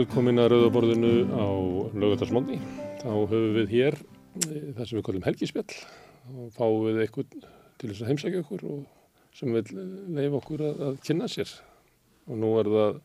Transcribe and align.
Velkomin 0.00 0.40
að 0.40 0.46
Rauðaborðinu 0.54 1.08
á 1.28 1.44
lögutarsmóndi. 1.92 2.54
Þá 3.02 3.08
höfum 3.10 3.50
við 3.52 3.72
hér 3.74 3.96
eh, 4.00 4.70
það 4.72 4.86
sem 4.88 4.96
við 4.96 5.02
kallum 5.04 5.24
helgispjall 5.26 5.74
og 6.40 6.46
fáum 6.54 6.86
við 6.86 7.00
eitthvað 7.02 7.34
til 7.76 7.90
þess 7.90 8.00
að 8.00 8.08
heimsækja 8.08 8.40
okkur 8.40 8.62
og 8.70 8.78
sem 9.36 9.52
vil 9.52 9.82
leifa 10.16 10.38
okkur 10.38 10.62
að, 10.64 10.80
að 10.86 10.94
kynna 11.04 11.28
sér. 11.28 11.52
Og 12.32 12.40
nú 12.40 12.52
er 12.62 12.70
það 12.72 12.96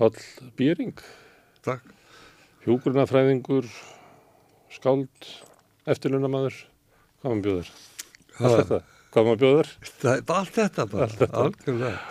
Páll 0.00 0.18
Býring, 0.58 1.04
Takk. 1.62 1.86
hjúgrunafræðingur, 2.64 3.70
skáld, 4.74 5.30
eftirlunamaður. 5.86 6.56
Hvað 7.22 7.36
maður 7.36 7.46
bjóður? 7.46 7.70
Allt 8.40 8.58
þetta. 8.58 8.80
Hvað 9.14 9.30
maður 9.30 9.40
bjóður? 9.44 9.72
það 10.02 10.10
er 10.16 10.34
allt 10.40 10.58
þetta 10.58 10.88
bara, 10.96 11.06
Allt 11.06 11.22
þetta. 11.22 11.46
algjörlega. 11.46 12.04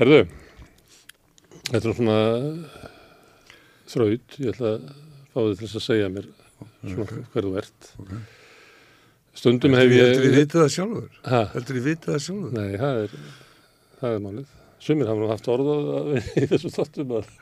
Herðu, 0.00 0.22
þetta 1.68 1.84
er 1.84 1.98
svona 2.00 2.18
þraut, 3.90 4.38
ég 4.40 4.54
ætla 4.54 4.72
að 4.74 4.88
fá 5.34 5.38
þið 5.42 5.60
til 5.60 5.68
að 5.70 5.84
segja 5.86 6.10
mér 6.14 6.28
svona 6.84 7.22
hver 7.34 7.48
þú 7.48 7.54
ert. 7.62 7.88
Ok. 8.04 8.12
Stundum 9.34 9.74
hef 9.74 9.90
ég 9.90 10.12
ég... 10.14 10.28
vitið 10.36 10.60
það 10.60 10.70
sjálfur? 10.76 11.08
Ha, 11.26 11.40
Heldur 11.56 11.80
ég 11.80 11.88
vitið 11.88 12.12
það 12.12 12.22
sjálfur? 12.28 12.52
nei, 12.54 12.76
það 12.78 13.00
er, 13.02 13.16
það 14.00 14.18
er 14.18 14.22
málið. 14.28 14.52
Sumir 14.84 15.10
hafa 15.10 15.22
nú 15.22 15.30
haft 15.32 15.50
orðað 15.50 16.14
í 16.18 16.46
þessu 16.52 16.70
þáttum 16.74 17.18
að 17.18 17.32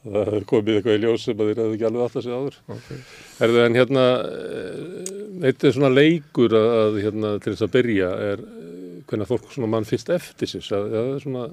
að 0.00 0.14
það 0.16 0.36
er 0.38 0.44
komið 0.48 0.76
eitthvað 0.78 0.94
í 0.96 1.00
ljós 1.02 1.24
sem 1.26 1.40
að 1.40 1.50
þér 1.50 1.58
hefðu 1.60 1.74
ekki 1.76 1.86
alveg 1.88 2.04
að 2.06 2.14
segja 2.24 2.36
áður. 2.40 2.54
Okay. 2.74 3.00
Herðu, 3.40 3.58
en 3.66 3.76
hérna, 3.76 4.04
eh, 4.30 5.48
eitt 5.50 5.66
er 5.68 5.74
svona 5.76 5.90
leikur 5.92 6.56
að, 6.56 6.68
að 6.78 6.98
hérna, 7.04 7.32
til 7.44 7.52
þess 7.52 7.66
að 7.66 7.74
byrja 7.74 8.08
er 8.30 8.44
eh, 8.46 9.02
hvernig 9.10 9.28
fólk 9.28 9.50
svona 9.52 9.68
mann 9.74 9.88
fyrst 9.88 10.12
eftir 10.14 10.48
sér, 10.48 10.64
að, 10.78 10.86
að, 10.86 10.94
það 10.94 11.12
er 11.18 11.24
svona 11.26 11.44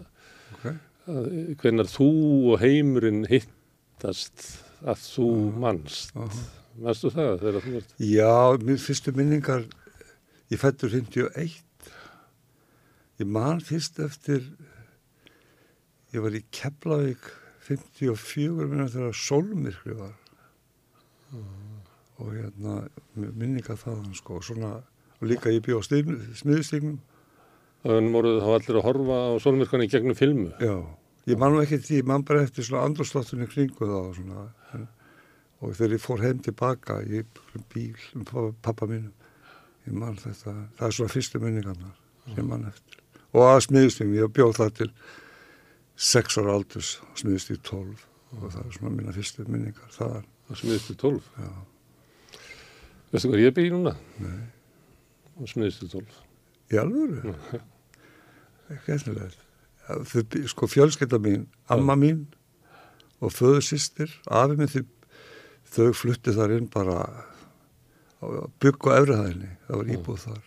Ok. 0.58 0.67
að 1.11 1.27
hvenar 1.59 1.92
þú 1.92 2.08
og 2.53 2.61
heimurinn 2.64 3.25
hittast 3.98 4.45
að 4.86 5.02
þú 5.02 5.28
mannst 5.58 6.14
Aha. 6.16 6.42
Manstu 6.78 7.09
það 7.09 7.40
þegar 7.42 7.64
þú 7.66 7.72
ert 7.80 7.94
Já, 8.06 8.34
mér 8.62 8.78
fyrstu 8.78 9.14
minningar, 9.17 9.64
ég 10.54 10.59
fættur 10.62 10.92
51. 10.94 11.56
Ég 13.17 13.26
man 13.34 13.64
fyrst 13.66 13.98
eftir, 13.98 14.44
ég 16.14 16.22
var 16.22 16.38
í 16.38 16.44
Keflavík 16.54 17.26
54 17.66 18.67
minna 18.70 18.86
þegar 18.94 19.17
sólmyrkri 19.17 19.98
var. 19.98 20.14
Og 21.34 22.30
hérna, 22.36 22.84
minningar 23.17 23.82
þaðan 23.82 24.14
sko, 24.22 24.38
svona, 24.45 24.76
og 25.17 25.26
líka 25.34 25.50
ég 25.50 25.66
bjóð 25.66 25.82
á 25.82 25.86
smiðustignum. 26.38 27.02
þannig 27.82 28.14
voru 28.14 28.38
þá 28.38 28.50
allir 28.54 28.78
að 28.78 28.86
horfa 28.86 29.17
á 29.17 29.34
sólmyrkani 29.42 29.89
í 29.89 29.92
gegnum 29.92 30.17
filmu 30.17 30.54
Já, 30.61 30.78
ég 31.28 31.38
man 31.39 31.53
nú 31.53 31.61
ekki 31.64 31.80
því, 31.83 32.00
ég 32.02 32.08
man 32.08 32.23
bara 32.28 32.44
eftir 32.45 32.64
svona 32.67 32.86
andrúrsláttunni 32.88 33.47
kringu 33.52 33.86
það 33.88 33.97
og 34.00 34.16
svona. 34.17 34.47
Og 35.58 35.73
þegar 35.73 35.95
ég 35.97 36.02
fór 36.03 36.22
heim 36.22 36.42
tilbaka 36.45 37.00
í 37.02 37.23
bíl 37.73 37.95
um 38.16 38.25
pappa, 38.61 38.86
mínum, 38.86 39.14
ég 39.88 39.95
man 39.98 40.17
þetta, 40.22 40.53
það 40.78 40.88
er 40.88 40.94
svona 41.00 41.14
fyrstu 41.16 41.42
minningarnar 41.42 41.95
sem 42.28 42.38
ég 42.44 42.45
man 42.50 42.67
eftir. 42.70 43.00
Og 43.33 43.42
að 43.48 43.64
smiðustíðum, 43.66 44.14
ég 44.20 44.33
bjóð 44.38 44.53
það 44.59 44.75
til 44.81 44.89
sex 45.98 46.38
ára 46.38 46.53
aldurs, 46.59 46.92
smiðustíð 47.17 47.64
12 47.66 48.05
og 48.38 48.45
það 48.53 48.61
er 48.67 48.75
svona 48.78 48.94
mína 48.94 49.16
fyrstu 49.16 49.48
minningar 49.50 49.89
þaðan. 49.95 50.28
og 50.48 50.59
smiðist 50.61 50.88
til 50.92 50.98
12 51.02 51.28
Já, 51.42 51.50
Veistu 53.11 53.30
hvað 53.32 53.42
ég 53.42 53.54
byrði 53.55 53.71
núna? 53.73 53.94
nei. 54.20 54.45
og 55.42 55.49
smiðist 55.49 55.80
til 55.82 55.89
12 55.95 56.23
Í 56.76 56.80
alvöru? 56.82 57.33
Ekki 58.76 58.92
efnilegt. 58.98 59.39
Þau, 59.87 60.23
sko 60.52 60.67
fjölskylda 60.67 61.20
mín, 61.23 61.45
amma 61.71 61.95
mín 61.95 62.25
og 63.23 63.31
föðu 63.31 63.61
sýstir, 63.64 64.11
afi 64.27 64.58
minn 64.59 64.67
þau, 64.71 64.83
þau 65.71 65.87
flutti 65.95 66.33
þar 66.36 66.58
inn 66.58 66.67
bara 66.73 66.98
bygg 68.59 68.87
á 68.89 68.92
efrihæðinni, 68.99 69.52
það 69.67 69.80
var 69.81 69.92
íbúð 69.95 70.20
þar. 70.26 70.43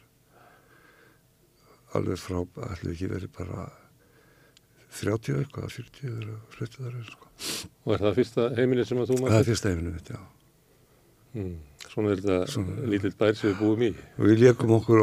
Alveg 1.98 2.20
frá, 2.22 2.40
ætlu 2.70 2.92
ekki 2.94 3.08
verið 3.10 3.32
bara 3.38 3.64
30 5.00 5.40
eitthvað, 5.40 5.72
40 5.74 6.04
þegar 6.04 6.36
flutti 6.54 6.82
þar 6.84 6.98
inn, 7.00 7.08
sko. 7.08 7.30
og 7.86 7.94
er 7.96 8.04
það 8.04 8.16
fyrsta 8.20 8.46
heimili 8.58 8.84
sem 8.86 9.00
að 9.00 9.10
þú 9.10 9.16
Það 9.16 9.24
mannst? 9.24 9.38
er 9.40 9.48
fyrsta 9.50 9.72
efinu 9.74 9.94
mitt, 9.94 10.10
já. 10.14 10.20
Mm. 11.30 11.56
Svona 11.90 12.10
er 12.12 12.20
þetta 12.20 12.38
Svona- 12.52 12.86
lítill 12.90 13.14
bær 13.18 13.34
sem 13.38 13.50
við 13.52 13.58
búum 13.62 13.82
í 13.86 13.90
Og 14.18 14.24
við 14.26 14.40
leikum 14.44 14.72
okkur 14.76 15.02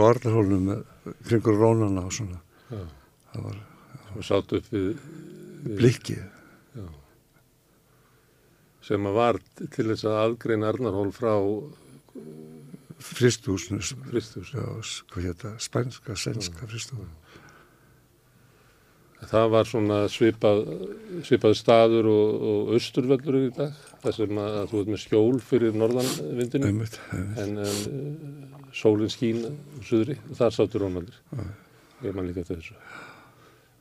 með 0.68 0.84
kringur 1.28 1.56
rónana 1.60 2.04
og 2.06 2.12
svona. 2.12 2.40
Já. 2.70 2.84
Það 3.34 3.44
var 3.48 3.56
og 4.18 4.26
sátt 4.26 4.54
upp 4.58 4.68
við, 4.74 4.90
við 5.68 5.78
blikkið. 5.82 6.26
sem 8.88 9.04
að 9.10 9.16
var 9.18 9.38
til 9.76 9.84
þess 9.90 10.06
að 10.08 10.18
aðgreina 10.22 10.70
Arnarhól 10.72 11.10
frá 11.12 11.34
Fristúsinu, 13.04 13.78
Kristus 14.10 14.54
já, 14.56 14.64
s- 14.82 15.02
hvað 15.12 15.26
hétta, 15.28 15.50
spænska, 15.62 16.16
sænska 16.18 16.66
fristúsinu. 16.68 17.10
Það 19.28 19.50
var 19.54 19.66
svona 19.70 19.98
svipað, 20.14 20.64
svipað 21.26 21.54
staður 21.60 22.08
og, 22.10 22.42
og 22.48 22.72
austurvöllur 22.78 23.38
í 23.48 23.52
dag, 23.58 23.76
þar 24.04 24.16
sem 24.18 24.40
að, 24.42 24.58
þú 24.72 24.82
ert 24.84 24.92
með 24.94 25.02
skjól 25.04 25.40
fyrir 25.42 25.78
norðanvindinu 25.78 26.70
Einmitt, 26.72 26.98
einmitt. 27.12 27.38
en, 27.44 27.58
en 27.58 27.62
uh, 27.66 28.72
sólinn 28.78 29.10
skín 29.14 29.44
á 29.46 29.52
suðri 29.86 30.18
og 30.30 30.38
þar 30.38 30.54
sáttur 30.58 30.86
Rónaldur. 30.86 31.18
Ég 32.06 32.14
man 32.18 32.30
líka 32.30 32.46
eftir 32.46 32.62
þessu. 32.62 32.78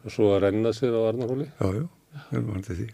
Og 0.06 0.14
svo 0.14 0.28
að 0.36 0.44
renna 0.46 0.72
sér 0.76 0.94
á 0.94 1.00
Arnarhóli, 1.10 1.48
Já, 1.58 1.66
já, 1.74 1.86
við 2.30 2.38
erum 2.38 2.62
til 2.66 2.76
því. 2.78 2.86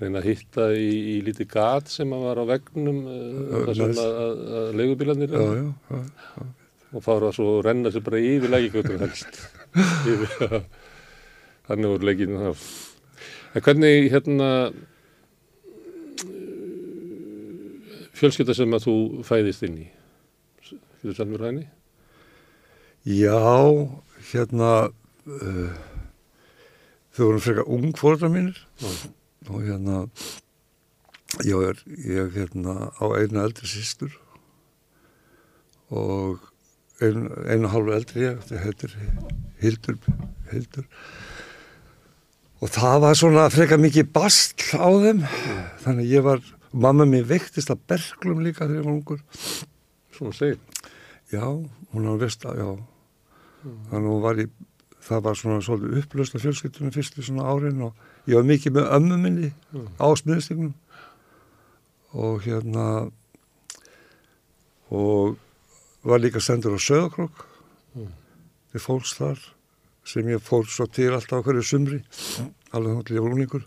reyna 0.00 0.22
að 0.22 0.28
hitta 0.30 0.66
í, 0.74 0.88
í 1.12 1.16
lítið 1.26 1.48
gat 1.52 1.90
sem 1.92 2.12
að 2.16 2.24
var 2.26 2.40
á 2.42 2.44
vegnum 2.48 3.00
uh, 3.06 3.64
þar 3.68 3.76
sem 3.78 3.92
að, 3.92 4.00
að, 4.24 4.44
að 4.60 4.70
leigubílarnir 4.80 5.34
Já, 5.36 5.42
já, 5.58 5.66
já, 5.92 6.46
og 6.92 7.04
fara 7.04 7.32
svo 7.32 7.58
að 7.58 7.66
renna 7.68 7.92
sér 7.92 8.04
bara 8.04 8.20
yfir 8.20 8.52
lækigötur 8.52 9.00
helst. 9.00 9.38
þannig 11.68 11.92
voru 11.92 12.08
leikinu 12.08 12.40
þá. 12.40 12.64
En 13.52 13.64
hvernig 13.64 14.08
hérna 14.12 14.48
fjölskylda 18.16 18.54
sem 18.56 18.76
að 18.76 18.84
þú 18.86 18.96
fæðist 19.26 19.64
inn 19.66 19.78
í? 19.82 19.86
Fyrir 21.02 21.40
Hæni? 21.42 21.64
já, 23.02 23.38
hérna, 24.30 24.92
uh, 25.26 25.72
þau 27.12 27.26
voru 27.26 27.42
frekar 27.44 27.68
ung 27.68 27.92
fórdra 27.98 28.30
mínir 28.32 28.58
og 29.50 29.58
hérna, 29.66 30.06
ég 31.44 31.66
er, 31.68 31.82
ég 32.06 32.32
hérna 32.36 32.90
á 32.96 33.04
einu 33.18 33.42
eldri 33.42 33.68
sýstur 33.68 34.14
og 35.92 36.40
einu, 37.02 37.28
einu 37.50 37.70
hálfu 37.72 37.94
eldri 37.96 38.26
ég, 38.26 38.40
þetta 38.46 38.62
heitir 38.64 38.96
Hildur, 39.62 39.98
Hildur. 40.50 40.86
Og 42.62 42.70
það 42.70 42.98
var 43.04 43.18
svona 43.18 43.48
frekar 43.50 43.80
mikið 43.82 44.10
bastl 44.14 44.78
á 44.78 44.88
þeim, 45.02 45.22
þannig 45.82 46.04
að 46.04 46.12
ég 46.12 46.26
var, 46.26 46.42
mamma 46.72 47.06
mér 47.08 47.26
veiktist 47.30 47.72
að 47.74 47.82
berglum 47.90 48.42
líka 48.44 48.64
þegar 48.64 48.78
ég 48.78 48.86
var 48.86 48.94
ungur. 48.94 49.22
Svona 50.14 50.36
segir. 50.38 50.60
Já, 51.32 51.44
hún 51.44 52.06
á 52.06 52.14
veist 52.20 52.46
að, 52.46 52.62
já. 52.62 52.70
Þannig 53.62 53.98
að 53.98 54.10
hún 54.12 54.22
var 54.22 54.42
í, 54.42 54.46
það 55.02 55.22
var 55.26 55.38
svona 55.38 55.62
svolítið 55.64 55.98
upplöst 56.02 56.36
af 56.38 56.44
fjölskyldunum 56.44 56.94
fyrstu 56.94 57.24
svona 57.26 57.48
árin 57.50 57.82
og 57.88 58.28
ég 58.30 58.38
var 58.38 58.46
mikið 58.46 58.76
með 58.76 58.90
ömmu 58.98 59.18
minni 59.22 59.50
á 59.98 60.06
smiðstignum 60.18 60.74
og 62.12 62.42
hérna 62.44 62.86
og 64.92 65.36
var 66.04 66.20
líka 66.20 66.40
sendur 66.42 66.76
á 66.76 66.80
Söðakrók 66.82 67.46
til 68.72 68.80
fólks 68.82 69.14
þar 69.18 69.40
sem 70.04 70.28
ég 70.32 70.42
fór 70.42 70.66
svo 70.66 70.86
til 70.90 71.12
alltaf 71.14 71.44
hverju 71.46 71.62
sumri 71.66 72.00
alveg 72.74 72.98
þá 72.98 73.02
til 73.06 73.16
ég 73.18 73.24
var 73.26 73.36
úningur 73.36 73.64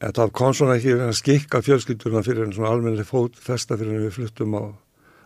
en 0.00 0.14
það 0.16 0.32
kom 0.36 0.54
svona 0.56 0.76
ekki 0.78 0.94
að 0.96 1.16
skikka 1.18 1.62
fjölskylduna 1.64 2.22
fyrir 2.24 2.46
en 2.46 2.54
svona 2.56 2.72
almennileg 2.74 3.08
fót 3.08 3.36
festa 3.40 3.76
fyrir 3.80 3.98
en 3.98 4.06
við 4.06 4.16
fluttum 4.16 4.56
á, 4.56 4.64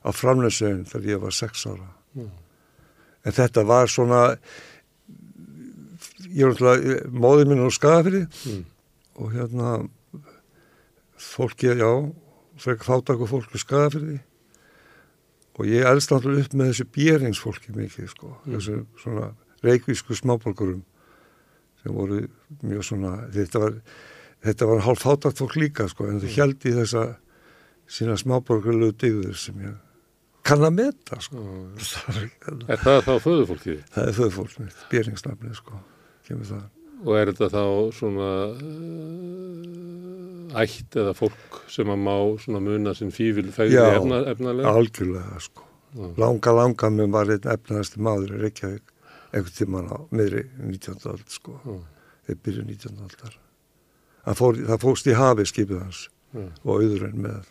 á 0.07 0.11
framleysegin 0.15 0.87
þegar 0.91 1.11
ég 1.15 1.23
var 1.27 1.37
sex 1.43 1.67
ára 1.71 1.91
Mm. 2.15 2.29
En 3.25 3.33
þetta 3.33 3.65
var 3.67 3.89
svona 3.91 4.23
ég 6.35 6.45
var 6.47 6.55
náttúrulega 6.55 7.11
móðið 7.25 7.51
minn 7.53 7.65
á 7.67 7.71
skafiri 7.73 8.23
Mm. 8.45 8.65
og 9.17 9.33
hérna 9.33 9.89
fólki, 11.19 11.71
já 11.79 12.13
frekar 12.59 12.87
fátak 12.87 13.21
og 13.23 13.29
fólki 13.31 13.59
skafiri 13.59 14.19
og 15.59 15.67
ég 15.71 15.87
elst 15.87 16.11
náttúrulega 16.11 16.45
upp 16.49 16.55
með 16.59 16.73
þessu 16.73 16.87
bjeringsfólki 16.95 17.75
mikið 17.75 18.09
sko, 18.11 18.33
þessu 18.47 18.81
svona 18.99 19.31
reikvísku 19.65 20.15
smáborgurum 20.19 20.83
sem 21.83 21.95
voru 21.95 22.25
mjög 22.63 22.83
svona 22.85 23.13
þetta 23.33 23.63
var, 23.63 23.79
þetta 24.45 24.67
var 24.71 24.83
hálf 24.87 25.05
fátakt 25.07 25.39
fólk 25.39 25.57
líka 25.57 25.87
sko, 25.89 26.09
en 26.11 26.21
þau 26.21 26.33
held 26.35 26.67
í 26.67 26.75
þessa 26.75 27.05
sína 27.87 28.17
smáborgarlegu 28.19 28.93
digður 28.99 29.37
sem 29.39 29.59
ég 29.63 29.75
kann 30.45 30.65
að 30.69 30.75
meta 30.77 31.19
sko. 31.25 31.43
það, 31.81 32.21
er, 32.23 32.29
Er 32.75 32.81
það 32.85 33.01
þá 33.09 33.13
föðufólkið? 33.27 33.83
það 33.95 34.09
er 34.11 34.17
föðfólk 34.21 34.57
mitt, 34.63 34.81
bjeringsnafnið 34.93 35.59
sko, 35.61 35.81
kemur 36.29 36.51
það 36.53 36.65
Og 37.05 37.19
er 37.21 37.29
þetta 37.35 37.49
þá 37.53 37.63
svona 37.93 38.29
uh, 39.45 40.61
ætt 40.63 40.97
eða 41.01 41.13
fólk 41.19 41.59
sem 41.73 41.91
að 41.93 42.01
má 42.07 42.15
svona 42.41 42.61
muna 42.65 42.95
sinn 42.97 43.13
fífil 43.13 43.51
fæði 43.53 43.77
Já. 43.77 43.85
efna, 43.99 44.21
efnalega? 44.31 44.73
algjörlega 44.73 45.41
sko. 45.45 45.67
Já. 45.95 46.07
Langa, 46.23 46.55
langa 46.57 46.91
með 46.95 47.13
var 47.15 47.33
einn 47.35 47.51
efnaðasti 47.55 48.03
maður 48.03 48.33
í 48.39 48.41
Reykjavík 48.45 48.93
einhvern 49.35 49.57
tíman 49.59 49.91
á 49.91 49.99
miðri 50.15 50.45
19. 50.63 50.97
ald 51.13 51.29
sko. 51.35 51.59
Já. 51.67 51.77
Þeir 52.29 52.41
byrju 52.47 52.65
19. 52.71 53.03
aldar. 53.05 53.37
Það, 54.25 54.39
fór, 54.41 54.61
það 54.71 54.83
fóst 54.87 55.11
í 55.11 55.17
hafi 55.19 55.45
skipið 55.51 55.83
hans 55.85 56.01
Já. 56.35 56.47
og 56.65 56.73
auðurinn 56.79 57.21
með. 57.27 57.51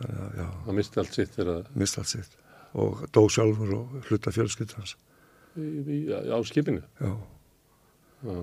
Það 0.00 0.74
misti 0.76 1.00
allt 1.00 1.14
sitt 1.16 1.32
þegar 1.36 1.68
mist 1.78 1.98
allt 2.00 2.10
sitt. 2.12 2.36
Og 2.76 3.06
dó 3.14 3.22
sjálfur 3.32 3.72
og 3.78 3.94
hluta 4.10 4.32
fjölskyld 4.34 4.74
hans. 4.76 4.96
í, 5.56 5.64
í, 5.80 5.98
á 6.12 6.36
skipinu. 6.44 6.82
Já, 7.00 7.12
Já. 8.26 8.34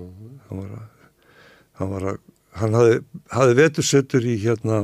hann 0.48 0.58
var 0.58 0.72
að, 0.74 1.04
hann 1.78 1.92
var 1.92 2.06
að, 2.10 2.18
hann 2.58 2.74
hafði, 2.74 2.96
hafði 3.30 3.56
vetursettur 3.60 4.26
í 4.26 4.34
hérna 4.42 4.80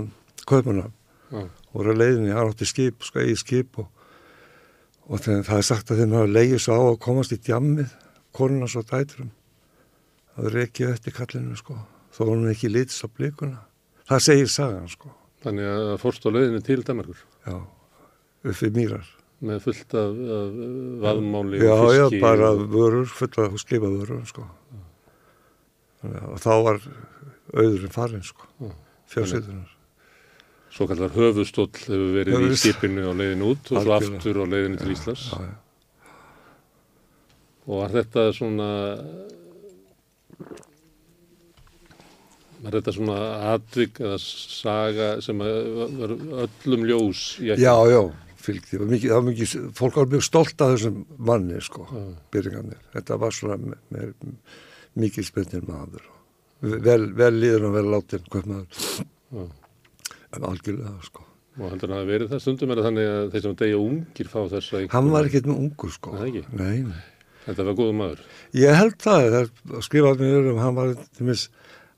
kaupunum 0.47 0.93
Já. 1.31 1.43
voru 1.75 1.95
að 1.95 2.01
leiðinni, 2.05 2.31
hann 2.35 2.53
átti 2.53 2.69
skip, 2.69 3.03
sko, 3.07 3.23
eigi 3.25 3.39
skip 3.43 3.81
og, 3.83 3.91
og 5.11 5.23
þegar 5.25 5.47
það 5.49 5.63
er 5.63 5.69
sagt 5.73 5.91
að 5.91 6.03
þeim 6.05 6.17
hafa 6.19 6.33
leiðið 6.37 6.63
svo 6.63 6.79
á 6.79 6.83
að 6.93 7.01
komast 7.07 7.35
í 7.35 7.41
djammið, 7.49 7.97
konuna 8.37 8.71
svo 8.71 8.83
dæturum. 8.87 9.31
Það 10.37 10.51
er 10.51 10.61
ekki 10.65 10.87
eftir 10.87 11.17
kallinu, 11.17 11.59
sko, 11.59 11.79
þó 12.15 12.23
hann 12.31 12.51
ekki 12.53 12.71
lítist 12.71 13.03
á 13.03 13.09
blíkuna. 13.11 13.65
Það 14.07 14.25
segir 14.27 14.51
sagan, 14.51 14.87
sko, 14.91 15.11
Þannig 15.41 15.69
að 15.73 15.95
fórst 16.03 16.27
á 16.27 16.31
leiðinu 16.35 16.61
til 16.67 16.83
Danmarkur 16.85 17.21
já, 17.49 17.55
uppi 18.45 18.69
mýrar. 18.77 19.07
með 19.41 19.63
fullt 19.65 19.95
af, 19.97 20.19
af 20.37 20.57
vaðmáli 21.07 21.61
Já, 21.63 21.73
og 21.73 21.93
já, 21.97 22.03
fiski. 22.11 22.21
bara 22.21 22.51
og, 22.53 22.67
vörur, 22.75 23.07
fulla 23.09 23.47
skipa 23.63 23.89
vörur, 23.89 24.21
sko. 24.29 24.45
Að 26.05 26.19
og 26.35 26.39
þá 26.45 26.51
var 26.67 26.81
auðurinn 27.57 27.93
farin, 27.95 28.23
sko, 28.25 28.45
Já. 28.61 28.71
fjársýtunar. 29.15 29.73
Svo 30.71 30.87
kallar 30.87 31.11
höfustóll 31.17 31.73
hefur 31.73 32.13
verið 32.15 32.31
í 32.31 32.37
Höfuðstóll. 32.37 32.61
skipinu 32.77 33.09
á 33.11 33.13
leiðinu 33.17 33.49
út 33.55 33.73
og 33.75 33.83
svo 33.83 33.97
aftur 33.97 34.39
á 34.39 34.45
leiðinu 34.47 34.79
til 34.79 34.93
Íslands. 34.95 35.25
Já, 35.33 35.41
já. 35.49 35.57
Og 37.67 37.81
var 37.81 37.91
þetta 37.97 38.29
svona 38.37 38.69
var 42.65 42.77
þetta 42.77 42.93
svona 42.97 43.19
atvik 43.55 44.01
eða 44.03 44.19
saga 44.21 45.09
sem 45.25 45.41
að 45.45 45.71
var 46.01 46.15
öllum 46.47 46.85
ljós 46.89 47.23
í 47.41 47.51
ekki? 47.55 47.65
Já, 47.65 47.75
já, 47.93 48.01
fylgdi. 48.41 48.73
Það 48.75 48.83
var 48.85 48.91
mikið, 48.95 49.09
það 49.11 49.19
var 49.21 49.29
mikið, 49.31 49.55
fólk 49.81 49.99
var 50.01 50.11
mjög 50.15 50.27
stolt 50.27 50.65
af 50.67 50.75
þessum 50.75 50.99
manni, 51.31 51.61
sko, 51.65 51.87
Já. 51.91 52.03
byrjingarnir. 52.37 52.83
Þetta 52.97 53.19
var 53.25 53.37
svona 53.37 53.57
með, 53.65 53.81
með 53.97 54.13
mikið 55.05 55.29
spennir 55.31 55.67
maður. 55.69 56.05
Vel, 56.61 57.03
vel 57.17 57.33
líður 57.41 57.69
og 57.71 57.75
vel 57.79 57.87
látin, 57.95 58.27
hvað 58.33 58.49
maður, 58.53 58.87
Já. 59.33 59.45
en 60.37 60.49
algjörlega, 60.51 60.97
sko. 61.09 61.27
Og 61.61 61.67
heldur 61.73 61.91
hann 61.91 61.97
að 61.97 62.01
hafa 62.05 62.11
verið 62.13 62.29
það 62.31 62.41
stundum 62.45 62.71
er 62.73 62.79
það 62.79 62.87
þannig 62.89 63.09
að 63.13 63.31
þeir 63.33 63.43
sem 63.45 63.55
deyja 63.61 63.79
ungir 63.85 64.29
fá 64.31 64.39
þessa 64.49 64.77
einhverju- 64.79 64.93
Hann 64.95 65.09
var 65.11 65.25
ekkert 65.29 65.49
með 65.51 65.59
ungur, 65.65 65.91
sko. 65.97 66.13
Nei, 66.17 66.29
ekki? 66.31 66.45
Nei, 66.61 66.77
nei. 66.87 67.01
Þetta 67.47 67.65
var 67.67 67.75
góðu 67.81 67.95
maður. 67.99 68.21
Ég 68.61 68.77
held 68.79 68.97
það, 69.01 69.27
það 69.35 69.41
er 69.41 69.83
skrifað 69.89 70.21
mér 70.23 70.49
um, 70.53 70.61
hann 70.63 70.75
var, 70.77 70.93
tímis, 71.19 71.49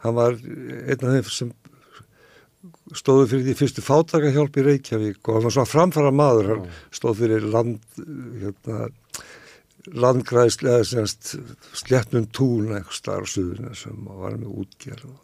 hann 0.02 0.16
var 0.18 0.38
einn 0.38 1.06
af 1.06 1.12
þeim 1.16 1.30
sem 1.30 1.52
stóðu 2.96 3.28
fyrir 3.30 3.46
því 3.48 3.54
fyrstu 3.58 3.82
fátakahjálp 3.84 4.58
í 4.58 4.66
Reykjavík 4.66 5.20
og 5.26 5.38
hann 5.38 5.46
var 5.46 5.54
svona 5.56 5.70
framfara 5.70 6.12
maður, 6.14 6.50
hann 6.52 6.68
stóð 6.94 7.22
fyrir 7.24 7.46
land, 7.50 7.82
hérna, 8.42 8.88
semst 10.86 11.34
sléttnum 11.78 12.28
tún 12.30 12.70
eitthvað 12.70 12.98
starf 12.98 13.32
suðurinn 13.32 13.74
sem 13.78 14.06
var 14.06 14.38
með 14.38 14.62
útgerð 14.62 15.08
og 15.10 15.20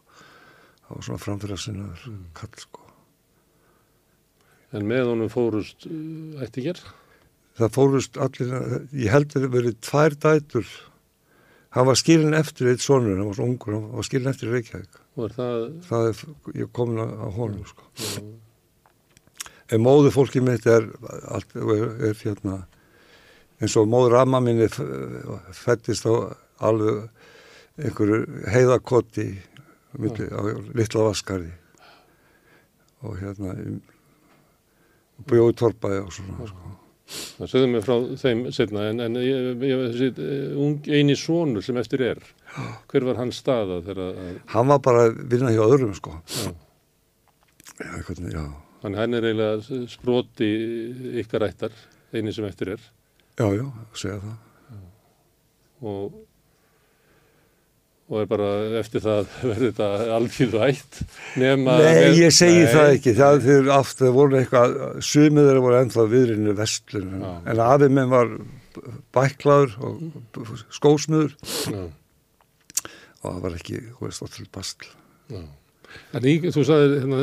það 0.88 0.94
var 0.96 1.08
svona 1.08 1.24
framfara 1.24 1.60
sinnaður 1.62 2.18
kall 2.38 2.56
sko. 2.58 2.84
En 4.76 4.84
með 4.88 5.12
honum 5.12 5.30
fórust 5.32 5.86
uh, 5.88 6.42
ættingjar. 6.44 6.80
Það 7.58 7.74
fórust 7.74 8.18
allir, 8.20 8.50
ég 8.92 9.10
held 9.12 9.32
að 9.32 9.46
það 9.46 9.54
verið 9.54 9.78
tvær 9.82 10.16
dætur, 10.24 10.74
hann 11.78 11.86
var 11.86 11.98
skilin 11.98 12.34
eftir 12.34 12.72
eitt 12.72 12.82
sonur, 12.82 13.20
hann 13.20 13.30
var 13.30 13.44
ungur, 13.44 13.76
hann 13.76 13.92
var 13.94 14.06
skilin 14.06 14.32
eftir 14.32 14.50
Reykjavík. 14.50 14.98
Er 15.18 15.34
það... 15.36 15.66
það 15.86 16.08
er, 16.08 16.22
ég 16.58 16.72
komin 16.74 17.04
að, 17.04 17.12
honum 17.36 17.68
sko. 17.68 17.86
En 19.68 19.84
móðu 19.84 20.10
fólki 20.10 20.42
mitt 20.42 20.66
er, 20.66 20.88
allt, 21.28 21.54
er, 21.54 21.84
er 22.08 22.18
hérna, 22.24 22.56
eins 23.60 23.76
og 23.78 23.86
móður 23.90 24.18
amma 24.22 24.40
minni 24.42 24.66
fættist 25.54 26.08
á 26.08 26.34
alveg 26.66 27.06
einhverju 27.78 28.48
heiðakotti 28.50 29.28
milli, 30.02 30.26
á 30.34 30.40
litla 30.74 31.06
vaskari 31.06 31.52
og 33.06 33.14
hérna 33.20 33.54
bjóði 35.28 35.54
torpaði 35.62 36.02
og 36.02 36.14
svona 36.14 36.50
sko. 36.50 36.74
Það 37.08 37.50
segðu 37.52 37.68
mig 37.72 37.84
frá 37.86 37.94
þeim 38.20 38.40
setna 38.52 38.84
en, 38.90 39.00
en 39.00 39.18
ég, 39.22 39.46
ég, 39.64 39.82
þessi 39.94 40.08
uh, 40.12 40.58
ung, 40.60 40.88
eini 40.92 41.16
sonur 41.16 41.64
sem 41.64 41.78
eftir 41.80 42.04
er. 42.04 42.22
Hver 42.90 43.06
var 43.08 43.20
hans 43.22 43.40
staða 43.40 43.80
þegar 43.86 44.02
að... 44.10 44.40
Hann 44.52 44.72
var 44.72 44.82
bara 44.84 45.06
vinna 45.16 45.52
hjá 45.54 45.62
öðrum 45.64 45.94
sko. 45.96 46.18
Já. 46.36 46.50
Já, 47.78 47.92
hvernig, 48.08 48.32
já, 48.34 48.42
Þannig 48.82 49.00
hann 49.00 49.14
er 49.14 49.26
eiginlega 49.28 49.78
sproti 49.90 50.48
ykkar 51.22 51.46
ættar, 51.48 51.74
eini 52.14 52.34
sem 52.34 52.46
eftir 52.46 52.74
er. 52.76 52.84
já, 53.38 53.46
já, 53.54 53.64
segja 53.94 54.18
það. 54.22 54.36
Og, 55.88 56.18
og 58.08 58.22
er 58.22 58.28
bara 58.30 58.48
eftir 58.80 59.02
það 59.04 59.26
verður 59.50 59.66
þetta 59.66 59.88
alþýðu 60.16 60.60
ætt 60.64 61.00
nema... 61.40 61.74
Nei, 61.82 62.06
ég 62.22 62.32
segi 62.32 62.62
Nei. 62.64 62.70
það 62.72 62.92
ekki. 62.94 63.14
Það 63.18 63.40
þeir 63.44 63.68
aftur 63.76 64.06
það 64.08 64.16
voru 64.16 64.38
eitthvað, 64.40 64.76
sumið 65.04 65.48
þeirra 65.50 65.64
voru 65.66 65.78
ennþá 65.82 66.06
viðrinu 66.14 66.54
vestlun. 66.58 67.10
Já. 67.20 67.30
En 67.52 67.62
afið 67.68 67.94
minn 67.98 68.12
var 68.14 68.32
bæklaður 69.16 69.76
og 69.84 70.50
skósmiður 70.72 71.32
Já, 71.68 71.84
og 73.18 73.32
það 73.32 73.40
var 73.44 73.56
ekki, 73.58 73.80
þú 73.98 74.06
veist, 74.06 74.24
allir 74.28 74.50
bastl. 74.54 74.92
já. 75.34 75.40
En 76.12 76.26
í, 76.28 76.34
þú 76.52 76.62
sagði 76.68 76.98
hérna, 77.00 77.18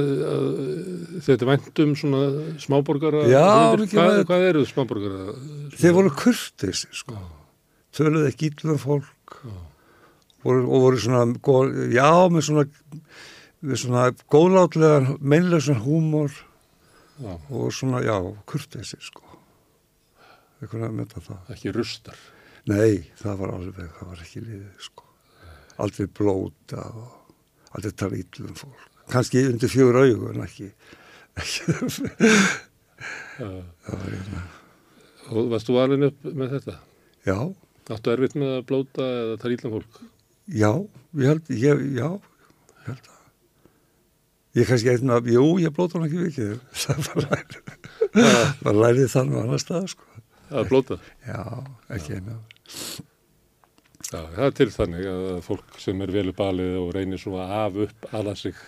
þetta 1.22 1.46
er 1.46 1.50
vænt 1.52 1.82
um 1.84 1.92
svona 2.00 2.22
smáborgara 2.64 3.22
Já, 3.30 3.44
mikið 3.78 3.94
hvað, 3.94 4.18
hvað 4.30 4.46
eru 4.50 4.64
smáborgara? 4.66 5.36
Þeir 5.78 5.94
voru 6.00 6.14
kurteisi, 6.18 6.90
sko. 6.98 7.18
Töluðu 7.96 8.32
ekki 8.32 8.50
ítlum 8.50 8.82
fólk 8.82 9.38
voru, 9.46 9.65
og 10.46 10.84
voru 10.86 11.00
svona, 11.02 11.24
já, 11.94 12.10
með 12.30 12.44
svona, 12.50 12.66
með 13.66 13.80
svona 13.82 14.04
góðlátlegan, 14.32 15.16
meinleysan 15.22 15.82
húmor 15.86 16.34
Já, 17.16 17.32
og 17.50 17.70
svona, 17.72 18.02
já, 18.04 18.18
kurteisi, 18.50 18.98
sko. 19.00 19.24
Eitthvað 20.60 20.82
að 20.90 20.96
mynda 20.98 21.22
það. 21.24 21.52
ekki 21.56 21.72
rustar. 21.72 22.18
Nei, 22.68 23.06
það 23.22 23.38
var 23.40 23.54
alveg, 23.56 23.92
það 24.00 24.10
var 24.10 24.24
ekki 24.26 24.42
liðið, 24.44 24.74
sko. 24.84 25.06
Aldrei 25.86 26.10
blóta 26.20 26.82
og 26.92 27.76
aldrei 27.78 27.96
tala 27.96 28.20
ítlum 28.20 28.58
fólk. 28.60 28.84
Kanski 29.12 29.46
undir 29.48 29.72
fjögur 29.72 30.02
augu 30.02 30.32
en 30.34 30.44
ekki. 30.44 30.72
það 33.38 33.56
var 33.88 34.10
hérna. 34.10 34.44
Og 35.32 35.50
varst 35.52 35.70
þú 35.70 35.80
alveg 35.82 36.10
upp 36.10 36.28
með 36.32 36.58
þetta? 36.58 36.76
Já, 37.26 37.38
Áttu 37.86 38.10
erfitt 38.10 38.34
með 38.34 38.52
að 38.56 38.64
blóta 38.66 39.06
eða 39.06 39.36
tala 39.42 39.56
ítlan 39.56 39.74
fólk? 39.76 39.98
Já, 40.48 40.72
ég 41.16 41.30
held, 41.32 41.50
ég, 41.50 41.84
já, 41.96 42.10
ég 42.10 42.90
held 42.90 43.10
að. 43.10 43.24
Ég 44.56 44.70
kannski 44.70 44.92
einn 44.94 45.16
að, 45.16 45.32
jú, 45.36 45.48
ég 45.64 45.74
blóta 45.76 45.98
hann 45.98 46.08
ekki 46.08 46.28
vikið. 46.28 46.54
Það 46.84 47.10
var 47.10 47.26
lærið, 47.32 47.58
var 48.62 48.80
lærið 48.84 49.10
þannig 49.16 49.42
annar 49.42 49.64
stað, 49.64 49.90
sko. 49.96 50.22
Að 50.56 50.70
blóta? 50.70 51.00
Já, 51.26 51.42
ekki 51.96 52.20
einu. 52.20 52.40
Já, 54.06 54.20
það 54.22 54.44
er 54.46 54.52
til 54.54 54.68
þannig 54.70 55.08
að 55.10 55.24
fólk 55.44 55.80
sem 55.82 56.02
er 56.06 56.12
vel 56.14 56.28
upp 56.30 56.42
alið 56.46 56.76
og 56.78 56.92
reynir 56.94 57.20
svona 57.20 57.46
af 57.64 57.80
upp 57.88 58.06
aða 58.16 58.36
sig. 58.38 58.60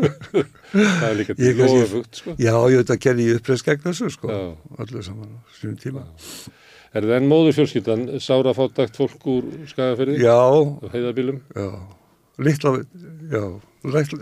það 0.72 1.04
er 1.10 1.18
líka 1.18 1.36
til 1.36 1.60
ofafugt, 1.66 2.22
sko. 2.22 2.34
Já, 2.40 2.54
ég 2.72 2.80
veit 2.80 2.94
að 2.96 3.22
uppreist 3.36 3.68
gegn 3.68 3.84
þessu, 3.84 4.08
sko. 4.16 4.32
Já. 4.32 4.40
Allir 4.80 5.04
saman 5.06 5.36
á 5.36 5.40
sínum 5.58 5.76
tíma. 5.82 6.06
Er 6.92 7.06
það 7.06 7.14
enn 7.16 7.28
móður 7.30 7.54
fjölskyldan, 7.56 8.02
sára 8.20 8.52
fátakt 8.56 8.98
fólk 9.00 9.22
úr 9.32 9.46
skagaferði 9.70 10.18
Já, 10.20 10.34
heiðabílum? 10.92 11.38
Já, 11.56 11.68
litla, 12.44 12.72
já, 13.32 13.44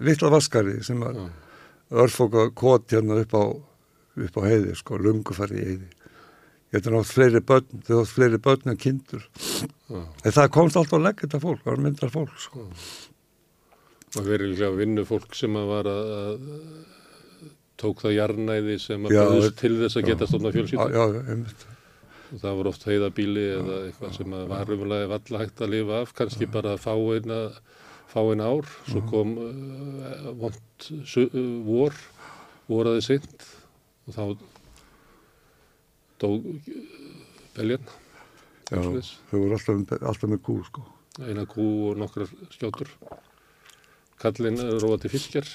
litla 0.06 0.30
vaskari 0.30 0.76
sem 0.86 1.00
að 1.02 1.18
Já. 1.18 1.24
örfóka 2.04 2.44
kvot 2.54 2.86
hérna 2.94 3.18
upp 3.24 3.34
á, 3.34 3.42
upp 4.22 4.38
á 4.38 4.42
heiði, 4.46 4.76
sko, 4.78 5.00
lungu 5.02 5.34
fari 5.34 5.58
í 5.58 5.66
heiði. 5.72 5.88
Ég 6.70 6.78
hefði 6.78 6.92
nátt 6.94 7.10
fleiri 7.10 7.40
börn, 7.42 7.80
þau 7.88 7.96
átt 8.04 8.12
fleiri 8.14 8.38
börn 8.38 8.70
en 8.70 8.78
kindur. 8.78 9.24
Já. 9.90 10.04
En 10.22 10.36
það 10.36 10.52
komst 10.54 10.78
alltaf 10.78 11.00
að 11.00 11.06
leggja 11.08 11.26
þetta 11.26 11.40
fólk, 11.42 11.64
það 11.64 11.72
var 11.74 11.82
myndar 11.88 12.12
fólk, 12.14 12.36
sko. 12.38 12.68
Og 14.20 14.26
verið 14.26 14.52
líka 14.54 14.70
vinnu 14.78 15.02
fólk 15.06 15.34
sem 15.38 15.58
að 15.58 15.66
var 15.74 15.90
að, 15.90 16.46
tók 17.82 18.02
það 18.06 18.14
jarnæði 18.20 18.78
sem 18.82 19.02
að 19.10 19.16
Já, 19.18 19.24
veit- 19.34 19.58
til 19.58 19.74
þess 19.82 19.98
að 19.98 20.08
geta 20.12 20.30
stofna 20.30 20.50
Já, 20.50 20.56
fjölskyldan. 20.60 20.94
já, 20.94 21.04
einmitt. 21.34 21.66
Það 22.38 22.56
voru 22.60 22.70
oft 22.70 22.84
heiðabíli 22.86 23.44
eða 23.56 23.76
eitthvað 23.88 24.16
sem 24.18 24.34
að 24.36 24.44
var 24.52 24.72
umlega 24.76 25.08
valla 25.10 25.40
hægt 25.42 25.62
að 25.64 25.72
lifa 25.74 26.00
af, 26.04 26.12
kannski 26.18 26.46
bara 26.50 26.76
fá 26.80 26.92
eina, 26.94 27.38
fá 28.10 28.20
eina 28.22 28.46
ár, 28.50 28.68
svo 28.86 29.02
kom 29.10 29.32
uh, 29.42 30.30
vond 30.38 30.88
uh, 30.92 31.40
vor, 31.66 31.96
voraði 32.70 33.02
seint 33.08 33.46
og 34.06 34.14
þá 34.14 34.22
dó 36.22 36.30
uh, 36.36 36.76
beljan, 37.56 37.90
Já, 38.70 38.78
þau 39.32 39.38
voru 39.40 39.56
alltaf, 39.56 39.96
alltaf 39.98 40.30
með 40.30 40.42
kú, 40.46 40.60
sko. 40.68 40.84
eina 41.26 41.42
kú 41.50 41.64
og 41.90 41.98
nokkrar 41.98 42.30
skjótur. 42.54 42.92
Kallinn 44.22 44.60
róa 44.78 45.00
til 45.02 45.10
fiskjar, 45.10 45.48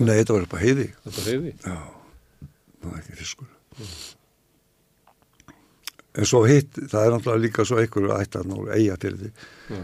Nei, 0.00 0.16
þetta 0.16 0.34
var 0.34 0.46
upp 0.46 0.54
á 0.56 0.58
heiði. 0.62 0.86
þetta 1.04 1.24
heiði. 1.28 1.52
Já, 1.60 1.76
það 2.80 2.88
var 2.88 3.02
ekki 3.02 3.18
fiskur. 3.20 3.50
En 6.18 6.24
svo 6.26 6.40
hitt, 6.48 6.72
það 6.88 7.04
er 7.04 7.12
náttúrulega 7.14 7.42
líka 7.44 7.64
svo 7.68 7.76
einhverju 7.82 8.14
ættan 8.16 8.52
og 8.56 8.70
eiga 8.74 8.96
fyrir 8.98 9.18
því. 9.20 9.28
Já, 9.68 9.82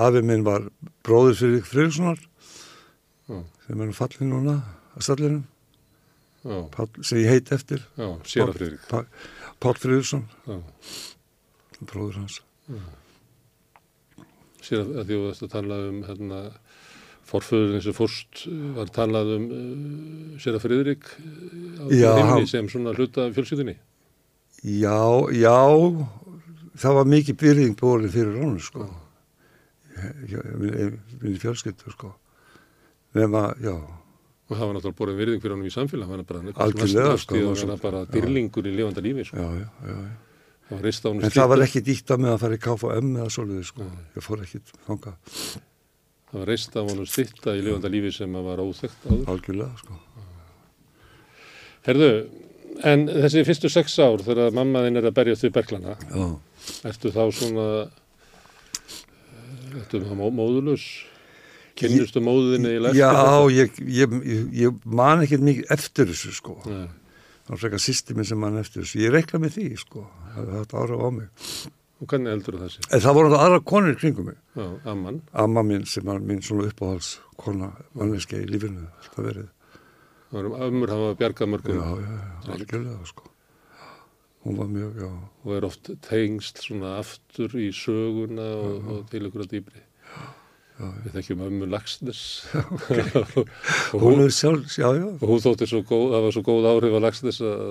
Afi 0.00 0.22
minn 0.24 0.44
var 0.46 0.64
bróður 1.06 1.36
fyrir 1.38 1.60
Friðrikssonar 1.68 2.18
já, 3.28 3.36
sem 3.66 3.82
er 3.84 3.92
fallin 3.94 4.32
núna 4.32 4.54
að 4.96 5.04
stallinum, 5.06 5.44
já, 6.44 6.56
Páll, 6.74 6.88
sem 7.04 7.20
ég 7.20 7.30
heit 7.30 7.52
eftir. 7.54 7.84
Pál, 8.90 9.04
Já. 10.48 10.58
bróður 11.84 12.18
hans. 12.22 12.40
Sér 14.64 14.80
að, 14.82 14.92
að 15.02 15.08
því 15.10 15.16
þú 15.20 15.32
að 15.46 15.52
tala 15.52 15.78
um 15.90 15.98
hérna, 16.08 16.38
forföður 17.28 17.74
eins 17.78 17.88
og 17.90 17.96
fórst 17.98 18.44
var 18.76 18.88
talað 18.92 19.34
um 19.36 19.44
uh, 19.52 20.38
sér 20.40 20.56
að 20.58 20.64
Friðrik 20.64 21.04
uh, 21.20 21.90
á 22.08 22.24
hann- 22.34 22.48
sem 22.50 22.68
svona 22.72 22.94
hluta 22.96 23.28
af 23.28 23.36
fjölskyldinni. 23.36 23.76
Já, 24.64 24.98
já, 25.36 25.56
það 26.80 26.98
var 26.98 27.10
mikið 27.12 27.40
byrðing 27.42 27.74
bórin 27.80 28.12
fyrir 28.12 28.38
honum, 28.40 28.60
sko. 28.64 28.86
Ég, 29.94 30.14
ég, 30.32 30.46
ég, 30.70 30.94
minni 31.20 31.42
fjölskyldu, 31.42 31.92
sko. 31.94 32.14
Nefna, 33.14 33.50
já, 33.62 33.76
Og 34.44 34.58
það 34.58 34.66
var 34.68 34.74
náttúrulega 34.76 34.98
borðin 34.98 35.16
virðing 35.22 35.40
fyrir 35.40 35.54
honum 35.54 35.68
í 35.68 35.72
samfélag, 35.72 36.08
hann 36.10 36.20
var 36.20 36.26
bara 36.28 36.66
Algjörlega, 36.66 37.12
næst 37.14 37.24
sko, 37.24 37.36
í 37.38 37.44
að 37.44 37.54
það 37.62 37.70
var 37.70 37.78
bara 37.80 38.00
já. 38.04 38.10
dyrlingur 38.12 38.66
í 38.68 38.72
lifanda 38.76 39.04
lífi. 39.04 39.24
Sko. 39.30 39.40
já, 39.40 39.62
já, 39.62 39.68
já. 39.88 39.94
já. 39.94 40.40
Það 40.64 40.74
var 40.74 40.84
reist 40.88 41.04
á 41.04 41.08
honum 41.08 41.24
En 41.24 41.32
það 41.32 41.48
var 41.52 41.62
ekki 41.64 41.84
dýtta 41.84 42.18
með 42.20 42.34
að 42.34 42.42
fara 42.42 42.56
í 42.58 42.60
KFM 42.64 43.14
eða 43.20 43.30
svoleiði, 43.32 43.64
sko. 43.70 43.86
Ég 44.16 44.26
fór 44.26 44.44
ekki 44.44 44.60
þangað 44.88 45.16
það 46.34 46.42
var 46.42 46.50
reist 46.50 46.74
á 46.74 46.82
honum 46.82 47.06
stitta 47.06 47.52
í 47.54 47.60
lifanda 47.62 47.90
lífi 47.92 48.10
sem 48.16 48.32
að 48.34 48.46
var 48.48 48.62
óþekkt 48.64 49.04
áður. 49.06 49.26
algjörlega, 49.30 49.76
sko. 49.78 49.98
Herðu, 51.86 52.08
en 52.82 53.06
þessi 53.08 53.44
fyrstu 53.46 53.68
sex 53.70 53.98
ár 54.02 54.22
þegar 54.26 54.52
mamma 54.56 54.82
þinn 54.86 54.96
er 55.00 55.08
að 55.10 55.14
berjast 55.14 55.44
við 55.46 55.52
berglana, 55.54 55.94
ertu 56.84 57.12
þá 57.14 57.22
svona, 57.32 57.66
eh, 57.84 59.78
ertu 59.80 60.00
þá 60.04 60.14
mó- 60.18 60.32
móðurlaus? 60.34 60.84
Kynnustu 61.74 62.20
móðinni 62.22 62.76
í 62.76 62.82
lefti? 62.82 62.98
já 62.98 63.10
ég, 63.50 63.78
ég, 63.90 64.12
ég, 64.54 64.76
man 64.86 65.24
ekki 65.24 65.38
mikið 65.42 65.70
eftir 65.74 66.06
þessu, 66.06 66.32
sko. 66.36 66.58
Nei. 66.70 66.86
Það 67.44 67.50
var 67.50 67.58
frekar 67.58 67.82
systemi 67.82 68.24
sem 68.24 68.38
man 68.38 68.56
eftir 68.60 68.82
þessu. 68.84 69.00
Ég 69.02 69.10
reikla 69.12 69.40
með 69.42 69.56
því, 69.58 69.64
sko. 69.82 70.04
Það 70.36 70.52
þetta 70.54 70.78
ára 70.84 70.96
á 71.02 71.08
mig. 71.12 71.28
Og 72.00 72.06
hvernig 72.10 72.30
heldur 72.30 72.56
það? 72.62 72.78
En 72.94 73.00
það 73.02 73.14
voru 73.18 73.28
náttúrulega 73.28 73.48
aðra 73.48 73.64
konur 73.64 73.92
í 73.94 73.98
kringum 73.98 74.24
mig. 74.30 74.38
Já, 74.56 74.68
amman. 74.92 75.20
Amma 75.34 75.62
mín 75.66 75.84
sem 75.86 76.04
var 76.06 76.18
mín 76.20 76.40
svona 76.46 76.68
uppáhalds 76.70 77.18
kona, 77.36 77.72
manneski 77.94 78.38
í 78.38 78.46
lífinu, 78.48 78.86
alltaf 79.02 79.24
verið. 79.26 79.48
Það 80.34 80.42
var 80.42 80.46
um 80.50 80.62
ömmur 80.66 80.90
hafa 80.90 81.10
bjargað 81.14 81.46
Já, 81.46 81.50
mörgum. 81.52 81.76
Já, 81.78 81.90
já, 82.02 82.52
algjörlega, 82.54 83.04
sko. 83.06 83.28
Hún 84.44 84.56
var 84.58 84.66
mjög, 84.66 84.96
já, 84.98 85.10
og 85.44 85.52
er 85.54 85.64
oft 85.64 85.90
tengst 86.02 86.58
svona 86.58 86.96
aftur 86.98 87.52
í 87.54 87.68
söguna 87.70 88.46
og, 88.58 88.88
og 88.90 89.04
til 89.12 89.28
ykkur 89.28 89.44
að 89.44 89.52
dýbri. 89.52 89.82
Við 91.04 91.14
þekkjum 91.14 91.44
ömmu 91.46 91.68
Lagsnes 91.70 92.22
og, 93.38 94.00
hún 94.02 94.24
hún, 94.24 94.32
sjálf, 94.34 94.74
já, 94.74 94.88
já, 94.98 95.04
og 95.06 95.22
hún 95.22 95.44
þótti 95.44 95.68
svo 95.70 95.84
góð, 95.86 96.08
það 96.16 96.24
var 96.26 96.34
svo 96.34 96.42
góð 96.48 96.66
áhrif 96.72 96.96
á 96.98 97.00
Lagsnes 97.04 97.38
að 97.46 97.62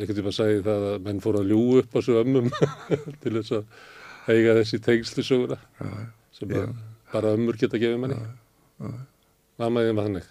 einhvern 0.00 0.18
tíma 0.18 0.32
sagði 0.34 0.64
það 0.66 0.86
að 0.88 0.96
menn 1.06 1.22
fóru 1.22 1.42
að 1.44 1.52
ljú 1.52 1.60
upp 1.78 1.94
á 1.94 2.00
svo 2.02 2.16
ömmum 2.24 2.50
til 3.22 3.36
þess 3.36 3.54
að 3.60 4.34
eiga 4.34 4.56
þessi 4.58 4.82
tengsli 4.88 5.26
söguna 5.30 5.60
já, 5.62 5.92
sem 6.34 6.50
Já. 6.50 6.64
að 6.64 6.74
bara 7.14 7.36
ömmur 7.38 7.62
geta 7.62 7.78
gefið 7.78 8.02
manni. 8.02 8.18
Mammaðið 9.62 9.94
var 9.94 10.10
þannig. 10.10 10.28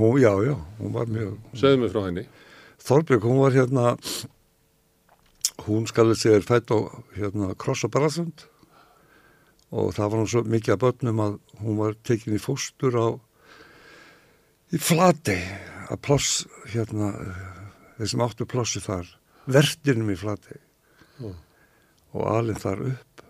Hún, 0.00 0.20
já, 0.22 0.32
já, 0.46 0.54
hún 0.80 0.94
var 0.96 1.10
mjög, 1.12 1.36
Segðu 1.54 1.82
mig 1.82 1.92
frá 1.92 2.04
henni. 2.06 2.26
Þorbjörg, 2.80 3.26
hún 3.28 3.42
var 3.42 3.56
hérna, 3.56 3.84
hún 5.66 5.88
skalið 5.90 6.22
sér 6.22 6.46
fætt 6.46 6.72
á 6.72 6.78
hérna 7.16 7.52
Kross 7.60 7.84
og 9.70 9.92
það 9.94 10.08
var 10.10 10.18
hún 10.18 10.30
svo 10.30 10.42
mikið 10.50 10.74
að 10.74 10.82
börnum 10.82 11.20
að 11.22 11.34
hún 11.62 11.76
var 11.78 11.98
tekin 12.06 12.34
í 12.34 12.42
fóstur 12.42 12.96
á, 12.98 13.08
í 14.74 14.78
flati, 14.82 15.36
að 15.90 16.00
ploss, 16.06 16.44
hérna, 16.72 17.12
þeir 17.98 18.10
sem 18.12 18.24
áttu 18.24 18.46
plossi 18.50 18.82
þar, 18.82 19.06
vertinum 19.50 20.10
í 20.10 20.18
flati 20.18 20.58
Já. 21.20 21.30
og 22.16 22.26
alinn 22.32 22.58
þar 22.58 22.86
upp. 22.90 23.24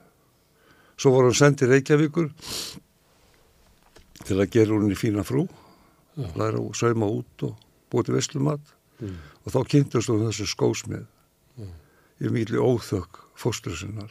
Svo 1.01 1.15
var 1.15 1.29
hún 1.29 1.37
sendið 1.37 1.75
Reykjavíkur 1.75 2.31
til 4.29 4.37
að 4.37 4.51
gera 4.53 4.77
hún 4.77 4.93
í 4.93 4.99
fína 4.99 5.25
frú. 5.25 5.47
Læra 6.17 6.59
að 6.61 6.75
sauma 6.77 7.07
út 7.07 7.43
og 7.47 7.57
búið 7.91 8.05
til 8.11 8.15
veslumat 8.19 8.77
Mm. 9.01 9.15
og 9.47 9.53
þá 9.53 9.61
kynntust 9.65 10.09
hún 10.13 10.27
þessu 10.29 10.45
skósmið 10.51 11.07
Mm. 11.57 11.71
í 12.21 12.29
miklu 12.31 12.61
óþökk 12.61 13.21
fóstur 13.35 13.73
sinnar. 13.77 14.11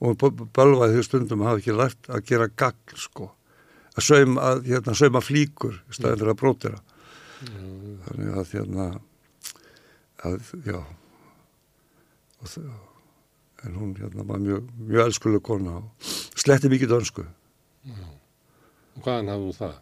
Og 0.00 0.14
hún 0.16 0.46
bölvaði 0.54 0.94
því 0.94 1.02
stundum 1.04 1.40
að 1.42 1.48
hafa 1.48 1.58
ekki 1.58 1.74
lært 1.74 2.06
að 2.08 2.24
gera 2.26 2.46
gagn 2.48 2.94
sko. 2.96 3.32
Að 3.96 4.02
sauma, 4.02 4.40
að, 4.40 4.62
hérna, 4.66 4.94
sauma 4.94 5.20
flíkur 5.20 5.80
í 5.90 5.92
staðin 5.94 6.18
fyrir 6.18 6.30
að 6.34 6.40
brótira 6.40 6.80
þannig 8.06 8.36
að 8.38 8.52
hérna 8.54 9.00
að, 10.24 10.52
já. 10.64 10.78
Og, 12.42 12.48
en 13.64 13.74
hún 13.74 13.94
hérna 13.98 14.24
var 14.28 14.38
mjög, 14.38 14.68
mjög 14.78 15.06
elskuleg 15.08 15.42
kona 15.42 15.76
og 15.80 15.90
sletti 16.38 16.68
mikið 16.68 16.88
dönsku. 16.94 17.24
Og 18.94 19.02
hvaðan 19.02 19.28
hafði 19.32 19.48
hún 19.50 19.58
það? 19.58 19.74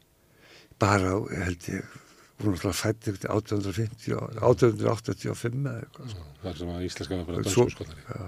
Bara 0.83 1.13
held 1.47 1.69
ég 1.71 1.99
hún 2.43 2.57
var 2.59 2.75
fætt 2.75 3.07
1850 3.07 4.17
og- 4.19 4.39
1885 4.43 5.61
eða 5.63 5.83
eitthvað 5.85 6.09
sko. 6.15 6.25
Það 6.43 6.57
sem 6.59 6.71
að 6.75 6.87
íslenska 6.89 7.19
var 7.21 7.27
bara 7.29 7.43
Svo- 7.47 7.67
dönsku 7.69 7.77
skotari. 7.77 8.07
Já, 8.11 8.25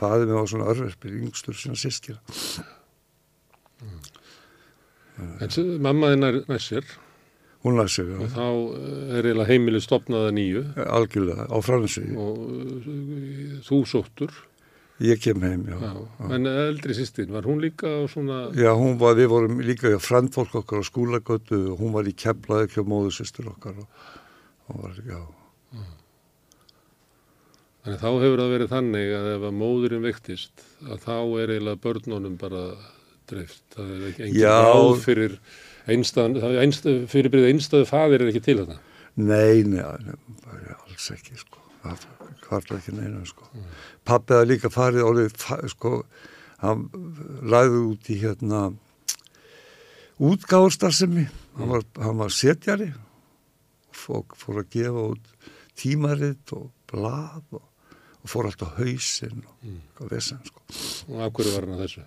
faðið 0.00 0.26
mér 0.28 0.38
var 0.42 0.50
svona 0.52 0.66
örverfir, 0.74 1.14
yngstur 1.22 1.56
sína 1.56 1.78
sískina. 1.80 2.20
En 5.40 5.50
s- 5.50 5.58
mamma 5.82 6.12
þinn 6.14 6.26
er 6.28 6.36
næssir 6.50 6.84
Hún 7.64 7.74
læði 7.74 7.90
sig, 7.90 8.10
og 8.14 8.20
já, 8.22 8.28
þá 8.36 8.44
eh, 8.78 9.16
er 9.18 9.26
eiginlega 9.26 9.48
heimilið 9.48 9.82
stopnaða 9.82 10.28
nýju 10.36 10.60
algjörlega, 10.94 11.46
á 11.50 11.56
fransvíði. 11.66 12.14
og 12.14 12.36
uh, 12.38 13.56
þú 13.66 13.78
sóttur. 13.90 14.30
Ég 14.98 15.20
kem 15.22 15.42
heim, 15.46 15.62
já. 15.70 15.78
Já. 15.78 16.30
En 16.34 16.48
eldri 16.50 16.94
sýstin, 16.96 17.30
var 17.30 17.46
hún 17.46 17.60
líka 17.62 17.86
á 17.86 18.02
svona... 18.10 18.48
Já, 18.58 18.72
hún 18.74 18.96
var, 18.98 19.14
við 19.14 19.28
vorum 19.30 19.60
líka 19.62 19.92
frendfólk 20.02 20.56
okkar 20.58 20.82
á 20.82 20.88
skúlagötu 20.88 21.60
og 21.72 21.82
hún 21.84 21.94
var 21.94 22.08
í 22.10 22.14
keflaði 22.18 22.66
ekki 22.66 22.82
á 22.82 22.90
móðusistur 22.90 23.52
okkar 23.52 23.78
og 23.78 23.86
hún 24.66 24.82
var, 24.82 24.98
já, 25.06 25.20
Þannig 27.88 28.02
þá 28.02 28.08
hefur 28.20 28.40
það 28.42 28.50
verið 28.52 28.72
þannig 28.72 29.10
að 29.16 29.26
ef 29.32 29.44
að 29.48 29.54
móðurinn 29.56 30.02
vektist 30.04 30.64
að 30.84 30.98
þá 31.06 31.14
er 31.40 31.52
eiginlega 31.54 31.80
börnunum 31.86 32.34
bara 32.40 32.64
dreift. 33.30 33.62
Það 33.72 33.94
er 33.94 34.02
ekki 34.10 34.24
engin 34.26 34.40
Já. 34.42 34.56
ráð 34.66 34.98
fyrir 35.04 35.38
er 35.38 35.94
einstæð, 35.94 36.98
fyrirbyrðið 37.14 37.52
einstæðu 37.54 37.88
faðir 37.88 38.24
er 38.26 38.32
ekki 38.32 38.44
til 38.44 38.58
þetta. 38.60 38.76
nei, 39.16 39.62
nei, 39.64 39.80
nei, 40.04 40.18
bara 40.44 40.76
alls 40.82 41.08
ekki, 41.14 41.38
sko. 41.40 41.64
Það 41.82 42.06
kvarta 42.42 42.78
ekki 42.78 42.92
neina, 42.96 43.22
sko. 43.28 43.46
Mm. 43.54 43.68
Pappiða 44.08 44.46
líka 44.48 44.70
farið 44.72 45.04
orðið, 45.06 45.36
sko, 45.74 45.92
hann 46.62 46.86
læði 47.48 47.82
út 47.92 48.08
í 48.10 48.16
hérna 48.22 48.62
útgáðstarfsemi, 50.18 51.26
hann, 51.58 51.70
var, 51.70 51.84
hann 52.02 52.18
var 52.18 52.32
setjari 52.34 52.88
og 54.08 54.34
fór, 54.38 54.62
að 54.62 54.70
gefa 54.72 55.04
út 55.12 55.32
tímaritt 55.78 56.52
og 56.56 56.70
blað 56.90 57.44
og, 57.58 57.64
og 58.24 58.30
fór 58.32 58.48
alltaf 58.50 58.74
hausinn 58.80 59.44
og 59.44 59.54
Mm. 59.68 59.80
eitthvað 59.84 60.10
vesen, 60.14 60.38
sko. 60.46 60.60
Og 61.12 61.20
af 61.26 61.32
hverju 61.34 61.52
var 61.54 61.64
hann 61.66 61.74
að 61.76 61.82
þessu? 61.84 62.02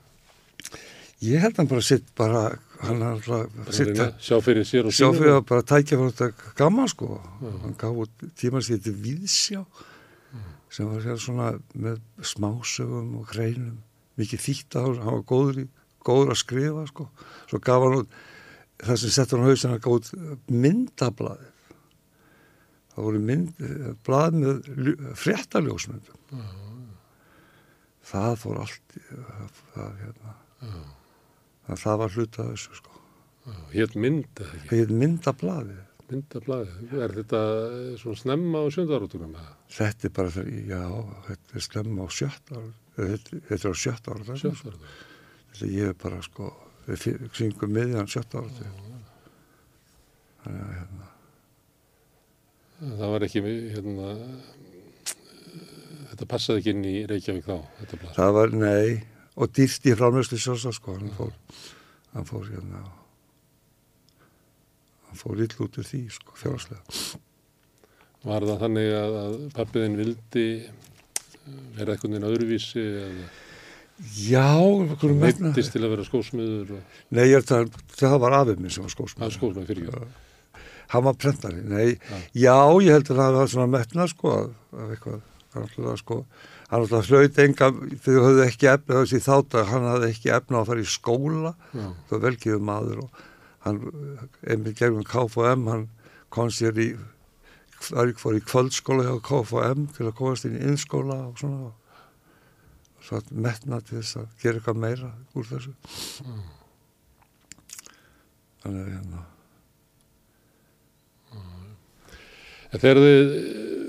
Ég 1.22 1.40
held 1.44 1.58
hann 1.60 1.68
bara 1.68 1.82
sitt 1.86 2.08
bara, 2.18 2.44
hann 2.82 3.02
er 3.02 3.14
alltaf 3.16 3.62
að 3.62 3.72
sitt 3.76 3.92
reyna 3.92 4.08
að 4.08 4.26
Sjá 4.28 4.38
fyrir 4.46 4.68
sér 4.68 4.90
og 4.90 4.96
sjá 4.96 5.08
fyrir 5.14 5.36
að 5.36 5.46
bara 5.52 5.66
tækja 5.72 6.00
fyrir 6.00 6.16
þetta 6.18 6.56
gaman 6.60 6.92
sko. 6.92 7.20
Hann 7.64 7.78
gaf 7.80 8.02
út 8.06 8.26
tímar 8.40 8.66
sér 8.66 8.82
til 8.84 8.96
Víðsjá 9.04 9.64
sem 10.72 10.88
var 10.88 11.04
hér 11.04 11.20
svona 11.20 11.52
með 11.76 12.00
smásögum 12.24 13.16
og 13.20 13.32
greinum 13.34 13.82
mikið 14.20 14.46
þýtt 14.46 14.78
á 14.80 14.84
hann 14.88 15.18
var 15.18 15.26
góður, 15.28 15.64
í, 15.64 15.66
góður 16.06 16.32
að 16.32 16.42
skrifa 16.44 16.86
sko. 16.88 17.10
Svo 17.52 17.60
gaf 17.64 17.86
hann 17.86 17.98
út 18.02 18.20
það 18.82 19.02
sem 19.04 19.16
settur 19.18 19.42
hann 19.42 19.52
haus 19.52 19.66
hann 19.68 19.82
gaf 19.84 19.98
út 20.00 20.48
myndablaði 20.48 21.52
það 22.92 23.06
voru 23.08 23.22
mynd, 23.24 23.62
blað 24.06 24.38
með 24.38 24.72
fréttaljósmyndum. 25.20 26.42
Það 28.12 28.34
fór 28.42 28.64
allt 28.66 28.98
það, 28.98 29.62
það, 29.76 29.94
hérna. 30.02 30.34
Það, 31.72 31.84
það 31.86 32.02
var 32.02 32.18
hluta 32.18 32.50
þessu 32.52 32.82
sko 32.82 33.00
Hétt 33.72 33.96
mynd 33.98 34.38
eða 34.38 34.58
ekki? 34.60 34.76
Hétt 34.76 34.92
myndablaði 34.94 35.78
Myndablaði, 36.12 36.90
er 37.00 37.14
þetta 37.16 37.42
svona 38.02 38.20
snemma 38.20 38.62
á 38.62 38.68
sjöndarótunum? 38.76 39.38
Þetta 39.72 40.10
er 40.10 40.14
bara, 40.18 40.44
já, 40.68 40.82
þetta 41.30 41.56
er 41.56 41.66
snemma 41.66 42.04
á 42.04 42.10
sjötta 42.12 42.58
ára, 42.60 42.74
þetta, 42.98 43.40
þetta 43.48 43.62
er 43.62 43.72
á 43.72 43.78
sjötta 43.86 44.16
ára 44.18 44.36
Sjötta 44.42 44.74
ára? 44.74 44.92
Þetta 45.54 45.70
ég 45.72 45.94
er 45.94 45.96
bara 46.04 46.20
sko, 46.28 46.50
við 46.90 47.08
syngum 47.40 47.74
miðjan 47.78 48.12
sjötta 48.12 48.44
ára 48.44 48.52
Þannig 50.42 50.68
að 50.68 50.76
hérna 50.82 51.10
Það 52.82 53.12
var 53.14 53.24
ekki, 53.28 53.42
hérna, 53.46 54.12
þetta 56.12 56.28
passaði 56.32 56.62
ekki 56.62 56.72
inn 56.74 56.86
í 56.90 56.94
Reykjavík 57.10 57.46
þá? 57.46 57.58
Það 58.16 58.32
var, 58.40 58.56
nei, 58.58 59.04
og 59.36 59.52
dýrst 59.56 59.86
í 59.88 59.96
framlöslu 59.98 60.40
sjósa, 60.42 60.74
sko, 60.76 60.96
hann 61.00 61.12
fór, 61.18 61.34
hann 62.16 62.28
fór, 62.28 62.48
hérna, 62.50 62.82
hann 65.10 65.22
fór 65.22 65.44
ill 65.44 65.60
út 65.66 65.78
úr 65.82 65.88
því, 65.88 66.02
sko, 66.18 66.36
fjárháslega. 66.40 66.82
Var 68.22 68.48
það 68.50 68.66
þannig 68.66 68.96
að, 68.96 69.20
að 69.22 69.38
pappiðin 69.58 69.98
vildi 69.98 70.48
vera 71.78 71.96
eitthvað 71.96 72.18
inn 72.20 72.28
öðruvísi 72.32 72.84
eða 73.06 73.30
Já? 74.02 74.58
Veittist 74.98 75.76
til 75.76 75.84
að 75.84 75.92
vera 75.94 76.04
skósmiður? 76.08 76.72
Og... 76.74 77.00
Nei, 77.14 77.28
ég 77.30 77.44
það, 77.46 77.76
það 77.94 78.16
var 78.24 78.36
afið 78.40 78.62
minn 78.64 78.74
sem 78.74 78.86
var 78.86 78.94
skósmiður. 78.94 79.20
Það 79.20 79.28
var 79.28 79.36
skósmiður 79.36 79.68
fyrir 79.70 79.90
ekki? 79.92 80.22
hann 80.92 81.06
var 81.06 81.18
prentari, 81.20 81.62
nei, 81.64 81.96
ja. 81.96 82.18
já 82.36 82.58
ég 82.84 82.98
held 82.98 83.12
að 83.14 83.22
það 83.22 83.38
var 83.38 83.52
svona 83.54 83.72
metna 83.72 84.08
sko 84.12 84.32
að 84.36 84.96
eitthvað, 84.96 85.22
hann 85.54 85.68
alltaf 85.68 86.02
sko 86.02 86.18
hann 86.72 86.86
alltaf 86.86 87.10
hlaut 87.12 87.40
enga, 87.44 87.68
þau 88.02 88.14
höfðu 88.16 88.46
ekki 88.46 88.70
efna 88.72 89.02
þessi 89.02 89.20
þátt 89.26 89.58
að 89.60 89.72
hann 89.74 89.88
hafði 89.90 90.12
ekki 90.14 90.32
efna 90.38 90.62
að 90.62 90.70
fara 90.72 90.84
í 90.84 90.88
skóla, 90.88 91.54
ja. 91.76 91.90
það 92.10 92.24
velgiðu 92.28 92.62
maður 92.70 93.02
og 93.04 93.26
hann, 93.66 93.82
einmitt 94.48 94.80
gegnum 94.80 95.08
KFM, 95.08 95.68
hann 95.68 95.90
kom 96.32 96.52
sér 96.54 96.80
í 96.80 96.94
fór 97.82 98.38
í 98.38 98.44
kvöldskóla 98.46 99.08
hjá 99.08 99.16
KFM 99.26 99.88
til 99.98 100.08
að 100.08 100.18
komast 100.20 100.48
inn 100.48 100.58
í 100.60 100.64
innskóla 100.70 101.18
og 101.28 101.40
svona 101.42 101.72
og 101.72 103.06
svo 103.06 103.20
metna 103.34 103.82
til 103.82 103.98
þess 103.98 104.22
að 104.22 104.34
gera 104.44 104.60
eitthvað 104.62 104.82
meira 104.84 105.12
úr 105.34 105.48
þessu 105.50 105.74
mm. 106.24 106.42
þannig 108.64 108.82
að 108.86 108.92
hérna 108.96 109.28
En 112.72 112.80
þegar 112.80 113.02
þið 113.04 113.81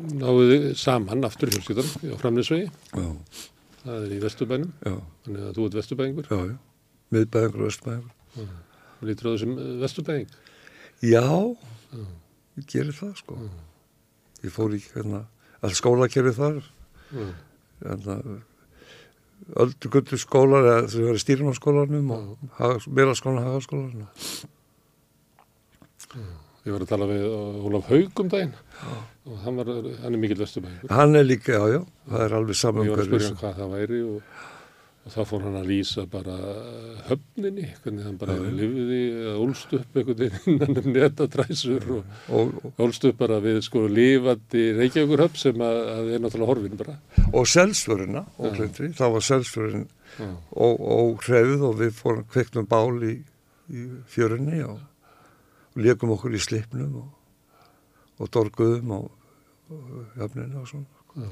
náðuð 0.00 0.76
saman 0.80 1.24
aftur 1.26 1.50
fjölskyldan 1.52 1.88
á 2.12 2.16
framleysvegi, 2.20 2.68
það 3.82 3.96
er 3.98 4.12
í 4.14 4.20
Vesturbænum, 4.22 4.70
þannig 4.82 5.42
að 5.48 5.54
þú 5.56 5.62
ert 5.66 5.76
Vesturbæningur. 5.80 6.26
Já, 6.30 6.38
já, 6.48 6.56
miðbæningur 7.12 7.60
og 7.60 7.66
Vesturbæningur. 7.68 8.12
Og 9.02 9.04
lítur 9.08 9.28
á 9.28 9.30
þessum 9.34 9.52
Vesturbæning? 9.82 10.28
Já, 11.02 11.26
já, 11.92 12.04
ég 12.60 12.64
gerir 12.72 12.96
það 12.96 13.12
sko. 13.20 13.34
Já. 13.42 13.50
Ég 14.42 14.50
fór 14.54 14.70
í 14.74 14.80
hérna, 14.82 15.20
all 15.62 15.74
skólakerfið 15.78 16.38
þar, 16.38 16.56
hérna, 17.82 18.14
öldugöldu 19.62 20.16
skólar, 20.18 20.62
eða 20.66 20.88
þau 20.90 21.02
verið 21.10 21.22
stýrumarskólanum 21.22 22.08
og 22.16 22.22
meðlarskólan 22.88 23.42
og 23.42 23.46
hagaskólanum. 23.50 24.08
Ég 26.62 26.70
var 26.76 26.84
að 26.84 26.92
tala 26.92 27.06
við 27.10 27.24
Ólaf 27.66 27.88
Haug 27.90 28.20
um 28.22 28.28
daginn 28.30 28.52
já. 28.54 28.90
og 29.26 29.38
hann, 29.42 29.56
var, 29.58 29.70
hann 30.04 30.14
er 30.14 30.20
mikill 30.22 30.38
vesturbæðingur. 30.38 30.92
Hann 30.94 31.18
er 31.18 31.24
líka, 31.26 31.56
já, 31.58 31.64
já, 31.74 31.80
það 32.12 32.24
er 32.28 32.34
alveg 32.38 32.58
saman. 32.60 32.86
Ég 32.86 32.92
var 32.94 33.02
að 33.02 33.08
spyrja 33.08 33.30
hann 33.30 33.38
hvað 33.40 33.56
það 33.56 33.72
væri 33.72 33.98
og, 34.06 34.36
og 35.02 35.16
þá 35.16 35.18
fór 35.32 35.42
hann 35.48 35.56
að 35.58 35.66
lýsa 35.72 36.04
bara 36.12 36.36
höfninni, 37.08 37.66
hvernig 37.82 38.06
hann 38.06 38.20
bara 38.20 38.36
lifiði 38.44 39.00
að 39.32 39.40
ólst 39.42 39.74
upp 39.80 39.98
einhvern 39.98 40.20
veginn 40.20 40.46
innan 40.52 40.80
um 40.84 40.94
netatræsur 40.94 41.90
og, 41.96 42.14
og, 42.38 42.54
og 42.62 42.86
ólst 42.86 43.08
upp 43.10 43.18
bara 43.24 43.40
við 43.42 43.58
sko 43.66 43.84
lifandi 43.90 44.64
Reykjavíkur 44.78 45.24
höfn 45.26 45.42
sem 45.42 45.66
að, 45.66 45.80
að 45.96 46.12
er 46.12 46.22
náttúrulega 46.22 46.52
horfin 46.52 46.78
bara. 46.84 46.96
Og 47.32 47.50
selsfjöruna, 47.56 48.24
óklendri, 48.38 48.92
þá 48.94 49.04
var 49.18 49.28
selsfjörun 49.32 49.90
og 50.22 51.26
hrefð 51.26 51.68
og 51.72 51.76
við 51.82 51.92
fórum 51.98 52.30
kveiknum 52.30 52.70
bál 52.70 53.02
í, 53.02 53.18
í 53.74 53.90
fjörunni 54.14 54.62
og 54.70 54.78
og 55.72 55.82
leikum 55.86 56.12
okkur 56.16 56.36
í 56.36 56.40
slipnum 56.42 57.00
og, 57.02 57.68
og 58.20 58.32
dorguðum 58.32 58.96
og, 58.98 59.10
og 59.72 60.18
jafninu 60.20 60.62
og 60.62 60.68
svona. 60.68 61.04
Já. 61.16 61.30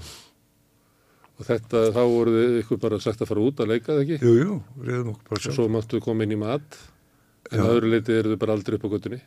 Og 1.41 1.47
þetta, 1.49 1.83
þá 1.97 2.01
voruð 2.05 2.57
ykkur 2.61 2.81
bara 2.83 3.01
sagt 3.01 3.23
að 3.25 3.31
fara 3.31 3.43
út 3.49 3.61
að 3.63 3.71
leika 3.73 3.95
það 3.95 4.01
ekki? 4.05 4.17
Jú, 4.21 4.33
jú, 4.37 4.57
reyðum 4.85 5.13
okkur 5.15 5.29
bara 5.31 5.41
sjálf. 5.41 5.53
Og 5.53 5.57
svo 5.57 5.69
máttu 5.73 6.01
koma 6.05 6.27
inn 6.27 6.35
í 6.37 6.41
mat, 6.41 6.81
en 7.49 7.63
að 7.63 7.77
öðru 7.77 7.93
leiti 7.95 8.17
eru 8.17 8.35
þið 8.35 8.41
bara 8.43 8.57
aldrei 8.59 8.77
upp 8.77 8.85
á 8.85 8.93
göttunni? 8.93 9.21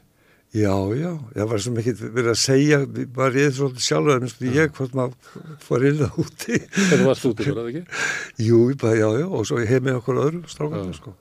Já, 0.53 0.75
já, 0.93 1.09
ég 1.33 1.47
var 1.49 1.61
sem 1.65 1.77
ekki 1.81 1.93
verið 2.03 2.29
að 2.29 2.37
segja, 2.37 2.79
bara 3.15 3.41
ég 3.41 3.55
svolítið 3.57 3.85
sjálfur, 3.87 4.19
en 4.19 4.29
sko 4.29 4.51
ég 4.53 4.75
hvort 4.77 4.97
maður 4.99 5.55
fór 5.65 5.85
inn 5.89 6.03
að 6.05 6.19
úti. 6.21 6.59
En 6.61 6.91
þú 6.91 7.07
varst 7.07 7.25
úti, 7.31 7.47
var 7.49 7.63
það 7.63 7.71
ekki? 7.71 8.03
Jú, 8.47 8.59
bara, 8.83 8.99
já, 8.99 9.07
já, 9.23 9.25
og 9.25 9.47
svo 9.49 9.63
hef 9.71 9.87
með 9.87 9.97
okkur 10.03 10.21
öðru 10.27 10.43
strákandi, 10.53 10.99
sko. 10.99 11.15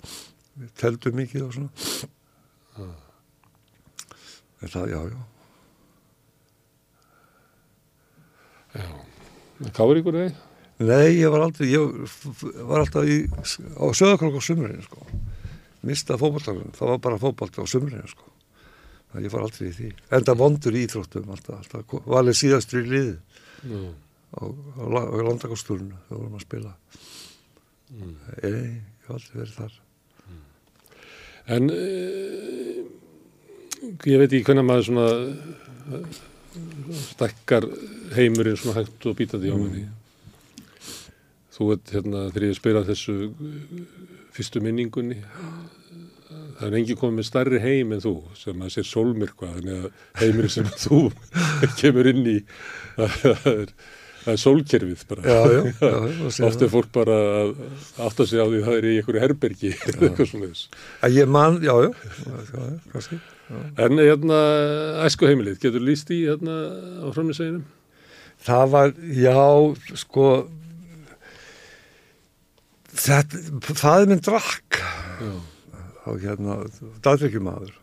Við 0.60 0.76
teldum 0.82 1.16
mikið 1.22 1.46
og 1.46 1.56
svona. 1.56 1.88
Já 2.76 2.92
en 4.62 4.72
það, 4.72 4.92
já, 4.92 5.00
já. 5.10 5.20
Já, 8.72 8.88
káður 9.76 10.00
ykkur 10.00 10.18
þegar? 10.18 10.36
Nei, 10.82 11.08
ég 11.20 11.30
var 11.30 11.44
aldrei, 11.44 11.68
ég 11.70 11.82
var 12.66 12.82
alltaf 12.82 13.06
í, 13.06 13.18
á 13.28 13.84
söðakrokk 13.94 14.38
á 14.38 14.42
sumurinn, 14.42 14.84
sko. 14.86 15.04
Mista 15.86 16.16
fókbaltarinn, 16.18 16.72
það 16.78 16.94
var 16.94 17.02
bara 17.04 17.20
fókbaltar 17.22 17.66
á 17.66 17.70
sumurinn, 17.70 18.08
sko. 18.10 18.30
Það 19.12 19.26
ég 19.26 19.34
var 19.34 19.44
aldrei 19.44 19.66
í 19.68 19.74
því. 19.76 19.90
Enda 20.18 20.36
vondur 20.40 20.78
í 20.78 20.86
Íþróttum 20.86 21.34
alltaf, 21.34 21.60
alltaf, 21.60 22.08
valið 22.08 22.38
síðastur 22.40 22.80
í 22.80 22.88
liði 22.88 23.14
mm. 23.68 23.92
á, 24.40 24.42
á, 24.48 24.84
á 24.88 25.16
landakostúrunu, 25.28 26.00
það 26.08 26.22
vorum 26.22 26.38
að 26.38 26.46
spila. 26.46 26.72
Mm. 27.92 28.16
Ei, 28.40 28.64
ég 28.72 29.10
var 29.10 29.18
aldrei 29.18 29.38
verið 29.42 29.56
þar. 29.60 29.78
Mm. 30.24 30.42
En... 31.58 31.72
E 33.82 34.12
ég 34.12 34.20
veit 34.20 34.30
ekki 34.30 34.46
hvernig 34.46 34.66
maður 34.68 34.88
svona 34.88 35.06
uh, 35.98 36.20
stakkar 37.02 37.66
heimurinn 38.14 38.58
svona 38.60 38.80
hægt 38.80 39.06
og 39.10 39.16
bítandi 39.18 39.50
á 39.50 39.56
mm. 39.58 39.86
þú 41.56 41.70
veit 41.72 41.94
hérna 41.96 42.26
þegar 42.30 42.48
ég 42.48 42.58
spila 42.60 42.84
þessu 42.86 43.16
uh, 43.30 43.80
fyrstu 44.36 44.62
minningunni 44.62 45.18
það 46.58 46.68
er 46.68 46.76
engi 46.78 46.98
komið 47.00 47.18
með 47.18 47.28
starri 47.28 47.62
heim 47.62 47.96
en 47.96 48.04
þú 48.04 48.14
sem 48.38 48.62
að 48.62 48.76
sér 48.76 48.86
sólmyrkva 48.86 49.50
þannig 49.56 49.80
að 49.80 50.22
heimurinn 50.22 50.54
sem 50.54 50.70
þú 50.84 51.02
kemur 51.80 52.12
inn 52.12 52.22
í 52.22 52.38
það 52.94 53.50
er 53.56 53.74
það 54.22 54.32
er 54.32 54.40
sólkerfið 54.40 55.04
bara 55.10 55.22
já, 55.26 55.40
já, 55.50 55.60
já, 55.82 56.46
oft 56.46 56.62
er 56.62 56.70
fólk 56.70 56.90
bara 56.94 57.18
að 57.40 57.52
átta 58.06 58.26
sig 58.28 58.38
á 58.38 58.46
því 58.46 58.60
að 58.60 58.66
það 58.68 58.76
er 58.78 58.86
í 58.86 58.94
einhverju 59.00 59.22
herbergi 59.24 59.72
eitthvað 59.74 60.28
svona 60.30 60.50
þess 60.52 61.14
ég 61.16 61.32
man, 61.38 61.58
já, 61.64 61.74
já, 61.82 61.90
kannski 62.92 63.18
en 63.52 64.00
hérna, 64.00 64.40
æsku 65.06 65.28
heimilið 65.28 65.60
getur 65.62 65.84
líst 65.84 66.10
í 66.14 66.24
hérna 66.24 66.56
á 67.04 67.08
framniseginum? 67.12 67.64
það 68.42 68.72
var, 68.72 68.94
já, 69.14 69.42
sko 70.02 70.26
þetta, 72.90 73.42
það 73.70 74.00
er 74.00 74.10
minn 74.10 74.24
drakk. 74.24 74.80
Á 76.02 76.10
hérna, 76.18 76.58
dagdrykkjumadur 77.04 77.76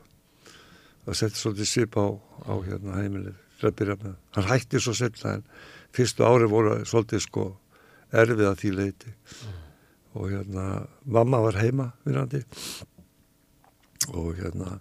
það 1.06 1.18
setti 1.18 1.40
svolítið 1.40 1.70
sip 1.70 1.96
á, 1.98 2.06
á 2.46 2.54
hérna 2.66 3.00
heimilið 3.00 3.38
til 3.60 3.70
að 3.70 3.78
byrja 3.80 3.96
með, 4.04 4.18
hann 4.36 4.48
hætti 4.50 4.82
svo 4.84 4.94
setna 4.96 5.38
en 5.38 5.48
fyrstu 5.96 6.26
ári 6.28 6.50
voru 6.52 6.76
svolítið 6.88 7.24
sko 7.24 7.46
erfið 8.14 8.46
að 8.50 8.60
því 8.62 8.72
leiti 8.76 9.14
mm. 9.14 9.56
og 10.20 10.30
hérna 10.34 10.66
mamma 11.18 11.42
var 11.48 11.60
heima 11.60 11.90
vinnandi. 12.06 12.44
Og 14.16 14.38
hérna 14.38 14.80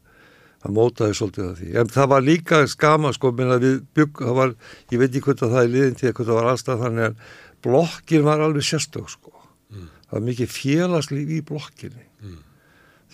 það 0.68 0.76
mótaði 0.76 1.16
svolítið 1.18 1.46
að 1.46 1.62
því 1.62 1.70
en 1.80 1.92
það 1.94 2.10
var 2.12 2.26
líka 2.26 2.60
skama 2.68 3.12
sko 3.16 3.32
við 3.38 3.68
bygg, 3.96 4.20
það 4.20 4.36
var, 4.38 4.54
ég 4.92 5.02
veit 5.02 5.08
ekki 5.08 5.24
hvort 5.26 5.44
að 5.46 5.54
það 5.54 5.64
er 5.64 5.72
liðin 5.74 5.98
til 5.98 6.12
hvort 6.12 6.28
það 6.28 6.38
var 6.40 6.50
allstað 6.52 6.84
þannig 6.84 7.08
að 7.08 7.32
blokkin 7.66 8.28
var 8.28 8.44
alveg 8.44 8.68
sérstök 8.68 9.08
sko 9.14 9.32
mm. 9.32 9.88
það 10.04 10.18
var 10.18 10.28
mikið 10.28 10.54
félagslíf 10.54 11.32
í 11.32 11.40
blokkinni 11.48 12.06
mm. 12.20 12.38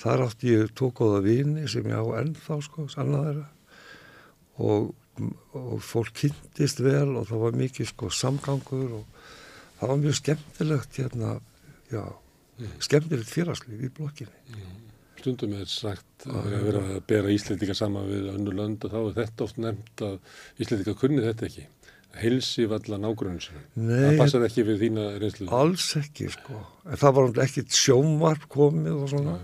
þar 0.02 0.26
átti 0.26 0.52
ég 0.52 0.74
tókóða 0.76 1.22
vini 1.24 1.64
sem 1.70 1.86
ég 1.88 1.96
á 1.96 2.04
ennþá 2.20 2.60
sko, 2.66 2.88
sannaðara 2.92 3.48
og 4.58 4.92
og 5.54 5.78
fólk 5.84 6.14
kynntist 6.18 6.80
vel 6.82 7.14
og 7.20 7.28
það 7.28 7.42
var 7.44 7.58
mikið 7.58 7.90
sko 7.92 8.08
samgangur 8.10 8.96
og 8.98 9.20
það 9.78 9.92
var 9.92 10.00
mjög 10.02 10.16
skemmtilegt 10.18 10.98
hérna, 10.98 11.34
já, 11.92 12.02
mm. 12.58 12.72
skemmtilegt 12.82 13.30
félagslíf 13.30 13.84
í 13.86 13.92
blokkinni. 13.94 14.56
Stundum 15.24 15.54
er 15.56 15.68
sagt 15.72 16.26
að 16.28 16.50
vera 16.66 16.80
að 16.84 16.98
bera 17.08 17.30
Íslendinga 17.32 17.74
saman 17.78 18.04
við 18.10 18.26
önnur 18.34 18.56
lönd 18.58 18.84
og 18.84 18.92
þá 18.92 18.98
er 19.00 19.14
þetta 19.22 19.46
oft 19.48 19.60
nefnt 19.64 20.02
að 20.04 20.18
Íslendinga 20.60 20.94
kunni 21.00 21.24
þetta 21.24 21.46
ekki. 21.48 21.64
Heilsi 22.14 22.66
valla 22.70 22.98
nágrunum 23.02 23.40
sinni. 23.42 23.62
Nei, 23.74 24.04
Það 24.04 24.18
passar 24.20 24.44
ekki 24.46 24.62
við 24.68 24.82
þína 24.84 25.06
reynslu. 25.18 25.48
alls 25.50 25.86
ekki 25.98 26.28
sko. 26.30 26.60
En 26.86 27.00
það 27.00 27.16
var 27.16 27.40
ekkit 27.46 27.74
sjónvarp 27.74 28.44
komið 28.52 29.00
og 29.00 29.08
svona. 29.10 29.34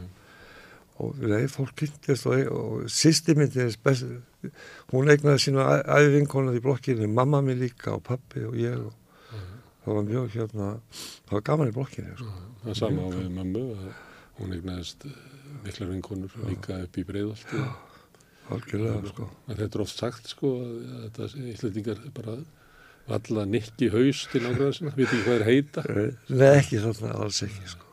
Og 1.00 1.16
nei, 1.24 1.46
fólk 1.48 1.72
kynntist 1.80 2.28
og, 2.28 2.44
og 2.52 2.84
sýsti 2.92 3.32
myndi 3.34 3.56
þess 3.62 3.80
best, 3.80 4.04
hún 4.92 5.08
eignaði 5.08 5.40
sína 5.46 5.64
æfinkonað 5.96 6.58
í 6.60 6.62
blokkinni, 6.68 7.08
mamma 7.08 7.40
minn 7.42 7.58
líka 7.58 7.94
og 7.96 8.04
pappi 8.04 8.44
og 8.44 8.54
ég 8.60 8.76
og 8.76 8.92
það 9.86 9.96
var 9.96 10.06
mjög 10.12 10.28
hérna, 10.36 10.68
það 11.24 11.38
var 11.38 11.46
gaman 11.48 11.72
í 11.72 11.76
blokkinni 11.80 12.12
sko. 12.20 12.34
Það 12.60 12.74
er 12.74 12.80
sama 12.84 13.08
á 13.08 13.08
við 13.16 13.30
mömmu 13.40 13.64
að 13.80 13.90
hún 14.42 14.52
eignaðist 14.58 15.08
miklar 15.64 15.90
vinkonur 15.92 16.36
líka 16.48 16.80
upp 16.84 16.98
í 17.00 17.06
breiðolti. 17.08 17.64
Algjörlega 18.50 19.12
sko. 19.12 19.28
Þetta 19.50 19.68
er 19.68 19.84
oft 19.84 20.00
sagt 20.00 20.32
sko 20.32 20.54
þetta 21.04 21.28
Íslendingar 21.52 22.00
bara 22.16 22.38
valla 23.10 23.44
nikki 23.48 23.90
haus 23.90 24.24
til 24.30 24.42
nágrunum 24.44 24.74
sinna, 24.76 24.92
veit 24.94 25.08
ekki 25.08 25.24
hvað 25.24 25.36
er 25.36 25.46
heita. 25.48 25.84
Nei, 26.30 26.52
ekki 26.60 26.80
þarna, 26.82 27.12
alls 27.24 27.42
ekki 27.46 27.72
sko. 27.72 27.90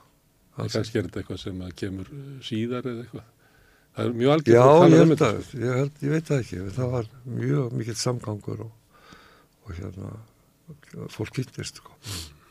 Það 0.58 0.71
kannski 0.73 0.99
er 0.99 1.08
þetta 1.08 1.21
eitthvað 1.21 1.41
sem 1.43 1.60
kemur 1.82 2.13
uh, 2.13 2.23
síðar 2.45 2.89
eða 2.89 3.03
eitthvað. 3.06 3.27
Það 3.97 4.10
er 4.10 4.17
mjög 4.21 4.34
algjörð 4.36 4.58
Já, 4.58 4.63
að 4.63 4.80
tala 4.84 5.01
um 5.01 5.12
þetta. 5.12 5.27
að, 5.27 5.51
ég, 5.58 5.75
held, 5.82 6.01
ég 6.06 6.13
veit 6.13 6.32
það 6.32 6.41
ekki, 6.43 6.63
það 6.77 6.91
var 6.93 7.12
mjög 7.38 7.77
mikill 7.77 7.97
samgangur 7.97 8.63
og, 8.65 8.71
og 9.65 9.71
hérna, 9.77 10.12
fólk 11.13 11.34
kynntist 11.38 11.82
sko. 11.82 11.97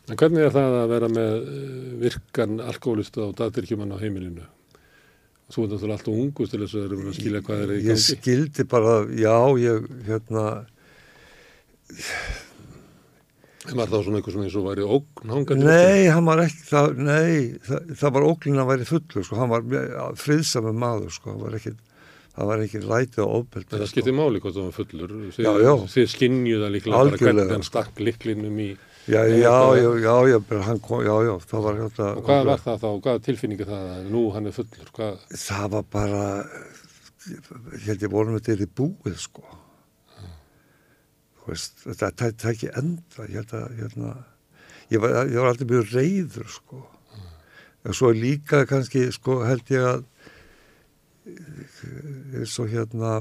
En 0.07 0.18
hvernig 0.18 0.46
er 0.46 0.55
það 0.55 0.76
að 0.81 0.92
vera 0.94 1.11
með 1.11 1.37
uh, 1.37 1.88
virkan 2.02 2.61
alkoholista 2.62 3.24
og 3.26 3.35
datirkjumann 3.38 3.94
á 3.94 3.98
heimilinu? 4.02 4.46
Þú 5.46 5.62
ert 5.62 5.70
náttúrulega 5.76 5.96
alltaf 6.00 6.14
ungus 6.24 6.50
til 6.50 6.61
þess 6.64 6.74
að 6.74 6.87
vera 6.90 7.11
að 7.11 7.18
skilja 7.20 7.40
hvað 7.46 7.61
er 7.66 7.70
í 7.70 7.76
Ég 7.76 7.85
gangi. 7.92 8.04
skildi 8.06 8.64
bara, 8.72 8.94
já, 9.14 9.37
ég, 9.62 9.85
hérna, 10.09 10.46
En 13.66 13.74
var 13.80 13.88
það 13.90 14.04
svona 14.06 14.18
eitthvað 14.20 14.35
svona 14.37 14.46
eins 14.46 14.56
og 14.61 14.66
væri 14.68 14.85
ógn 14.96 15.30
hangandi? 15.32 15.66
nei, 15.66 16.04
hann 16.14 16.26
var 16.28 16.42
ekki, 16.44 16.61
það, 16.68 16.92
nei, 17.02 17.30
það, 17.66 17.88
það 17.98 18.12
var 18.16 18.26
óglinn 18.28 18.61
að 18.62 18.68
væri 18.70 18.87
fullur, 18.87 19.24
sko, 19.26 19.38
hann 19.40 19.50
var 19.50 19.64
friðsamur 20.22 20.76
maður, 20.78 21.11
sko, 21.16 21.32
hann 21.35 21.40
var 21.42 21.56
ekki, 21.59 21.72
það 22.37 22.50
var 22.52 22.62
ekki 22.66 22.82
lætið 22.85 23.22
og 23.24 23.32
ofbeldi. 23.40 23.70
En 23.74 23.82
það 23.82 23.90
skiptir 23.90 24.14
máli 24.20 24.42
hvort 24.44 24.54
það 24.59 24.68
var 24.68 24.76
fullur. 24.76 25.14
Þið, 25.35 25.40
Já, 25.48 25.52
já. 25.66 25.72
Þið 25.96 26.06
skinnju 26.14 26.61
það 26.62 26.74
líklega 26.76 26.94
bara 26.94 27.06
Algjörlega. 27.09 27.35
hvernig 27.40 27.56
hann 27.56 27.66
stakk 27.70 28.02
liklinum 28.06 28.61
í... 28.62 28.68
Já, 29.06 29.20
já, 29.30 29.50
já, 29.78 29.90
já, 30.02 30.14
já, 30.26 30.38
kom, 30.82 31.02
já, 31.06 31.14
já, 31.22 31.34
það 31.46 31.60
var 31.62 31.76
hérna. 31.78 32.06
Og 32.18 32.24
hvað 32.26 32.48
var 32.48 32.62
það 32.64 32.80
þá? 32.82 32.88
Hvaða 33.04 33.20
tilfinningi 33.26 33.66
það 33.68 33.84
að 33.92 34.08
nú 34.10 34.22
hann 34.34 34.48
er 34.50 34.54
fullur? 34.56 34.88
Hvað? 34.96 35.20
Það 35.42 35.68
var 35.76 35.84
bara, 35.94 36.22
ég 37.30 37.84
held 37.86 38.02
ég 38.02 38.10
vorum 38.16 38.34
þetta 38.38 38.52
er 38.56 38.64
í 38.64 38.68
búið, 38.80 39.20
sko. 39.22 39.44
Þú 41.38 41.52
veist, 41.52 41.84
þetta 41.86 42.10
það 42.18 42.50
ekki 42.50 42.72
enda, 42.82 43.28
ég 43.30 43.38
held 43.38 43.54
að, 43.60 43.78
hérna, 43.78 44.12
ég 44.90 45.04
var, 45.04 45.16
ég 45.30 45.38
var 45.38 45.52
aldrei 45.52 45.70
mjög 45.70 45.94
reyður, 45.94 46.50
sko. 46.56 46.82
Og 47.86 47.94
svo 47.94 48.10
líka 48.10 48.64
kannski, 48.66 49.04
sko, 49.14 49.38
held 49.46 49.70
ég 49.70 49.86
að, 49.86 50.02
eins 52.34 52.58
og 52.62 52.74
hérna, 52.74 53.20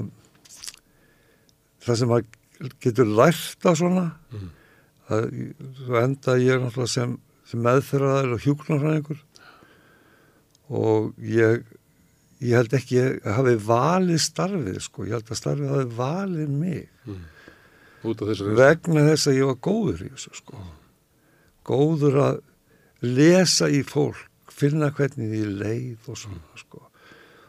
það 1.86 2.00
sem 2.02 2.10
maður 2.10 2.74
getur 2.82 3.14
lært 3.22 3.70
af 3.70 3.78
svona, 3.78 4.08
Mm. 4.34 4.50
Að 5.12 5.26
svo 5.78 5.98
enda 6.00 6.36
ég 6.40 6.60
náttúrulega 6.62 6.92
sem, 6.92 7.16
sem 7.46 7.62
meðferðar 7.62 8.34
og 8.34 8.44
hjúknarfræðingur 8.44 9.22
og 10.76 11.12
ég, 11.22 11.62
ég 12.42 12.58
held 12.58 12.74
ekki 12.74 13.02
að 13.04 13.36
hafi 13.38 13.54
valið 13.68 14.22
starfið 14.24 14.80
sko, 14.88 15.06
ég 15.06 15.16
held 15.18 15.30
að 15.30 15.40
starfið 15.40 15.74
hafi 15.74 15.98
valið 16.00 16.56
mig. 16.64 16.88
Mm. 17.06 17.22
Þessari... 18.06 18.56
vegna 18.58 19.06
þess 19.08 19.30
að 19.30 19.38
ég 19.38 19.50
var 19.50 19.60
góður 19.66 20.02
í 20.06 20.10
þessu 20.14 20.34
sko. 20.40 20.64
Góður 21.66 22.18
að 22.22 22.42
lesa 23.06 23.70
í 23.70 23.82
fólk 23.86 24.52
finna 24.56 24.90
hvernig 24.94 25.30
því 25.32 25.42
leið 25.60 26.10
og 26.10 26.18
svona 26.18 26.60
sko. 26.60 26.82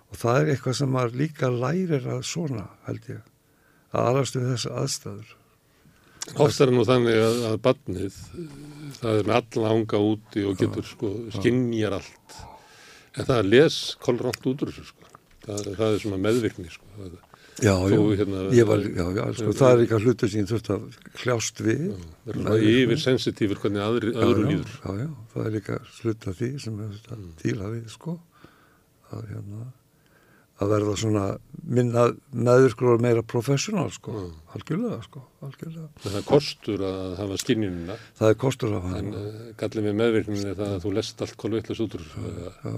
Og 0.07 0.19
það 0.19 0.39
er 0.39 0.53
eitthvað 0.53 0.77
sem 0.79 0.91
maður 0.91 1.19
líka 1.21 1.49
lærir 1.51 2.07
að 2.11 2.23
svona 2.27 2.65
held 2.87 3.09
ég. 3.11 3.21
Að 3.95 4.09
alast 4.11 4.37
við 4.37 4.49
þessa 4.53 4.73
aðstæður 4.81 5.35
Oft 6.35 6.59
er 6.61 6.67
það 6.67 6.73
nú 6.75 6.83
þannig 6.87 7.19
að, 7.23 7.37
að 7.51 7.55
badnið, 7.65 8.17
það 8.97 9.19
er 9.21 9.29
með 9.29 9.37
alla 9.39 9.71
ánga 9.73 10.01
úti 10.11 10.43
og 10.47 10.57
getur 10.59 10.85
sko, 10.89 11.13
skinnjar 11.37 11.95
allt. 12.01 12.35
En 13.17 13.29
það 13.29 13.47
les 13.53 13.77
kolrátt 14.03 14.49
út 14.51 14.65
úr 14.65 14.73
þessu 14.73 14.89
sko. 14.91 15.07
Það, 15.47 15.71
það 15.79 15.87
er 15.87 16.03
svona 16.03 16.19
meðvirkni 16.25 16.69
sko. 16.73 16.89
Það, 16.97 17.15
Já, 17.57 17.73
Þú, 17.89 18.01
hérna, 18.13 18.41
ég 18.53 18.67
var, 18.69 18.83
já, 18.85 19.05
já, 19.17 19.23
sko, 19.33 19.53
það 19.57 19.71
er 19.71 19.79
eitthvað 19.81 20.03
hlutur 20.05 20.29
sem 20.29 20.43
ég 20.43 20.49
þurfti 20.51 20.73
að 20.75 20.83
kljást 21.17 21.61
við. 21.65 21.79
það 21.87 22.27
er 22.29 22.35
svona 22.37 22.57
yfir 22.69 22.99
sensitífur 23.01 23.61
hvernig 23.63 23.81
aðri, 23.81 24.11
öðru 24.13 24.43
líður. 24.45 24.75
Já, 24.83 24.91
já, 24.99 25.07
það 25.31 25.47
er 25.47 25.55
líka 25.55 25.77
hlut 25.95 26.27
af 26.29 26.37
því 26.37 26.49
sem 26.61 26.75
við 26.77 26.91
þurfum 26.99 27.23
að 27.25 27.41
díla 27.41 27.71
við, 27.71 27.87
sko. 27.95 28.13
Að, 29.07 29.23
hérna, 29.31 29.63
að 30.57 30.71
verða 30.73 30.93
svona 30.97 31.23
minna 31.67 32.03
meðvirkur 32.33 32.93
og 32.95 33.01
meira 33.03 33.21
professional, 33.21 33.89
sko. 33.93 34.13
Mm. 34.15 34.29
Algjörlega, 34.57 34.99
sko, 35.05 35.21
algjörlega. 35.45 35.87
Það 36.01 36.15
er 36.17 36.23
kostur 36.25 36.83
að 36.87 37.15
hafa 37.19 37.37
skinnjunina, 37.43 37.97
Það 38.17 38.31
er 38.33 38.37
kostur 38.41 38.77
af 38.77 38.85
en 38.87 38.93
hann. 38.95 39.09
uh, 39.13 39.41
gallið 39.59 39.85
með 39.89 39.97
meðvirkninni 40.01 40.53
það 40.57 40.71
að 40.77 40.85
þú 40.87 40.93
lest 40.97 41.21
allt 41.25 41.35
kolvittlust 41.43 41.83
út 41.85 41.97
úr. 41.99 42.07
Eða, 42.31 42.73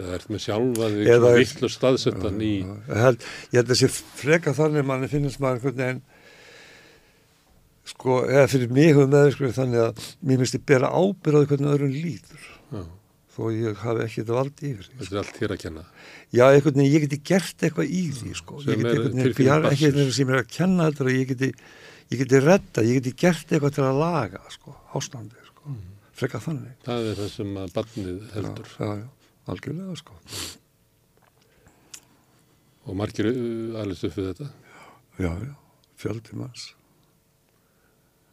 eða 0.00 0.16
ert 0.16 0.30
með 0.32 0.42
sjálfa 0.46 0.88
Eða 0.88 1.04
þig 1.04 1.28
er- 1.28 1.38
vittlust 1.42 1.78
staðsettan 1.78 2.40
í... 2.42 2.52
Held, 2.88 3.28
ég 3.52 3.60
held 3.60 3.70
að 3.76 3.80
sé 3.82 3.90
freka 3.92 4.54
þannig 4.56 4.86
manni 4.88 5.10
finnst 5.12 5.38
maður 5.42 5.60
einhvern 5.60 5.78
veginn 5.82 6.02
sko, 7.92 8.16
eða 8.30 8.46
fyrir 8.50 8.70
mig 8.72 8.88
hefur 8.92 9.08
meðvirkur 9.12 9.54
þannig 9.56 9.82
að 9.84 10.02
mér 10.26 10.40
finnst 10.42 10.56
ég 10.58 10.64
bera 10.70 10.90
ábyrðað 10.94 11.48
hvernig 11.50 11.72
öðrum 11.74 11.94
líður 11.94 12.44
Já, 12.72 12.82
þó 13.32 13.42
ég 13.54 13.78
hafi 13.80 14.02
ekki 14.04 14.20
þetta 14.20 14.36
vald 14.36 14.62
yfir 14.68 14.88
því. 14.88 14.96
þetta 14.98 15.14
er 15.14 15.20
allt 15.22 15.38
hér 15.40 15.54
að 15.54 15.60
kenna. 15.62 15.84
Já, 16.32 16.42
einhvern 16.48 16.76
veginn, 16.78 16.92
ég 16.92 17.04
geti 17.06 17.18
gert 17.30 17.64
eitthvað 17.64 17.92
í 17.92 18.02
því, 18.18 18.32
sko. 18.38 18.58
Ég 18.60 18.66
geti 18.66 18.82
er 18.82 18.90
einhvern 18.90 19.16
veginn, 19.16 19.46
ég 19.46 19.52
har 19.52 19.68
ekki 19.68 19.70
barnsins. 19.70 19.86
eitthvað 19.88 20.18
sem 20.18 20.32
er 20.32 20.40
að 20.42 20.50
kenna 20.56 20.88
þetta 20.90 21.06
og 21.06 21.12
ég 21.12 21.30
geti, 21.32 21.48
ég 22.12 22.22
geti 22.22 22.42
redda, 22.44 22.84
ég 22.88 23.00
geti 23.00 23.14
gert 23.24 23.54
eitthvað 23.54 23.74
til 23.78 23.86
að 23.86 24.00
laga, 24.02 24.42
sko, 24.52 24.76
ástandið, 24.98 25.48
sko. 25.48 25.72
Mm. 25.72 25.96
Freka 26.22 26.42
þannig. 26.44 26.76
Það 26.84 27.08
er 27.08 27.18
það 27.22 27.32
sem 27.38 27.56
að 27.62 27.74
badnið 27.78 28.20
heldur. 28.36 28.70
Já, 28.76 28.84
já, 28.84 29.00
já, 29.00 29.32
algjörlega, 29.54 29.96
sko. 30.02 30.20
Og 32.82 32.98
margir 32.98 33.32
uh, 33.32 33.80
alveg 33.80 34.06
upp 34.10 34.16
við 34.18 34.30
þetta. 34.32 34.52
Já, 35.22 35.32
já, 35.32 35.52
fjöldi 36.02 36.36
manns. 36.36 36.70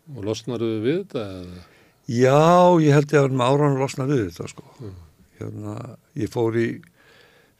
Og 0.09 0.23
losnaruðu 0.25 0.79
við 0.83 1.03
þetta? 1.03 1.27
Eða? 1.39 1.67
Já, 2.09 2.73
ég 2.81 2.95
held 2.95 3.11
ég 3.13 3.21
að 3.21 3.35
með 3.37 3.51
áran 3.53 3.75
losna 3.77 4.07
við 4.09 4.23
þetta, 4.31 4.47
sko. 4.49 4.63
Mm. 4.81 4.93
Hérna, 5.37 5.73
ég 6.17 6.31
fór 6.33 6.55
í, 6.57 6.69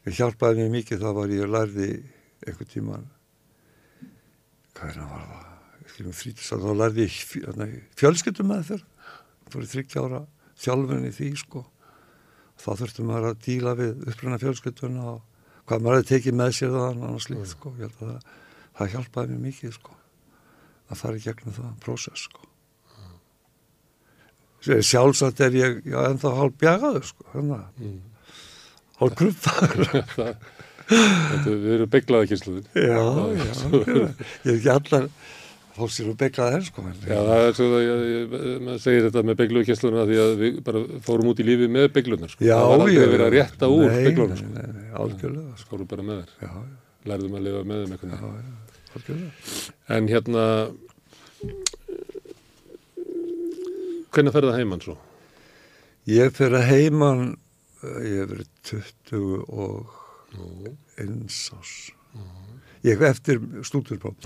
ég 0.08 0.16
hjálpaði 0.16 0.64
mér 0.64 0.72
mikið, 0.74 1.04
það 1.04 1.14
var 1.20 1.34
ég 1.36 1.52
lærði 1.54 1.90
einhvern 2.42 2.70
tíman, 2.72 3.04
hvað 4.74 4.90
er 4.90 4.98
það 4.98 5.12
var 5.12 5.22
það? 5.28 5.46
Ég 5.84 5.94
skilum 5.94 6.18
frítisað, 6.18 6.66
þá 6.66 6.82
lærði 6.82 7.06
ég 7.06 7.20
hérna, 7.36 7.70
fjölskyldum 8.02 8.50
með 8.50 8.66
þér, 8.72 8.84
fór 9.54 9.62
í 9.62 9.70
þryggjára 9.76 10.22
þjálfun 10.64 11.06
í 11.06 11.14
því, 11.14 11.30
sko. 11.44 11.64
Þá 12.60 12.70
þurftum 12.82 13.08
maður 13.08 13.30
að 13.30 13.40
díla 13.46 13.78
við 13.78 14.04
uppruna 14.10 14.42
fjölskylduna 14.42 15.08
og 15.14 15.24
hvað 15.70 15.86
maður 15.86 16.02
hefði 16.02 16.10
tekið 16.16 16.40
með 16.42 16.54
sér 16.58 16.74
það 16.74 16.88
annars 16.90 17.30
slíkt, 17.30 17.54
sko. 17.54 17.76
Ég 17.78 17.86
held 17.86 18.02
að 18.02 18.10
það, 18.10 18.38
það 18.80 18.94
hjálpaði 18.96 19.36
mér 19.36 19.44
mikið, 19.46 19.78
sko, 19.78 19.98
að 20.90 21.04
fara 21.04 21.20
í 21.20 21.28
gegnum 21.28 21.60
það 21.62 21.76
prósess, 21.86 22.26
sko. 22.26 22.49
Sjálfsagt 24.60 25.40
er 25.46 25.54
ég 25.56 25.78
já, 25.88 25.98
ennþá 26.10 26.34
hálf 26.36 26.54
bjagaður, 26.60 27.04
sko, 27.08 27.24
Mm. 27.40 27.98
hálf 29.00 29.14
þetta, 29.20 30.34
við 31.46 31.68
erum 31.76 31.90
beiglaða 31.92 32.26
kynsluðin. 32.32 32.64
Já, 32.74 32.98
já, 33.38 33.52
ég 34.44 34.50
er 34.50 34.56
ekki 34.56 34.72
allar 34.74 35.04
fólk 35.76 35.92
sér 35.94 36.08
að 36.10 36.16
begla 36.20 36.48
það, 36.50 36.64
sko. 36.66 36.82
Já, 37.06 37.18
það 37.28 37.44
er 37.46 37.54
svo 37.56 37.66
maður 38.66 38.80
segir 38.82 39.06
þetta 39.06 39.22
með 39.30 39.38
beigluðu 39.40 39.68
kynsluna 39.70 40.02
því 40.10 40.18
að 40.24 40.32
við 40.42 40.58
bara 40.66 40.82
fórum 41.06 41.30
út 41.30 41.40
í 41.40 41.46
lífi 41.46 41.68
með 41.72 41.86
beiglunar. 41.94 42.32
Sko. 42.34 42.44
Já, 42.44 42.56
það 42.58 42.66
var 42.66 42.82
aldrei 42.82 42.98
já, 42.98 43.06
verið 43.14 43.26
að 43.28 43.34
rétta 43.36 43.70
úr 43.70 43.86
nei, 43.86 44.02
beiglunar. 44.08 44.36
Nei, 44.36 44.42
Sko. 44.42 44.50
nei, 44.58 44.68
nei, 44.76 44.90
algjörlega, 45.04 45.52
sko. 45.62 45.70
Fórum 45.72 45.88
bara 45.94 46.06
með 46.10 46.20
þær. 46.20 46.30
Já, 46.42 46.50
já, 46.50 46.62
Lærðum 47.12 47.38
að 47.38 47.46
lifa 47.46 47.62
með 47.70 47.78
þeim 47.80 47.90
já, 47.90 47.96
eitthvað. 47.96 48.10
já, 48.10 48.18
algjörlega. 48.98 49.30
En 49.96 50.10
hérna, 50.10 50.44
hvernig 54.10 54.32
ferða 54.34 54.56
heimann 54.58 54.82
svo? 54.84 54.96
Ég 56.10 56.32
fer 56.34 56.54
að 56.56 56.66
heiman, 56.70 57.24
eh, 57.82 58.00
ég 58.08 58.20
hef 58.22 58.30
verið 58.34 58.48
20 58.70 59.44
og 59.48 59.96
eins 61.00 61.38
ás. 61.56 61.74
Ég 62.84 62.96
hef 62.96 63.10
eftir 63.10 63.40
stúdurpróf. 63.66 64.16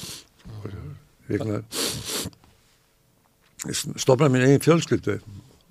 Stofnaði 3.65 4.33
mín 4.35 4.45
eigin 4.45 4.61
fjölskyldu 4.65 5.19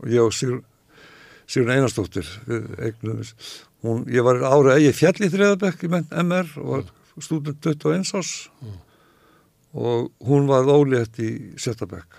og 0.01 0.07
ég 0.09 0.23
og 0.23 0.33
Sigur, 0.33 0.63
við 2.47 2.79
eignum 2.81 3.19
hún, 3.83 4.05
ég 4.09 4.23
var 4.25 4.39
ára 4.47 4.77
ég 4.81 4.95
fjall 4.97 5.19
í 5.21 5.29
þriðabekk 5.29 5.83
í 5.85 5.89
MR 6.23 6.49
og 6.63 6.69
var 6.71 6.85
stúdent 7.21 7.59
21 7.61 8.13
árs 8.17 8.49
Mm. 8.63 8.79
og 9.73 10.11
hún 10.25 10.47
var 10.47 10.63
ólétt 10.69 11.19
í 11.19 11.53
Sjötabekk 11.59 12.15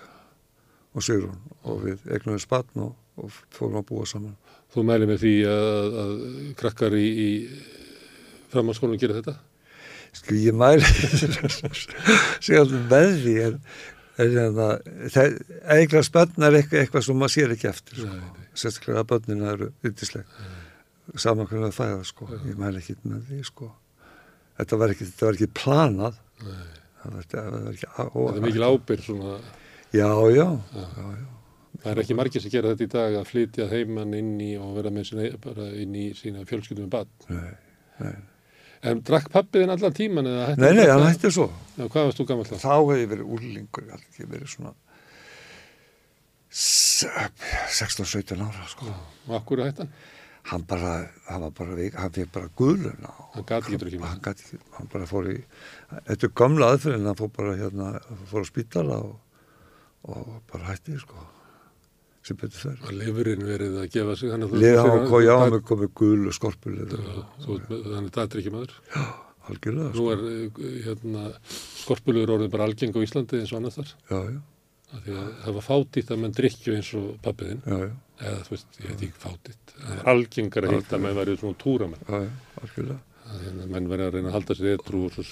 og 0.95 1.03
Sigrun 1.05 1.39
og 1.67 1.81
við 1.83 2.05
eignum 2.09 2.37
við 2.37 2.45
spann 2.45 2.83
og, 2.85 2.93
og 3.19 3.33
fórum 3.55 3.81
að 3.81 3.89
búa 3.91 4.07
saman 4.09 4.35
Þú 4.75 4.83
mæli 4.83 5.07
með 5.07 5.21
því 5.21 5.33
að, 5.47 5.97
að 6.01 6.15
krakkar 6.59 6.95
í, 6.99 7.05
í 7.07 7.29
framhanskólum 8.51 8.99
gera 8.99 9.19
þetta? 9.21 9.35
Sko 10.15 10.35
ég 10.39 10.55
mæli 10.55 10.83
segja 12.43 12.63
með 12.89 13.13
því 13.21 13.35
en, 13.45 13.57
hérna, 14.17 14.67
eiginlega 15.15 16.03
spann 16.07 16.47
er 16.47 16.59
eitthvað, 16.59 16.81
eitthvað 16.81 17.07
sem 17.07 17.19
maður 17.19 17.35
sér 17.35 17.55
ekki 17.55 17.69
eftir 17.71 18.01
sko. 18.01 18.11
Nei, 18.11 18.29
nei. 18.35 18.45
sérstaklega 18.55 19.03
að 19.03 19.09
börnina 19.11 19.49
eru 19.55 19.71
yndisleg 19.87 20.37
saman 21.21 21.49
hvernig 21.49 21.71
það 21.71 21.79
fæða 21.79 22.07
sko. 22.11 22.29
ég 22.35 22.59
mæli 22.59 22.81
ekki 22.81 22.97
með 23.03 23.27
því 23.29 23.41
sko. 23.51 23.69
þetta 24.59 24.79
var 24.81 24.95
ekki, 24.95 25.09
þetta 25.11 25.29
var 25.29 25.39
ekki 25.39 25.51
planað 25.61 26.19
Nei. 26.45 26.63
það 27.01 27.15
var, 27.17 27.29
það 27.31 27.51
var 27.55 27.69
ekki 27.73 27.91
á, 27.91 28.03
Þetta 28.03 28.35
er 28.35 28.45
mikil 28.49 28.67
ábyrg 28.69 29.05
svona, 29.05 29.35
já, 29.95 30.09
já, 30.35 30.45
já, 30.75 30.85
já. 31.15 31.25
það 31.81 31.89
er 31.93 32.01
ekki 32.03 32.17
margir 32.19 32.43
sem 32.43 32.53
gera 32.53 32.71
þetta 32.73 32.87
í 32.87 32.93
dag 32.95 33.17
að 33.21 33.27
flytja 33.31 33.67
heimann 33.71 34.13
inn 34.17 34.31
í 34.43 34.53
og 34.61 34.71
vera 34.77 34.91
með 34.93 35.09
sína, 35.11 35.27
bara 35.43 35.67
inn 35.81 35.95
í 35.97 36.05
sína 36.17 36.45
fjölskyldum 36.49 36.87
með 36.87 36.95
badn. 36.97 37.35
Nei, 37.35 37.53
nei. 38.03 38.15
En 38.85 38.99
drakk 39.07 39.31
pappiðin 39.33 39.71
allan 39.73 39.93
tíman 39.97 40.27
eða 40.29 40.49
hætti? 40.51 40.61
nei, 40.61 40.73
nei, 40.77 40.87
hann 40.91 41.05
hætti 41.07 41.31
svo 41.33 41.47
Já, 41.79 41.85
hvað 41.87 42.03
varst 42.09 42.19
þú 42.19 42.25
gammal 42.29 42.45
þá? 42.45 42.57
þá 42.61 42.73
hef 42.75 42.99
ég 43.01 43.07
verið 43.15 43.31
úrlingur 43.37 43.87
ég 43.87 44.03
hef 44.19 44.27
verið 44.29 44.51
svona 44.51 44.73
se- 46.49 47.09
16-17 47.79 48.43
ára 48.45 48.67
sko. 48.69 48.85
Og 49.27 49.33
akkur 49.39 49.63
hætti 49.65 49.81
hann? 49.85 49.95
hann 50.45 50.61
bara, 50.69 50.91
hann 51.25 51.41
var 51.41 51.51
bara 51.57 51.75
veik, 51.79 51.95
hann 51.97 52.11
fekk 52.13 52.31
bara 52.35 52.49
guðluna 52.53 53.09
Hann 53.33 53.45
gat 53.49 53.63
ekki 53.65 53.79
drukkið 53.81 54.03
hann 54.05 54.19
gat 54.21 54.43
ekki, 54.43 54.59
hann 54.77 54.89
bara 54.93 55.07
fór 55.09 55.31
í 55.33 55.39
þetta 56.05 56.27
er 56.29 56.33
gamla 56.37 56.67
aðferðin, 56.75 57.07
hann 57.09 57.17
fór 57.17 57.31
bara 57.33 57.55
hérna, 57.57 57.87
fór 58.29 58.45
á 58.45 58.47
spítala 58.51 58.99
og, 59.01 59.15
og 60.07 60.41
bara 60.51 60.69
hætti 60.71 60.97
sko 61.01 61.25
sem 62.25 62.37
betur 62.41 62.57
fer 62.63 62.79
Var 62.81 62.95
lifurinn 62.97 63.43
verið 63.45 63.75
að 63.83 63.91
gefa 63.93 64.15
sig? 64.17 64.31
Þannig 64.33 64.49
að 64.49 64.55
þú- 64.55 64.61
hann 64.81 65.03
þú- 65.05 65.09
kom, 65.11 65.21
já, 65.25 65.35
hann 65.43 65.53
er 65.53 65.63
komið 65.69 65.91
gul 66.01 66.27
og 66.27 66.33
þú- 67.45 67.83
Þannig 67.85 68.09
að 68.09 68.15
er 68.35 68.41
ekki 68.41 68.53
maður. 68.55 68.73
algjörlega 69.45 69.91
Nú 69.93 70.01
sko. 70.01 70.11
er 70.11 70.21
eh, 70.31 70.79
hérna, 70.87 71.23
skorpulur 71.85 72.31
orðin 72.33 72.49
bara 72.49 72.65
algeng 72.65 72.93
á 72.97 72.99
Íslandi 73.05 73.39
eins 73.41 73.53
og 73.53 73.59
annars 73.61 73.77
þar. 73.77 73.93
já, 74.09 74.19
já, 74.33 74.41
Því 74.95 75.11
að 75.11 75.29
það 75.43 75.53
var 75.57 75.65
fátítt 75.65 76.09
að 76.13 76.19
menn 76.21 76.31
drikkju 76.33 76.75
eins 76.77 76.89
og 76.95 77.05
pappiðinn. 77.21 77.61
já, 77.65 77.77
já, 77.85 77.91
Eða 78.25 78.41
þú 78.45 78.49
veist, 78.55 78.67
ég 78.79 78.87
veit 78.89 79.01
ekki 79.05 79.19
fátítt. 79.19 79.73
Það 79.75 79.97
er 79.99 80.03
algengar 80.13 80.63
að 80.65 80.75
hitta 80.79 80.95
að 80.95 81.01
menn 81.03 81.15
verið 81.19 81.39
svona 81.41 81.57
túramenn. 81.59 82.03
já, 82.07 82.19
já, 82.23 82.31
algjörlega 82.63 82.99
að 83.25 83.39
hérna, 83.45 83.65
menn 83.73 83.87
verið 83.89 84.05
að 84.07 84.13
reyna 84.13 84.29
að 84.29 84.35
halda 84.37 84.55
sér 84.55 84.77
eitthrú 84.77 85.05
og 85.05 85.11
svo, 85.11 85.23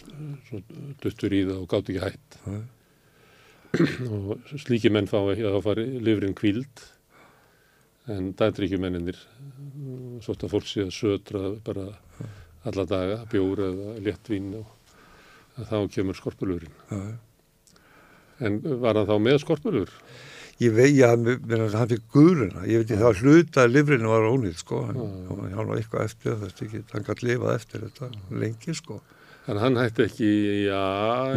svo 0.50 0.62
duttur 1.02 1.32
í 1.38 1.42
það 1.48 1.58
og 1.62 1.68
gátt 1.70 1.90
ekki 1.90 2.02
hætt 2.04 2.38
já, 2.46 2.62
og 3.74 4.44
slíki 4.62 4.92
menn 4.94 5.08
fá 5.10 5.18
ekki 5.32 5.46
að 5.48 5.56
þá 5.58 5.64
fari 5.66 5.86
lifrin 6.06 6.36
kvíld 6.38 6.84
en 8.14 8.28
dætríkjumenninir 8.38 9.18
svo 10.22 10.36
að 10.36 10.52
fólk 10.52 10.68
sé 10.70 10.84
að 10.86 10.92
södra 10.94 11.42
bara 11.66 11.88
alla 12.70 12.86
daga, 12.88 13.16
bjór 13.32 13.64
eða 13.66 13.96
léttvín 14.06 14.52
og 14.60 14.70
að 15.58 15.72
þá 15.72 15.78
kemur 15.96 16.20
skorpulurinn 16.20 16.76
já. 16.92 17.00
en 18.46 18.60
var 18.84 19.00
hann 19.00 19.10
þá 19.10 19.18
með 19.26 19.40
skorpulur? 19.44 19.90
Ég 20.62 20.76
mér- 21.18 21.42
mér- 21.42 21.74
hann 21.74 21.90
fikk 21.90 22.06
guðluna, 22.14 22.68
ég 22.70 22.84
veit 22.84 22.92
ekki, 22.94 23.02
það 23.02 23.24
hluta 23.24 23.64
að 23.66 23.74
lifrinu 23.74 24.12
var 24.14 24.28
ónýtt, 24.30 24.62
sko, 24.62 24.84
hann, 24.86 25.02
hann 25.58 25.72
var 25.72 25.80
eitthvað 25.82 26.06
eftir 26.06 26.38
þetta, 26.44 26.68
ekki, 26.68 26.84
hann 26.94 27.08
gætt 27.10 27.24
lifað 27.26 27.56
eftir 27.58 27.88
þetta 27.88 28.10
lengi, 28.44 28.76
sko. 28.78 29.00
En 29.50 29.58
hann 29.60 29.76
hætti 29.82 30.06
ekki, 30.06 30.30
já, 30.70 30.84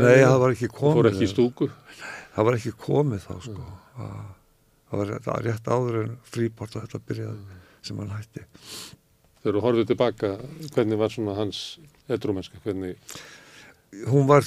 Nei, 0.04 0.20
var 0.44 0.52
ekki 0.54 0.68
fór 0.70 1.08
ekki 1.10 1.24
í 1.26 1.32
stúku. 1.32 1.70
Það 2.36 2.44
var 2.50 2.58
ekki 2.58 2.72
komið 2.84 3.22
þá, 3.24 3.34
sko. 3.46 3.66
Það, 3.96 4.18
það 4.90 5.00
var 5.02 5.10
rétt, 5.14 5.28
rétt 5.46 5.70
áður 5.72 5.98
en 6.02 6.14
fríport 6.28 6.76
að 6.76 6.84
þetta 6.86 7.00
byrjaði 7.08 7.58
sem 7.86 7.98
hann 8.02 8.12
hætti. 8.16 8.44
Þegar 9.40 9.56
þú 9.56 9.62
horfið 9.64 9.88
tilbaka, 9.92 10.30
hvernig 10.74 10.98
var 11.00 11.12
svona 11.14 11.34
hans 11.38 11.64
edrúmennska, 12.12 12.60
hvernig, 12.66 12.96
Hún 14.10 14.26
var, 14.28 14.42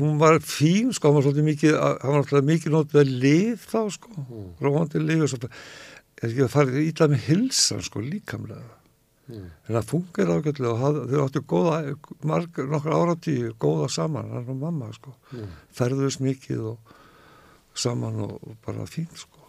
hún 0.00 0.16
var 0.18 0.38
fín, 0.42 0.88
sko, 0.96 1.10
hann 1.10 1.18
var 1.20 1.22
svolítið 1.26 1.44
mikið, 1.46 1.74
hann 1.78 2.10
var 2.14 2.22
alltaf 2.24 2.46
mikið 2.48 2.72
nótið 2.74 2.96
að 3.02 3.10
lif 3.22 3.66
þá, 3.70 3.80
sko, 3.94 4.08
Mm. 4.16 4.46
róandi 4.64 5.02
lif 5.04 5.20
og 5.22 5.28
svo, 5.30 5.50
er 6.22 6.28
ekki 6.30 6.42
að 6.46 6.50
fara 6.50 6.80
ítla 6.80 7.06
með 7.12 7.20
hilsan, 7.28 7.82
sko, 7.86 8.00
líkamlega. 8.00 8.72
mm, 9.28 9.44
En 9.68 9.76
það 9.76 9.84
funkar 9.92 10.32
ágætlega 10.32 10.72
og 10.72 11.10
þau 11.12 11.22
áttu 11.28 11.42
góða, 11.46 11.76
marg, 12.24 12.50
nokkra 12.72 12.96
áratíu, 13.04 13.52
góða 13.60 13.90
saman, 13.90 14.30
hann 14.32 14.48
og 14.48 14.56
mamma, 14.58 14.90
sko. 14.96 15.14
mm, 15.32 15.46
Ferðuðist 15.76 16.20
mikið 16.24 16.64
og 16.72 16.78
saman 17.80 18.22
og, 18.26 18.38
bara 18.66 18.86
fínt, 18.88 19.16
sko. 19.18 19.42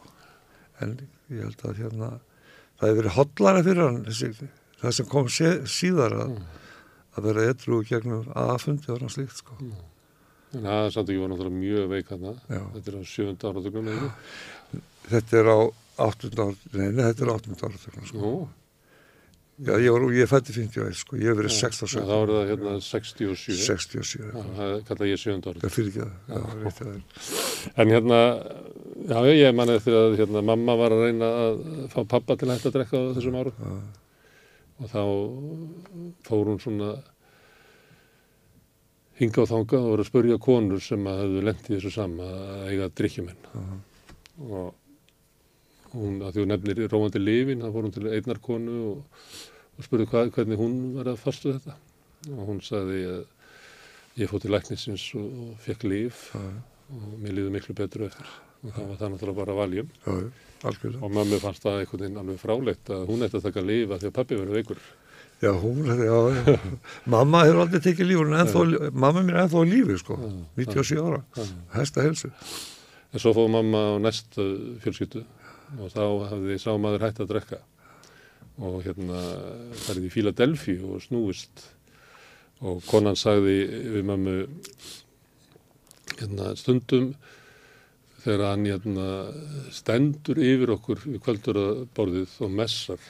En 0.82 0.98
ég 1.30 1.44
held 1.44 1.64
að 1.68 1.84
hérna, 1.84 2.10
það 2.80 2.90
hefur 2.90 3.00
verið 3.02 3.18
hotlara 3.18 3.64
fyrir 3.68 3.86
hann, 3.86 4.02
þessi, 4.08 4.50
það 4.82 4.98
sem 4.98 5.10
kom 5.12 5.30
síðar 5.32 6.18
að, 6.24 6.36
mm. 6.36 6.62
að 7.16 7.30
vera 7.30 7.48
edru 7.52 7.82
gegnum 7.88 8.32
aðfundi 8.46 8.94
og 8.94 9.04
hann 9.04 9.14
slíkt, 9.14 9.44
sko. 9.44 9.60
En 10.58 10.66
aðsamtöki 10.68 11.22
var 11.22 11.32
náttúrulega 11.32 11.60
mjög 11.62 11.92
veik 11.94 12.10
hann. 12.12 12.42
Þetta 12.50 12.92
er 12.92 12.98
á 13.00 13.04
sjönda 13.08 13.52
áratugnum 13.52 13.94
eða 13.94 14.10
Þetta 15.12 15.38
er 15.40 15.48
á 15.48 15.60
áttunda 16.02 16.48
nei, 16.76 16.90
þetta 16.98 17.24
er 17.24 17.32
á 17.32 17.34
áttunda 17.36 17.70
áratögnum, 17.70 18.08
sko. 18.10 18.20
Nú, 18.22 18.34
Já, 19.62 19.76
ég, 19.78 19.92
var, 19.94 20.06
ég 20.18 20.30
fætti 20.30 20.56
51, 20.56 20.96
sko, 20.98 21.18
ég 21.22 21.30
hef 21.30 21.38
verið 21.38 21.54
16, 21.54 21.92
já, 21.94 22.02
þá 22.08 22.14
er 22.16 22.32
það 22.32 22.48
hérna 22.50 22.72
67 22.82 23.58
67, 23.62 24.24
Já, 24.26 24.46
það 24.58 24.72
kalla 24.88 25.10
ég 25.10 25.22
sjönda 25.22 25.52
áratugnum 25.52 25.68
það 25.68 25.76
fyrir 25.76 25.90
ekki 25.92 26.02
það, 26.02 26.16
já, 26.32 26.40
að 26.42 26.78
það 26.80 26.90
er. 26.92 27.04
En 27.84 27.94
hérna, 27.94 28.22
já, 29.12 29.20
ég 29.38 29.58
manni 29.60 29.76
eftir 29.78 29.98
að 30.00 30.18
hérna, 30.18 30.44
mamma 30.50 30.78
var 30.80 30.96
að 30.96 31.04
reyna 31.06 31.30
að 31.44 31.62
fá 31.94 32.00
pappa 32.16 32.40
til 32.42 32.50
að 32.50 32.56
hætta 32.56 32.72
að 32.72 32.78
drekka 32.80 33.04
á 33.06 33.14
þessum 33.20 33.38
árum. 33.38 33.62
Já. 33.62 33.76
og 34.82 34.90
þá 34.90 35.02
fór 36.26 36.50
hún 36.50 36.60
svona 36.66 36.92
hinga 39.22 39.44
og 39.44 39.50
þanga 39.52 39.78
og 39.78 39.90
var 39.92 40.02
að 40.02 40.10
spurja 40.10 40.42
konur 40.42 40.82
sem 40.82 41.06
að 41.06 41.22
hefðu 41.22 41.46
lent 41.46 41.68
í 41.70 41.76
þessu 41.76 41.94
sama 41.94 42.30
að 42.34 42.70
eiga 42.72 42.90
drikkjumenn 42.98 43.50
og 44.42 44.72
hún, 45.94 46.18
að 46.24 46.34
því 46.34 46.44
hún 46.44 46.52
nefnir 46.56 46.84
róandi 46.90 47.22
lifin, 47.22 47.62
þá 47.62 47.70
fór 47.76 47.86
hún 47.86 47.96
til 47.96 48.08
einnar 48.10 48.42
konu 48.42 48.78
og, 48.90 49.26
og 49.78 49.88
spurði 49.88 50.08
hvað, 50.12 50.32
hvernig 50.36 50.60
hún 50.60 50.78
var 50.98 51.12
að 51.12 51.22
fastu 51.22 51.56
þetta. 51.56 51.78
Og 52.32 52.44
hún 52.50 52.62
sagði 52.66 53.02
að 53.10 54.22
ég 54.22 54.30
fór 54.30 54.44
til 54.44 54.54
læknisins 54.54 55.08
og, 55.18 55.28
og 55.46 55.60
fekk 55.64 55.86
lif 55.90 56.24
Já, 56.36 56.48
og 56.92 57.12
mér 57.22 57.38
líður 57.38 57.56
miklu 57.56 57.76
betur 57.78 58.08
eftir. 58.10 58.32
Og 58.62 58.74
það 58.76 58.90
var 58.90 58.98
það 59.00 59.14
náttúrulega 59.14 59.40
bara 59.40 59.58
valjum. 59.58 59.94
Og 61.02 61.14
mömmu 61.16 61.40
fannst 61.42 61.64
það 61.66 61.80
einhvern 61.80 62.04
veginn 62.04 62.20
alveg 62.22 62.42
fráleitt 62.42 62.92
að 62.94 63.08
hún 63.10 63.26
ætti 63.26 63.40
að 63.40 63.48
taka 63.48 63.64
lifa 63.66 63.98
því 64.02 64.12
að 64.12 64.18
pappi 64.20 64.38
verið 64.38 64.60
veikur. 64.60 64.84
Já, 65.42 65.50
hún, 65.58 65.80
já, 65.90 66.18
já. 66.36 66.60
mamma 67.16 67.42
hefur 67.48 67.64
aldrei 67.64 67.82
tekið 67.82 68.12
lífur, 68.12 68.28
en 68.30 68.44
ennþá, 68.44 68.92
mamma 68.94 69.24
mér 69.26 69.40
er 69.40 69.46
ennþá 69.48 69.64
á 69.66 69.66
lífi, 69.66 69.96
sko, 69.98 70.18
97 70.60 71.00
ára, 71.02 71.24
hæsta 71.74 72.06
helsu. 72.06 72.30
en 73.10 73.24
svo 73.24 73.34
fóð 73.34 73.50
mamma 73.56 73.82
á 73.82 73.94
næstu 74.04 74.46
fjölskyldu. 74.84 75.24
Og 75.82 75.90
þá 75.90 76.04
hafði 76.30 76.60
sá 76.62 76.70
maður 76.76 77.08
hætt 77.08 77.24
að 77.24 77.32
drekka 77.32 77.62
og 78.60 78.82
hérna 78.86 79.22
færði 79.86 80.10
í 80.10 80.14
Fíladelfi 80.14 80.78
og 80.84 81.04
snúist. 81.06 81.68
Og 82.62 82.84
konan 82.86 83.18
sagði 83.18 83.64
við 83.96 84.04
mömmu 84.06 84.36
hérna 86.20 86.52
stundum 86.60 87.14
þegar 88.22 88.52
hann 88.52 88.68
hérna 88.70 89.08
stendur 89.74 90.42
yfir 90.42 90.76
okkur 90.76 91.02
við 91.08 91.24
kvölduraborðið 91.26 92.36
og 92.46 92.54
messar 92.54 93.02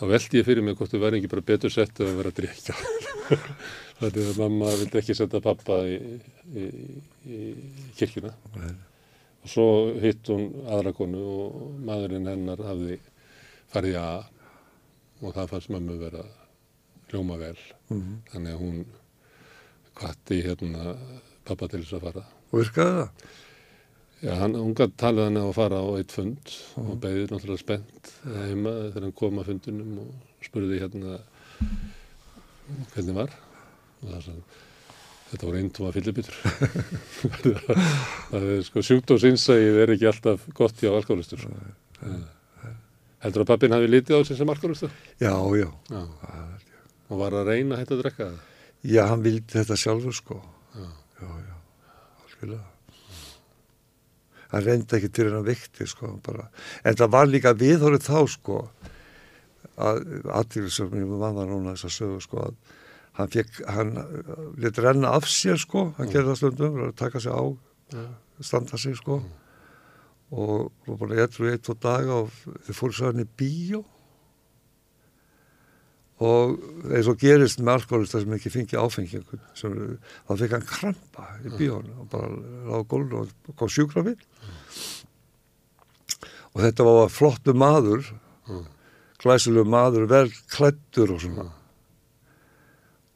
þá 0.00 0.04
veldi 0.10 0.40
ég 0.40 0.48
fyrir 0.48 0.64
mig 0.64 0.78
hvort 0.78 0.92
þau 0.92 1.02
væri 1.04 1.20
ekki 1.20 1.30
bara 1.30 1.46
betur 1.52 1.72
sett 1.74 2.00
að 2.02 2.16
vera 2.18 2.32
að 2.32 2.40
drikja 2.40 2.76
þannig 4.00 4.20
að 4.24 4.40
mamma 4.40 4.72
vildi 4.80 5.00
ekki 5.02 5.16
setja 5.16 5.42
pappa 5.44 5.82
í, 5.86 5.98
í, 6.56 6.66
í 7.28 7.40
kirkjuna. 7.98 8.32
Nei. 8.56 8.72
og 9.44 9.52
svo 9.54 9.66
hitt 10.02 10.32
hún 10.32 10.48
aðra 10.66 10.94
konu 10.96 11.22
og 11.44 11.62
maðurinn 11.86 12.30
hennar 12.30 12.64
hafði 12.64 12.98
farið 13.70 13.94
í 13.94 14.00
A 14.00 14.10
og 15.20 15.34
það 15.36 15.50
fannst 15.52 15.72
mömmu 15.72 15.98
vera 16.00 16.24
hljóma 17.10 17.38
vel. 17.40 17.58
Mhm. 17.90 18.16
þannig 18.32 18.54
að 18.54 18.60
hún 18.62 18.84
kvatti 19.98 20.42
hérna 20.46 20.96
pappa 21.44 21.68
til 21.68 21.82
þess 21.82 21.98
að 21.98 22.04
fara. 22.06 22.24
Og 22.52 22.60
virkaði 22.62 22.96
það? 23.00 23.10
Já, 24.20 24.34
hann, 24.36 24.54
hún 24.54 24.74
gæti 24.76 24.96
talið 25.00 25.24
hann 25.24 25.40
á 25.40 25.44
að 25.48 25.54
fara 25.56 25.80
á 25.80 25.88
eitt 25.96 26.12
fund 26.12 26.56
og 26.76 26.96
beðið 27.00 27.30
náttúrulega 27.32 27.62
spennt 27.62 28.10
heima 28.24 28.72
þegar 28.92 29.06
hann 29.06 29.14
kom 29.16 29.38
að 29.40 29.48
fundunum 29.48 29.94
og 30.02 30.10
spurði 30.44 30.80
hérna 30.82 31.20
hvernig 32.92 33.16
var. 33.16 33.32
Og 34.02 34.10
það 34.10 34.26
sagði 34.26 34.42
þetta 35.30 35.46
voru 35.46 35.60
eintúma 35.62 35.92
fyllibitur. 35.94 36.36
Það 38.30 38.46
er 38.50 38.62
sko 38.66 38.82
sjúkt 38.82 39.12
og 39.14 39.20
sinnsægið 39.22 39.78
er 39.84 39.92
ekki 39.94 40.08
alltaf 40.10 40.46
gott 40.58 40.82
hjá 40.82 40.90
alkoholistur 40.90 41.44
sko. 41.44 41.54
Heldur 43.20 43.44
að 43.44 43.50
pappin 43.52 43.74
hafi 43.76 43.88
litið 43.90 44.16
á 44.16 44.20
sig 44.24 44.38
sem 44.38 44.48
alkoholista? 44.52 44.88
Já, 45.20 45.34
já. 45.60 45.68
Já. 45.92 46.02
Og 47.10 47.18
var 47.20 47.34
að 47.36 47.50
reyna 47.52 47.76
hætta 47.80 47.96
að 47.96 48.02
drekka 48.04 48.28
það? 48.30 48.38
Já, 48.88 49.02
hann 49.10 49.24
vildi 49.24 49.52
þetta 49.58 49.76
sjálfur 49.76 50.16
sko. 50.16 50.38
Já. 50.72 50.86
Já, 51.20 51.28
já, 51.44 51.56
algjörlega. 52.24 52.66
Hann 54.50 54.64
reyndi 54.66 54.96
ekki 54.96 55.10
til 55.14 55.26
hennar 55.28 55.44
vikti 55.46 55.86
sko, 55.86 56.14
bara. 56.24 56.48
En 56.82 56.96
það 56.98 57.12
var 57.12 57.28
líka 57.28 57.52
viðhorið 57.60 58.06
þá 58.08 58.20
sko, 58.32 58.60
að 59.80 60.00
aðtíður 60.40 60.72
sem 60.74 60.96
ég 60.96 61.12
var 61.20 61.36
núna 61.44 61.74
þess 61.76 61.90
að 61.90 61.94
sögu 61.98 62.22
sko, 62.24 62.46
að 62.48 62.78
hann 63.20 63.30
fekk, 63.36 63.60
hann 63.68 63.92
lit 64.62 64.80
renna 64.80 65.12
af 65.18 65.28
sér 65.28 65.60
sko, 65.60 65.90
hann 65.98 66.10
gerði 66.10 66.32
það 66.32 66.40
stundum, 66.40 66.80
að 66.88 66.96
taka 66.98 67.20
sig 67.22 67.36
á, 67.36 67.42
Já. 67.92 68.04
standa 68.48 68.80
sig 68.80 68.96
sko. 68.98 69.20
Og 70.30 70.70
var 70.86 70.98
bara 71.00 71.24
eitthvað 71.24 71.54
eitt 71.54 71.70
og 71.72 71.80
daga 71.82 72.20
og 72.22 72.34
þau 72.68 72.90
hann 73.08 73.24
í 73.24 73.26
bíó. 73.26 73.82
Og 76.20 76.58
eins 76.92 77.08
og 77.08 77.16
gerist 77.18 77.62
með 77.64 77.78
alkoholista 77.78 78.20
sem 78.20 78.34
ekki 78.36 78.52
fengi 78.52 78.76
áfengi 78.76 79.22
sem, 79.56 79.76
þá 80.28 80.32
fekk 80.36 80.56
hann 80.58 80.66
krampa 80.68 81.28
í 81.48 81.52
bíónu 81.56 81.94
og 82.02 82.10
bara 82.12 82.28
lág 82.68 82.84
gólnu 82.92 83.22
og 83.24 83.54
kom 83.56 83.70
sjúkrafinn 83.72 84.20
og 86.50 86.60
þetta 86.64 86.84
var 86.84 87.14
flottu 87.14 87.54
maður 87.56 88.10
Mm. 88.50 88.66
glæsilegu 89.22 89.68
maður 89.68 90.06
vel 90.10 90.30
klættur 90.50 91.12
og 91.14 91.20
svona. 91.22 91.44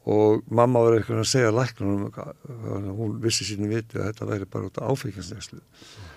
Og 0.05 0.43
mamma 0.53 0.83
var 0.85 0.99
eitthvað 0.99 1.23
að 1.23 1.31
segja 1.31 1.51
læknunum 1.51 2.11
að 2.13 2.89
hún 2.93 3.15
vissi 3.23 3.47
sínu 3.47 3.67
viti 3.71 3.97
að 3.97 4.11
þetta 4.11 4.27
væri 4.29 4.47
bara 4.53 4.69
út 4.69 4.77
af 4.77 4.93
áfenginsneslu 4.93 5.59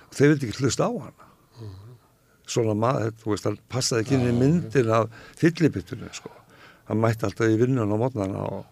og 0.08 0.16
þeir 0.18 0.32
vildi 0.34 0.48
ekki 0.50 0.62
hlusta 0.64 0.88
á 0.88 0.92
hana 0.92 1.26
svona 2.48 2.72
maður, 2.80 3.10
þú 3.20 3.32
veist, 3.34 3.44
hann 3.44 3.58
passaði 3.68 4.04
ekki 4.06 4.14
inn 4.16 4.28
í 4.30 4.36
myndin 4.38 4.88
af 4.96 5.10
fyllibittunni 5.36 6.08
sko 6.16 6.30
hann 6.88 7.02
mætti 7.02 7.26
alltaf 7.28 7.50
í 7.52 7.58
vinnun 7.60 7.92
á 7.92 7.96
mótnana 8.00 8.44
og 8.48 8.64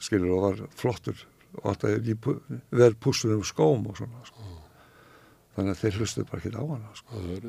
skilur 0.00 0.32
og 0.38 0.44
var 0.46 0.62
flottur 0.80 1.20
og 1.58 1.66
alltaf 1.74 1.98
í 2.08 2.14
pu- 2.16 2.38
vel 2.72 2.94
pússuðum 2.96 3.44
skóm 3.44 3.84
og 3.90 3.98
svona 4.00 4.22
sko. 4.24 4.46
þannig 5.58 5.74
að 5.74 5.82
þeir 5.82 5.98
hlustuðu 6.00 6.28
bara 6.30 6.40
ekki 6.40 6.54
á 6.56 6.64
hana 6.64 6.94
sko. 6.96 7.20
Það 7.20 7.30
er 7.36 7.46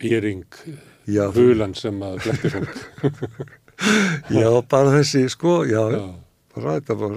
býring, 0.00 0.42
já, 1.08 1.22
hulan 1.36 1.74
sem 1.76 2.00
að 2.04 2.18
bletti 2.24 2.50
fólk. 2.52 3.52
já, 4.40 4.48
bara 4.72 4.92
þessi 4.98 5.26
sko, 5.32 5.58
já, 5.68 5.82
Já. 5.92 6.04
bara 6.56 6.78
þetta 6.78 6.96
var 7.00 7.14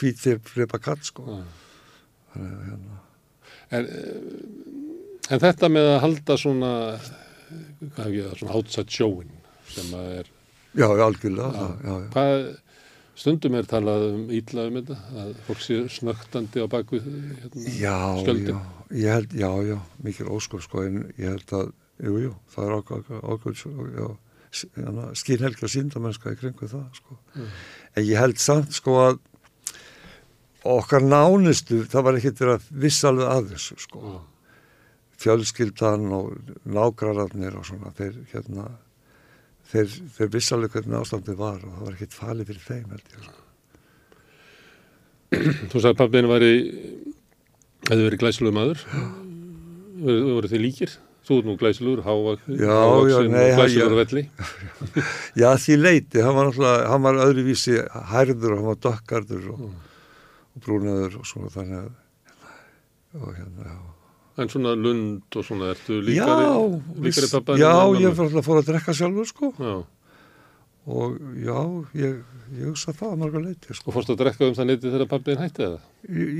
hvít 0.00 0.22
þér 0.24 0.40
flipa 0.48 0.80
kall 0.88 1.02
sko 1.04 1.24
þannig 2.32 2.52
að 2.56 2.64
hérna 2.70 3.02
En, 3.74 3.86
eh, 3.86 5.32
en 5.34 5.42
þetta 5.42 5.70
með 5.72 5.88
að 5.94 6.02
halda 6.04 6.36
svona, 6.38 6.72
hvað 7.80 8.04
hef 8.04 8.14
ég 8.14 8.28
það, 8.28 8.38
svona 8.40 8.58
outside 8.60 8.94
showin 8.94 9.32
sem 9.72 9.96
að 9.98 10.12
er, 10.20 10.30
já, 10.78 10.86
algjörlega, 10.86 11.48
já, 11.50 11.66
já, 11.66 11.96
já. 11.96 12.08
hvað, 12.14 12.44
stundum 13.16 13.56
er 13.58 13.70
talað 13.70 14.06
um 14.12 14.28
ítla 14.36 14.68
um 14.70 14.78
þetta, 14.78 14.98
að 15.22 15.32
fólk 15.48 15.64
sé 15.64 15.80
snögtandi 15.96 16.62
á 16.62 16.66
baku 16.70 17.00
hérna, 17.00 17.64
skjöldin. 18.22 18.54
já, 18.54 19.00
ég 19.02 19.16
held, 19.16 19.34
já, 19.40 19.50
já, 19.72 19.76
mikil 20.06 20.30
óskur 20.36 20.62
sko, 20.62 20.86
en 20.86 21.02
ég 21.16 21.34
held 21.34 21.56
að, 21.58 21.74
jú, 22.06 22.16
jú, 22.28 22.32
það 22.54 22.70
er 22.70 22.78
já, 23.96 24.08
skýrhelga 25.18 25.68
síndamennska 25.68 26.32
í 26.32 26.38
kringu 26.38 26.68
það, 26.70 26.86
sko. 26.96 27.18
En 27.96 28.06
ég 28.06 28.16
held 28.20 28.38
samt, 28.40 28.72
sko, 28.78 28.94
að 29.02 29.18
okkar 30.76 31.04
nánustu, 31.04 31.82
það 31.90 32.06
var 32.06 32.18
ekkert 32.18 32.42
verið 32.42 32.56
að 32.56 32.66
viss 32.84 33.04
alveg 33.08 33.30
að 33.32 33.52
þessu, 33.54 33.78
sko. 33.86 34.02
Já. 34.02 34.18
Fjölskyldan 35.16 36.10
og 36.12 36.34
nágrararnir 36.68 37.56
og 37.56 37.64
svona, 37.68 37.92
þeir, 37.96 38.18
hérna, 38.34 38.66
þeir, 39.72 39.94
þeir 40.18 40.30
viss 40.34 40.52
alveg 40.52 40.76
hvernig 40.76 40.98
ástandið 41.00 41.38
var 41.40 41.62
og 41.62 41.72
það 41.72 41.86
var 41.86 41.96
ekkert 41.96 42.16
falið 42.18 42.50
fyrir 42.52 42.66
þeim, 42.66 42.86
held 42.92 43.16
ég, 43.16 43.26
sko. 43.26 43.42
Þú 45.72 45.80
sagði 45.80 45.94
að 45.94 45.98
pappinu 46.02 46.30
væri, 46.30 46.52
hefði 47.88 48.06
verið 48.10 48.22
glæsilegur 48.22 48.58
maður, 48.60 48.84
voru, 50.04 50.20
voru 50.36 50.52
þið 50.52 50.64
líkir? 50.66 50.96
Þú 51.26 51.40
ert 51.40 51.48
nú 51.48 51.56
glæsilegur, 51.58 52.04
hávak, 52.06 52.44
Já, 52.46 52.70
hávaxinn 52.70 53.32
já, 53.32 53.32
nei, 53.32 53.46
og 53.48 53.56
glæsilegur 53.58 53.96
já. 53.96 54.00
velli. 54.04 54.22
Já, 55.40 55.48
því 55.58 55.78
leiti, 55.80 56.22
hann 56.22 56.36
var 56.36 56.52
var 57.02 57.18
öðruvísi 57.24 57.80
hærður 58.12 58.54
og 58.54 58.60
hann 58.60 58.68
var 58.68 58.78
dökkarður 58.84 59.48
og, 59.56 59.64
og 60.56 60.64
brúnaður 60.64 61.18
og 61.20 61.28
svona 61.28 61.52
þannig 61.52 61.82
að, 61.82 61.90
og 63.20 63.28
hérna, 63.36 63.68
já. 63.68 63.76
En 64.36 64.50
svona 64.52 64.74
lund 64.76 65.36
og 65.38 65.44
svona, 65.48 65.70
ertu 65.72 65.98
líkari, 66.04 66.44
já, 66.44 66.96
líkari 67.04 67.28
pappa? 67.32 67.54
Já, 67.60 67.72
ég 68.02 68.16
fór 68.16 68.26
alltaf 68.28 68.50
að 68.52 68.66
drekka 68.72 68.94
sjálfur, 68.96 69.28
sko, 69.30 69.52
Já, 69.56 69.76
og 70.86 71.14
já, 71.42 71.56
ég, 71.98 72.18
ég 72.54 72.66
hugsa 72.68 72.92
það 72.94 73.14
að 73.14 73.22
marga 73.22 73.40
leiti, 73.42 73.74
sko. 73.74 73.90
og 73.90 73.96
fórstu 73.96 74.12
að 74.14 74.20
drekka 74.20 74.46
um 74.46 74.52
það 74.58 74.68
neytið 74.70 74.92
þegar 74.96 75.08
pappin 75.10 75.40
hætti 75.40 75.64
það? 75.64 75.78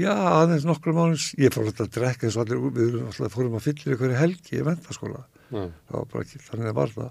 Já, 0.03 0.13
aðeins 0.13 0.67
nokkru 0.69 0.95
mánuðs, 0.97 1.31
ég 1.41 1.55
fór 1.57 1.67
alltaf 1.67 1.89
að 1.89 1.97
drekka 1.97 2.29
eins 2.29 2.37
og 2.37 2.45
allir, 2.45 2.61
við 2.77 2.99
alltaf 3.01 3.35
fórum 3.35 3.57
að 3.59 3.65
fyllir 3.65 3.97
ykkur 3.97 4.15
helgi 4.21 4.61
í 4.61 4.67
mentaskóla, 4.69 5.25
Já, 5.49 5.65
það 5.65 5.97
var 5.97 6.13
bara 6.13 6.27
ekki, 6.29 6.43
þannig 6.51 6.71
að 6.71 6.79
var 6.83 6.95
það. 6.99 7.11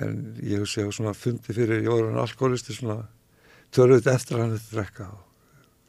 En 0.00 0.14
ég 0.44 0.62
hugsa 0.62 0.84
ég 0.84 0.94
svona 0.96 1.16
fundi 1.16 1.56
fyrir, 1.56 1.82
ég 1.82 1.90
var 1.90 2.06
hann 2.12 2.22
alkoholisti 2.22 2.76
svona, 2.76 3.00
törðuð 3.74 4.12
eftir 4.14 4.38
að 4.38 4.44
hann 4.44 4.54
þetta 4.54 4.76
drekka 4.76 5.08
og, 5.10 5.26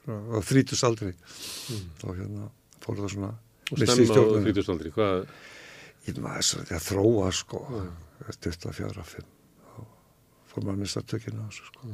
og 0.09 0.43
þrítus 0.47 0.81
aldrei 0.87 1.11
og 1.13 2.15
hérna 2.17 2.47
fór 2.81 3.01
það 3.01 3.11
svona 3.15 3.31
og 3.71 3.79
stemma 3.79 4.15
á 4.17 4.23
þrítustaldri, 4.43 4.91
hvað, 4.95 5.27
ég 6.07 6.17
maður 6.23 6.47
svo 6.47 6.63
þetta 6.63 6.79
þróa 6.87 7.27
sko. 7.35 7.61
Styrta 8.31 8.73
fjara 8.75 9.03
fimm. 9.07 9.29
Þá 9.71 10.51
fór 10.51 10.65
maður 10.65 10.75
að 10.75 10.81
missa 10.83 11.03
tökina 11.07 11.45
á 11.45 11.47
þessu 11.47 11.69
sko. 11.69 11.93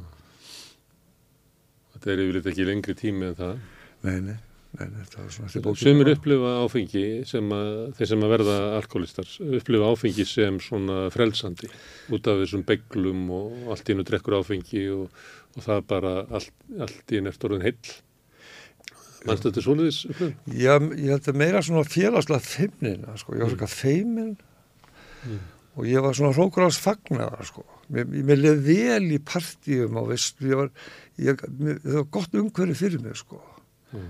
Þetta 1.93 2.11
er 2.13 2.23
yfirleitt 2.23 2.49
ekki 2.51 2.67
lengri 2.67 2.95
tími 2.97 3.29
en 3.29 3.37
það. 3.37 3.61
nei, 4.05 4.17
nei, 4.25 4.37
Sumir 4.77 6.11
upplifa 6.11 6.51
áfengi 6.61 7.03
sem 7.25 7.53
að, 7.55 7.69
þeir 7.97 8.09
sem 8.11 8.25
að 8.25 8.33
verða 8.35 8.57
alkoholistar, 8.77 9.29
upplifa 9.57 9.91
áfengi 9.93 10.25
sem 10.29 10.59
svona 10.61 11.07
frelsandi 11.13 11.69
út 12.13 12.29
af 12.29 12.43
þessum 12.43 12.65
beglum 12.67 13.23
og 13.33 13.71
allt 13.73 13.89
í 13.89 13.95
hennu 13.95 14.05
drekkur 14.05 14.37
áfengi 14.37 14.83
og, 14.93 15.23
og 15.57 15.65
það 15.65 15.81
bara 15.89 16.11
allt, 16.27 16.53
allt 16.77 17.13
í 17.13 17.17
hennu 17.17 17.33
eftir 17.33 17.49
orðin 17.49 17.65
heill. 17.71 17.95
Manstu 19.27 19.49
þetta 19.49 19.63
svoleiðis 19.65 20.03
upplifun? 20.11 20.35
Já, 20.53 20.73
ég 20.77 21.09
held 21.15 21.31
að 21.31 21.41
meira 21.41 21.63
svona 21.65 21.87
félagslega 21.89 22.45
feimnina, 22.45 23.17
sko, 23.17 23.33
ég 23.33 23.43
var 23.47 23.55
svona 23.55 23.71
feimin 23.73 24.35
og 25.77 25.89
ég 25.89 26.05
var 26.05 26.15
svona 26.17 26.35
hrókurás 26.37 26.77
fagnar, 26.81 27.41
sko. 27.49 27.65
Mér, 27.93 28.07
mér 28.29 28.39
leði 28.43 28.77
vel 28.77 29.11
í 29.15 29.19
partíum 29.23 29.97
og 30.01 30.11
veist, 30.11 30.37
ég 30.45 30.59
var, 30.59 30.71
ég, 31.21 31.43
mér, 31.57 31.81
það 31.83 31.99
var 32.01 32.07
gott 32.17 32.39
umhverfi 32.41 32.79
fyrir 32.85 33.03
mig, 33.03 33.17
sko. 33.19 33.41
Mm. 33.93 34.07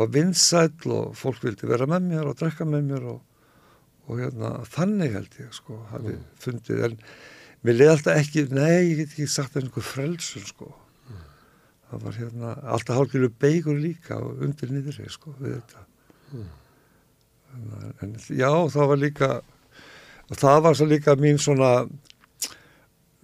Og 0.00 0.08
vinsæll 0.14 0.88
og 0.94 1.16
fólk 1.20 1.42
vildi 1.44 1.68
vera 1.68 1.84
með 1.90 2.06
mér 2.08 2.30
og 2.30 2.38
drekka 2.40 2.64
með 2.64 2.86
mér 2.88 3.08
og, 3.12 3.18
og 4.08 4.22
hérna, 4.22 4.52
þannig 4.72 5.16
held 5.18 5.34
ég, 5.42 5.50
sko, 5.52 5.76
hafi 5.90 6.14
fundið, 6.40 6.86
en 6.86 6.94
mér 7.66 7.76
leði 7.76 7.92
alltaf 7.92 8.20
ekki, 8.22 8.46
nei, 8.56 8.78
ég 8.88 9.02
get 9.02 9.12
ekki 9.12 9.26
sagt 9.28 9.58
einhver 9.60 9.84
frelsun, 9.84 10.46
sko. 10.48 10.70
Það 11.90 12.06
var 12.06 12.16
hérna, 12.16 12.52
alltaf 12.72 12.96
hálfgjörðu 12.96 13.28
beigur 13.44 13.76
líka 13.76 14.16
og 14.16 14.40
undir 14.46 14.72
niðri, 14.72 15.10
sko, 15.12 15.34
við 15.42 15.58
þetta. 15.58 15.84
En, 17.52 17.92
en 18.00 18.14
já, 18.32 18.48
það 18.72 18.88
var 18.94 19.02
líka, 19.02 19.28
það 20.32 20.62
var 20.64 20.78
svo 20.78 20.88
líka 20.88 21.18
mín 21.20 21.36
svona, 21.36 21.74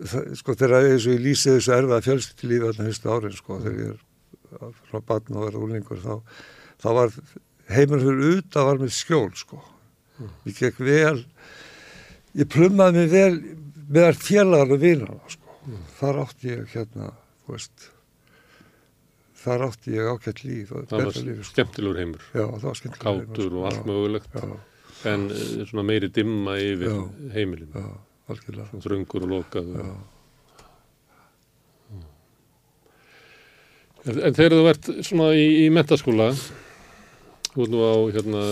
það, 0.04 0.28
sko, 0.42 0.52
þegar 0.52 0.90
og 0.90 1.08
ég 1.14 1.24
lýsi 1.24 1.54
þessu 1.54 1.74
erfiða 1.78 2.02
fjölskyldilífi 2.10 2.68
þarna 2.68 2.90
fyrstu 2.90 3.14
árin, 3.16 3.40
sko, 3.40 3.58
þegar 3.64 3.82
ég 3.86 3.96
er 3.96 4.76
frá 4.92 5.00
barn 5.00 5.40
og 5.40 5.48
verða 5.48 5.64
úlingur, 5.64 6.04
þá, 6.04 6.36
þá 6.82 6.88
var 6.96 7.12
heimur 7.74 8.00
fyrir 8.04 8.38
utan 8.38 8.66
var 8.70 8.80
með 8.82 8.94
skjól, 8.96 9.30
sko. 9.36 9.60
Ég 10.48 10.56
gekk 10.58 10.80
vel, 10.82 11.20
ég 12.38 12.48
plummaði 12.50 13.04
mig 13.04 13.12
vel 13.12 13.36
með 13.88 14.18
félagar 14.24 14.74
og 14.74 14.82
vinana, 14.82 15.20
sko. 15.30 15.54
Þar 15.98 16.20
átti 16.24 16.50
ég 16.54 16.72
hérna, 16.74 17.12
þú 17.44 17.54
veist, 17.54 17.88
þar 19.38 19.66
átti 19.68 19.94
ég 19.94 20.08
ágætt 20.10 20.42
líf 20.46 20.72
Það 20.72 20.94
var 21.04 21.18
líf, 21.22 21.42
sko. 21.44 21.50
skemmtilegur 21.52 22.00
heimur, 22.02 22.24
Já, 22.34 22.44
það 22.46 22.66
var 22.70 22.78
skemmtilega. 22.80 23.26
kátur 23.28 23.56
og 23.60 23.66
allt 23.70 23.86
mögulegt, 23.88 24.34
Já, 24.38 24.58
en 25.12 25.26
eh, 25.30 25.64
svona 25.70 25.84
meiri 25.86 26.08
dimma 26.10 26.56
yfir 26.58 26.88
Já. 26.90 27.00
heimilin, 27.36 27.70
já, 27.74 27.86
algjörlega. 28.32 28.80
þröngur 28.86 29.26
og 29.28 29.34
lokað. 29.36 29.68
Já. 29.78 29.92
En, 34.08 34.32
þegar 34.34 34.54
þú 34.56 34.66
ert 34.70 34.88
svona 35.04 35.28
í, 35.36 35.46
í 35.64 35.68
mentaskóla, 35.74 36.30
þú 37.58 37.64
ert 37.66 37.72
nú 37.74 37.80
á 37.82 37.94
hérna, 38.14 38.42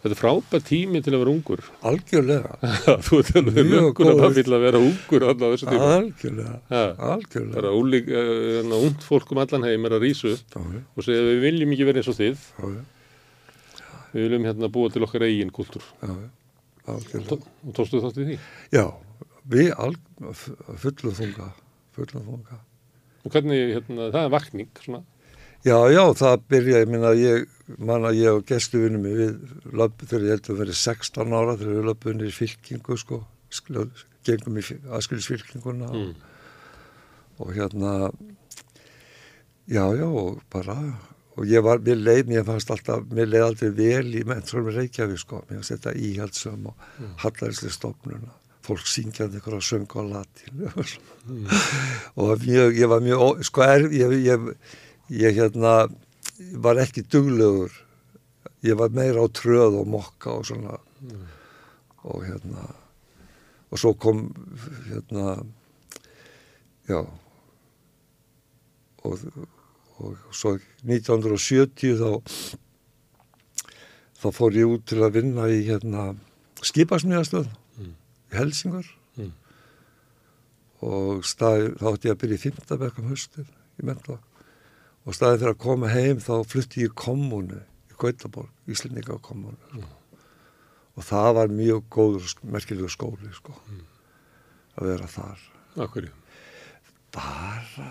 þetta 0.00 0.12
er 0.14 0.20
frábært 0.20 0.66
tími 0.68 1.02
til 1.04 1.12
að 1.12 1.20
vera 1.24 1.32
ungur. 1.34 1.62
Algjörlega, 1.90 2.54
þú 3.06 3.18
ert 3.20 3.38
alveg 3.40 3.68
Mjög 3.68 4.00
að 4.04 4.22
það 4.22 4.38
vil 4.38 4.46
að 4.56 4.64
vera 4.64 4.80
ungur 4.80 5.26
algjörlega, 5.28 6.56
Það 6.72 7.60
er 7.60 7.68
að 7.68 8.78
ungd 8.78 9.04
fólk 9.04 9.34
um 9.34 9.42
allan 9.44 9.68
heim 9.68 9.88
er 9.88 9.96
að 9.98 10.06
rísu 10.08 10.32
upp 10.32 10.56
já, 10.56 10.80
og 10.96 11.06
segja 11.08 11.28
við 11.28 11.44
viljum 11.44 11.76
ekki 11.76 11.88
vera 11.90 12.00
eins 12.00 12.10
og 12.12 12.18
þið, 12.20 12.48
já, 12.56 12.72
já, 12.72 14.02
við 14.14 14.28
viljum 14.28 14.48
hérna 14.48 14.72
búa 14.72 14.92
til 14.94 15.04
okkar 15.04 15.28
eigin 15.28 15.52
kultúr. 15.54 15.88
algjörlega. 16.88 17.40
Og 17.68 17.76
tókstu 17.76 18.00
þátt 18.00 18.20
í 18.24 18.28
því? 18.30 18.38
Já, 18.72 18.86
við 19.52 19.72
al, 19.76 19.94
fullu 20.80 21.16
þunga, 21.20 21.50
fullu 21.96 22.24
þunga. 22.28 22.62
Og 23.24 23.32
hvernig, 23.32 23.74
hérna, 23.76 24.08
það 24.12 24.24
er 24.26 24.32
vakning, 24.32 24.72
svona, 24.84 25.04
Já, 25.64 25.78
já, 25.88 26.02
það 26.12 26.42
byrja, 26.52 26.80
ég 26.82 26.90
minna, 26.92 27.10
ég, 27.16 27.46
manna, 27.78 28.12
ég 28.14 28.34
og 28.34 28.44
gestuvinni 28.48 29.00
mig 29.00 29.16
við 29.18 29.72
löp, 29.72 30.02
þegar 30.04 30.26
ég 30.26 30.36
held 30.36 30.50
að 30.50 30.60
verið 30.60 30.80
16 30.80 31.34
ára 31.38 31.56
þegar 31.56 31.78
við 31.78 31.88
löpum 31.88 32.20
í 32.24 32.34
fylkingu, 32.34 32.98
sko, 33.00 33.22
gengum 34.26 34.60
í 34.60 34.64
aðskilisfylkinguna 34.64 35.88
mm. 35.88 36.12
og 37.40 37.50
hérna, 37.56 37.94
já, 39.70 39.84
já, 39.96 40.06
og 40.06 40.44
bara, 40.52 40.76
og 41.38 41.48
ég 41.48 41.64
var, 41.64 41.82
mér 41.84 42.00
leið, 42.02 42.30
mér 42.30 42.46
fannst 42.48 42.72
alltaf, 42.74 43.04
mér 43.10 43.32
leið 43.32 43.48
aldrei 43.48 43.74
vel 43.80 44.06
í 44.20 44.24
menntrum 44.28 44.70
Reykjavík, 44.70 45.24
sko, 45.24 45.42
mér 45.48 45.60
fannst 45.60 45.76
þetta 45.76 45.98
íhaldsum 46.08 46.70
og 46.70 46.88
mm. 46.98 47.18
hallarisli 47.24 47.72
stofnuna, 47.72 48.32
fólk 48.64 48.88
syngjandi 48.88 49.40
ykkur 49.40 49.58
að 49.58 49.68
söngu 49.70 50.00
á 50.00 50.04
latín 50.08 50.64
og 52.20 52.44
mjög, 52.44 52.76
ég 52.76 52.92
var 52.92 53.04
mjög, 53.04 53.44
sko, 53.48 53.64
er, 53.64 53.88
ég, 53.92 54.18
ég, 54.24 54.50
ég 55.12 55.40
hérna 55.40 55.84
var 56.64 56.80
ekki 56.82 57.02
duglegur. 57.10 57.72
Ég 58.64 58.76
var 58.80 58.88
meira 58.96 59.20
á 59.22 59.28
tröð 59.28 59.80
og 59.82 59.86
mokka 59.92 60.32
og 60.38 60.46
svona. 60.48 60.78
Og 62.04 62.24
hérna 62.26 62.64
og 63.74 63.78
svo 63.80 63.90
kom 63.98 64.28
hérna 64.88 65.42
já. 66.88 67.00
Og, 69.04 69.18
og 69.98 70.16
svo 70.32 70.54
1970 70.86 71.98
þá 71.98 72.10
þá 74.24 74.28
fór 74.32 74.54
ég 74.56 74.70
út 74.70 74.84
til 74.88 75.02
að 75.04 75.16
vinna 75.18 75.48
í 75.52 75.64
hérna 75.68 76.14
skipasmíðastöð 76.64 77.50
Mm. 77.74 77.94
í 78.30 78.36
Helsingar 78.38 78.86
Mm. 79.18 79.32
og 80.80 81.24
staði, 81.26 81.72
þá 81.74 81.84
átti 81.90 82.08
ég 82.08 82.14
að 82.14 82.20
byrja 82.22 82.36
í 82.38 82.42
fimmtabæk 82.44 82.98
um 83.02 83.08
höstið 83.10 83.48
í 83.82 83.82
Mendla 83.84 84.18
og 85.04 85.16
staði 85.16 85.40
fyrir 85.42 85.54
að 85.54 85.62
koma 85.64 85.90
heim 85.92 86.20
þá 86.22 86.34
flutti 86.48 86.84
ég 86.84 86.92
í 86.92 86.96
kommunu 87.04 87.60
í 87.60 87.96
Gautaborg, 88.00 88.50
Íslendinga 88.70 89.18
kommunu 89.24 89.58
sko. 89.68 89.90
og 90.94 91.06
það 91.08 91.30
var 91.38 91.52
mjög 91.52 91.86
góður, 91.90 92.34
merkilegur 92.42 92.92
skóli 92.92 93.30
sko, 93.34 93.54
að 94.78 94.90
vera 94.92 95.08
þar. 95.10 95.40
Akkurju. 95.84 96.12
bara 97.14 97.88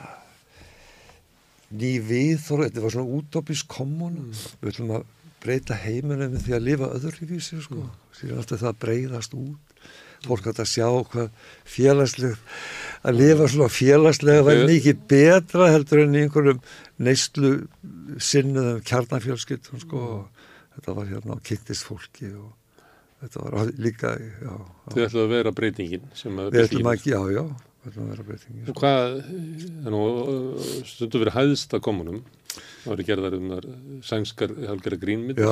ný 1.74 1.98
viðþór, 2.04 2.66
þetta 2.68 2.84
var 2.84 2.94
svona 2.94 3.18
útópis 3.18 3.64
kommunu, 3.66 4.34
við 4.62 4.74
ætlum 4.74 4.96
að 4.98 5.06
breyta 5.44 5.76
heiminum 5.76 6.36
því 6.40 6.56
að 6.56 6.66
lifa 6.68 6.90
öðru 6.98 7.28
vísi 7.28 7.60
sko, 7.64 7.88
síðan 8.16 8.42
alltaf 8.42 8.62
það 8.62 8.72
að 8.72 8.82
breyðast 8.84 9.38
út 9.38 9.73
fólk 10.28 10.48
hægt 10.50 10.62
að 10.64 10.70
sjá 10.72 10.88
hvað 11.12 11.30
félagsleg 11.76 12.38
að 13.04 13.18
lifa 13.20 13.48
svona 13.52 13.70
félagslega 13.74 14.56
Ég- 14.58 14.66
mikið 14.72 15.02
betra 15.12 15.70
heldur 15.74 16.04
en 16.06 16.16
í 16.16 16.24
einhverjum 16.26 16.62
neyslu 17.04 17.54
sinnuðum 18.18 18.82
kjarnafjölskyldum 18.88 19.82
sko 19.84 20.04
og 20.18 20.48
þetta 20.78 20.96
var 21.00 21.12
hérna 21.12 21.38
á 21.38 21.46
kynntist 21.46 21.88
fólki 21.88 22.32
og 22.34 22.52
þetta 23.24 23.44
var 23.46 23.72
líka 23.78 24.16
já, 24.20 24.32
já. 24.48 24.56
ætlaðu 24.96 25.24
að 25.26 25.34
vera 25.38 25.52
breytingin 25.56 26.10
sem 26.18 26.40
að 26.40 26.52
við 26.56 26.68
ætlum 26.68 26.92
að, 26.94 27.06
já, 27.08 27.20
já 27.38 27.44
Og 27.84 28.78
hvað, 28.80 29.18
nú 29.92 30.02
uh, 30.04 30.70
stundu 30.88 31.20
verið 31.24 31.36
hæðst 31.38 31.76
að 31.76 31.84
komunum. 31.88 32.22
Það 32.54 32.92
voru 32.92 33.06
gerðar 33.08 33.36
um 33.38 33.48
þar 33.50 33.66
sænskar 34.06 34.52
halgera 34.68 35.00
grínmynd. 35.02 35.40
Já, 35.40 35.50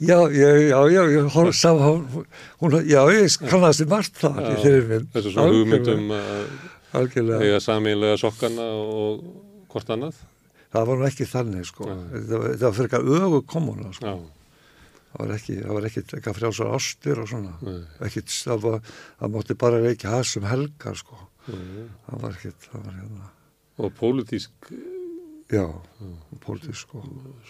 já, 0.00 0.16
ég, 0.32 0.62
já, 0.70 0.80
já, 0.94 1.02
ég 1.12 1.28
hor, 1.34 1.50
sá, 1.52 1.68
hún, 1.74 2.78
já, 2.88 3.00
ég 3.12 3.36
kannast 3.50 3.84
í 3.84 3.88
margt 3.90 4.16
það 4.22 4.40
í 4.40 4.54
þeirri 4.62 4.86
mynd. 4.92 5.10
Þessu 5.16 5.34
svona 5.34 5.52
hugmyndum 5.52 6.10
eiga 7.42 7.60
samílega 7.60 8.16
sokkana 8.22 8.66
og 8.78 9.22
hvort 9.68 9.92
annað. 9.92 10.22
það 10.72 10.90
var 10.90 11.06
ekki 11.08 11.28
þannig, 11.28 11.68
sko. 11.68 11.88
Það 11.88 12.18
það 12.28 12.64
var 12.64 12.76
fyrir 12.78 12.88
eitthvað 12.88 13.12
ögu 13.18 13.42
komuna, 13.48 13.92
sko. 13.96 14.14
Já, 14.14 14.37
Það 15.08 15.22
var 15.24 15.34
ekki, 15.38 15.54
það 15.64 15.72
var 15.78 15.86
ekki 15.88 16.02
eitthvað 16.04 16.36
frjálsar 16.38 16.70
ástir 16.76 17.18
og 17.22 17.28
svona. 17.30 17.54
nei, 17.64 17.78
Ekkit, 18.06 18.28
það 18.44 18.60
var, 18.66 18.80
það 19.22 19.32
mátti 19.34 19.56
bara 19.64 19.80
reykja 19.82 20.10
has 20.12 20.36
um 20.36 20.46
helgar, 20.50 20.98
sko. 21.00 21.18
nei. 21.48 21.86
Það 22.08 22.22
var 22.26 22.36
ekkit, 22.38 22.68
það 22.72 22.84
var 22.84 22.94
hérna, 22.98 23.28
Og 23.78 23.92
pólitísk, 23.94 24.70
já, 25.54 25.64
pólitísk, 26.44 26.80
sko. 26.82 27.02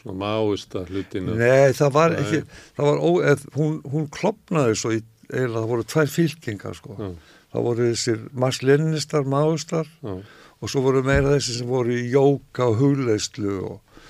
svona 0.02 0.18
máista 0.22 0.84
hlutinu. 0.86 1.34
Nei, 1.40 1.72
það 1.72 1.92
var 1.96 2.10
Nei. 2.14 2.20
ekki, 2.22 2.42
það 2.76 2.90
var 2.92 2.98
ó, 3.02 3.10
eð, 3.32 3.46
hún, 3.56 3.78
hún 3.90 4.06
klopnaði 4.12 4.76
svo 4.78 4.92
í, 4.94 5.02
eiginlega, 5.32 5.62
það 5.64 5.68
voru 5.72 5.88
tvær 5.94 6.14
fylkingar, 6.14 6.78
sko. 6.78 6.96
Já, 7.00 7.10
Það 7.48 7.62
voru 7.64 7.84
þessir 7.88 8.18
marslinnistar, 8.36 9.22
máustar 9.24 9.86
já, 10.04 10.18
og 10.60 10.68
svo 10.68 10.82
voru 10.84 11.00
meira 11.02 11.30
þessi 11.32 11.54
sem 11.56 11.66
voru 11.70 11.94
í 11.96 12.10
jóka 12.12 12.66
og 12.68 12.74
hugleyslu 12.76 13.54
og, 13.64 14.02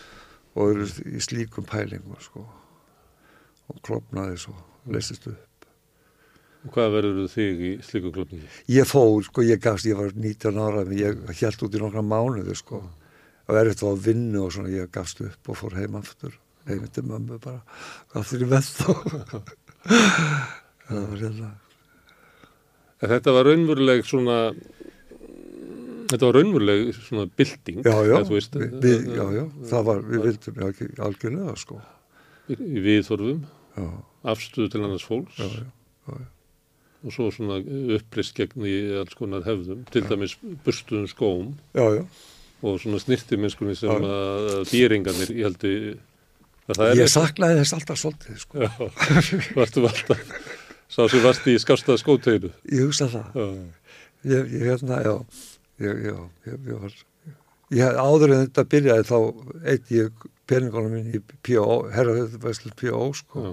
og 0.59 0.81
í 1.07 1.21
slíkum 1.23 1.63
pælingum 1.71 2.19
sko. 2.19 2.43
Og 3.69 3.83
klopnaði 3.85 4.39
svo, 4.41 4.55
leysist 4.89 5.29
upp. 5.31 5.67
og 6.65 6.73
hvað 6.75 6.95
verður 6.97 7.29
þig 7.33 7.61
í 7.65 7.73
slíku 7.87 8.11
klubningi? 8.13 8.49
Ég 8.73 8.89
fór, 8.89 9.23
sko, 9.25 9.45
ég 9.47 9.61
gafst, 9.63 9.87
ég 9.89 9.99
var 9.99 10.11
19 10.15 10.59
ára, 10.59 10.83
ég 10.93 11.21
held 11.41 11.63
út 11.65 11.77
í 11.77 11.83
nokkra 11.83 12.03
mánuði, 12.03 12.57
sko. 12.59 12.83
Og 13.49 13.57
er 13.57 13.71
þetta 13.71 13.89
að 13.89 14.03
vinna 14.05 14.43
og 14.45 14.53
svona, 14.53 14.73
ég 14.75 14.91
gafst 14.93 15.23
upp 15.25 15.49
og 15.49 15.57
fór 15.57 15.79
heim 15.79 15.97
aftur. 15.97 16.35
Heim 16.69 16.85
til 16.93 17.07
mömmu 17.09 17.39
bara, 17.41 17.63
hvað 18.13 18.27
fyrir 18.29 18.51
með 18.51 18.73
þá? 18.75 18.91
það 20.89 21.07
var 21.13 21.23
hérna. 21.23 21.53
Þetta 22.99 23.35
var 23.37 23.47
raunveruleg 23.47 24.03
svona, 24.05 24.39
þetta 26.11 26.25
var 26.27 26.37
raunveruleg 26.41 26.91
svona 26.99 27.29
bylting. 27.39 27.85
Já, 27.87 27.95
já, 28.11 28.17
við, 28.27 28.51
við, 28.83 29.07
já, 29.15 29.25
já, 29.39 29.45
það 29.71 29.87
var, 29.93 30.03
við 30.11 30.27
vildum, 30.27 30.61
algjörlega, 31.07 31.55
sko. 31.63 31.79
í, 32.51 32.59
í 32.59 32.85
viðþorfum, 32.89 33.47
Já, 33.47 33.58
afstöðu 34.29 34.73
til 34.73 34.83
annars 34.85 35.07
fólks 35.07 35.39
já, 35.39 35.49
já. 35.49 36.19
og 37.05 37.15
svo 37.15 37.29
svona 37.35 37.61
upprist 37.99 38.37
gegn 38.39 38.67
í 38.67 38.77
alls 39.01 39.17
konar 39.19 39.47
hefðum, 39.47 39.85
til 39.93 40.05
dæmis 40.09 40.37
burstuðum 40.67 41.09
skóm 41.11 41.55
og 41.79 42.79
svona 42.83 43.01
snirti 43.03 43.39
mennskunni 43.39 43.77
sem 43.79 43.91
að 43.91 44.63
dýringarnir, 44.73 45.35
ég 45.35 45.51
held 45.51 45.69
að 46.69 46.79
það 46.79 46.87
er 46.89 47.03
Ég 47.03 47.13
saknaði 47.13 47.61
þess 47.63 47.77
alltaf 47.79 48.01
svolítið, 48.01 48.41
sko. 48.43 48.65
Já, 48.67 48.73
varstu 49.57 49.85
alltaf 49.89 50.25
sá 50.89 51.05
sem 51.09 51.23
varst 51.23 51.47
í 51.49 51.55
skástað 51.61 52.01
skóteginu. 52.01 52.51
Ég 52.73 52.89
hugsa 52.89 53.09
það. 53.13 53.37
Já, 53.37 53.49
Ég, 54.27 54.51
ég 54.51 54.65
hérna, 54.67 54.99
já, 55.03 55.15
ég, 55.79 56.01
já, 56.09 56.17
ég, 56.51 56.73
var, 56.75 56.95
ég 57.71 57.99
áður 58.03 58.33
en 58.35 58.41
þetta 58.49 58.65
byrjaði 58.73 59.05
þá 59.07 59.19
eitt 59.71 59.93
ég 59.95 60.25
peningunum 60.51 60.97
minn 60.97 61.13
í 61.15 61.21
P.O., 61.47 61.77
herraðvæslu 61.95 62.73
P.O., 62.81 63.05
sko, 63.15 63.45
já, 63.45 63.53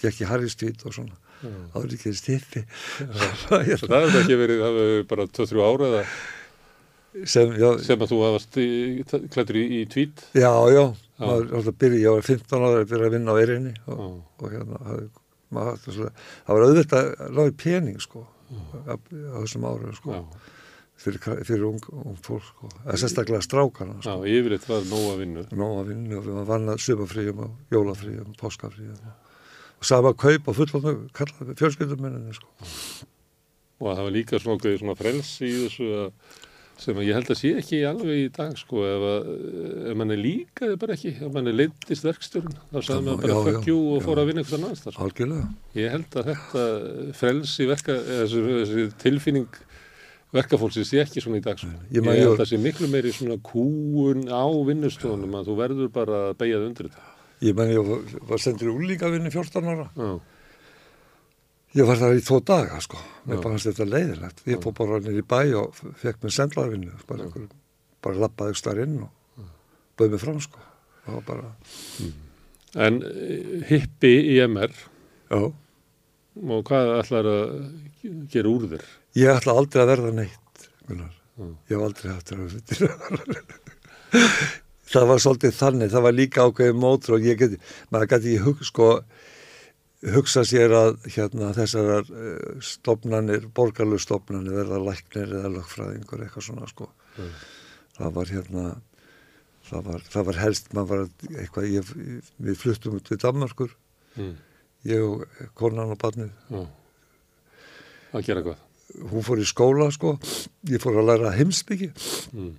gekk 0.00 0.22
í 0.24 0.28
Harry 0.30 0.48
Street 0.52 0.84
og 0.88 0.94
svona, 0.96 1.16
já. 1.42 1.50
áður 1.74 1.96
ekki 1.98 2.14
stippi, 2.16 2.64
það 3.48 3.66
hefur 3.70 3.96
ekki 4.22 4.38
verið, 4.40 4.62
það 4.64 4.78
hefur 4.80 5.06
bara 5.12 5.26
2-3 5.40 5.66
ára 5.68 5.90
eða? 5.92 6.04
Sem, 7.30 7.52
já, 7.60 7.68
sem 7.78 8.00
að 8.02 8.10
þú 8.10 8.16
hafast 8.24 8.56
klættur 9.30 9.58
í, 9.60 9.66
í 9.78 9.82
tvít. 9.86 10.24
já, 10.34 10.50
já, 10.74 10.82
Já. 11.14 11.26
maður 11.28 11.68
byrja, 11.78 12.00
ég 12.02 12.16
var 12.16 12.24
15 12.26 12.56
ára 12.58 12.80
að 12.80 12.88
byrja 12.90 13.06
að 13.06 13.12
vinna 13.14 13.30
á 13.30 13.38
eirinni 13.38 13.74
og, 13.86 14.00
Já, 14.00 14.08
og 14.42 14.48
hérna, 14.56 14.80
hafði, 14.88 15.04
maður, 15.54 15.84
svona, 15.94 16.10
það 16.48 16.56
var 16.58 16.64
auðvitað 16.66 17.12
að 17.28 17.38
láði 17.38 17.54
pening, 17.62 18.00
sko, 18.02 18.24
á, 18.90 18.94
þessum 19.14 19.68
árum, 19.70 19.94
sko, 19.94 20.16
já, 20.18 20.50
fyrir, 21.04 21.20
fyrir 21.46 21.64
ung, 21.68 21.86
ung 22.02 22.18
fólk, 22.26 22.48
sko, 22.50 22.72
eða 22.82 22.98
sérstaklega 23.04 23.46
strákana, 23.46 23.94
já, 24.00 24.08
sko. 24.10 24.26
yfirleitt 24.34 24.66
var 24.72 24.88
nóg 24.90 25.06
að 25.12 25.22
vinna. 25.22 25.46
nóg 25.54 25.76
að 25.84 25.92
vinna 25.92 26.18
og 26.18 26.26
við 26.26 26.34
varum 26.40 26.50
vannað 26.50 26.82
sumafríum 26.88 27.44
og 27.46 27.76
jólafríum, 27.78 28.34
páskafríum. 28.42 28.98
Og 28.98 29.23
sama 29.86 30.14
kaup 30.16 30.48
og 30.50 30.56
fullofnu 30.58 30.94
fjölskyldumenninu 31.60 32.34
sko. 32.36 32.48
og 33.80 33.90
það 33.92 34.02
var 34.06 34.14
líka 34.14 34.40
svona, 34.40 34.58
ákveðið 34.58 34.82
svona 34.82 34.96
frelsi 34.98 35.44
í 35.48 35.54
þessu 35.64 35.88
að, 36.00 36.40
sem 36.84 36.96
að 36.98 37.06
ég 37.08 37.18
held 37.18 37.30
að 37.34 37.38
sé 37.40 37.50
ekki 37.60 37.80
alveg 37.86 38.20
í 38.22 38.30
dag 38.34 38.54
sko 38.58 38.84
ef, 38.88 39.04
að, 39.10 39.28
ef 39.90 39.98
mann 40.00 40.14
er 40.14 40.22
líkaði 40.24 40.78
bara 40.82 40.96
ekki 40.96 41.12
ef 41.18 41.34
mann 41.36 41.50
er 41.52 41.58
leindist 41.60 42.06
verkstjórn 42.08 42.56
þá 42.72 42.78
Já, 42.80 42.96
maður 43.04 43.20
bara 43.26 43.38
fuck 43.50 43.68
you 43.70 43.78
og 43.94 44.02
fór 44.06 44.22
að 44.22 44.30
vinna 44.32 44.42
eitthvað 44.44 44.64
annars 44.64 44.82
þar. 44.86 44.98
algjörlega 45.06 45.46
Ég 45.78 45.94
held 45.94 46.18
að 46.22 46.30
þetta 46.32 46.64
frelsi 47.20 47.68
verka, 47.70 47.98
eða 48.00 48.24
þessi, 48.24 48.44
þessi 48.64 48.86
tilfinning 49.04 49.60
verkafólksins 50.34 50.88
sé 50.90 50.98
ekki 51.04 51.22
svona 51.22 51.38
í 51.38 51.44
dag 51.44 51.60
sko. 51.60 51.68
Ég 51.94 52.00
Ég, 52.02 52.08
held 52.10 52.32
að 52.32 52.40
það 52.40 52.48
sé 52.50 52.58
miklu 52.58 52.88
meiri 52.90 53.12
svona 53.14 53.36
kúun 53.46 54.24
á 54.26 54.42
vinnustofunum 54.66 55.36
að 55.38 55.50
þú 55.50 55.54
verður 55.60 55.92
bara 55.94 56.22
að 56.32 56.38
beigja 56.40 56.58
þig 56.58 56.70
undir 56.72 56.88
þetta. 56.90 57.10
Ég 57.44 57.56
menn 57.58 57.72
ég 57.74 57.90
var, 58.28 58.40
sendur 58.42 58.70
í 58.70 58.74
úlíkavinni 58.74 59.32
14 59.34 59.68
ára 59.72 59.88
Já, 59.98 60.10
ég 61.80 61.88
var 61.90 62.00
það 62.02 62.18
í 62.18 62.24
tvo 62.26 62.40
daga 62.52 62.80
sko 62.84 63.00
mér 63.24 63.38
Já. 63.38 63.42
fannst 63.46 63.70
þetta 63.70 63.88
leiðilegt 63.90 64.44
ég 64.50 64.62
fór 64.64 64.76
bara 64.80 65.00
nýr 65.04 65.20
í 65.20 65.26
bæ 65.34 65.40
og 65.60 65.82
fekk 66.02 66.22
mér 66.24 66.36
sendlarvinnu 66.38 67.00
bara, 67.08 67.30
bara 68.04 68.22
lappaði 68.26 68.60
starf 68.60 68.86
inn 68.86 69.02
og 69.06 69.48
bauð 69.98 70.16
mér 70.16 70.24
fram 70.26 70.40
sko 70.44 70.62
það 71.04 71.18
var 71.20 71.26
bara, 71.32 71.50
En 72.74 72.96
eh, 73.06 73.60
hippi 73.68 74.10
í 74.34 74.40
MR 74.42 74.72
já, 74.74 75.52
Og 76.34 76.64
hvað 76.66 76.88
ætlar 76.98 77.28
að 77.30 77.52
gera 78.32 78.50
úr 78.50 78.64
þér? 78.72 78.86
Ég 79.14 79.30
ætla 79.30 79.54
aldrei 79.54 79.82
að 79.84 79.90
verða 79.92 80.10
neitt, 80.16 80.64
Gunnar. 80.88 81.12
Mm. 81.38 81.52
Ég 81.70 81.76
hef 81.76 81.84
aldrei 81.86 82.10
haft 82.10 82.32
það 82.32 82.56
fyrir. 82.72 82.90
það 84.90 85.06
var 85.10 85.22
svolítið 85.24 85.54
þannig, 85.58 85.92
það 85.94 86.04
var 86.06 86.16
líka 86.16 86.44
ákveðið 86.48 86.80
mótur 86.82 87.16
og 87.18 87.26
ég 87.28 87.38
geti, 87.40 87.58
maður 87.94 88.10
geti 88.14 88.34
hug, 88.44 88.62
sko, 88.68 88.88
hugsa 90.14 90.42
sér 90.44 90.74
að 90.76 90.96
hérna, 91.14 91.52
þessar 91.56 92.02
uh, 92.04 92.58
stopnarnir, 92.60 93.46
borgarlu 93.56 93.98
stopnarnir 94.02 94.58
verða 94.60 94.80
læknir 94.84 95.30
eða 95.40 95.52
lögfræðingur 95.58 96.24
eitthvað 96.26 96.48
svona 96.48 96.68
sko. 96.70 96.90
Mm. 97.16 97.30
Það 97.94 98.12
var 98.18 98.32
hérna, 98.34 98.64
það 99.70 99.88
var, 99.88 100.04
það 100.12 100.28
var 100.28 100.40
helst, 100.42 100.72
maður 100.76 100.90
var 100.92 101.38
eitthvað, 101.40 101.70
ég, 101.72 101.94
við 102.48 102.60
fluttum 102.60 102.98
út 103.00 103.10
við 103.14 103.22
Danmarkur, 103.24 103.74
Mm. 104.14 104.36
ég 104.86 105.00
og 105.02 105.24
konan 105.58 105.90
og 105.90 105.98
barnið. 105.98 106.28
Já. 106.54 106.60
Að 108.14 108.26
gera 108.28 108.42
hvað? 108.46 108.60
Hún 109.10 109.24
fór 109.26 109.40
í 109.42 109.46
skóla 109.48 109.88
sko, 109.90 110.12
ég 110.70 110.78
fór 110.78 111.00
að 111.00 111.08
læra 111.08 111.32
heimsbyggi. 111.34 111.88
Mm. 112.30 112.52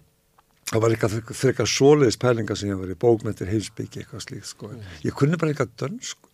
Það 0.65 0.81
var 0.81 0.93
eitthvað 0.95 1.15
frekar 1.37 1.69
svoleiðis 1.69 2.17
pælinga 2.21 2.55
sem 2.57 2.71
ég 2.71 2.79
var 2.79 2.89
í 2.89 2.97
bókmyndir 2.97 3.51
heimsbyggi 3.51 4.01
eitthvað 4.01 4.23
slíkt 4.25 4.49
sko. 4.49 4.71
Ég 5.05 5.13
kunni 5.17 5.37
bara 5.37 5.53
eitthvað 5.53 5.75
dönsku. 5.83 6.31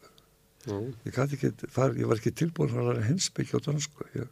Já. 0.69 0.77
Ég, 1.09 1.17
ekki, 1.25 1.49
far, 1.73 1.95
ég 1.99 2.07
var 2.07 2.21
ekki 2.21 2.31
tilbúin 2.39 2.71
að 2.71 2.87
læra 2.91 3.03
heimsbyggi 3.09 3.57
á 3.57 3.65
dönsku. 3.65 4.07
Ég, 4.15 4.29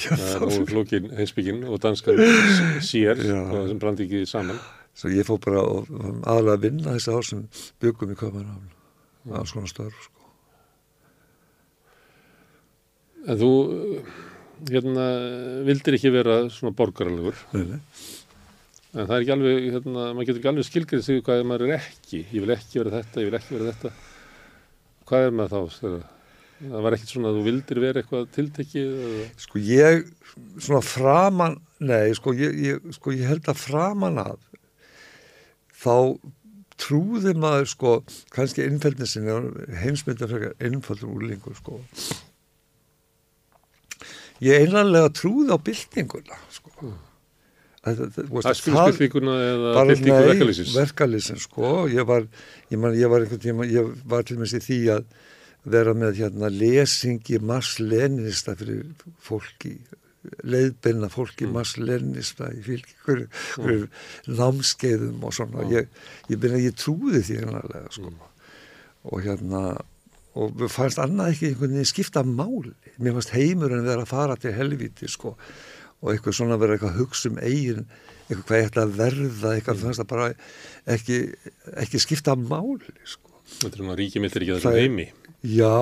ég, 0.00 0.08
Það 0.08 0.46
er 0.48 0.66
flókin 0.72 1.10
heimsbyggin 1.18 1.62
og 1.68 1.78
danskan 1.84 2.18
sér, 2.82 3.20
Já. 3.22 3.42
sem 3.68 3.78
brandi 3.78 4.08
ekki 4.08 4.24
saman. 4.26 4.58
Svo 4.96 5.12
ég 5.12 5.24
fór 5.28 5.38
bara 5.44 5.62
og, 5.64 5.86
og 5.92 6.18
aðlega 6.28 6.56
að 6.56 6.64
vinna 6.66 6.96
þessi 6.96 7.14
ár 7.14 7.28
sem 7.28 7.44
byggum 7.80 8.12
í 8.12 8.18
Köpenhavn. 8.18 8.66
Var 9.30 9.46
svona 9.48 9.70
störf 9.70 10.02
sko. 10.08 10.26
En 13.22 13.38
þú, 13.38 13.50
hérna, 14.72 15.06
vildir 15.68 15.96
ekki 15.98 16.10
vera 16.10 16.40
svona 16.50 16.74
borgaralegur, 16.76 17.38
Nei, 17.54 17.62
nei. 17.70 17.80
En 18.92 19.06
það 19.06 19.14
er 19.16 19.24
ekki 19.24 19.34
alveg, 19.34 19.68
hérna, 19.74 20.06
maður 20.12 20.28
getur 20.28 20.40
ekki 20.40 20.50
alveg 20.52 20.68
skilgrið 20.68 21.04
sig 21.06 21.22
hvað 21.26 21.44
maður 21.48 21.68
er 21.68 21.76
ekki. 21.78 22.24
Ég 22.28 22.44
vil 22.44 22.54
ekki 22.56 22.82
vera 22.82 22.96
þetta, 22.98 23.22
ég 23.22 23.30
vil 23.30 23.38
ekki 23.38 23.56
vera 23.56 23.72
þetta. 23.72 23.92
Hvað 25.08 25.26
er 25.26 25.36
maður 25.38 25.54
þá? 25.54 25.78
Þegar, 25.78 26.04
það 26.62 26.86
var 26.86 26.96
ekkit 26.96 27.14
svona 27.14 27.30
að 27.32 27.38
þú 27.38 27.46
vildir 27.48 27.82
vera 27.82 28.02
eitthvað 28.02 28.28
tiltekið? 28.36 28.92
Eða? 29.06 29.26
Sko 29.46 29.64
ég, 29.66 30.04
svona 30.58 30.84
framan, 30.86 31.58
nei, 31.82 32.12
sko 32.18 32.36
ég, 32.36 32.60
ég, 32.68 32.92
sko 32.98 33.16
ég 33.16 33.32
held 33.32 33.50
að 33.50 33.62
framan 33.62 34.20
að 34.22 34.38
þá 35.82 35.96
trúði 36.82 37.32
maður 37.38 37.70
sko, 37.70 37.94
kannski 38.34 38.66
innfældin 38.66 39.08
sinni, 39.08 39.34
heimsmynda 39.82 40.28
frekar 40.30 40.54
innfældur 40.66 41.14
úrlingur 41.14 41.56
sko. 41.58 41.80
Ég 44.42 44.64
einanlega 44.64 45.12
trúði 45.14 45.54
á 45.54 45.58
byltinguna 45.62 46.38
sko. 46.50 46.72
Það, 46.80 46.94
spilspillíkuna 47.82 49.34
eða 49.42 49.84
nei, 49.88 49.96
verkalýsins? 49.98 50.74
verkalýsin 50.76 51.40
sko, 51.42 51.88
ég 51.90 52.06
var, 52.06 52.28
ég, 52.70 52.78
man, 52.78 52.94
ég 52.94 53.10
var 53.10 53.24
einhvern 53.24 53.42
tíma, 53.42 53.66
ég 53.66 53.88
var 54.08 54.22
til 54.28 54.38
með 54.38 54.52
sér 54.54 54.64
því 54.66 54.78
að 54.96 55.08
vera 55.72 55.94
með 55.94 56.20
hérna 56.22 56.50
lesingi 56.50 57.38
Mars 57.42 57.76
Leninista 57.82 58.54
fyrir 58.58 58.84
fólki, 59.22 59.76
leiðbyrna 60.46 61.10
fólki 61.10 61.46
Mm. 61.46 61.52
Mars 61.58 61.76
Leninista 61.78 62.50
í 62.54 62.62
fylgir 62.62 63.24
mm. 63.58 63.86
námskeiðum 64.38 65.22
og 65.26 65.34
svona, 65.34 65.66
ég, 65.70 65.90
ég 66.30 66.38
byrja, 66.38 66.62
ég 66.68 66.78
trúði 66.78 67.22
því 67.26 67.40
einhverlega 67.42 67.90
sko 67.90 68.10
Mm. 68.10 68.28
og 69.10 69.22
hérna 69.26 69.62
og 70.38 70.62
fannst 70.72 71.00
annað 71.02 71.34
ekki 71.34 71.50
einhvern 71.50 71.74
veginn 71.74 71.90
skipta 71.90 72.22
máli 72.24 72.70
mér 73.02 73.16
fannst 73.18 73.34
heimurinn 73.34 73.84
vera 73.84 74.06
að 74.06 74.12
fara 74.14 74.36
til 74.40 74.54
helvíti 74.56 75.10
sko 75.10 75.34
og 76.02 76.10
eitthvað 76.12 76.34
svona 76.38 76.58
vera 76.60 76.74
eitthvað 76.76 76.92
að 76.96 77.00
hugsa 77.02 77.30
um 77.30 77.38
eigin 77.38 77.84
eitthvað 78.28 78.44
hvað 78.48 78.58
ég 78.62 78.68
ætla 78.70 78.82
að 78.86 78.94
verða 78.98 79.52
eitthvað 79.56 79.82
fannst 79.82 80.02
það 80.02 80.08
bara 80.12 80.28
ekki, 80.96 81.18
ekki 81.84 82.00
skipta 82.02 82.34
máli 82.38 82.92
sko. 83.06 83.30
Þetta 83.52 83.70
er 83.72 83.78
svona 83.82 83.96
ríki 83.98 84.22
millir 84.22 84.42
ekki 84.46 84.56
að 84.56 84.64
Það 84.66 84.76
er- 84.76 84.82
heimi. 84.86 85.06
já, 85.42 85.72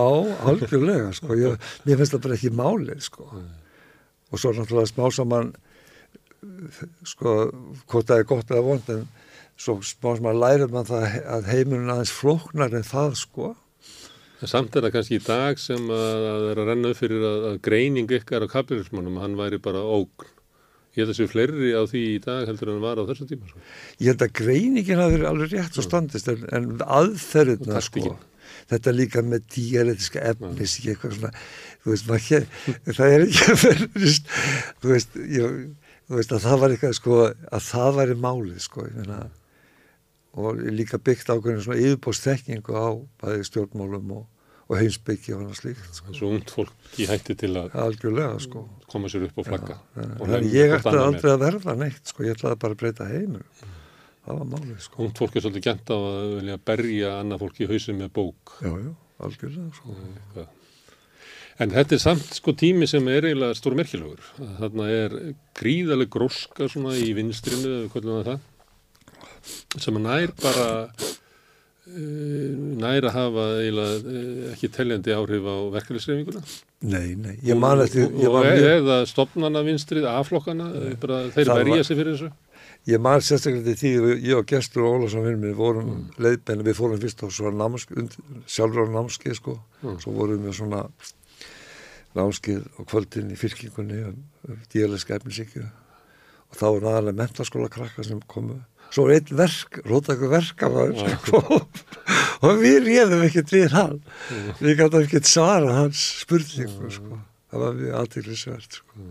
algjörlega 0.50 1.10
sko. 1.14 1.36
Ég, 1.38 1.58
mér 1.86 2.00
finnst 2.00 2.14
það 2.16 2.22
bara 2.26 2.38
ekki 2.38 2.52
máli 2.60 2.96
sko. 3.00 3.26
Og 4.30 4.38
svo 4.38 4.52
náttúrulega 4.54 4.90
smá 4.92 5.10
saman 5.14 5.52
sko 7.04 7.32
hvort 7.90 8.06
það 8.08 8.22
er 8.22 8.28
gott 8.30 8.50
eða 8.52 8.64
vond 8.64 8.92
en 8.94 9.02
svo 9.60 9.74
smá 9.84 10.14
saman 10.16 10.38
lærir 10.40 10.70
mann 10.72 10.86
það 10.88 11.16
að 11.36 11.48
heimurinn 11.52 11.92
aðeins 11.92 12.12
flóknar 12.16 12.72
en 12.78 12.86
það 12.86 13.16
sko 13.20 13.50
samt 14.48 14.76
er 14.76 14.86
það 14.86 14.92
kannski 14.94 15.18
í 15.18 15.22
dag 15.26 15.58
sem 15.60 15.90
að 15.92 16.04
það 16.24 16.44
er 16.50 16.60
að 16.62 16.68
renna 16.70 16.90
upp 16.94 16.96
fyrir 17.00 17.24
að, 17.28 17.42
að 17.50 17.56
greining 17.66 18.12
ykkar 18.20 18.46
á 18.46 18.52
kapitalismannum, 18.54 19.18
hann 19.20 19.36
væri 19.36 19.58
bara 19.60 19.82
ógn. 19.84 20.30
Ég 20.96 21.04
held 21.04 21.12
að 21.12 21.18
séu 21.20 21.28
fleiri 21.30 21.70
á 21.76 21.82
því 21.86 22.00
í 22.14 22.18
dag 22.24 22.48
heldur 22.48 22.70
en 22.72 22.78
hann 22.78 22.82
var 22.82 22.98
á 22.98 23.04
þessum 23.10 23.28
tíma. 23.30 23.46
Sko. 23.50 23.60
Ég 24.00 24.08
held 24.10 24.24
að 24.26 24.32
greiningin 24.40 24.98
hafi 25.02 25.14
verið 25.18 25.28
alveg 25.30 25.52
rétt 25.54 25.76
svo 25.76 25.84
standist 25.86 26.30
en, 26.32 26.46
en 26.56 26.70
Og 26.80 26.86
aðferðina 26.96 27.82
sko, 27.84 28.16
þetta 28.72 28.94
líka 28.96 29.22
með 29.22 29.44
díaletiska 29.54 30.24
efnis 30.32 30.78
ekki 30.80 30.94
eitthvað 30.94 31.14
svona 31.18 31.30
þú 31.84 31.92
veist, 31.92 32.08
maður, 32.10 32.24
ekki- 32.40 32.94
það 32.98 33.14
er 33.14 33.26
ekki 33.28 33.44
að 33.54 33.62
verðist 33.68 34.32
þú 34.82 34.90
veist, 34.94 35.14
ég, 35.36 35.60
þú 36.10 36.18
veist 36.18 36.34
að 36.34 36.44
það 36.48 36.58
var 36.64 36.74
eitthvað 36.74 36.96
sko 36.98 37.20
að 37.30 37.64
það 37.70 37.92
væri 38.00 38.18
málið 38.26 38.64
sko 38.66 38.86
ég 38.88 38.98
meina 38.98 39.20
og 40.38 40.60
líka 40.70 41.00
byggt 41.02 41.32
ákveðinu 41.32 41.64
svona 41.64 41.80
yfirbóst 41.80 42.28
þekkingu 42.28 42.76
á 42.76 42.88
bæði 43.22 43.48
stjórnmálum 43.48 44.14
og, 44.18 44.28
og 44.70 44.78
heimsbyggi 44.78 45.34
og 45.34 45.42
hana 45.42 45.58
slíkt 45.58 45.98
sko. 45.98 46.14
Svo 46.14 46.30
ungt 46.36 46.54
fólk 46.54 47.00
í 47.02 47.08
hætti 47.10 47.34
til 47.40 47.52
að 47.58 47.74
algjörlega 47.86 48.38
sko 48.46 48.64
koma 48.90 49.10
sér 49.10 49.26
upp 49.26 49.42
og 49.42 49.50
flagga. 49.50 49.80
Þannig 49.96 50.38
að 50.38 50.54
ég 50.54 50.78
ætti 50.78 50.94
aldrei 50.94 51.34
að 51.34 51.44
verða 51.44 51.76
neitt 51.78 52.14
sko, 52.14 52.26
ég 52.26 52.38
ætlaði 52.38 52.62
bara 52.62 52.76
að 52.78 52.82
breyta 52.84 53.10
heimur 53.10 53.46
það 54.30 54.40
var 54.40 54.48
málið 54.52 54.80
sko 54.84 55.04
Ungt 55.04 55.20
fólk 55.20 55.36
er 55.36 55.44
svolítið 55.44 55.66
gent 55.66 55.92
á 55.92 55.96
að 55.96 56.32
vilja 56.38 56.56
berja 56.70 57.12
annað 57.18 57.44
fólk 57.44 57.60
í 57.60 57.68
hausum 57.70 58.00
með 58.00 58.10
bók. 58.18 58.56
já, 58.60 58.72
já, 58.84 58.90
algjörlega 59.26 59.78
sko. 59.78 60.46
En 61.60 61.74
þetta 61.74 61.96
er 61.96 62.00
samt 62.00 62.38
sko 62.38 62.54
tími 62.56 62.86
sem 62.88 63.08
er 63.12 63.26
eiginlega 63.28 63.56
stór 63.58 63.74
merkilegur. 63.76 64.22
Þarna 64.38 64.86
er 64.94 65.16
gríðaleg 65.58 66.08
gróska 66.12 66.70
svona 66.72 66.94
í 66.96 67.10
vinstrinu, 67.16 67.82
við 67.82 67.90
kvöldum 67.92 68.16
það 68.16 68.30
það, 68.30 68.46
sem 69.78 69.96
að 69.96 70.04
nær 70.06 70.32
bara 70.42 70.66
uh, 71.90 72.50
nær 72.80 73.06
að 73.08 73.14
hafa 73.16 73.46
uh, 73.60 74.52
ekki 74.52 74.70
teljandi 74.74 75.14
áhrif 75.16 75.46
á 75.48 75.56
verkefliðsreifinguna. 75.76 76.42
Nei, 76.90 77.14
nei, 77.20 77.34
ég 77.44 77.58
man 77.60 77.82
eftir, 77.84 78.06
og 78.08 78.20
e- 78.20 78.54
mjög, 78.54 78.62
eða 78.78 79.00
stopnana 79.10 79.60
vinstrið, 79.66 80.06
A-flokkana, 80.08 80.70
eh, 80.80 80.94
bara, 81.02 81.26
þeir 81.34 81.50
verja 81.58 81.84
sig 81.84 81.98
fyrir 81.98 82.14
þessu. 82.16 82.30
ég 82.88 83.00
man 83.04 83.20
sérstaklega 83.20 83.74
til 83.76 84.00
því, 84.00 84.14
ég 84.24 84.38
og 84.38 84.46
Gestur 84.48 84.86
og 84.86 84.94
Ólason 85.02 85.26
vinn 85.26 85.40
minn 85.42 85.54
vorum 85.58 85.90
Mm. 85.90 86.04
leiðbenni, 86.24 86.64
við 86.64 86.78
fórum 86.78 87.00
fyrst 87.02 87.20
á 87.20 87.28
svona 87.28 87.52
námskeið, 87.60 88.16
sjálfur 88.48 88.88
á 88.88 88.94
námskeið 88.96 89.34
sko, 89.36 89.58
Mm. 89.82 89.98
svo 90.00 90.12
vorum 90.16 90.40
við 90.46 90.54
svona 90.56 90.86
námskeið 92.16 92.64
á 92.64 92.80
kvöldin 92.88 93.30
í 93.30 93.36
fylkingunni 93.38 94.00
um, 94.08 94.16
um 94.48 94.56
díaliska 94.72 95.14
efnisíkju 95.20 95.62
og 96.50 96.56
þá 96.58 96.64
var 96.64 96.80
næðarlega 96.80 97.18
mentaskóla 97.20 97.68
krakka 97.70 98.02
sem 98.02 98.20
komu, 98.26 98.56
svo 98.90 99.06
einn 99.14 99.32
verk, 99.38 99.80
rótakur 99.86 100.30
verk 100.32 100.64
og 102.40 102.60
við 102.62 102.78
réðum 102.88 103.24
ekkert 103.26 103.52
við 103.54 103.74
hann, 103.76 103.98
við 104.60 104.78
gætum 104.80 105.04
ekkert 105.04 105.28
svara 105.30 105.74
hans 105.82 106.04
spurningu 106.24 106.90
sko, 106.94 107.18
það 107.52 107.64
var 107.66 107.76
mjög 107.80 107.98
aðtiklisvert 108.02 108.80
sko. 108.80 109.08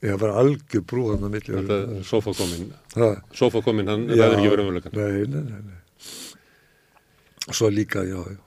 Ég 0.00 0.16
var 0.16 0.30
algjör 0.40 0.80
brúðan 0.88 1.26
á 1.26 1.28
milli. 1.28 1.52
Þetta 1.58 1.76
er 1.98 2.04
sofakomin, 2.08 2.70
Það, 2.94 3.18
sofakomin, 3.36 3.90
hann 3.92 4.06
Já. 4.08 4.22
ræður 4.22 4.38
ekki 4.38 4.52
verið 4.54 4.62
umvölukan. 4.64 4.94
Nei, 4.96 5.26
nei, 5.28 5.42
nei, 5.44 5.60
nei. 5.66 5.80
Svo 7.52 7.68
líka, 7.68 8.04
já, 8.08 8.16
já. 8.16 8.38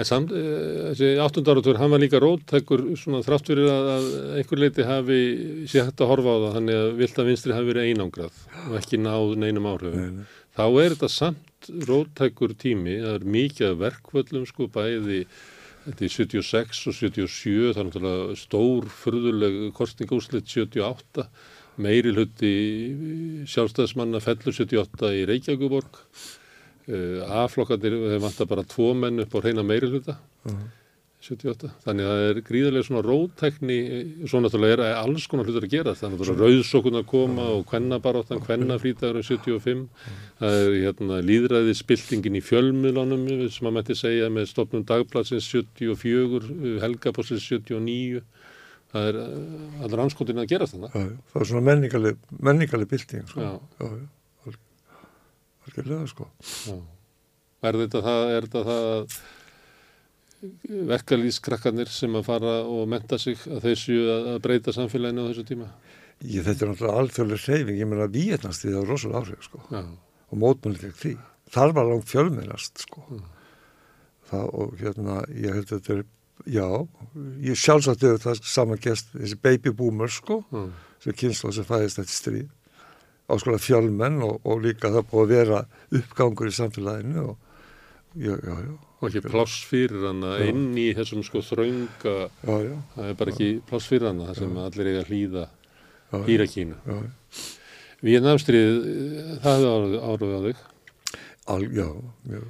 En 0.00 0.06
samt, 0.08 0.30
eh, 0.32 0.94
þessi 0.94 1.08
áttundarartur, 1.20 1.76
hann 1.76 1.92
var 1.92 2.00
líka 2.00 2.20
róttækur 2.22 2.86
svona 2.96 3.20
þrátt 3.26 3.50
fyrir 3.50 3.68
að, 3.68 3.88
að 3.92 4.06
einhver 4.40 4.62
leiti 4.62 4.86
hafi 4.88 5.20
sé 5.68 5.84
hægt 5.84 6.00
að 6.00 6.12
horfa 6.14 6.32
á 6.32 6.38
það, 6.38 6.54
þannig 6.56 6.78
að 6.80 6.90
vilt 7.02 7.20
að 7.20 7.28
vinstri 7.28 7.56
hafi 7.56 7.68
verið 7.68 7.88
einangrað 7.90 8.38
og 8.62 8.78
ekki 8.80 9.00
náð 9.02 9.34
neinum 9.42 9.68
áhrifum. 9.68 10.00
Nei, 10.00 10.22
nei. 10.22 10.38
Þá 10.56 10.64
er 10.70 10.94
þetta 10.94 11.10
samt 11.12 11.70
róttækur 11.90 12.56
tími, 12.56 12.96
það 13.04 13.18
er 13.18 13.28
mikið 13.36 13.68
af 13.68 13.78
verkvöllum 13.84 14.48
sko 14.48 14.70
bæði 14.72 15.20
þetta 15.84 16.06
er 16.06 16.16
76 16.16 16.82
og 16.88 16.96
77, 16.96 17.54
það 17.74 17.82
er 17.82 17.88
náttúrulega 17.90 18.40
stór, 18.40 18.90
furðuleg 19.04 19.62
kostningúslit 19.76 20.48
78, 20.48 21.28
meiri 21.80 22.16
hluti 22.16 22.56
sjálfstæðismanna 23.48 24.20
fellur 24.24 24.56
78 24.56 25.12
í 25.16 25.24
Reykjavíkuborg, 25.28 26.00
uh, 26.00 26.39
A-flokkandir, 26.90 27.96
þeir 28.12 28.22
vantar 28.24 28.50
bara 28.50 28.66
tvo 28.66 28.92
menn 28.98 29.22
upp 29.24 29.34
á 29.34 29.38
reyna 29.44 29.62
meiri 29.66 29.90
hluta. 29.90 30.18
Mhm. 30.44 30.68
78. 31.20 31.68
Þannig 31.84 32.06
að 32.08 32.14
það 32.16 32.26
er 32.30 32.38
gríðarlega 32.48 32.86
svona 32.86 33.00
rótækni, 33.04 33.74
svo 34.24 34.40
náttúrulega 34.40 34.86
er 34.86 34.94
alls 35.02 35.26
konar 35.28 35.44
hlutur 35.44 35.66
að 35.66 35.74
gera. 35.74 35.92
Þannig 35.92 36.22
að 36.24 36.40
rauðsókunar 36.40 37.04
koma 37.10 37.44
og 37.58 37.66
kvennabaráttan, 37.68 38.40
kvennafrítagurinn 38.46 39.26
75. 39.28 39.82
Það 40.40 40.56
er 40.62 40.76
hérna, 40.86 41.18
líðræði 41.20 41.74
spiltingin 41.76 42.38
í 42.40 42.44
fjölmiðlunum 42.44 43.26
sem 43.52 43.66
maður 43.66 43.76
mætti 43.76 43.98
segja 44.00 44.30
með 44.32 44.48
stopnum 44.48 44.86
dagplatsins 44.88 45.44
74, 45.52 46.48
helgapossins 46.80 47.44
79. 47.44 48.22
Það 48.90 49.10
er 49.12 49.20
allar 49.84 50.06
anskotin 50.06 50.40
að 50.40 50.48
gera 50.54 50.70
þannig. 50.72 50.96
Það 50.96 51.44
er 51.44 51.50
svona 51.52 51.66
menningaleg 51.68 52.88
bilding, 52.88 53.28
sko. 53.28 53.44
Já, 53.44 53.52
já, 53.76 53.92
já. 53.92 54.08
Algjörlega, 55.70 56.06
sko. 56.10 56.26
Já. 56.66 56.78
Er 57.60 57.76
þetta 57.76 58.00
það, 58.02 58.22
er 58.34 58.46
þetta 58.48 58.62
það 58.66 59.18
verkalýskrakkarnir 60.88 61.90
sem 61.92 62.14
að 62.16 62.28
fara 62.30 62.52
og 62.64 62.86
menta 62.88 63.18
sig 63.20 63.40
að 63.44 63.66
þessu 63.68 63.98
að 64.14 64.38
breyta 64.46 64.72
samfélaginu 64.74 65.26
á 65.26 65.28
þessu 65.28 65.44
tíma? 65.50 65.68
Ég, 66.20 66.44
þetta 66.44 66.64
er 66.64 66.70
náttúrulega 66.70 67.02
alþjóðlega 67.02 67.42
hreyfing, 67.44 67.80
ég 67.80 67.90
menna 67.90 68.08
Víetnast 68.12 68.64
því 68.64 68.72
það 68.72 68.80
var 68.80 68.90
rosalega 68.90 69.20
áhrif, 69.20 69.44
sko. 69.46 69.60
Já. 69.70 69.82
Og 70.30 70.40
mótmælið 70.40 70.86
gegn 70.86 70.96
því. 71.02 71.12
Þar 71.50 71.74
var 71.76 71.90
langt 71.90 72.08
fjölmennast, 72.10 72.82
sko. 72.86 73.04
Mm. 73.08 73.28
Það, 74.30 74.50
og 74.62 74.74
hérna, 74.80 75.18
ég 75.34 75.58
held 75.58 75.66
að 75.66 75.74
þetta 75.76 75.94
er, 75.96 76.02
já, 76.56 76.66
ég 77.44 77.60
sjálfsagt 77.60 78.06
hefur 78.06 78.24
það 78.24 78.42
saman 78.54 78.82
gest, 78.82 79.12
þessi 79.16 79.40
baby 79.44 79.74
boomers, 79.76 80.20
sko, 80.22 80.40
sem 81.04 81.16
kynsla 81.22 81.52
sem 81.56 81.68
fæðist 81.68 82.00
þetta 82.00 82.16
stríð 82.16 82.48
áskolega 83.34 83.62
fjölmenn 83.62 84.20
og, 84.26 84.40
og 84.44 84.64
líka 84.64 84.92
það 84.94 85.08
búið 85.10 85.24
að 85.24 85.32
vera 85.34 85.62
uppgangur 86.00 86.50
í 86.50 86.54
samfélaginu 86.56 87.24
og 87.32 87.36
já, 88.14 88.34
já, 88.34 88.54
já. 88.54 88.72
Og 89.00 89.06
ekki 89.08 89.30
pláss 89.32 89.62
fyrir 89.64 90.02
hana 90.10 90.34
inn 90.44 90.74
í 90.76 90.90
þessum 90.96 91.22
sko 91.24 91.40
þraunga, 91.40 92.14
það 92.44 93.06
er 93.06 93.14
bara 93.16 93.32
ekki 93.32 93.48
pláss 93.68 93.88
fyrir 93.88 94.10
hana, 94.10 94.26
það 94.28 94.42
sem 94.42 94.58
allir 94.60 94.90
eiga 94.90 95.04
hlýða 95.08 95.44
hýrakínu. 96.26 96.98
Víðnafstrið, 98.04 98.76
það 99.44 99.64
hefur 99.64 99.96
áraðið 100.04 100.34
á 100.36 100.40
þig? 100.48 100.60
Al, 101.54 101.64
já, 101.76 101.88
já. 102.34 102.42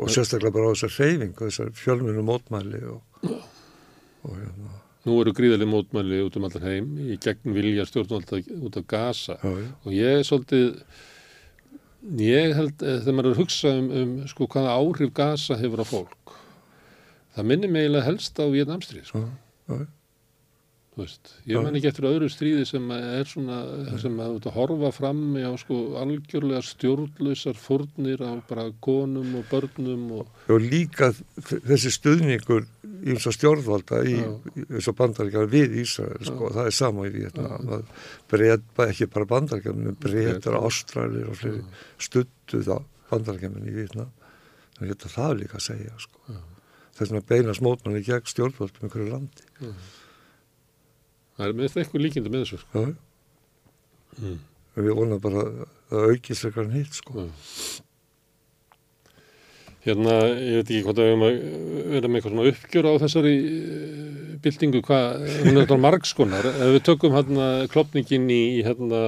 Og 0.00 0.12
sérstaklega 0.12 0.54
bara 0.54 0.68
á 0.68 0.72
þessar 0.74 0.94
hreyfingu, 0.98 1.48
þessar 1.48 1.72
fjölmennu 1.76 2.26
mótmæli 2.28 2.82
og, 2.88 3.24
og 3.30 4.36
hérna. 4.36 4.79
Nú 5.08 5.16
eru 5.22 5.32
gríðarlega 5.36 5.70
mótmæli 5.70 6.18
út 6.26 6.36
um 6.36 6.44
allar 6.48 6.66
heim 6.68 6.90
í 7.00 7.16
gegn 7.24 7.54
vilja 7.56 7.86
stjórnvalda 7.88 8.42
út 8.60 8.76
af 8.76 8.88
gasa 8.90 9.38
já, 9.40 9.48
já. 9.48 9.70
og 9.84 9.94
ég 9.96 10.18
er 10.18 10.26
svolítið, 10.28 10.66
ég 12.20 12.52
held 12.58 12.84
þegar 12.84 13.16
maður 13.16 13.30
er 13.30 13.36
að 13.36 13.40
hugsa 13.40 13.72
um, 13.78 13.88
um 14.02 14.12
sko 14.28 14.48
hvaða 14.52 14.74
áhrif 14.76 15.14
gasa 15.16 15.56
hefur 15.60 15.80
á 15.80 15.86
fólk, 15.88 16.34
það 17.36 17.48
minnir 17.52 17.72
mig 17.72 17.86
eiginlega 17.86 18.08
helst 18.10 18.42
á 18.42 18.44
Vietnamstrið 18.52 19.08
sko. 19.08 19.24
Já, 19.70 19.80
Veist, 21.00 21.32
ég 21.48 21.62
menn 21.64 21.78
ekki 21.78 21.90
eftir 21.90 22.06
öðru 22.10 22.28
stríði 22.32 22.66
sem 22.68 22.90
er 22.96 23.28
svona, 23.28 23.60
sem 24.02 24.18
að 24.22 24.50
horfa 24.54 24.90
fram 24.94 25.22
á 25.40 25.52
sko 25.60 25.78
algjörlega 26.00 26.62
stjórnlausar 26.66 27.58
fórnir 27.58 28.22
á 28.22 28.36
bara 28.48 28.68
konum 28.84 29.38
og 29.40 29.48
börnum 29.50 30.04
og... 30.20 30.28
og 30.50 30.60
líka 30.60 31.10
þessi 31.40 31.94
stuðningur 31.96 32.68
í 33.00 33.14
eins 33.14 33.26
og 33.30 33.36
stjórnvalda 33.36 34.02
í 34.04 34.16
eins 34.20 34.90
og 34.90 34.98
bandaríkjar 35.00 35.50
við 35.50 35.80
Ísrael 35.82 36.28
sko, 36.28 36.52
það 36.54 36.70
er 36.70 36.76
sama 36.76 37.08
í 37.08 37.14
Vietnam 37.14 37.74
breyta 38.30 38.88
ekki 38.90 39.08
bara 39.10 39.30
bandaríkjar 39.34 39.98
breytar 40.04 40.60
ástralir 40.60 41.30
og 41.32 41.40
fleiri 41.40 41.64
stuttu 42.00 42.64
þá 42.66 42.76
bandaríkjar 43.10 43.60
í 43.64 43.76
Vietnam 43.78 44.12
þannig 44.80 44.96
að 44.96 45.14
það 45.14 45.30
er 45.30 45.40
líka 45.42 45.58
að 45.58 45.66
segja 45.66 45.96
sko. 46.00 46.36
þess 46.96 47.16
að 47.16 47.26
beina 47.28 47.56
smótmanni 47.56 48.04
gegn 48.04 48.28
stjórnvaldum 48.28 48.86
í 48.88 48.92
hverju 48.92 49.08
landi. 49.10 49.48
Já. 49.60 49.72
Það 51.40 51.46
er 51.48 51.54
með 51.56 51.76
eitthvað 51.80 52.02
líkindu 52.04 52.30
með 52.30 52.42
þessu 52.44 52.58
sko. 52.60 52.80
Mm. 54.20 54.40
við 54.76 54.96
vonum 54.98 55.20
bara 55.22 55.44
að 55.88 56.10
aukist 56.10 56.44
eitthvað 56.44 56.74
nýtt 56.74 56.98
sko. 56.98 57.22
Hérna, 59.86 60.18
ég 60.36 60.58
veit 60.58 60.68
ekki 60.74 60.82
hvort 60.84 60.98
að 61.00 61.06
við 61.06 61.14
erum 61.14 61.24
að 61.24 61.38
vera 61.94 62.08
með 62.10 62.18
eitthvað 62.18 62.34
svona 62.34 62.50
uppgjör 62.50 62.88
á 62.90 62.92
þessari 63.00 63.32
byltingu, 64.44 64.82
hvað, 64.84 65.24
hún 65.46 65.54
er 65.54 65.62
þetta 65.62 65.78
margskonar, 65.80 66.48
ef 66.50 66.74
við 66.74 66.84
tökum 66.90 67.16
hérna 67.16 67.46
klopningin 67.72 68.26
í, 68.34 68.42
hérna, 68.66 69.00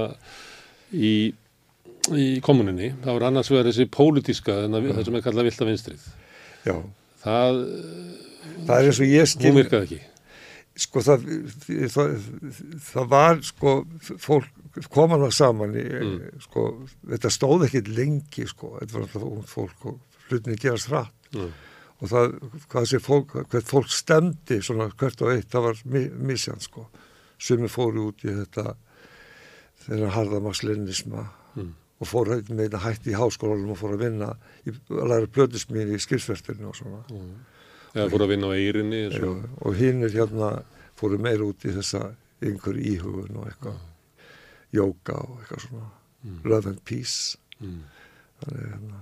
í, 0.97 1.13
í 2.17 2.25
kommuninni, 2.47 2.95
þá 3.05 3.11
er 3.13 3.27
annars 3.29 3.53
vegar 3.53 3.69
þessi 3.69 3.89
pólitíska, 3.93 4.57
það 4.73 5.03
sem 5.05 5.21
er 5.21 5.27
kallað 5.29 5.51
vilt 5.51 5.61
af 5.61 5.71
vinstrið. 5.75 6.09
Já. 6.65 6.75
Það, 7.27 7.61
það 8.65 8.75
er 8.79 8.89
eins 8.89 9.03
og 9.05 9.13
ég 9.13 9.31
skil... 9.35 9.53
Hún 9.53 9.61
virkaði 9.61 9.89
ekki. 9.91 10.01
Sko 10.81 11.03
það, 11.05 11.25
það, 11.93 12.13
það 12.81 13.09
var 13.13 13.43
sko, 13.45 13.73
fólk 14.25 14.87
koma 14.89 15.19
það 15.21 15.35
saman 15.37 15.75
í, 15.77 15.83
mm. 15.85 16.15
sko, 16.47 16.63
þetta 17.13 17.31
stóð 17.35 17.67
ekki 17.67 17.83
lengi 17.93 18.47
sko, 18.49 18.71
þetta 18.81 18.95
var 18.97 19.03
alltaf 19.05 19.27
ung 19.29 19.43
fólk 19.51 19.85
og 19.91 19.99
hlutinni 20.31 20.57
gerast 20.63 20.89
hratt 20.93 21.19
Mm. 21.33 21.49
og 22.05 22.09
það, 22.11 22.33
hvað 22.73 22.87
sé 22.91 22.99
fólk, 23.01 23.31
hvert 23.53 23.69
fólk 23.69 23.89
stemdi 23.93 24.59
svona 24.65 24.91
hvert 25.01 25.23
og 25.25 25.31
eitt, 25.33 25.47
það 25.53 25.63
var 25.65 25.79
mi 25.85 26.03
misjan 26.33 26.61
sko, 26.61 26.87
sem 27.41 27.63
er 27.65 27.73
fóru 27.73 28.09
út 28.11 28.25
í 28.25 28.33
þetta 28.41 28.75
þeirra 29.87 30.11
harðamagslennisma 30.17 31.29
Mm. 31.57 31.71
og 32.01 32.09
fóru 32.09 32.39
með 32.49 32.67
þetta 32.67 32.83
hætti 32.87 33.13
í 33.13 33.17
háskólanum 33.21 33.73
og 33.75 33.81
fóru 33.81 33.97
að 33.99 34.05
vinna 34.07 34.29
í, 34.65 34.73
að 34.73 35.09
læra 35.13 35.29
plötusmín 35.29 35.93
í 35.93 36.01
skilsvertinu 36.01 36.69
og 36.73 36.77
svona 36.81 37.03
Mm. 37.13 37.33
Eða 37.95 38.09
fóru 38.13 38.25
að 38.27 38.31
vinna 38.33 38.49
á 38.49 38.53
eirinni. 38.57 39.01
Já, 39.13 39.31
og 39.67 39.75
hinn 39.77 40.03
er 40.07 40.15
hérna 40.17 40.51
fóru 40.97 41.19
meira 41.21 41.45
út 41.45 41.65
í 41.69 41.75
þessa 41.77 42.15
einhver 42.43 42.79
íhugun 42.81 43.37
og 43.37 43.49
eitthvað 43.51 43.81
jóka 44.73 45.19
og 45.25 45.41
eitthvað 45.43 45.67
svona 45.69 45.91
Mm. 46.23 46.37
love 46.45 46.67
and 46.71 46.79
peace 46.85 47.37
Mm. 47.61 47.81
þannig 48.45 48.67
hérna 48.71 48.99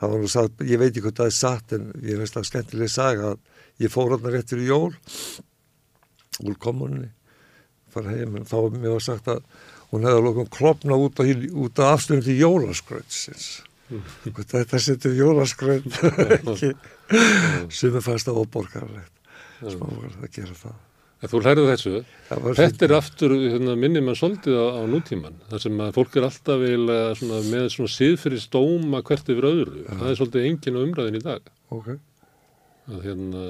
það 0.00 0.10
var 0.10 0.18
nú 0.20 0.28
sagt, 0.28 0.58
ég 0.60 0.78
veit 0.78 0.90
ekki 0.92 1.00
hvað 1.06 1.14
það 1.16 1.26
er 1.30 1.36
satt 1.38 1.72
en 1.72 1.86
ég 2.04 2.18
veist 2.20 2.36
að 2.36 2.44
skemmtilega 2.44 2.88
saga 2.92 3.30
að 3.32 3.38
ég 3.80 3.88
fór 3.94 4.10
hann 4.12 4.32
réttur 4.34 4.60
í 4.60 4.66
jól 4.68 4.92
úr 6.44 6.58
kommunni 6.60 7.08
fara 7.90 8.10
heim 8.12 8.36
en 8.36 8.44
þá 8.44 8.68
mér 8.76 8.92
var 8.98 9.00
sagt 9.00 9.30
að 9.32 9.42
hún 9.90 10.04
hefði 10.04 10.22
lókum 10.26 10.50
klopna 10.52 10.98
út 11.00 11.18
af, 11.24 11.32
út 11.56 11.78
af 11.80 11.94
afstöðum 11.96 12.24
til 12.26 12.36
jólaskrautsins. 12.42 13.62
Þetta 13.88 14.80
setur 14.82 15.14
jólaskraut 15.16 15.86
ekki? 16.54 16.74
Sem 17.72 17.94
er 17.96 18.04
fast 18.04 18.28
að 18.28 18.42
óborgarlegt 18.42 19.14
smáborgarlegt 19.62 20.22
að 20.22 20.36
gera 20.36 20.56
það. 20.58 20.76
En 21.18 21.30
þú 21.32 21.38
lærið 21.42 21.64
þessu, 21.72 21.92
þetta 22.30 22.84
er 22.86 22.92
aftur, 22.94 23.32
hérna, 23.42 23.72
minnir 23.74 24.04
mann 24.06 24.14
svolítið 24.18 24.54
á, 24.54 24.66
á 24.78 24.82
nútíman, 24.86 25.40
þar 25.50 25.62
sem 25.64 25.80
að 25.82 25.96
fólk 25.96 26.14
er 26.14 26.26
alltaf 26.28 26.60
svona, 27.18 27.40
með 27.48 27.64
svona 27.74 27.90
síðfyrir 27.90 28.42
stóma 28.44 29.00
hvert 29.02 29.32
yfir 29.34 29.48
öðru, 29.48 29.82
það 29.88 30.12
er 30.12 30.20
svolítið 30.20 30.46
engin 30.46 30.78
á 30.78 30.80
umræðin 30.84 31.18
í 31.18 31.22
dag, 31.24 31.50
ok, 31.74 31.88
að 32.92 33.08
hérna, 33.08 33.42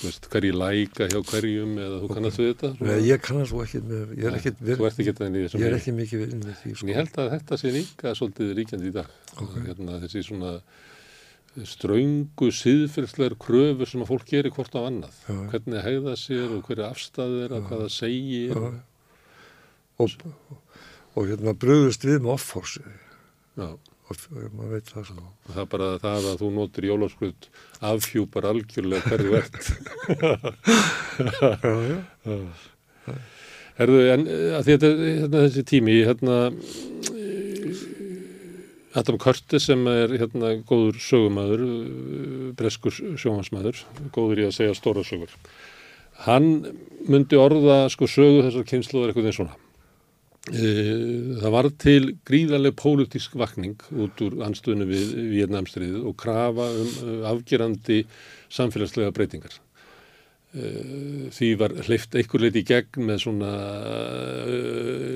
veist, 0.00 0.28
hverju 0.32 0.54
læka 0.56 1.08
hjá 1.12 1.18
hverjum 1.28 1.74
eða 1.78 1.98
þú 2.02 2.08
kannast 2.14 2.40
við 2.40 2.48
þetta, 2.52 2.70
Nei, 2.80 2.94
ég 3.06 3.20
kannast 3.22 3.52
svo 3.52 3.60
ekki 3.64 3.82
með, 3.84 4.14
ég 4.16 4.28
er 4.30 4.38
ekki, 4.38 4.52
þú 4.62 4.86
ert 4.88 4.96
ekki 5.02 5.10
þetta 5.10 5.28
inn 5.28 5.36
í 5.36 5.42
þessum 5.44 5.62
ég 5.62 5.68
er 5.68 5.76
ekki 5.76 5.94
mikið 5.98 6.22
við 6.22 6.32
með 6.38 6.56
því 6.62 6.72
sko. 6.78 6.88
ég 6.88 6.98
held 7.00 7.20
að 7.22 7.30
þetta 7.34 7.58
sé 7.60 7.74
líka 7.76 8.14
svolítið 8.18 8.54
ríkjandi 8.58 8.88
í 8.88 8.94
dag, 8.96 9.12
hérna, 9.66 9.98
þessi 10.06 10.24
svona 10.28 10.54
ströngu 11.68 12.48
síðfyrslegar 12.56 13.36
kröfur 13.40 13.90
sem 13.90 14.02
að 14.04 14.12
fólk 14.14 14.28
gerir 14.30 14.54
hvort 14.56 14.72
á 14.72 14.80
annað, 14.88 15.18
Já. 15.28 15.36
hvernig 15.52 15.84
hegða 15.84 16.16
sér 16.16 16.54
og 16.56 16.64
hverju 16.64 16.86
afstæðið 16.88 17.42
er, 17.44 17.56
hvað 17.68 17.82
það 17.84 17.92
segir, 17.98 18.56
Já. 18.56 18.70
og, 20.00 20.16
og 21.12 21.28
hérna 21.28 21.52
bröðust 21.52 22.08
við 22.08 22.22
með 22.24 22.32
offórsi 22.38 22.80
já. 23.60 23.68
Og 24.10 24.16
og 24.32 24.54
maður 24.58 24.72
veit 24.76 24.90
það. 24.92 25.10
Og 25.22 25.54
það 25.54 25.62
er 25.62 25.68
bara 25.72 25.88
það 26.02 26.26
að 26.32 26.40
þú 26.42 26.48
notur 26.56 26.86
jólaskrutt 26.88 27.48
afhjúpar 27.92 28.48
algjörlega 28.50 29.08
hverju 29.08 29.30
verðt. 29.32 29.64
já, 31.62 31.96
já. 32.26 32.44
Herðu, 33.78 34.00
en 34.12 34.26
eh, 34.28 34.52
að 34.58 34.66
þetta- 34.68 34.92
hérna, 35.00 35.44
þessi 35.46 35.62
tími, 35.70 35.94
hérna, 36.04 36.36
eh, 37.16 37.82
Adam 39.00 39.16
Curtis 39.18 39.64
sem 39.70 39.86
er 39.88 40.12
hérna 40.20 40.50
góður 40.68 40.98
sögumæður, 41.00 41.62
eh, 41.64 42.52
breskur 42.58 42.92
sjóhansmæður, 43.16 43.80
góður 44.12 44.42
í 44.44 44.48
að 44.50 44.56
segja 44.58 44.76
stóra 44.76 45.02
sögur. 45.08 45.32
Hann 46.26 46.50
myndi 47.08 47.38
orða 47.40 47.86
sko 47.90 48.04
sögu 48.06 48.44
þessar 48.44 48.68
kynsluðar 48.68 49.08
eitthvað 49.14 49.30
eins 49.30 49.40
svona. 49.40 49.56
Eh, 50.50 51.38
Það 51.38 51.52
var 51.54 51.68
til 51.78 52.06
gríðarlega 52.26 52.74
pólitísk 52.74 53.36
vakning 53.38 53.76
út 53.94 54.22
úr 54.26 54.40
anstöðinu 54.42 54.88
við 54.90 55.12
Vietnamstriðið 55.36 56.08
og 56.10 56.16
krafa 56.18 56.66
um 56.80 56.88
eh, 56.88 57.28
afgerandi 57.30 57.98
samfélagslega 58.50 59.14
breytingar. 59.14 59.54
Eh, 60.58 61.30
Því 61.30 61.52
var 61.62 61.76
hleyft 61.86 62.18
einhver 62.18 62.42
leiti 62.42 62.64
í 62.64 62.66
gegn 62.72 63.06
með 63.06 63.22
svona 63.22 63.52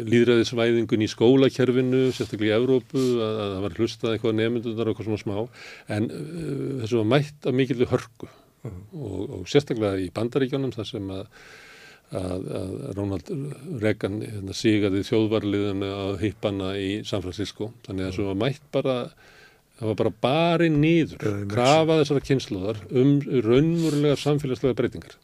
líðræðisvæðingun 0.07 1.03
í 1.03 1.11
skólakerfinu, 1.11 2.07
sérstaklega 2.15 2.55
í 2.55 2.59
Evrópu, 2.61 3.03
að, 3.19 3.43
að 3.43 3.53
það 3.57 3.67
var 3.67 3.79
hlustað 3.81 4.15
eitthvað 4.15 4.41
nefndunar 4.45 4.87
og 4.87 4.95
eitthvað 4.95 5.11
svona 5.11 5.25
smá, 5.27 5.63
en 5.99 6.11
þessu 6.85 7.03
var 7.03 7.11
mætt 7.17 7.51
af 7.51 7.59
mikilvæg 7.59 7.97
hörku 7.97 8.31
og, 8.71 9.21
og 9.41 9.51
sérstaklega 9.51 9.99
í 10.07 10.13
bandaríkjónum 10.15 10.75
þar 10.79 10.89
sem 10.95 11.11
að, 11.19 11.27
að, 12.15 12.51
að 12.61 12.75
Ronald 12.97 13.31
Reagan 13.83 14.21
hérna, 14.23 14.55
sigaði 14.57 15.03
þjóðvarliðinu 15.09 15.91
á 15.91 16.07
hippana 16.21 16.75
í 16.79 16.91
San 17.09 17.25
Francisco. 17.25 17.73
Þannig 17.87 18.09
að 18.09 18.19
það 18.19 18.31
var 18.31 18.41
mætt 18.45 18.69
bara 18.75 18.99
það 19.77 19.91
var 19.91 20.01
bara 20.01 20.15
barið 20.25 20.81
Mexíkó. 20.81 21.33
krafa 21.53 22.01
þessara 22.01 22.25
kynsluðar 22.25 22.83
um 22.97 23.17
raunverulega 23.45 24.19
samfélagslega 24.21 24.77
breytingar. 24.79 25.17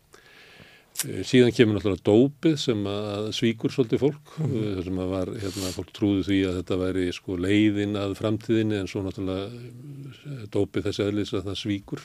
Eh, 1.09 1.23
síðan 1.25 1.55
kemur 1.57 1.79
náttúrulega 1.79 2.05
dópið 2.05 2.59
sem 2.61 2.83
að 2.87 3.31
svíkur 3.39 3.73
svolítið 3.73 4.03
fólk 4.03 4.35
mm. 4.45 4.83
sem 4.87 4.99
að 5.03 5.15
var, 5.15 5.33
hérna, 5.41 5.73
fólk 5.75 5.93
trúði 5.97 6.27
því 6.29 6.41
að 6.49 6.59
þetta 6.61 6.81
væri 6.83 7.07
sko 7.17 7.39
leiðin 7.41 7.97
að 7.99 8.17
framtíðinni 8.21 8.83
en 8.83 8.91
svo 8.91 9.05
náttúrulega 9.07 9.47
eh, 9.49 10.45
dópið 10.53 10.91
þessi 10.91 11.07
eðlis 11.07 11.33
að 11.39 11.49
það 11.49 11.61
svíkur 11.63 12.05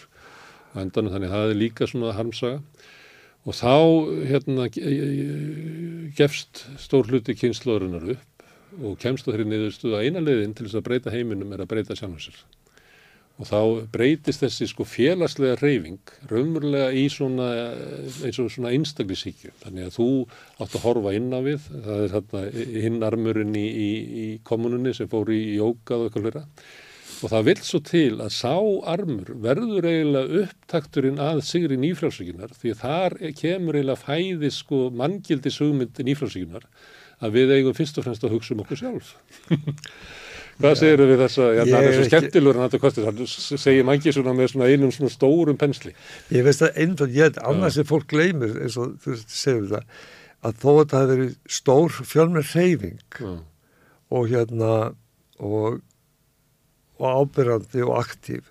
á 0.72 0.76
endanum. 0.86 1.14
Þannig 1.18 1.34
að 1.34 1.36
það 1.36 1.52
er 1.52 1.62
líka 1.66 1.90
svona 1.92 2.16
harmsaga 2.16 2.62
og 3.48 3.56
þá 3.56 3.74
hérna 4.28 4.68
ge- 4.74 4.84
eh, 4.84 6.12
gefst 6.18 6.66
stór 6.84 7.08
hluti 7.08 7.36
kynnslóðurinnar 7.40 8.10
upp 8.18 8.48
og 8.84 8.98
kemst 9.02 9.26
á 9.26 9.32
þeirri 9.32 9.48
niðurstuð 9.50 9.96
að 9.98 10.06
eina 10.10 10.22
leiðin 10.22 10.54
til 10.58 10.68
þess 10.68 10.78
að 10.82 10.88
breyta 10.90 11.14
heiminum 11.14 11.54
er 11.56 11.64
að 11.64 11.70
breyta 11.72 11.96
sjálfum 11.98 12.20
sér. 12.22 12.42
Og 13.38 13.46
þá 13.46 13.60
breytist 13.94 14.42
þessi 14.42 14.66
sko 14.68 14.82
félagslega 14.90 15.60
reyfing 15.62 16.00
raunverulega 16.30 16.90
í 16.98 17.04
svona 17.14 17.48
eins 18.26 18.40
og 18.42 18.50
svona 18.50 18.72
einstaklisíkju 18.74 19.52
þannig 19.62 19.86
að 19.92 19.98
þú 20.00 20.08
átt 20.66 20.74
að 20.80 20.86
horfa 20.88 21.14
inn 21.14 21.30
á 21.30 21.40
við 21.46 21.68
það 21.86 22.02
er 22.02 22.16
þarna 22.16 22.42
hinn 22.88 23.04
armurinn 23.06 23.54
í, 23.56 23.68
í, 23.70 23.90
í 24.24 24.28
kommununni 24.44 24.94
sem 24.98 25.10
fór 25.12 25.30
í 25.30 25.42
jóka 25.60 26.00
og 26.00 26.08
eitthvað 26.10 26.26
hlera 26.26 26.44
og 27.24 27.32
það 27.32 27.48
vil 27.48 27.58
svo 27.66 27.82
til 27.86 28.20
að 28.22 28.30
sá 28.36 28.54
armur 28.94 29.32
verður 29.44 29.88
eiginlega 29.90 30.44
upptakturinn 30.44 31.20
að 31.24 31.42
sigri 31.48 31.80
nýfrjálsvíkunar 31.82 32.54
því 32.58 32.74
að 32.74 32.84
þar 32.84 33.18
kemur 33.40 33.80
eiginlega 33.80 34.04
fæði 34.04 34.54
sko 34.54 34.84
manngildi 35.02 35.54
sugmynd 35.54 36.02
nýfrjálsvíkunar 36.10 36.68
að 37.26 37.38
við 37.40 37.56
eigum 37.58 37.76
fyrst 37.78 37.98
og 37.98 38.06
fremst 38.06 38.26
að 38.26 38.38
hugsa 38.38 38.54
um 38.54 38.64
okkur 38.64 38.82
sjálf. 38.82 39.16
Hvað 40.58 40.78
segir 40.80 41.02
við 41.06 41.20
þessa, 41.22 41.48
já, 41.54 41.60
Ég 41.62 41.70
það 41.70 41.84
er 41.84 41.88
er 41.88 41.96
svo 41.96 42.06
skemmtilegur 42.08 42.58
en 42.58 42.72
það 42.74 43.34
segir 43.62 43.84
mangi 43.86 44.14
svona 44.14 44.34
með 44.34 44.48
svona 44.56 44.70
einum 44.72 44.94
svona 44.94 45.14
stórum 45.14 45.58
pensli. 45.62 45.92
Ég 46.34 46.46
veist 46.48 46.64
að 46.66 46.80
einföld, 46.82 47.14
ég 47.14 47.28
held 47.28 47.38
annars 47.46 47.78
sem 47.78 47.86
fólk 47.86 48.08
gleymir 48.10 48.56
eins 48.64 48.78
og 48.82 48.96
þú 49.04 49.18
segir 49.22 49.68
það 49.76 50.00
að 50.48 50.64
þó 50.64 50.72
að 50.72 50.88
það 50.94 51.14
hefur 51.14 51.36
stór 51.58 52.00
fjölmur 52.10 52.50
reyfing 52.54 53.20
Já, 53.22 53.32
og 54.18 54.32
hérna 54.32 54.74
og, 55.38 55.80
og 56.98 57.22
ábyrrandi 57.22 57.84
og 57.86 57.98
aktív 58.02 58.48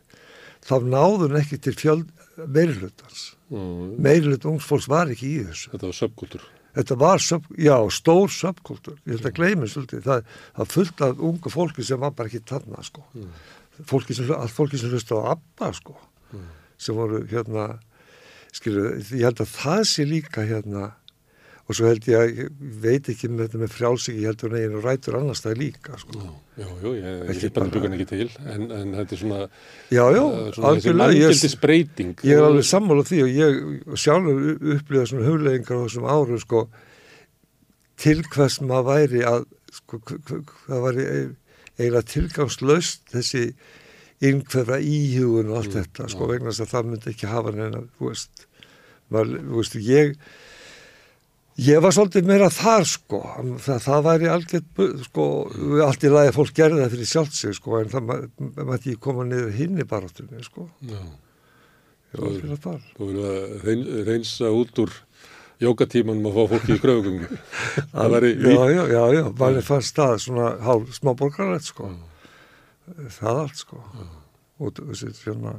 þá 0.67 0.77
náður 0.83 1.31
hún 1.31 1.41
ekki 1.41 1.59
til 1.63 1.75
fjöld 1.79 2.13
meirihlutans. 2.37 3.33
já, 3.49 3.97
Meirihlut 4.03 4.45
ungs 4.49 4.67
fólks 4.67 4.89
var 4.91 5.11
ekki 5.13 5.29
í 5.31 5.43
þessu. 5.47 5.73
Þetta 5.73 5.89
var 5.89 5.99
subkultúr. 6.01 6.47
Þetta 6.77 6.97
var, 7.01 7.23
sub, 7.25 7.47
já, 7.57 7.77
stór 7.95 8.33
subkultúr. 8.33 8.99
Ég 9.07 9.17
held 9.17 9.29
að 9.31 9.37
gleymi 9.39 9.69
svolítið. 9.71 10.03
Það, 10.05 10.33
það 10.59 10.73
fullt 10.75 11.05
af 11.07 11.23
ungu 11.31 11.53
fólki 11.53 11.87
sem 11.87 12.03
var 12.03 12.13
bara 12.19 12.29
ekki 12.29 12.43
þarna, 12.51 12.83
sko. 12.85 13.05
Fólki 13.89 14.17
sem, 14.17 14.29
sem 14.83 14.93
hlusta 14.93 15.17
á 15.17 15.33
ABBA, 15.33 15.71
sko. 15.79 15.97
Sem 16.77 16.99
voru, 16.99 17.23
hérna, 17.31 17.71
skilur, 18.53 18.99
ég 19.01 19.25
held 19.25 19.41
að 19.47 19.55
það 19.55 19.83
sé 19.89 20.05
líka, 20.11 20.45
hérna, 20.45 20.91
og 21.67 21.75
svo 21.75 21.89
held 21.91 22.05
ég 22.07 22.15
að, 22.21 22.29
ég 22.39 22.51
veit 22.85 23.09
ekki 23.11 23.29
með 23.33 23.41
þetta 23.49 23.61
með 23.65 23.73
frjálsíki, 23.75 24.21
ég 24.23 24.29
held 24.31 24.43
að 24.43 24.47
hún 24.47 24.59
eigin 24.61 24.77
og 24.79 24.85
rætur 24.87 25.17
annars 25.19 25.41
það 25.43 25.57
líka, 25.65 25.97
sko. 25.99 26.21
Já, 26.21 26.29
já, 26.63 26.69
já, 26.87 26.91
ég, 27.27 27.41
ég 27.43 27.55
bara 27.57 27.71
byggur 27.75 27.97
ekki 27.97 28.07
til, 28.13 28.29
en, 28.55 28.67
en 28.77 28.93
þetta 29.01 29.17
er 29.17 29.23
svona, 29.23 29.41
Já, 29.91 30.03
já, 30.15 30.21
uh, 30.23 30.51
svona 30.55 30.75
þessi 30.77 30.95
manngildis 31.01 31.57
breyting. 31.65 32.13
ég 32.23 32.39
er 32.39 32.47
alveg 32.47 32.69
sammála 32.71 33.07
því 33.09 33.19
og 33.25 33.33
ég 33.35 33.59
sjálfur 34.05 34.47
upplýða 34.77 35.09
svona 35.11 35.27
hugleggingar 35.33 35.83
á 35.83 35.85
þessum 35.89 36.07
árum, 36.15 36.43
sko, 36.45 36.63
til 38.07 38.23
hvers 38.31 38.61
maður 38.63 38.89
væri 38.93 39.25
að, 39.27 39.49
sko, 39.81 40.01
það 40.69 40.87
væri 40.87 41.09
eiginlega 41.77 42.07
tilgangslaust 42.15 43.11
þessi 43.13 43.43
innhverfa 44.25 44.79
íhugun 44.81 45.51
og 45.51 45.59
allt 45.61 45.75
Mm, 45.75 45.83
þetta, 45.83 46.07
sko, 46.15 46.27
vegna 46.31 46.53
þess 46.55 46.63
að 46.65 46.71
það 46.73 46.87
myndi 46.93 47.11
ekki 47.13 47.29
hafa 47.29 47.53
neina, 47.53 47.83
þú 47.99 48.11
veist, 48.15 48.47
maður, 49.13 49.43
þú 49.51 49.59
veist, 49.61 49.75
ég, 49.85 50.15
ég 51.57 51.81
var 51.81 51.95
svolítið 51.97 52.27
meira 52.29 52.49
þar, 52.53 52.85
sko, 52.89 53.21
það, 53.65 53.79
það 53.87 54.03
væri 54.07 54.29
algjört, 54.33 54.81
sko, 55.07 55.27
allt 55.87 56.05
í 56.05 56.11
lagi 56.13 56.31
að 56.33 56.37
fólk 56.37 56.53
gerði 56.59 56.83
það 56.83 56.95
fyrir 56.97 57.09
sjálft 57.13 57.37
sig, 57.39 57.55
sko, 57.57 57.79
en 57.81 57.93
það 57.93 58.11
mætti 58.69 58.93
ekki 58.93 59.01
koma 59.07 59.25
niður 59.25 59.55
hinni 59.57 59.87
baráttunni, 59.89 60.43
sko, 60.45 60.67
Já, 60.85 61.01
ég 62.13 62.21
var 62.23 62.35
fyrir 62.43 62.61
þar. 62.67 62.83
þú 62.99 63.09
verður 63.11 63.31
að 63.31 63.65
reyn, 63.71 63.87
reynsa 64.11 64.51
út 64.53 64.83
úr 64.85 64.93
jókatímanum 65.65 66.29
að 66.29 66.37
fá 66.37 66.43
fólki 66.53 66.75
í 66.77 66.81
kröfugungu. 66.83 67.39
það 67.95 68.13
væri 68.17 68.31
já, 68.37 68.61
já, 68.77 68.83
já, 68.93 69.03
já, 69.17 69.23
manni 69.41 69.63
fannst 69.65 69.97
það 69.97 70.19
svona 70.27 70.51
hálf 70.67 70.93
smá 70.99 71.15
borgarlegt 71.17 71.71
sko 71.73 71.89
það 73.17 73.41
allt 73.47 73.57
sko. 73.65 73.81
Og 74.63 74.77
þessi 74.77 75.09
svona 75.17 75.55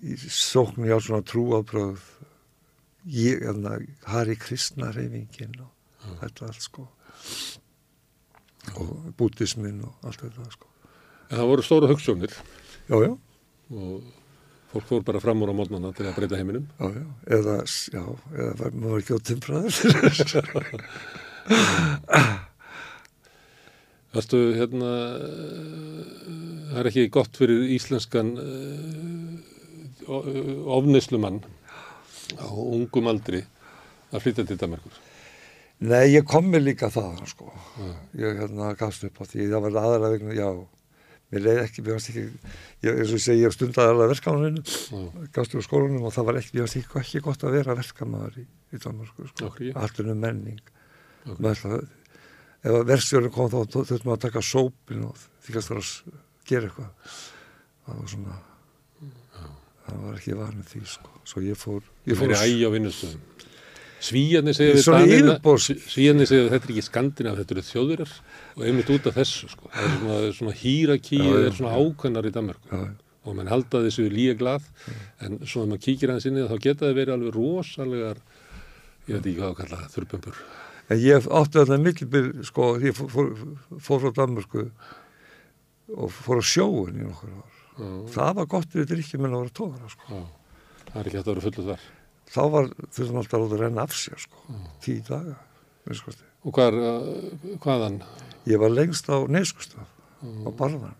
í- 0.00 0.16
sókn 0.32 0.88
ég 0.88 0.96
á 0.96 1.00
svona 1.04 1.22
trúabröð 1.28 2.00
ég, 3.04 3.42
hérna, 3.44 3.78
Hari 4.08 4.36
Kristna 4.40 4.90
reyfingin 4.94 5.56
og 5.64 5.70
þetta 6.22 6.48
allt 6.48 6.64
sko. 6.64 6.88
Og 8.80 8.92
bútismin 9.18 9.82
og 9.84 10.06
allt 10.08 10.24
þetta 10.24 10.50
sko. 10.52 10.70
En 11.30 11.38
það 11.38 11.50
voru 11.50 11.64
stóra 11.64 11.90
hugssjónir 11.90 12.32
já, 12.88 12.96
já, 13.00 13.12
og 13.74 14.02
fólk 14.72 14.86
fór 14.88 15.04
bara 15.06 15.20
fram 15.22 15.42
úr 15.44 15.52
á 15.52 15.56
mótnana 15.56 15.92
til 15.96 16.06
að 16.08 16.16
breyta 16.18 16.38
heiminum. 16.40 16.66
já, 16.78 16.86
já, 16.92 17.06
eða 17.38 17.56
já, 17.64 18.04
eða 18.34 18.52
var 18.60 18.72
maður 18.72 18.98
ekki 19.00 19.16
á 19.16 19.20
timpraður 19.30 19.74
Varstu 24.14 24.38
hérna, 24.54 24.90
eh, 25.18 26.06
það 26.70 26.78
er 26.80 26.88
ekki 26.90 27.10
gott 27.10 27.34
fyrir 27.34 27.64
íslenskan 27.74 28.28
uh, 28.38 30.14
ofnislumann 30.76 31.40
á 32.40 32.48
ungum 32.50 33.08
aldri 33.10 33.42
að 34.14 34.22
flytja 34.24 34.44
til 34.48 34.56
Danmarkur. 34.60 35.00
Nei, 35.84 36.06
ég 36.14 36.24
kom 36.30 36.46
mér 36.52 36.62
líka 36.62 36.88
það, 36.94 37.24
sko. 37.28 37.48
Ég 38.16 38.38
hérna 38.38 38.70
gafst 38.78 39.04
upp 39.08 39.18
á 39.20 39.24
því, 39.26 39.48
það 39.50 39.64
var 39.66 39.78
aðra 39.82 40.10
vegna, 40.14 40.36
já, 40.38 40.46
mér 41.34 41.42
leiði 41.44 41.64
ekki, 41.64 41.82
mér 41.84 41.96
varst 41.98 42.10
ekki, 42.12 42.22
ég, 42.86 42.92
eins 42.94 43.10
og 43.10 43.18
ég 43.18 43.24
segi, 43.24 43.42
ég 43.42 43.52
stundaði 43.56 43.90
alveg 43.94 44.12
verkamanninu, 44.14 44.62
Já, 44.64 45.26
gafst 45.34 45.56
upp 45.58 45.64
á 45.64 45.66
skólanum 45.66 46.06
og 46.06 46.14
það 46.14 46.28
var 46.30 46.38
ekki, 46.40 46.62
ekki, 46.62 46.84
ekki 47.02 47.22
gott 47.26 47.42
að 47.44 47.56
vera 47.58 47.76
verkamaður 47.80 48.38
í, 48.40 48.46
í 48.70 48.80
Danmarku, 48.86 49.26
sko. 49.32 49.50
Af 49.50 49.58
hverju? 49.58 49.74
Allt 49.82 50.00
um 50.04 50.14
menning. 50.22 50.62
Ok. 51.26 51.38
Með 51.42 51.50
alltaf, 51.50 51.92
ef 52.64 52.78
að 52.78 52.88
verkstjórinn 52.94 53.34
kom 53.34 53.50
þá, 53.52 53.58
þurftum 53.74 54.08
við 54.08 54.14
að 54.14 54.22
taka 54.28 54.44
sópin 54.46 55.04
og 55.10 55.26
þykast 55.48 55.72
þar 55.72 55.82
að 55.82 55.88
s- 55.90 56.20
gera 56.48 56.70
eitthvað. 56.70 57.18
Það 57.84 57.98
var 58.00 58.10
svona, 58.14 58.38
það 59.86 60.00
var 60.06 60.18
ekki 60.18 60.36
vanið 60.38 60.66
því, 60.72 60.82
sko. 60.94 61.10
Svo 61.28 61.42
ég 61.44 61.56
fór, 61.60 61.82
ég 62.08 62.18
fór 62.18 62.34
Svona 64.84 64.98
Danina, 65.00 65.34
yfirborðs- 65.38 65.86
Svíjarnir 65.94 66.28
segja 66.28 66.44
að 66.44 66.50
þetta 66.52 66.66
er 66.68 66.72
ekki 66.74 66.82
skandinaf, 66.84 67.38
þetta 67.40 67.54
eru 67.54 67.62
þjóðurar 67.70 68.10
og 68.56 68.64
einmitt 68.68 68.90
út 68.92 69.06
af 69.08 69.14
þessu, 69.16 69.48
sko. 69.48 69.70
Það 69.72 69.86
er 69.86 69.94
svona, 70.02 70.32
svona 70.38 70.56
hýrakí, 70.60 71.20
Já, 71.22 71.30
það 71.32 71.46
er 71.48 71.56
svona 71.58 71.78
ákveðnar 71.80 72.28
í 72.28 72.32
Danmarku 72.34 72.68
já, 72.68 72.82
og 73.24 73.36
mann 73.38 73.48
halda 73.48 73.80
þessu 73.86 74.04
líka 74.12 74.34
glað 74.42 74.66
en 75.24 75.38
svo 75.48 75.62
að 75.64 75.70
maður 75.72 75.84
kíkir 75.86 76.12
aðeins 76.12 76.26
inn 76.28 76.36
í 76.36 76.42
það 76.44 76.52
þá 76.52 76.60
geta 76.66 76.84
það 76.84 76.98
verið 77.00 77.14
alveg 77.16 77.38
rosalegar, 77.38 78.20
ég 79.08 79.14
veit 79.16 79.24
ekki 79.24 79.38
hvað 79.40 79.48
að 79.54 79.56
kalla 79.62 79.80
það, 79.80 79.88
þurrbömbur. 79.96 80.42
En 80.92 81.00
ég 81.00 81.30
átti 81.40 81.58
þetta 81.62 81.80
millibil, 81.80 82.26
sko, 82.44 82.68
ég 82.84 82.92
fór, 82.98 83.08
fór, 83.14 83.32
fór 83.80 84.02
frá 84.04 84.12
Danmörku 84.20 84.66
og 85.96 86.12
fór 86.12 86.40
á 86.40 86.44
sjóun 86.44 87.00
í 87.00 87.06
nokkur 87.08 87.32
ár. 87.32 87.53
Það 88.14 88.32
var 88.38 88.48
gott 88.54 88.74
við 88.76 88.88
drikkjum 88.92 89.26
en 89.26 89.36
að 89.36 89.44
vera 89.44 89.54
tóra, 89.58 89.90
sko. 89.92 90.20
Það 90.90 90.98
er 91.00 91.08
ekki 91.08 91.18
hægt 91.18 91.24
að 91.26 91.32
vera 91.32 91.44
fullu 91.46 91.64
þar. 91.70 91.86
Þá 92.34 92.42
var 92.54 92.68
þurfum 92.96 93.18
alltaf 93.20 93.46
að 93.46 93.56
renna 93.60 93.84
af 93.84 93.96
sér, 93.98 94.20
sko. 94.22 94.58
Tíu 94.84 95.02
daga, 95.08 95.34
minnskosti. 95.88 96.28
Og 96.44 96.54
hvar, 96.58 96.76
uh, 96.76 97.56
hvaðan? 97.64 97.98
Ég 98.48 98.60
var 98.60 98.72
lengst 98.72 99.08
á 99.08 99.16
neskustaf, 99.26 99.88
á 100.22 100.50
barðan. 100.54 100.94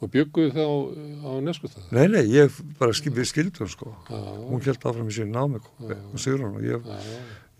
Og 0.00 0.08
bjögguðu 0.08 0.52
þá 0.56 0.64
á 1.28 1.30
neskustað? 1.44 1.88
Nei, 1.92 2.06
nei, 2.08 2.22
ég 2.32 2.54
bara 2.78 2.94
skipið 2.96 3.26
skildum, 3.28 3.68
sko. 3.68 3.92
Hún 4.08 4.62
held 4.64 4.86
áfram 4.88 5.10
í 5.12 5.16
sín 5.16 5.34
námi, 5.34 5.60
og 5.60 6.20
Sigrun, 6.20 6.56
og 6.56 6.64
ég, 6.64 6.86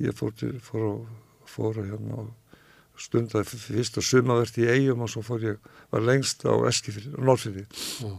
ég 0.00 0.16
fór, 0.16 0.32
til, 0.38 0.54
fór, 0.64 1.02
fór 1.50 1.82
að 1.82 1.90
hérna 1.92 2.22
og 2.22 2.30
stundaði 3.00 3.46
f- 3.48 3.66
fyrst 3.70 3.96
að 4.00 4.06
sumavert 4.10 4.58
í 4.60 4.66
eigum 4.68 5.02
og 5.06 5.10
svo 5.12 5.22
fór 5.24 5.44
ég, 5.46 5.58
var 5.92 6.02
lengst 6.04 6.44
á 6.44 6.52
Eskifyrði, 6.68 7.14
Norrfyrði. 7.18 7.64
já. 8.04 8.12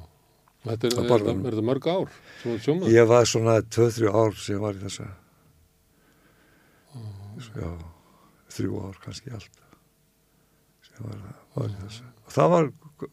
Þetta 0.62 0.88
er, 0.88 0.94
Á 0.94 1.02
er, 1.02 1.24
er, 1.26 1.38
er 1.50 1.56
það 1.58 1.66
mörg 1.66 1.88
ár? 1.90 2.12
Ég 2.94 3.08
var 3.10 3.26
svona 3.26 3.56
2-3 3.66 4.12
ár 4.14 4.36
sem 4.38 4.56
ég 4.56 4.62
var 4.62 4.76
í 4.78 4.84
þessa 4.84 5.08
já, 7.56 7.70
þrjú 8.52 8.82
ár 8.86 9.00
kannski 9.04 9.32
allt 9.34 9.62
sem 10.86 11.08
var, 11.08 11.22
var 11.56 11.72
í 11.72 11.78
þessa 11.80 12.10
það 12.36 12.52
var, 12.54 12.70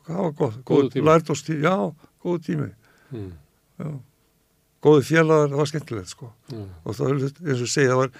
það 0.09 0.21
var 0.25 0.35
gott 0.43 0.59
góð 0.69 0.91
tími. 0.93 1.07
lærdóstími, 1.09 1.65
já, 1.65 1.77
góð 2.25 2.43
tími 2.49 2.71
Mm. 3.09 3.31
já, 3.81 3.87
góði 4.85 5.05
félagar, 5.09 5.49
það 5.49 5.57
var 5.63 5.69
skemmtilegt 5.71 6.11
sko 6.13 6.27
Já. 6.53 6.59
og 6.85 6.93
það 6.99 7.23
eins 7.41 7.63
og 7.65 7.71
segja, 7.73 7.95
það 7.95 8.01
var 8.03 8.11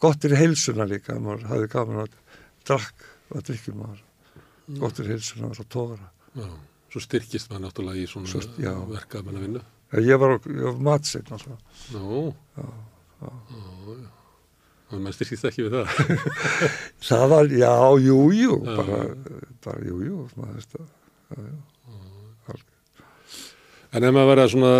gott 0.00 0.22
fyrir 0.24 0.40
heilsuna 0.40 0.86
líka, 0.88 1.18
maður 1.20 1.44
hafði 1.50 1.68
gaman 1.74 1.98
að 2.06 2.14
drakk, 2.68 3.06
að 3.34 3.46
drikkjum 3.48 3.80
maður 3.82 4.04
gott 4.82 4.98
fyrir 5.00 5.14
heilsuna 5.16 5.50
að 5.54 5.68
tóra 5.72 6.10
Já. 6.38 6.48
Svo 6.92 7.00
styrkist 7.04 7.50
maður 7.50 7.64
náttúrulega 7.66 8.00
í 8.00 8.06
svona 8.08 8.28
Svo- 8.30 8.60
já. 8.62 8.72
verkefna 8.88 9.40
vinnu. 9.42 9.60
ég 10.04 10.20
var, 10.20 10.36
ég 10.44 10.62
var 10.68 10.78
matsinn 10.90 11.32
alltaf 11.32 11.58
Nú. 11.96 12.34
Já. 12.56 12.68
Já. 13.22 13.32
já. 13.50 14.06
Og 14.88 15.00
maður 15.04 15.16
styrkist 15.18 15.44
ekki 15.50 15.66
við 15.66 15.74
það. 15.76 15.88
það 17.08 17.24
var, 17.34 17.50
já, 17.52 17.72
jú, 18.06 18.20
jú 18.32 18.54
Já. 18.64 18.76
bara, 18.78 19.00
bara, 19.66 19.82
jú, 19.84 19.98
jú 20.06 20.22
maður 20.36 20.54
veist 20.60 20.76
það 20.76 20.86
já, 20.88 21.42
já. 21.48 21.58
En 23.96 24.04
ef 24.04 24.12
maður 24.12 24.28
verða 24.28 24.48
svona 24.52 24.70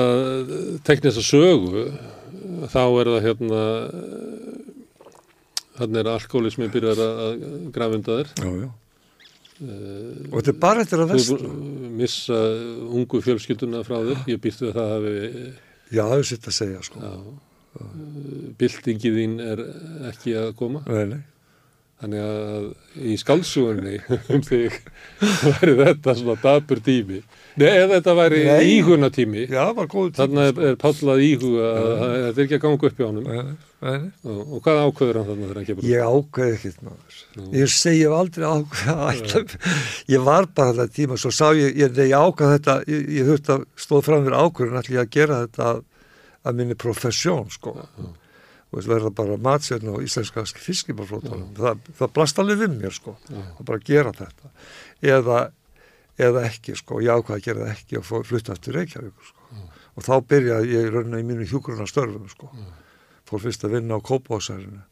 teknist 0.84 1.16
að 1.22 1.24
sögu, 1.24 1.84
þá 2.68 2.80
er 3.00 3.08
það 3.08 3.22
hérna, 3.24 3.60
þannig 5.78 6.00
er 6.02 6.10
alkoholismi 6.12 6.68
byrjar 6.74 7.00
að 7.04 7.46
undan 7.98 8.20
þér. 8.22 8.30
já, 8.44 8.52
já. 8.66 8.70
Eh, 9.58 10.28
og 10.30 10.36
þetta 10.38 10.52
er 10.52 10.58
bara 10.62 10.82
eftir 10.84 11.00
að 11.02 11.08
Þú 11.10 11.16
vestu 11.18 11.36
að 11.48 11.94
missa 11.98 12.36
ungu 12.94 13.20
fjölskylduna 13.24 13.80
frá 13.86 13.96
þér. 14.06 14.20
Ég 14.30 14.42
við 14.62 14.68
að 14.70 14.76
það 14.78 14.92
hafi, 14.94 15.14
já, 15.90 16.02
það 16.04 16.18
er 16.18 16.28
sitt 16.30 16.46
að 16.46 16.56
segja 16.60 16.84
sko 16.86 17.02
já, 17.02 17.14
byltingið 18.60 19.18
þín 19.18 19.34
er 19.42 19.64
ekki 20.12 20.36
að 20.38 20.52
koma. 20.60 20.84
nei, 20.86 21.04
nei. 21.14 21.20
Þannig 21.98 22.20
að 22.22 23.06
í 23.10 23.14
skálsugunni 23.18 23.96
um 24.34 24.42
þig 24.46 24.74
væri 25.18 25.72
þetta 25.80 26.12
svona 26.14 26.36
dabur 26.38 26.80
tími. 26.86 27.22
Nei, 27.58 27.72
ef 27.72 27.88
þetta 27.90 28.12
væri 28.14 28.42
íhugna 28.70 29.08
tími, 29.10 29.48
já, 29.48 29.64
það 29.64 29.72
var 29.80 29.88
góð 29.90 30.12
tíma 30.12 30.20
þannig 30.20 30.44
er, 30.52 30.60
er 30.68 30.76
Páll 30.78 31.10
að 31.10 31.22
íhuga 31.26 31.72
að 31.72 31.88
að 31.88 32.12
þetta 32.12 32.28
er 32.28 32.44
ekki 32.44 32.58
að 32.58 32.62
ganga 32.64 32.88
upp 32.88 33.00
hjá 33.00 33.06
honum. 33.08 33.26
nei, 33.26 33.56
nei. 33.82 34.06
Og, 34.28 34.38
og 34.44 34.62
hvað 34.62 34.78
ákveður 34.84 35.18
hann 35.18 35.26
þannig 35.32 35.48
þegar 35.48 35.58
hann 35.58 35.66
kemur? 35.72 35.88
Ég 35.90 36.12
ákveði 36.14 36.54
ekkert 36.58 36.86
maður. 36.86 37.18
Nú. 37.34 37.48
Ég 37.58 37.74
hef 37.88 38.16
aldrei 38.20 38.46
ákveða. 38.52 39.42
Ég 40.14 40.24
var 40.30 40.48
bara 40.54 40.76
þetta 40.78 40.96
tíma, 41.00 41.18
svo 41.18 41.34
sá 41.34 41.44
ég, 41.58 41.74
ég, 41.82 41.98
ég 41.98 42.14
ákveða 42.14 42.54
þetta, 42.60 42.78
ég, 42.94 43.10
ég 43.18 43.32
þurfti 43.32 43.54
að 43.56 43.66
stóð 43.88 44.06
fram 44.06 44.22
fyrir 44.28 44.38
ákveðin 44.38 44.80
allir 44.84 45.02
að 45.02 45.12
gera 45.18 45.42
þetta 45.48 45.68
að, 45.72 45.84
að 46.46 46.62
minni 46.62 46.78
professjón, 46.78 47.50
sko. 47.58 47.74
Og 48.68 48.78
þess 48.82 48.88
verða 48.90 49.10
bara 49.16 49.36
matsérn 49.40 49.88
og 49.94 50.02
íslenska 50.04 50.42
fiskibárflótanum. 50.44 51.54
Það, 51.56 51.78
það 52.00 52.10
blast 52.18 52.40
alveg 52.42 52.58
við 52.60 52.74
mér, 52.82 52.92
sko. 52.92 53.14
Já. 53.32 53.38
Að 53.56 53.62
bara 53.70 53.84
gera 53.88 54.12
þetta. 54.18 54.50
Eða, 55.14 55.38
eða 56.20 56.42
ekki, 56.50 56.74
sko. 56.76 56.98
Ég 57.00 57.14
ákveða 57.16 57.38
að 57.38 57.46
gera 57.46 57.64
það 57.64 57.72
ekki 57.78 57.98
og 58.02 58.26
flytta 58.28 58.52
eftir 58.58 58.76
Reykjavík, 58.76 59.30
sko. 59.30 59.62
Og 59.98 60.04
þá 60.04 60.12
byrjaði 60.30 60.74
ég 60.76 60.90
raunina 60.92 61.22
í 61.22 61.26
mínu 61.30 61.46
hjúgruna 61.48 61.88
störfum, 61.88 62.28
sko. 62.28 62.50
Fór 63.28 63.42
fyrst 63.46 63.64
að 63.64 63.78
vinna 63.78 63.96
á 63.96 64.00
Kópásærinu. 64.04 64.84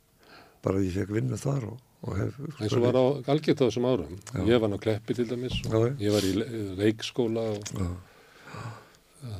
Bara 0.64 0.80
ég 0.82 0.96
fekk 0.96 1.12
vinna 1.14 1.36
þar 1.38 1.68
og, 1.68 1.76
og 2.08 2.16
hef... 2.18 2.40
eins 2.64 2.72
og 2.74 2.82
var 2.88 2.96
á 2.96 3.04
Galgett 3.28 3.60
á 3.60 3.68
þessum 3.68 3.86
árum. 3.92 4.16
Ég 4.48 4.58
var 4.64 4.72
á 4.72 4.78
Kleppi 4.82 5.14
til 5.14 5.28
dæmis 5.30 5.60
og 5.68 5.76
Já, 5.76 5.78
já. 5.84 5.92
ég 6.00 6.16
var 6.16 6.26
í 6.26 6.32
le- 6.40 6.48
leikskóla 6.80 7.44
og 7.52 7.70
Já. 7.76 7.86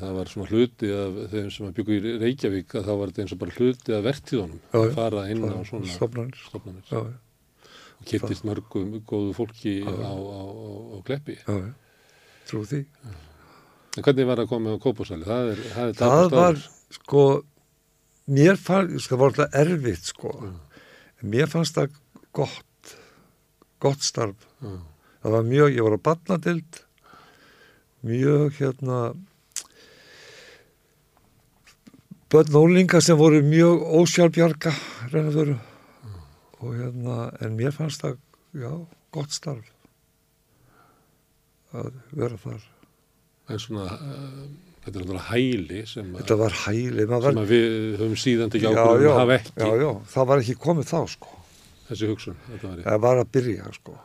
Það 0.01 0.15
var 0.17 0.31
svona 0.33 0.49
hluti 0.51 0.89
af 0.97 1.19
þeim 1.33 1.51
sem 1.55 1.67
að 1.69 1.75
byggja 1.79 1.97
í 1.97 2.15
Reykjavík 2.23 2.75
að 2.81 2.87
þá 2.89 2.93
var 3.01 3.11
þetta 3.13 3.23
eins 3.25 3.35
og 3.37 3.41
bara 3.43 3.57
hluti 3.59 3.95
af 3.97 4.05
vertíðunum 4.07 4.61
Já, 4.63 4.79
að 4.81 4.87
já. 4.89 4.95
fara 4.97 5.25
inn 5.33 5.45
á 5.47 5.57
svona 5.69 5.91
já, 6.91 7.01
og 7.01 8.07
kyrtist 8.11 8.45
mörgum 8.47 8.95
góðu 9.09 9.35
fólki 9.37 9.75
á, 9.85 9.91
á, 9.93 10.13
á, 10.13 10.43
á 10.93 10.97
Kleppi. 11.07 11.37
já, 11.41 11.55
já, 11.55 11.71
trú 12.51 12.63
því. 12.69 12.83
En 13.97 14.05
hvernig 14.05 14.27
var 14.29 14.43
að 14.43 14.51
koma 14.51 14.75
á 14.77 14.83
Kópásæli? 14.83 15.25
Það 15.25 15.53
er, 15.55 15.63
það 15.73 15.89
er 15.89 16.01
það 16.01 16.35
var 16.37 16.59
sko 16.97 17.23
mér 18.29 18.59
fannst, 18.61 19.09
það 19.09 19.21
var 19.23 19.33
alltaf 19.33 19.57
erfitt 19.63 20.11
sko. 20.13 20.33
Mér 21.25 21.49
fannst 21.49 21.79
það 21.79 21.97
gott 22.37 22.93
gott 23.81 24.03
starf. 24.05 24.37
Já. 24.61 24.75
það 25.23 25.35
var 25.37 25.47
mjög, 25.49 25.73
ég 25.77 25.85
var 25.87 25.97
á 25.97 26.07
barnadild 26.11 26.83
mjög 28.07 28.61
hérna 28.61 29.01
börn 32.37 32.57
ólinga 32.61 33.01
sem 33.01 33.17
voru 33.17 33.39
mjög 33.41 33.81
ósjálfbjarga 33.97 34.73
þurru 35.09 35.55
og 36.61 36.75
hérna, 36.77 37.15
en 37.41 37.55
mér 37.57 37.73
fannst 37.73 38.03
það 38.03 38.19
já, 38.61 38.73
gott 39.15 39.33
starf 39.33 39.71
að 41.77 41.89
vera 42.17 42.37
þar. 42.41 42.67
En 43.53 43.63
svona, 43.63 43.87
uh, 43.97 44.45
þetta 44.85 44.93
er 44.93 45.07
náttúrulega 45.07 45.25
hæli 45.31 45.81
sem, 45.89 46.13
var 46.13 46.59
hæli 46.67 47.07
sem 47.07 47.15
var, 47.15 47.31
að 47.33 47.51
við 47.55 47.97
höfum 48.03 48.21
síðan 48.21 48.53
ekki 48.53 48.65
já, 48.67 48.71
ákveðum 48.75 49.07
já, 49.07 49.11
að 49.15 49.19
hafa 49.23 49.39
ekki. 49.41 49.57
já, 49.57 49.73
já, 49.87 49.91
það 50.13 50.31
var 50.33 50.45
ekki 50.45 50.61
komið 50.67 50.93
þá 50.93 51.01
sko. 51.17 51.35
Þessi 51.89 52.13
hugsun. 52.13 52.39
Var, 52.53 52.79
það 52.85 53.03
var 53.09 53.25
að 53.25 53.35
byrja 53.39 53.75
sko. 53.81 53.99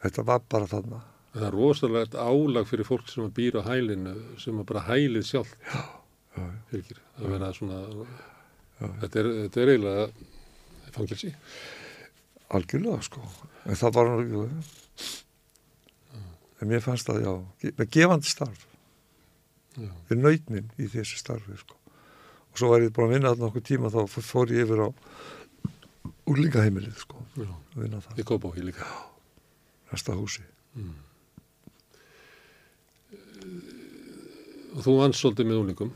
Þetta 0.00 0.28
var 0.32 0.44
bara 0.48 0.72
þarna. 0.72 1.04
Það 1.36 1.48
er 1.50 1.56
rosalega 1.60 2.28
álag 2.30 2.68
fyrir 2.72 2.88
fólk 2.88 3.08
sem 3.12 3.28
að 3.28 3.34
býra 3.36 3.64
á 3.64 3.68
hælinu 3.68 4.18
sem 4.40 4.56
að 4.56 4.70
bara 4.72 4.88
hælið 4.88 5.26
sjálf 5.28 5.56
já, 5.60 5.82
fylgir. 6.70 7.00
Að 7.18 7.30
vera 7.34 7.50
svona, 7.56 7.80
þetta 9.02 9.20
er, 9.22 9.28
þetta 9.44 9.60
er 9.64 9.72
eiginlega 9.74 10.06
fangilsi. 10.96 11.34
algjörlega 12.50 13.02
sko. 13.06 13.22
En 13.66 13.76
það 13.78 13.94
var 13.98 14.12
jú, 14.26 14.46
en 16.60 16.68
mér 16.68 16.82
fannst 16.84 17.06
það 17.08 17.22
já 17.24 17.34
með 17.78 17.90
gefandi 17.96 18.30
starf. 18.32 18.66
Já. 19.78 19.86
við 20.10 20.18
nautnin 20.18 20.66
í 20.82 20.88
þessu 20.90 21.16
starfi 21.20 21.54
sko. 21.60 21.76
Og 22.50 22.58
svo 22.58 22.68
var 22.72 22.82
ég 22.82 22.90
búin 22.92 23.06
að 23.06 23.12
vinna 23.14 23.30
þarna 23.30 23.46
okkur 23.52 23.62
tíma 23.68 23.90
þá 23.94 24.00
fór- 24.10 24.50
ég 24.50 24.64
yfir 24.66 24.82
á 24.82 24.88
úrlingaheimilið 26.26 26.96
sko 26.98 27.22
vinna 27.76 28.00
það, 28.02 28.18
Í 28.18 28.24
líka. 28.66 28.84
næsta 29.92 30.12
húsi. 30.18 30.42
Og 34.74 34.82
þú 34.84 34.94
vannst 35.00 35.22
svolítið 35.22 35.48
með 35.50 35.60
úlingum. 35.64 35.90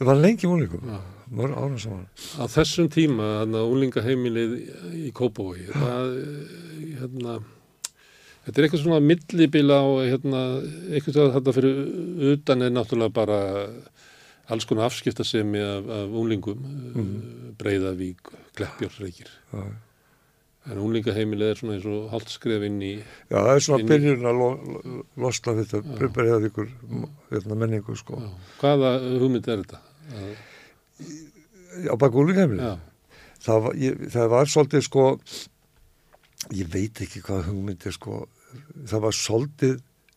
Ég 0.00 0.06
var 0.06 0.18
lengi 0.20 0.48
Já. 0.84 0.98
mörg 1.32 1.56
ára 1.56 1.78
saman 1.80 2.06
Á 2.36 2.44
þessum 2.52 2.88
tíma, 2.92 3.28
þannig 3.42 3.60
að 3.62 3.74
úlingaheimilið 3.74 4.56
í 5.00 5.12
eh, 6.20 6.98
hérna, 7.00 7.38
þetta 8.46 8.60
er 8.60 8.66
eitthvað 8.66 8.82
svona 8.84 9.00
millibila 9.02 9.80
á, 9.80 9.88
hérna, 10.06 10.42
eitthvað 10.92 11.22
að 11.24 11.32
þetta 11.38 11.56
fyrir 11.56 11.80
utan 12.34 12.66
er 12.66 12.76
náttúrulega 12.76 13.16
bara 13.16 13.40
alls 14.52 14.68
konar 14.68 14.86
afskiptasemi 14.90 15.64
af, 15.64 15.88
af 15.90 16.14
úlingum, 16.20 16.60
mm. 16.60 17.56
Breiðavík, 17.58 18.30
Kleppjórnsreikir. 18.58 19.32
já, 19.52 19.66
En 20.66 20.80
úlingaheimilið 20.82 21.50
er 21.52 21.58
svona 21.60 21.74
eins 21.76 21.84
og 21.86 22.08
hálft 22.10 22.32
skref 22.34 22.64
inn 22.66 22.80
í, 22.82 22.96
já 23.30 23.36
það 23.38 23.52
er 23.52 23.60
svona 23.62 23.86
byrjun 23.86 24.24
að 24.26 24.40
lo, 24.40 24.48
lo, 24.74 24.94
losna 25.22 25.52
þetta 25.60 25.82
breyða 26.10 26.40
ykkur 26.48 26.72
hérna, 27.30 27.58
menningu 27.60 27.94
sko 27.98 28.18
já, 28.18 28.32
hvaða 28.58 28.90
hugmynd 29.20 29.46
er 29.46 29.62
þetta? 29.62 29.78
Á 31.86 31.94
bak 32.00 32.14
úrlingaheimilið 32.16 32.64
já, 32.64 32.76
það 33.46 33.66
það 34.14 34.30
var 34.32 34.48
svolítið 34.52 34.84
sko 34.86 35.04
ég 36.56 36.70
veit 36.72 37.02
ekki 37.04 37.20
hvað 37.26 37.48
hugmyndir 37.50 37.94
sko 37.96 38.22
það 38.88 39.04
var 39.08 39.16
svolítið 39.18 39.74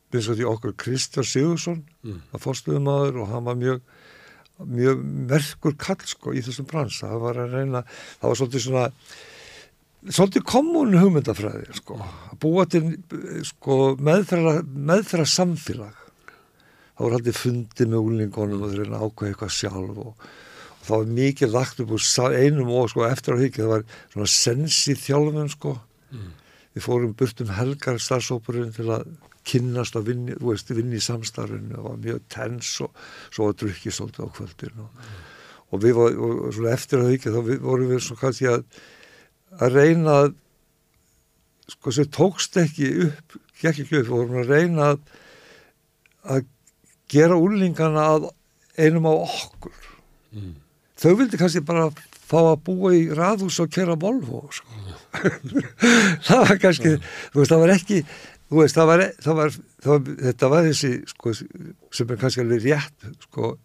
eins 0.10 0.30
og 0.32 0.38
því 0.40 0.46
okkur 0.54 0.78
Kristján 0.80 1.28
Sigursson 1.28 1.84
Mm. 2.00 2.22
að 2.32 2.40
fórstuðum 2.46 2.86
maður 2.88 3.18
og 3.26 3.28
hann 3.34 3.44
var 3.44 3.58
mjög 3.60 3.82
mjög 4.64 5.02
merkur 5.28 5.74
kall 5.76 6.00
sko 6.08 6.32
í 6.32 6.40
þessum 6.44 6.68
bransa. 6.68 7.10
Það 7.12 7.22
var 7.26 7.40
að 7.44 7.54
reyna, 7.58 7.82
það 8.22 8.30
var 8.32 8.38
svolítið 8.40 8.64
svona 8.64 8.86
svolítið 10.16 10.46
kommunu 10.48 11.02
hugmyndafræði 11.04 11.76
sko, 11.76 11.98
að 12.00 12.38
búa 12.40 12.66
til 12.72 12.84
sko 13.50 13.78
meðfæra, 14.00 14.54
meðfæra 14.64 15.26
samfélag 15.28 15.99
það 17.00 17.06
voru 17.06 17.16
haldið 17.16 17.38
fundi 17.40 17.86
með 17.88 18.08
úlingunum 18.10 18.64
og 18.66 18.74
þeir 18.74 18.82
reyna 18.84 18.98
að 19.00 19.06
ákveða 19.08 19.32
eitthvað 19.32 19.54
sjálf 19.56 20.00
og, 20.04 20.26
og 20.76 20.82
það 20.84 20.98
var 20.98 21.14
mikið 21.20 21.54
lagt 21.54 21.80
upp 21.80 21.94
úr 21.96 22.36
einum 22.36 22.74
og 22.76 22.90
sko 22.92 23.06
eftir 23.08 23.40
á 23.40 23.44
hikið 23.44 23.64
það 23.64 23.72
var 23.72 23.86
svona 24.12 24.32
sensi 24.34 24.96
þjálfum 25.00 25.50
sko. 25.54 25.74
Mm. 26.10 26.30
við 26.74 26.84
fórum 26.84 27.16
burt 27.16 27.42
um 27.44 27.52
helgar 27.54 28.00
starfsópurinn 28.02 28.76
til 28.76 28.90
að 28.92 29.08
kynnast 29.48 29.96
og 29.96 30.08
vinni, 30.10 30.36
veist, 30.42 30.70
vinni 30.76 31.00
í 31.00 31.04
samstarfinu 31.04 31.80
og 31.80 31.88
var 31.88 32.00
mjög 32.04 32.22
tens 32.34 32.74
og 32.84 33.00
svo 33.30 33.48
var 33.48 33.58
drukkið 33.62 33.96
svolítið 33.96 34.28
á 34.28 34.30
kvöldin 34.36 34.84
og, 34.84 35.10
og 35.70 35.84
við 35.86 35.98
var, 35.98 36.20
og, 36.20 36.44
svona 36.58 36.76
eftir 36.76 37.04
að 37.04 37.14
hikið 37.14 37.38
þá 37.38 37.42
við, 37.48 37.60
vorum 37.64 37.92
við 37.94 38.04
svona 38.06 38.24
kannski 38.26 38.52
að 38.52 38.64
að 39.64 39.80
reyna 39.80 40.18
að 40.26 40.30
sko 41.70 41.96
sem 41.96 42.12
tókst 42.20 42.60
ekki 42.60 42.92
upp 43.08 43.40
gekk 43.62 43.84
ekki 43.86 44.02
upp, 44.02 44.12
vorum 44.12 44.42
að 44.44 44.54
reyna 44.54 44.92
að 44.94 45.00
að 46.30 46.48
gera 47.12 47.38
úlingana 47.40 48.06
að 48.16 48.30
einum 48.80 49.08
á 49.10 49.14
okkur 49.26 49.76
mm. 50.36 50.54
þau 51.00 51.14
vildi 51.20 51.40
kannski 51.42 51.64
bara 51.66 51.90
fá 52.30 52.38
að 52.54 52.60
búa 52.68 52.92
í 52.94 53.08
raðhús 53.18 53.58
og 53.64 53.72
kera 53.74 53.96
Volvo 54.00 54.44
sko. 54.54 54.84
það 56.28 56.44
var 56.46 56.60
kannski 56.62 56.92
þú 57.00 57.40
veist, 57.42 57.50
það 57.54 57.64
var 57.64 57.74
ekki 57.74 58.02
veist, 58.50 58.76
það 58.78 58.90
var, 58.92 59.04
það 59.26 59.40
var, 59.40 59.56
það 59.86 59.96
var 59.96 60.20
þetta 60.28 60.50
var 60.54 60.68
þessi 60.70 60.92
sko, 61.10 61.34
sem 61.98 62.14
er 62.14 62.22
kannski 62.22 62.44
alveg 62.44 62.68
rétt 62.68 63.10
sko, 63.26 63.56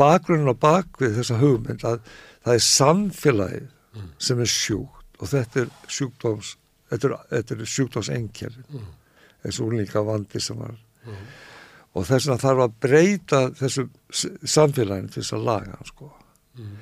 bakgrunn 0.00 0.48
og 0.52 0.58
bakvið 0.62 1.16
þessa 1.20 1.38
hugmynd 1.40 1.84
að 1.88 2.02
það 2.44 2.58
er 2.58 2.66
samfélagið 2.72 3.70
Mm. 3.94 4.08
sem 4.18 4.40
er 4.42 4.48
sjúkt 4.50 5.20
og 5.22 5.28
þetta 5.30 5.60
er 5.60 5.68
sjúkdóms 5.86 6.48
þetta 6.90 7.06
er, 7.06 7.12
þetta 7.30 7.54
er 7.54 7.68
sjúkdómsengjarinn 7.76 8.64
Mm. 8.74 8.88
þessu 9.44 9.66
úrlíka 9.68 10.02
vandi 10.02 10.40
sem 10.42 10.58
var 10.58 10.72
Mm. 11.06 11.20
Og 11.94 12.06
þess 12.08 12.26
vegna 12.28 12.42
þarf 12.42 12.62
að 12.64 12.76
breyta 12.84 13.40
þessu 13.58 13.84
samfélaginu 14.54 15.12
til 15.14 15.22
þess 15.22 15.36
að 15.36 15.46
laga 15.48 15.76
hann, 15.76 15.90
sko. 15.90 16.10
Mm. 16.58 16.72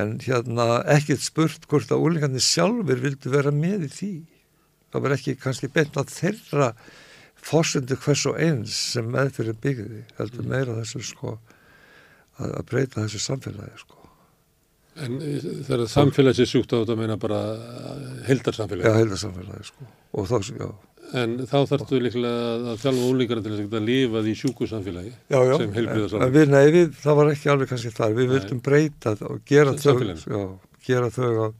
en 0.00 0.14
hérna 0.24 0.66
ekkert 0.96 1.24
spurt 1.24 1.66
hvort 1.70 1.92
að 1.94 2.04
úrlíkandi 2.04 2.42
sjálfur 2.44 3.02
vildu 3.04 3.32
vera 3.32 3.52
með 3.54 3.86
í 3.86 3.90
því 3.96 4.12
það 4.92 5.04
var 5.06 5.14
ekki 5.16 5.36
kannski 5.40 5.70
beint 5.72 5.96
að 6.00 6.10
þeirra 6.12 6.70
fórsendu 7.46 7.96
hvers 8.02 8.24
og 8.30 8.40
eins 8.42 8.74
sem 8.94 9.06
meðfyrir 9.12 9.56
byggði 9.62 10.02
heldur 10.18 10.42
Mm. 10.44 10.50
meira 10.52 10.80
þessu 10.80 11.04
sko 11.04 11.36
að, 12.40 12.50
að 12.50 12.64
breyta 12.72 13.04
þessu 13.04 13.22
samfélagi 13.24 13.84
sko 13.84 13.94
En 14.96 15.18
þegar 15.20 15.82
samfélags 15.92 16.38
er 16.40 16.48
sjúkt 16.48 16.72
á 16.72 16.80
þetta 16.80 16.94
meina 16.96 17.18
bara 17.20 17.38
heldarsamfélagi. 18.24 18.88
Já, 18.88 18.94
heila 18.96 19.18
samfélagi 19.20 19.66
sko. 19.68 19.88
Og 20.16 20.28
þá, 20.30 20.36
já. 20.56 20.68
En 21.14 21.38
þá 21.46 21.56
þarftu 21.70 22.00
líklega 22.02 22.30
að- 22.50 22.64
að 22.72 22.78
þjálfa 22.82 23.08
úlíkara 23.12 23.42
til 23.42 23.52
þess 23.52 23.60
að 23.60 23.66
geta 23.68 23.82
lifað 23.86 24.26
í 24.26 24.34
sjúku 24.34 24.66
samfélagi. 24.66 25.12
Já, 25.30 25.38
já. 25.46 25.56
Sem 25.56 26.32
við, 26.32 26.48
nei, 26.50 26.66
við, 26.74 26.94
það 27.02 27.16
var 27.16 27.26
ekki 27.32 27.50
alveg 27.52 27.68
kannski 27.68 27.92
þar. 27.94 28.14
Við 28.16 28.28
vildum 28.34 28.60
breyta 28.62 29.16
og 29.30 29.40
gera 29.46 29.72
þau, 29.72 29.98
já, 30.02 30.58
gera 30.86 31.10
þau 31.10 31.30
að 31.46 31.54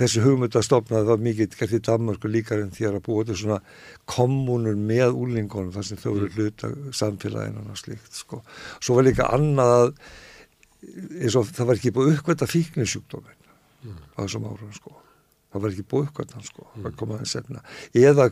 þessi 0.00 0.20
hugmynd 0.24 0.56
að 0.56 0.64
stopna 0.64 0.96
það 1.02 1.06
var 1.12 1.18
mikið 1.18 1.56
gert 1.60 1.72
í 1.76 1.80
Danmarku 1.84 2.28
líkar 2.32 2.62
en 2.62 2.70
þér 2.70 2.96
að 2.98 3.02
búa 3.04 3.24
til 3.26 3.34
svona 3.36 3.60
kommunur 4.06 4.74
með 4.76 5.12
úlingunum 5.12 5.72
þar 5.74 5.84
sem 5.84 5.98
þau 6.00 6.16
eru 6.16 6.28
hluta 6.34 6.70
samfélaginu 6.90 7.68
og 7.70 7.76
slíkt 7.76 8.12
sko. 8.16 8.42
Svo 8.80 8.96
var 8.96 9.04
líka 9.04 9.28
annað 9.30 9.92
að 9.92 9.92
það 11.52 11.66
var 11.68 11.76
ekki 11.76 11.92
búið 11.94 12.16
uppkvæmt 12.16 12.42
að 12.46 12.52
fíknisjúkdómin 12.56 13.36
Mm. 13.80 13.96
á 14.12 14.20
þessum 14.24 14.44
árum 14.44 14.72
sko. 14.76 14.90
Það 15.52 15.60
var 15.62 15.70
ekki 15.70 15.84
búið 15.88 16.08
uppkvæmt 16.10 16.32
hann 16.36 16.44
sko, 16.44 16.66
það 16.82 16.96
kom 16.96 17.08
aðeins 17.14 17.32
setna. 17.32 17.60
Eða 17.96 18.26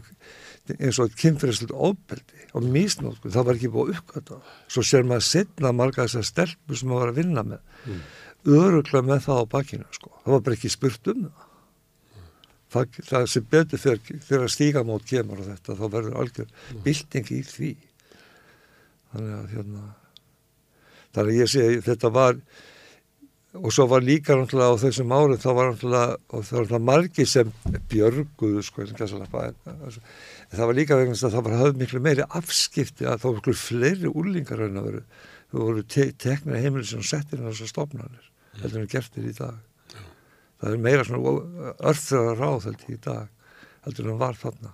eins 0.76 0.98
og 1.02 1.14
kynfyrirslut 1.18 1.72
ofbeldi 1.72 2.46
og 2.56 2.66
misnótkun, 2.68 3.32
það 3.34 3.46
var 3.48 3.58
ekki 3.58 3.70
búið 3.74 3.92
uppkvæmt 3.96 4.30
það. 4.32 4.54
Svo 4.68 4.84
sér 4.86 5.06
maður 5.08 5.26
setna 5.28 5.72
marga 5.72 6.06
þessar 6.06 6.26
stelpur 6.28 6.78
sem 6.80 6.88
maður 6.90 7.04
var 7.04 7.12
að 7.12 7.20
vinna 7.22 7.44
með, 7.44 7.60
Mm. 7.88 8.00
öruglega 8.44 9.04
með 9.06 9.20
það 9.26 9.42
á 9.42 9.44
bakinu 9.54 9.84
sko. 9.92 10.10
Það 10.24 10.32
var 10.32 10.40
bara 10.40 10.56
ekki 10.58 10.70
spurt 10.70 11.08
um 11.08 11.22
það. 11.28 11.44
Það, 12.68 12.96
það 13.08 13.26
sem 13.32 13.44
betur 13.50 13.78
þegar, 13.80 14.48
stígamót 14.52 15.04
kemur 15.08 15.38
og 15.40 15.46
þetta, 15.48 15.76
þá 15.78 15.84
verður 15.94 16.18
algjör 16.20 16.48
bylting 16.84 17.30
í 17.32 17.42
því. 17.48 17.76
Þannig 19.12 19.36
að 19.38 19.54
hérna, 19.54 19.84
þannig 21.14 21.32
að 21.32 21.38
ég 21.38 21.48
segi 21.48 21.80
þetta 21.86 22.10
var 22.12 22.36
og 23.58 23.72
svo 23.72 23.86
var 23.88 24.04
líka 24.04 24.36
náttúrulega 24.36 24.76
á 24.76 24.82
þessum 24.84 25.12
árum 25.16 25.40
þá 25.40 25.48
var 25.56 25.70
náttúrulega, 25.72 26.16
var 26.28 26.42
náttúrulega 26.44 26.80
margi 26.84 27.24
sem 27.26 27.52
björguðu 27.88 28.62
sko 28.66 28.84
en, 28.84 29.96
en 30.48 30.56
það 30.58 30.66
var 30.70 30.76
líka 30.78 30.96
vegna 30.98 31.14
þess 31.16 31.26
að 31.28 31.34
það 31.36 31.46
var 31.48 31.56
höfð 31.62 31.80
miklu 31.82 32.00
meiri 32.04 32.26
afskipti 32.40 33.04
að 33.08 33.18
það 33.20 33.28
var 33.30 33.38
miklu 33.40 33.54
fleiri 33.62 34.12
úrlingar 34.12 34.62
en 34.66 34.80
að 34.80 34.86
veru 34.90 35.02
þú 35.48 35.62
voru 35.64 35.82
te 35.94 36.06
teknir 36.24 36.60
heimilisinn 36.62 37.00
og 37.02 37.08
settir 37.08 37.38
inn 37.40 37.48
á 37.48 37.52
þessar 37.52 37.72
stofnanir 37.72 38.26
heldur 38.58 38.82
en 38.82 38.90
gertir 38.90 39.28
í 39.28 39.32
dag. 39.38 39.56
Það 40.58 40.72
er 40.74 40.80
meira 40.82 41.04
svona 41.06 41.34
örþröða 41.88 42.32
ráð 42.40 42.64
heldur 42.68 42.94
í 42.94 42.98
dag 43.04 43.28
heldur 43.86 44.08
en 44.12 44.18
var 44.20 44.36
þarna. 44.40 44.72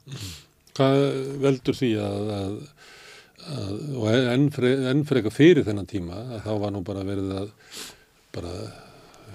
Hvað 0.74 1.02
veldur 1.44 1.76
því 1.78 1.90
að, 2.02 2.30
að, 2.38 2.54
að 3.54 3.82
og 4.00 4.06
enn 4.32 4.46
fre- 4.54 4.78
enn 4.90 5.04
frekar 5.06 5.34
fyrir 5.36 5.66
þennan 5.68 5.90
tíma 5.90 6.16
að 6.38 6.46
þá 6.46 6.52
var 6.64 6.72
nú 6.74 6.80
bara 6.86 7.04
verið 7.06 7.34
að 7.42 7.52
bara 8.34 8.54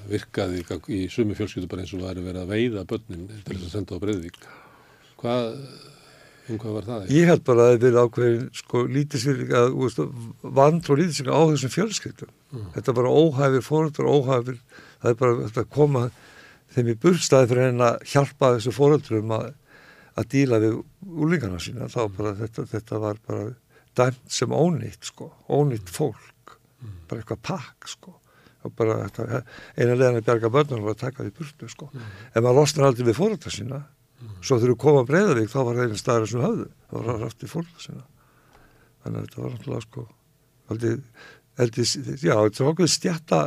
virkaði 0.09 0.63
í 0.97 1.03
sumi 1.13 1.37
fjölskyldu 1.37 1.69
bara 1.69 1.85
eins 1.85 1.93
og 1.95 2.01
væri 2.03 2.23
verið 2.25 2.41
að 2.43 2.51
veiða 2.55 2.83
börnin 2.89 3.27
til 3.29 3.55
þess 3.59 3.67
að 3.69 3.75
senda 3.77 3.95
á 3.99 4.03
breyðvík. 4.03 4.39
Hvað, 5.21 5.47
um 6.53 6.59
hvað 6.61 6.75
var 6.77 6.87
það? 6.87 7.11
Ég 7.15 7.29
held 7.29 7.43
bara 7.47 7.65
að 7.65 7.69
það 7.69 7.83
verið 7.83 7.99
ákveðin 8.03 8.47
sko 8.59 8.81
lítisvirðing 8.95 9.53
að 9.59 10.01
vand 10.59 10.89
og 10.89 10.99
lítisvirðing 10.99 11.37
á 11.37 11.41
þessum 11.51 11.73
fjölskyldum. 11.75 12.33
Mm. 12.49 12.67
Þetta 12.75 12.91
er 12.91 12.97
bara 12.99 13.13
óhæfir 13.13 13.65
fóröldur, 13.65 14.09
óhæfir, 14.09 14.59
það 15.01 15.11
er 15.11 15.19
bara 15.23 15.49
að 15.49 15.71
koma 15.75 16.03
þeim 16.75 16.91
í 16.93 16.97
burstaði 17.03 17.51
fyrir 17.51 17.67
henn 17.69 17.85
að 17.85 17.99
hjálpa 18.13 18.53
þessu 18.57 18.75
fóröldurum 18.75 19.35
að, 19.37 19.51
að 20.19 20.31
díla 20.35 20.61
við 20.63 20.79
úlingarna 21.09 21.61
sína. 21.63 21.89
Þá 21.91 22.01
bara 22.17 22.35
þetta, 22.39 22.65
þetta 22.73 23.03
var 23.03 23.21
bara 23.27 23.51
dæmt 23.99 24.33
sem 24.39 24.55
ónýtt 24.55 25.11
sko, 25.11 25.31
ónýtt 25.51 25.91
fólk, 25.91 26.57
bara 27.09 27.21
eitthvað 27.21 27.45
pakk 27.51 27.93
sko. 27.95 28.15
Og 28.67 28.73
bara 28.75 29.05
eina 29.07 29.93
leðan 29.95 30.17
að 30.19 30.25
bjarga 30.27 30.49
börnum 30.51 30.83
var 30.83 30.97
að 30.97 31.03
taka 31.05 31.23
því 31.23 31.29
burtu 31.37 31.69
sko. 31.71 31.85
Ef 31.95 32.41
maður 32.43 32.57
losnar 32.57 32.89
aldrei 32.89 33.05
við 33.07 33.15
fóröldar 33.15 33.53
sína, 33.55 33.77
svo 34.41 34.59
þú 34.61 34.75
koma 34.79 35.03
að 35.03 35.11
Breiðavík 35.11 35.51
þá 35.51 35.59
var 35.59 35.75
það 35.79 35.83
einu 35.85 35.99
staður 35.99 36.31
sem 36.31 36.45
höfðu 36.45 36.69
það 36.89 37.09
var 37.09 37.21
rátt 37.23 37.45
í 37.45 37.51
fólk 37.51 37.83
sinna 37.83 38.05
þannig 39.03 39.19
að 39.19 39.25
þetta 39.27 39.41
var 39.41 39.53
náttúrulega 39.55 39.85
sko 39.87 40.05
aldrei, 40.69 40.93
aldrei, 41.59 41.85
já, 42.19 42.35
þetta 42.35 42.65
var 42.65 42.73
okkur 42.73 42.91
stjætta 42.91 43.41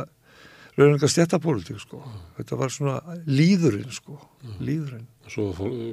rauninga 0.77 1.07
stjættapólitík 1.09 1.81
sko. 1.81 1.99
Þetta 2.37 2.57
var 2.57 2.71
svona 2.73 3.17
líðurinn 3.29 3.91
sko 3.93 4.17
líðurinn. 4.63 5.05
Svo 5.29 5.51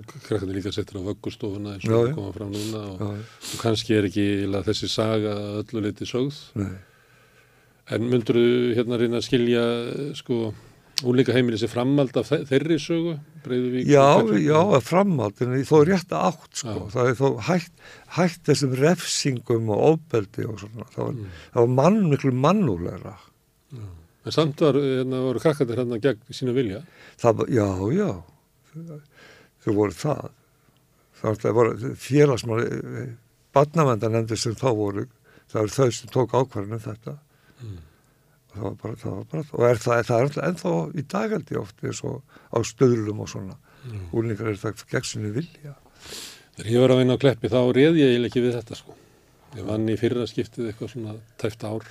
krakkarnir 0.08 0.56
líka 0.56 0.72
settir 0.74 0.98
á 0.98 1.04
vöggustofuna 1.04 1.76
eins 1.76 1.84
og 1.86 2.14
koma 2.16 2.32
fram 2.34 2.54
núna 2.54 2.80
og, 2.94 3.02
og 3.20 3.60
kannski 3.60 3.98
er 3.98 4.08
ekki 4.08 4.24
þessi 4.66 4.88
saga 4.90 5.34
öllu 5.60 5.84
leiti 5.84 6.08
sögð. 6.08 6.40
nei, 6.58 6.72
En 7.90 8.04
myndur 8.06 8.38
þú 8.38 8.74
hérna 8.78 8.98
reyna 9.00 9.18
að 9.18 9.26
skilja 9.26 9.62
sko 10.18 10.52
úlíka 11.06 11.32
heimili 11.32 11.56
sér 11.60 11.70
framald 11.72 12.16
af 12.16 12.28
þe- 12.30 12.44
þeirri 12.48 12.76
sögu, 12.78 13.14
Breiðuvík? 13.44 13.86
já, 13.88 14.04
já, 14.40 14.58
að 14.76 14.82
framhald 14.84 15.40
en 15.42 15.54
þó 15.64 15.76
rétt 15.88 16.12
átt 16.12 16.50
sko 16.60 16.74
Já. 16.74 16.90
það 16.94 17.08
er 17.10 17.14
þó 17.20 17.28
hægt, 17.48 17.72
hægt 18.18 18.42
þessum 18.50 18.74
refsingum 18.76 19.70
og 19.70 19.80
ofbeldi 19.94 20.44
og 20.48 20.58
svona 20.60 20.84
það 20.92 21.04
var, 21.04 21.12
Mm. 21.12 21.26
það 21.54 21.60
var 21.60 21.66
mann, 21.78 22.00
miklu 22.10 22.32
mannúlega 22.32 23.14
En 24.26 24.32
samt 24.32 24.60
var, 24.60 24.74
hérna 24.74 25.22
voru 25.24 25.40
krakkarnir 25.40 25.76
hérna 25.80 25.98
gegn 25.98 26.20
sínu 26.30 26.52
vilja. 26.52 26.82
það 27.18 27.36
var, 27.36 27.46
já, 27.48 27.68
já 27.96 28.22
þau 29.64 29.74
voru 29.74 29.92
það 29.92 30.30
það 31.22 31.52
voru 31.54 31.94
félagsmáli 31.96 33.16
badnavendanendur 33.54 34.36
sem 34.38 34.54
þá 34.54 34.68
voru 34.76 35.06
það 35.50 35.62
eru 35.62 35.74
þau 35.74 35.90
sem 35.92 36.08
tók 36.12 36.30
ákvarðinu 36.36 36.74
um 36.74 36.84
þetta 36.84 37.18
Mm. 37.60 37.76
Það 38.50 38.62
var 38.66 38.74
bara, 38.82 38.94
það 39.00 39.16
var 39.16 39.24
bara 39.32 39.44
og 39.52 39.64
er 39.70 39.80
það, 39.84 40.02
það 40.08 40.16
er 40.18 40.26
alltaf 40.28 40.46
ennþá 40.50 40.72
í 41.00 41.04
dagaldi 41.14 41.58
oft 41.60 41.84
eins 41.86 42.00
og 42.04 42.22
á 42.50 42.58
stöðlum 42.66 43.20
og 43.26 43.28
svona 43.34 43.58
Mm. 43.80 44.00
úlingar 44.12 44.50
er 44.50 44.58
það 44.60 44.82
gegn 44.90 45.06
sinni 45.08 45.30
vilja 45.32 45.70
Þegar 46.58 46.66
ég 46.68 46.82
var 46.82 46.92
að 46.92 46.98
vinna 47.00 47.14
á 47.16 47.22
Kleppi 47.22 47.48
þá 47.48 47.60
réði 47.72 48.02
ég 48.02 48.24
ekki 48.28 48.42
við 48.44 48.56
þetta 48.58 48.76
sko. 48.76 48.92
Ég 49.56 49.64
vann 49.64 49.88
í 49.88 49.94
fyrra 49.96 50.26
skiptið 50.28 50.66
eitthvað 50.68 50.90
svona 50.92 51.14
tæft 51.40 51.64
ár, 51.64 51.86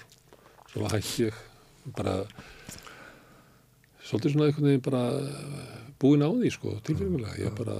svo 0.69 0.85
hætti 0.91 1.25
ég 1.31 1.39
bara 1.97 2.13
svolítið 4.05 4.35
svona 4.35 4.51
veginn 4.51 4.83
bara 4.85 5.01
búin 5.99 6.21
á 6.21 6.29
því 6.29 6.51
sko, 6.53 6.75
tilfengulega. 6.85 7.39
Ég 7.41 7.57
bara 7.57 7.79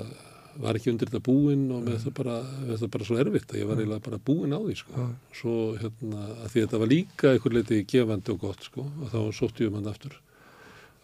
var 0.60 0.80
ekki 0.80 0.91
undir 0.91 1.10
þetta 1.10 1.24
búin 1.24 1.68
og 1.72 1.84
með 1.86 1.99
þetta 1.99 2.16
bara, 2.20 2.38
með 2.62 2.74
þetta 2.74 2.91
bara 2.95 3.10
svo 3.10 3.20
erfitt 3.22 3.53
að 3.53 3.62
ég 3.62 3.70
var 3.70 3.80
eiginlega 3.80 4.05
bara 4.07 4.24
búin 4.30 4.55
á 4.55 4.60
því 4.60 4.80
sko. 4.80 5.05
Svo 5.41 5.53
hérna, 5.80 6.26
að 6.43 6.49
því 6.53 6.64
þetta 6.66 6.82
var 6.82 6.91
líka 6.93 7.34
einhver 7.34 7.55
leiti 7.55 7.84
gefandi 7.93 8.34
og 8.34 8.41
gott 8.43 8.66
sko, 8.68 8.88
og 8.88 9.14
þá 9.14 9.20
sótti 9.38 9.66
ég 9.66 9.72
um 9.72 9.80
hann 9.80 9.91
aftur. 9.91 10.18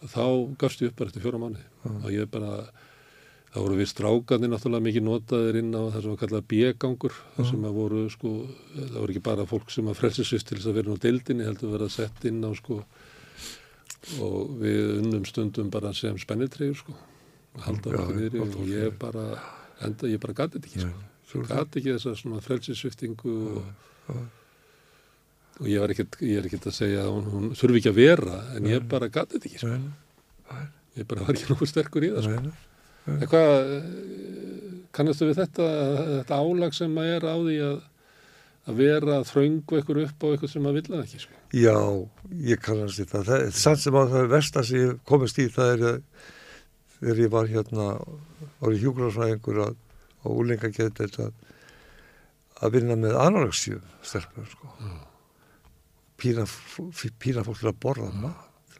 Þá 0.06 0.26
gafst 0.60 0.84
ég 0.84 0.92
upp 0.92 1.00
bara 1.00 1.12
eftir 1.12 1.24
fjóra 1.24 1.40
mánuði. 1.40 1.64
Og 2.02 2.10
ég 2.12 2.28
bara 2.30 2.52
Það 3.56 3.64
voru 3.64 3.76
við 3.78 3.86
strákanir 3.88 4.50
náttúrulega 4.52 4.84
mikið 4.84 5.04
notaðir 5.06 5.56
inn 5.62 5.70
á 5.72 5.80
það 5.80 5.94
sem 5.96 6.10
var 6.12 6.18
kallað 6.20 6.42
B-gangur, 6.50 7.14
það 7.38 7.46
sem 7.48 7.62
að 7.64 7.76
voru 7.78 8.00
sko, 8.12 8.32
það 8.74 8.96
voru 8.98 9.14
ekki 9.14 9.22
bara 9.24 9.46
fólk 9.48 9.70
sem 9.72 9.86
að 9.88 9.96
frelsisvist 9.96 10.50
til 10.50 10.58
þess 10.58 10.68
að 10.68 10.76
vera 10.76 10.92
á 10.92 11.04
deildinni, 11.06 11.46
heldur 11.46 11.70
að 11.70 11.76
vera 11.78 11.88
sett 11.94 12.26
inn 12.28 12.44
á 12.44 12.52
sko. 12.58 12.76
Og 14.20 14.52
við 14.60 14.92
unnum 14.98 15.24
stundum 15.24 15.70
bara 15.72 15.94
sem 15.96 16.18
spennitreyjur 16.20 16.76
sko, 16.82 16.92
að 16.92 17.15
halda 17.64 17.92
okkur 17.92 18.38
gott 18.38 18.56
og 18.60 18.70
ég 18.70 18.96
bara, 19.00 19.26
enda 19.86 20.10
ég 20.10 20.22
bara 20.22 20.36
gati 20.42 20.58
þetta 20.58 20.70
ekki 20.70 20.86
sko, 20.86 21.44
gati 21.50 21.80
ekki 21.80 21.94
þessa 21.96 22.14
svona 22.20 22.42
frelsisviftingu 22.44 23.36
og, 23.56 24.20
og 25.60 25.68
ég, 25.70 25.80
er 25.80 25.94
ekkert 25.96 26.70
að 26.70 26.76
segja 26.76 27.06
að 27.06 27.12
hún, 27.14 27.28
hún 27.32 27.50
þurfi 27.58 27.82
ekki 27.82 27.92
að 27.92 28.00
vera, 28.02 28.40
en 28.56 28.70
ég 28.70 28.86
bara 28.90 29.10
gati 29.12 29.38
þetta 29.38 29.50
ekki 29.50 29.64
sko, 29.64 30.62
ég 31.00 31.10
bara 31.10 31.26
var 31.26 31.36
ekki 31.36 31.50
nokkuð 31.52 31.72
sterkur 31.72 32.06
í 32.06 32.14
það 32.14 32.28
sko. 32.28 32.38
nei, 32.38 32.48
nei. 32.52 32.64
En 33.06 33.28
hvað, 33.30 33.68
kannastu 34.96 35.28
við 35.28 35.38
þetta, 35.38 35.66
þetta 36.10 36.38
álag 36.42 36.74
sem 36.74 36.96
að 36.98 37.10
er 37.12 37.26
á 37.30 37.36
því 37.36 37.58
að, 37.62 37.76
að 38.66 38.80
vera 38.80 39.18
að 39.20 39.28
þröngu 39.30 39.80
ykkur 39.80 40.00
upp 40.02 40.24
á 40.26 40.28
ykkur 40.34 40.50
sem 40.50 40.66
að 40.66 40.78
vilja 40.80 41.02
ekki, 41.04 41.20
sko? 41.22 41.36
Já, 41.54 41.76
ég 42.50 42.62
kannast 42.64 42.98
þetta. 42.98 43.22
Það. 43.28 43.44
Er 43.46 43.54
samt 43.54 43.82
sem 43.84 43.98
að 44.00 44.10
það 44.14 44.24
er 44.24 44.32
versta 44.32 44.64
sem 44.66 44.82
ég 44.82 44.96
komist 45.06 45.38
í 45.38 45.46
það 45.54 45.70
er 45.76 45.84
að 45.92 46.00
þegar 47.00 47.20
ég 47.24 47.32
var 47.34 47.50
hérna 47.50 47.86
árið 48.64 48.82
hjúgrafræðingur 48.84 49.60
að 49.66 49.74
á 50.24 50.26
úlinga 50.32 50.70
geta 50.74 51.04
þetta 51.06 51.30
að 52.64 52.72
vinna 52.78 52.96
með 52.96 53.18
anoreksíu 53.20 53.80
stelpur 54.02 54.46
sko. 54.48 54.70
pína, 56.16 56.46
f- 56.48 57.10
pína 57.20 57.44
fólk 57.44 57.60
til 57.60 57.68
að 57.68 57.80
borða 57.84 58.08
mat. 58.16 58.78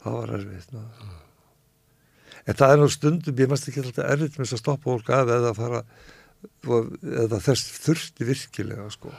Það 0.00 0.14
var 0.20 0.30
erfitt 0.38 0.70
maður. 0.72 1.16
en 2.46 2.54
það 2.56 2.70
er 2.72 2.78
nú 2.80 2.86
stundum 2.88 3.42
ég 3.42 3.50
mest 3.50 3.68
ekki 3.68 3.82
alltaf 3.82 4.06
erfitt 4.14 4.38
með 4.38 4.46
þess 4.46 4.56
að 4.56 4.62
stoppa 4.62 4.86
fólk 4.94 5.10
að 5.12 5.32
eða 5.34 5.50
fara 5.58 5.82
eða 7.26 7.40
þess 7.44 7.74
þurfti 7.84 8.24
virkilega 8.30 8.86
sko. 8.94 9.10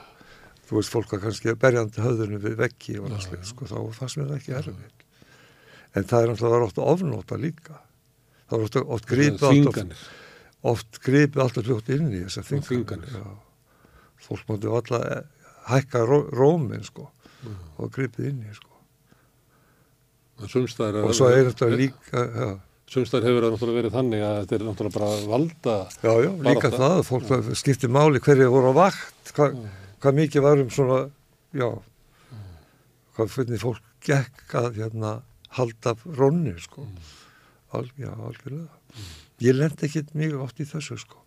þú 0.66 0.80
veist 0.80 0.94
fólk 0.96 1.14
að 1.14 1.22
kannski 1.28 1.54
berjandi 1.60 2.02
höfðunum 2.02 2.42
við 2.42 2.56
veggi 2.64 2.96
og 3.04 3.12
slíkt, 3.22 3.46
sko, 3.52 3.68
þá 3.68 3.78
fannst 3.94 4.18
mér 4.18 4.32
það 4.32 4.40
ekki 4.40 4.56
erfitt 4.62 5.01
en 5.96 6.04
það 6.08 6.24
er 6.24 6.30
náttúrulega 6.32 6.56
var 6.58 6.68
oft 6.70 6.78
ofnóta 6.82 7.38
líka. 7.42 7.78
Það 8.50 8.58
var 8.58 8.66
oft, 8.68 8.76
oft 8.98 9.06
gripið 9.10 9.48
alltaf 9.50 10.10
oft 10.72 11.00
gripið 11.04 11.42
alltaf 11.42 11.66
fljótt 11.66 11.90
inn 11.96 12.12
í 12.14 12.20
þessar 12.28 12.46
þinganir 12.52 13.16
já. 13.18 13.24
fólk 14.28 14.44
mátti 14.50 14.70
alltaf 14.70 15.02
hækka 15.72 16.06
ró, 16.06 16.22
rómin 16.32 16.84
sko 16.86 17.10
Mm. 17.42 17.56
og 17.82 17.90
gripið 17.90 18.28
inn 18.30 18.42
í 18.46 18.52
sko. 18.54 18.68
Og 20.42 20.50
svo 21.18 21.30
er 21.32 21.48
þetta 21.50 21.70
líka 21.74 22.22
já, 22.22 22.50
Sumstæðar 22.92 23.24
hefur 23.30 23.46
það 23.46 23.54
náttúrulega 23.56 23.78
verið 23.80 23.94
þannig 23.96 24.22
að 24.28 24.38
þetta 24.42 24.56
er 24.58 24.64
náttúrulega 24.68 24.96
bara 25.00 25.10
valda 25.32 25.76
já, 26.04 26.12
já 26.22 26.30
líka 26.30 26.70
Barátta. 26.70 26.80
það 26.82 27.02
fólk 27.08 27.26
það 27.32 27.50
skipti 27.62 27.90
máli 27.98 28.22
hverju 28.22 28.50
voru 28.54 28.74
á 28.74 28.76
vakt 28.78 29.32
Hva, 29.34 29.48
hvað 30.04 30.18
mikið 30.22 30.46
var 30.46 30.62
um 30.62 30.70
svona 30.76 31.00
já 31.56 31.68
hvað 33.16 33.34
fyrir 33.38 33.62
fólk 33.64 33.82
gekk 34.06 34.56
að 34.62 34.70
hérna 34.82 35.14
halda 35.58 35.96
rónni 36.18 36.56
sko. 36.62 36.86
Al, 37.72 37.88
já, 38.00 38.12
algjörlega. 38.12 38.68
Ég 39.42 39.56
lendi 39.58 39.88
ekkit 39.88 40.14
mjög 40.18 40.46
oft 40.46 40.60
í 40.62 40.68
þessu 40.68 40.98
sko. 41.02 41.22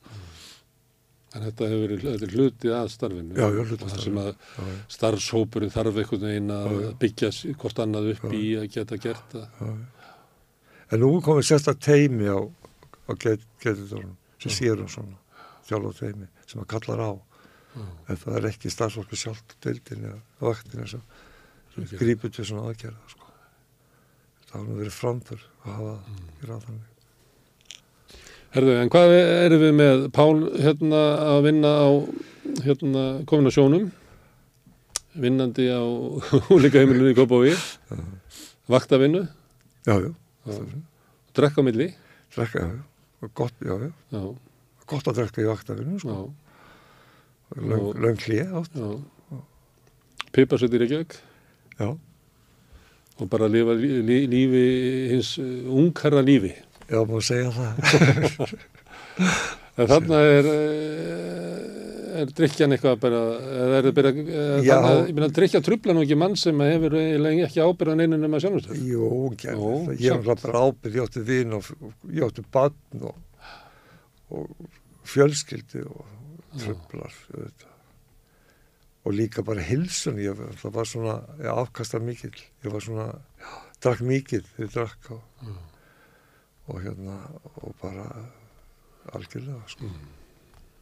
En 1.35 1.43
þetta 1.43 1.67
hefur 1.67 1.81
verið 1.83 2.05
þetta 2.05 2.29
hluti 2.31 2.71
að 2.71 2.91
starfinu. 2.93 3.35
Já, 3.35 3.47
já, 3.51 3.63
hluti 3.67 3.89
að 3.89 4.03
sem 4.05 4.19
að 4.23 4.29
já, 4.31 4.67
starfshópurinn 4.95 5.73
þarf 5.75 5.97
einhvern 5.99 6.27
veginn 6.29 6.53
að 6.55 6.77
byggja 7.01 7.31
hvort 7.59 7.81
annað 7.83 8.11
upp 8.13 8.29
í 8.39 8.45
að 8.61 8.69
geta 8.77 8.99
gert 9.03 9.35
það. 9.35 9.73
En 10.93 11.03
nú 11.03 11.11
komið 11.25 11.49
sérstak 11.49 11.81
teimi 11.83 12.29
á, 12.31 12.39
á 12.39 13.13
getidórnum 13.19 14.15
sem 14.45 14.55
sér 14.55 14.85
um 14.85 14.91
svona 14.93 15.19
þjálf 15.67 15.91
og 15.91 15.99
teimi 15.99 16.31
sem 16.47 16.63
að 16.63 16.71
kallar 16.77 17.03
á. 17.03 17.13
En 18.07 18.21
það 18.21 18.39
er 18.39 18.51
ekki 18.53 18.71
starfsfólki 18.71 19.19
sjálft 19.19 19.57
á 19.59 19.63
deildinni 19.67 20.13
eða 20.13 20.21
á 20.23 20.43
vaktinu 20.53 20.87
sem 20.87 21.03
grípur 21.99 22.31
til 22.31 22.47
svona 22.47 22.69
aðgerða. 22.71 23.09
Sko. 23.11 23.24
Það 24.55 24.61
hafa 24.61 24.71
nú 24.71 24.75
verið 24.79 24.95
framför 24.95 25.41
að 25.65 25.73
hafa 25.75 25.93
mm. 25.99 26.19
gera 26.41 26.57
þannig. 26.63 26.91
Herðu, 28.55 28.75
en 28.79 28.91
hvað 28.95 29.15
erum 29.19 29.63
við 29.65 29.73
með 29.81 30.03
Pál 30.15 30.43
hérna 30.63 31.01
að 31.27 31.39
vinna 31.49 31.73
á 31.75 31.89
hérna 32.63 33.03
komin 33.27 33.51
á 33.51 33.57
sjónum 33.57 33.89
vinnandi 35.19 35.67
á 35.75 35.83
húlíka 36.47 36.79
heimilinu 36.79 37.11
í 37.11 37.17
Kópaví 37.19 37.57
vaktavinnu, 38.71 39.25
Já, 39.85 39.99
já. 39.99 40.13
Já. 40.47 40.63
drekka 41.35 41.61
á 41.61 41.67
milli 41.67 41.89
Drekka, 42.37 42.63
já, 42.63 42.71
já. 42.79 43.27
Og 43.27 43.35
Gott, 43.35 43.59
já, 43.59 43.75
já. 43.75 43.91
já, 44.15 44.23
Gott 44.87 45.11
að 45.11 45.19
drekka 45.19 45.43
í 45.43 45.51
vaktafinu, 45.51 45.99
já, 45.99 46.05
sko. 46.07 46.31
Löng 47.59 48.23
hlið 48.23 48.55
átt. 48.63 48.79
já 48.79 48.95
piparsett 50.35 50.75
í 50.75 50.81
Reykjavík 50.83 51.19
Já. 51.79 51.89
Og 53.21 53.29
bara 53.31 53.49
lifa 53.51 53.75
lí, 53.79 53.91
lí, 54.03 54.19
lífi 54.31 54.65
hins 55.13 55.35
uh, 55.39 55.69
ungherra 55.71 56.23
lífi 56.25 56.55
Já, 56.85 57.01
má 57.09 57.17
segja 57.25 57.49
það. 57.55 58.51
en 59.81 59.89
þarna 59.89 60.19
er 60.29 60.49
eh, 60.51 61.75
er 62.21 62.33
drikjan 62.37 62.75
eitthvað 62.77 62.99
bara 63.03 63.21
eða 63.41 63.79
er 63.79 63.87
það 63.89 63.97
bara 63.97 64.13
ég 65.09 65.15
meina 65.17 65.31
drikja 65.35 65.63
trubla 65.65 65.97
nú 65.97 66.05
ekki 66.05 66.19
mann 66.21 66.37
sem 66.39 66.61
hefur 66.67 66.97
ekki 67.01 67.65
ábyrðan 67.65 68.05
einu 68.05 68.21
nema 68.21 68.41
sjálfstöð 68.43 68.83
Jú, 68.85 69.09
Jó, 69.33 69.71
það. 69.89 69.95
Ég 70.05 70.27
var 70.29 70.43
bara 70.45 70.65
ábyrð, 70.69 70.99
ég 70.99 71.09
átti 71.09 71.25
vin 71.27 71.57
og 71.59 71.71
ég 72.13 72.27
átti 72.29 72.45
barn 72.55 73.07
og, 73.11 73.17
og 74.35 74.51
fjölskyldi 75.15 75.87
og 75.89 76.05
tröflar. 76.61 77.17
Og 79.05 79.13
líka 79.13 79.45
bara 79.45 79.61
hilsun, 79.61 80.17
ég 80.23 80.37
var, 80.39 80.55
það 80.57 80.77
var 80.79 80.89
svona, 80.89 81.15
ég 81.43 81.61
afkasta 81.61 82.01
mikill, 82.01 82.35
ég 82.65 82.73
var 82.73 82.85
svona, 82.85 83.07
já, 83.41 83.51
drakk 83.85 84.01
mikill, 84.09 84.45
ég 84.63 84.71
drakk 84.73 85.11
og, 85.13 85.49
og 86.73 86.79
hérna, 86.81 87.19
og 87.61 87.75
bara 87.83 88.07
algjörlega, 89.13 89.61
sko. 89.69 89.91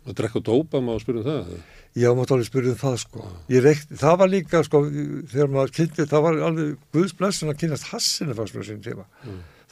að 0.07 0.17
drekka 0.19 0.43
dópa 0.47 0.79
má 0.83 0.95
spyrja 1.03 1.23
um 1.23 1.27
það 1.27 1.51
Já, 1.99 2.09
mátt 2.17 2.31
alveg 2.33 2.47
spyrja 2.47 2.73
um 2.73 2.79
það, 2.79 2.95
sko. 3.03 3.27
Ég 3.53 3.67
reykti, 3.67 3.99
það 4.01 4.15
var 4.23 4.31
líka, 4.31 4.63
sko, 4.69 4.85
þegar 5.35 5.51
maður 5.53 5.75
kynnti, 5.81 6.07
það 6.15 6.25
var 6.29 6.39
alveg 6.47 6.71
guðsblessun 6.95 7.53
að 7.53 7.59
kynnast 7.61 7.91
hassinu 7.91 8.37
fannst 8.39 8.57
mér 8.57 8.69
sín 8.71 8.85
tíma. 8.87 9.09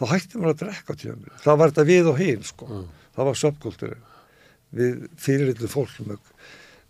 Þá 0.00 0.04
hætti 0.10 0.40
maður 0.40 0.56
að 0.56 0.60
drekka 0.64 0.98
tíma. 1.00 1.38
Það 1.46 1.62
var 1.62 1.72
þetta 1.72 1.86
við 1.88 2.10
og 2.10 2.20
hinn, 2.20 2.44
sko. 2.50 2.68
Já. 2.68 2.82
Það 3.14 3.30
var 3.30 3.40
subkultúrin. 3.40 4.04
Við 4.80 5.00
fyrirlitlu 5.18 5.70
fólk 5.70 5.96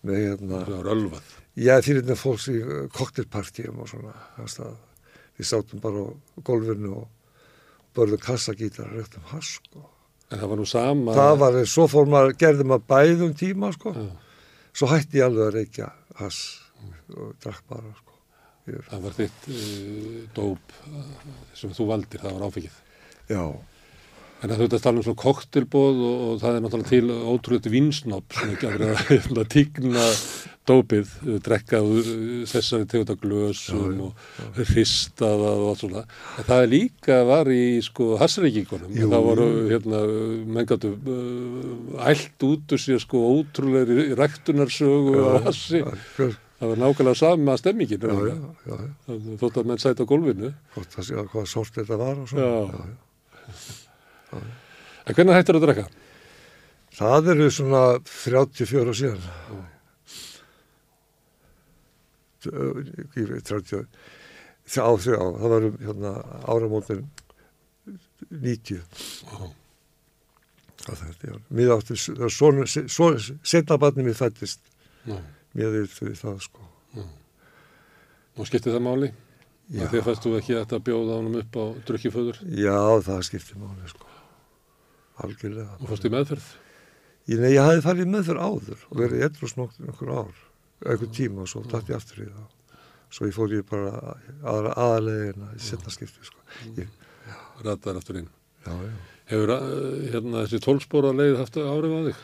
með, 0.01 0.11
með 0.11 0.21
hérna, 0.25 0.61
það 0.65 0.77
var 0.77 0.91
ölvað 0.95 1.31
já, 1.61 1.75
fyrirlitlu 1.85 2.17
fólks 2.19 2.49
í 2.51 2.59
koktelpartíum 2.97 3.81
og 3.83 3.91
svona. 3.91 4.15
Þannig 4.37 4.61
að 4.67 4.77
við 5.41 5.49
sátum 5.51 5.83
bara 5.83 6.05
á 6.05 6.09
gólfinu 6.47 6.93
og 7.01 7.09
börðum 7.97 8.23
kassagítar 8.23 8.91
og 8.91 9.01
rektum 9.01 9.25
hass, 9.33 9.57
sko. 9.59 9.87
en 10.31 10.39
það 10.39 10.53
var 10.53 10.61
nú 10.61 10.67
sama 10.69 11.15
Það 11.17 11.39
var, 11.43 11.59
svo 11.67 11.87
fór 11.91 12.11
maður, 12.11 12.37
gerði 12.39 12.69
maður 12.71 12.87
bæðum 12.93 13.33
tíma, 13.39 13.73
sko. 13.75 13.95
Já. 13.97 14.11
Svo 14.71 14.91
hætti 14.93 15.19
ég 15.19 15.27
alveg 15.27 15.49
að 15.49 15.57
reykja 15.59 15.89
hass 16.21 16.45
og 17.11 17.35
drakk 17.43 17.65
bara, 17.69 17.91
sko. 17.99 18.15
Ég, 18.71 18.85
það 18.87 19.03
var 19.07 19.17
þitt 19.17 19.51
uh, 19.51 20.23
dóp 20.37 20.79
uh, 20.87 21.11
sem 21.59 21.73
þú 21.75 21.89
valdir, 21.91 22.23
það 22.23 22.37
var 22.37 22.47
áfengið 22.47 22.79
já, 23.31 23.43
en 24.41 24.49
það 24.49 24.63
þurfti 24.63 24.79
að 24.79 24.85
tala 24.87 25.01
um 25.01 25.07
svona 25.07 25.21
koktelbóð 25.21 25.99
og, 26.07 26.23
og 26.27 26.39
það 26.41 26.57
er 26.57 26.63
náttúrulega 26.65 26.93
til 26.95 27.11
ótrúlega 27.33 27.73
vinsnopp 27.75 28.37
sem 28.37 28.55
ekki 28.55 28.69
að 28.71 28.79
vera 28.79 29.43
að 29.43 29.51
tíkna 29.53 30.07
dópið, 30.71 31.13
uh, 31.27 31.39
drekka 31.45 31.81
uh, 31.83 32.11
þessari 32.49 32.87
tegunda 32.91 33.17
glösum 33.21 34.05
og 34.07 34.61
hristað 34.61 35.45
og 35.47 35.65
allt 35.73 35.83
svona. 35.83 36.05
En 36.41 36.49
það 36.49 36.65
er 36.65 36.71
líka 36.75 37.19
var 37.29 37.51
í 37.53 37.65
sko 37.85 38.13
hassreikingunum, 38.21 38.95
Jú. 38.97 39.09
það 39.13 39.27
voru 39.29 39.49
hérna, 39.71 40.03
menn 40.57 40.71
gætu 40.71 40.95
uh, 40.95 42.07
ælt 42.11 42.47
út 42.49 42.77
úr 42.77 42.85
sér 42.85 43.03
sko 43.03 43.25
ótrúlega 43.35 44.15
ræktunarsögu 44.21 45.19
og 45.25 45.51
hassi, 45.51 45.83
já, 45.83 46.33
það 46.61 46.75
var 46.75 46.83
nákvæmlega 46.85 47.21
sama 47.25 47.61
stemmingin 47.61 48.09
já, 48.09 48.17
já, 48.31 48.41
já, 48.71 48.81
já. 48.81 49.21
þótt 49.43 49.63
að 49.63 49.71
menn 49.71 49.85
sæti 49.85 50.05
á 50.05 50.11
gólfinu. 50.11 50.57
Hvort 50.77 50.99
það 50.99 51.09
sé 51.09 51.23
að 51.23 51.31
hvað 51.35 51.55
sort 51.57 51.81
þetta 51.81 52.01
var 52.01 52.21
og 52.21 52.29
svona. 52.31 52.51
Já. 52.51 52.99
En 54.37 55.15
hvernig 55.17 55.37
hættir 55.37 55.59
að 55.59 55.67
drekka? 55.67 55.87
Það 57.01 57.31
eru 57.35 57.51
svona 57.55 57.83
34 58.05 58.91
á 58.91 58.95
síðan. 58.99 59.29
Veit 62.41 63.47
30, 63.47 63.87
þrjá, 64.65 64.85
þrjá, 65.05 65.19
það 65.21 65.53
var 65.55 65.67
um 65.69 65.79
hérna, 65.85 66.13
áramótin 66.49 67.03
90. 68.31 68.81
Það 70.81 71.03
þetta, 71.03 71.29
já. 71.29 71.39
Mér 71.53 71.73
átti, 71.77 71.97
svona, 72.01 72.67
svona, 72.71 73.21
setna 73.45 73.77
barnið 73.81 74.09
mér 74.09 74.17
fættist, 74.17 74.63
Já. 75.05 75.19
mér 75.57 75.81
fyrir 75.93 76.17
það, 76.17 76.39
sko. 76.47 76.69
Og 78.41 78.49
skipti 78.49 78.73
það 78.73 78.87
máli? 78.87 79.11
Já. 79.71 79.85
Þegar 79.93 80.17
þú 80.25 80.33
ekki 80.39 80.57
að 80.57 80.63
þetta 80.65 80.81
bjóða 80.89 81.19
honum 81.21 81.37
upp 81.43 81.59
á 81.61 81.65
drukkiföður 81.87 82.41
Já, 82.59 82.79
það 83.07 83.21
skiptir 83.29 83.61
máli, 83.61 83.91
sko. 83.93 84.10
Algjörlega. 85.25 85.77
og 85.81 85.89
fannst 85.91 86.07
í 86.09 86.13
meðferð? 86.15 86.49
Ég, 87.31 87.39
nei, 87.43 87.51
ég 87.55 87.61
hafði 87.63 87.83
farið 87.85 88.09
með 88.11 88.25
þurr 88.31 88.41
áður 88.47 88.81
og 88.91 88.97
verið 89.03 89.25
eitthvað 89.27 89.53
snokk 89.53 89.77
nokkur 89.85 90.11
ár, 90.17 90.41
eitthvað 90.87 91.13
tíma 91.19 91.45
og 91.45 91.51
svo 91.53 91.63
dætt 91.69 91.91
ég 91.93 91.99
aftur 92.01 92.25
í 92.25 92.29
það. 92.31 92.49
Svo 93.11 93.27
ég 93.29 93.35
fór 93.37 93.53
ég 93.55 93.65
bara 93.69 94.17
aðra 94.47 94.73
aðalegina 94.79 95.53
í 95.57 95.63
setna 95.63 95.91
skipti, 95.95 96.25
sko. 96.27 96.43
Ég, 96.79 96.91
Rataðar 97.65 97.99
aftur 98.01 98.21
inn. 98.23 98.29
já, 98.67 98.73
já. 98.73 98.93
Hefur 99.31 99.51
uh, 99.55 99.63
hérna, 100.11 100.41
þessi 100.47 100.59
tólspóra 100.65 101.11
leið 101.15 101.37
haft 101.39 101.59
árið 101.61 101.93
á 101.95 102.01
þig? 102.09 102.23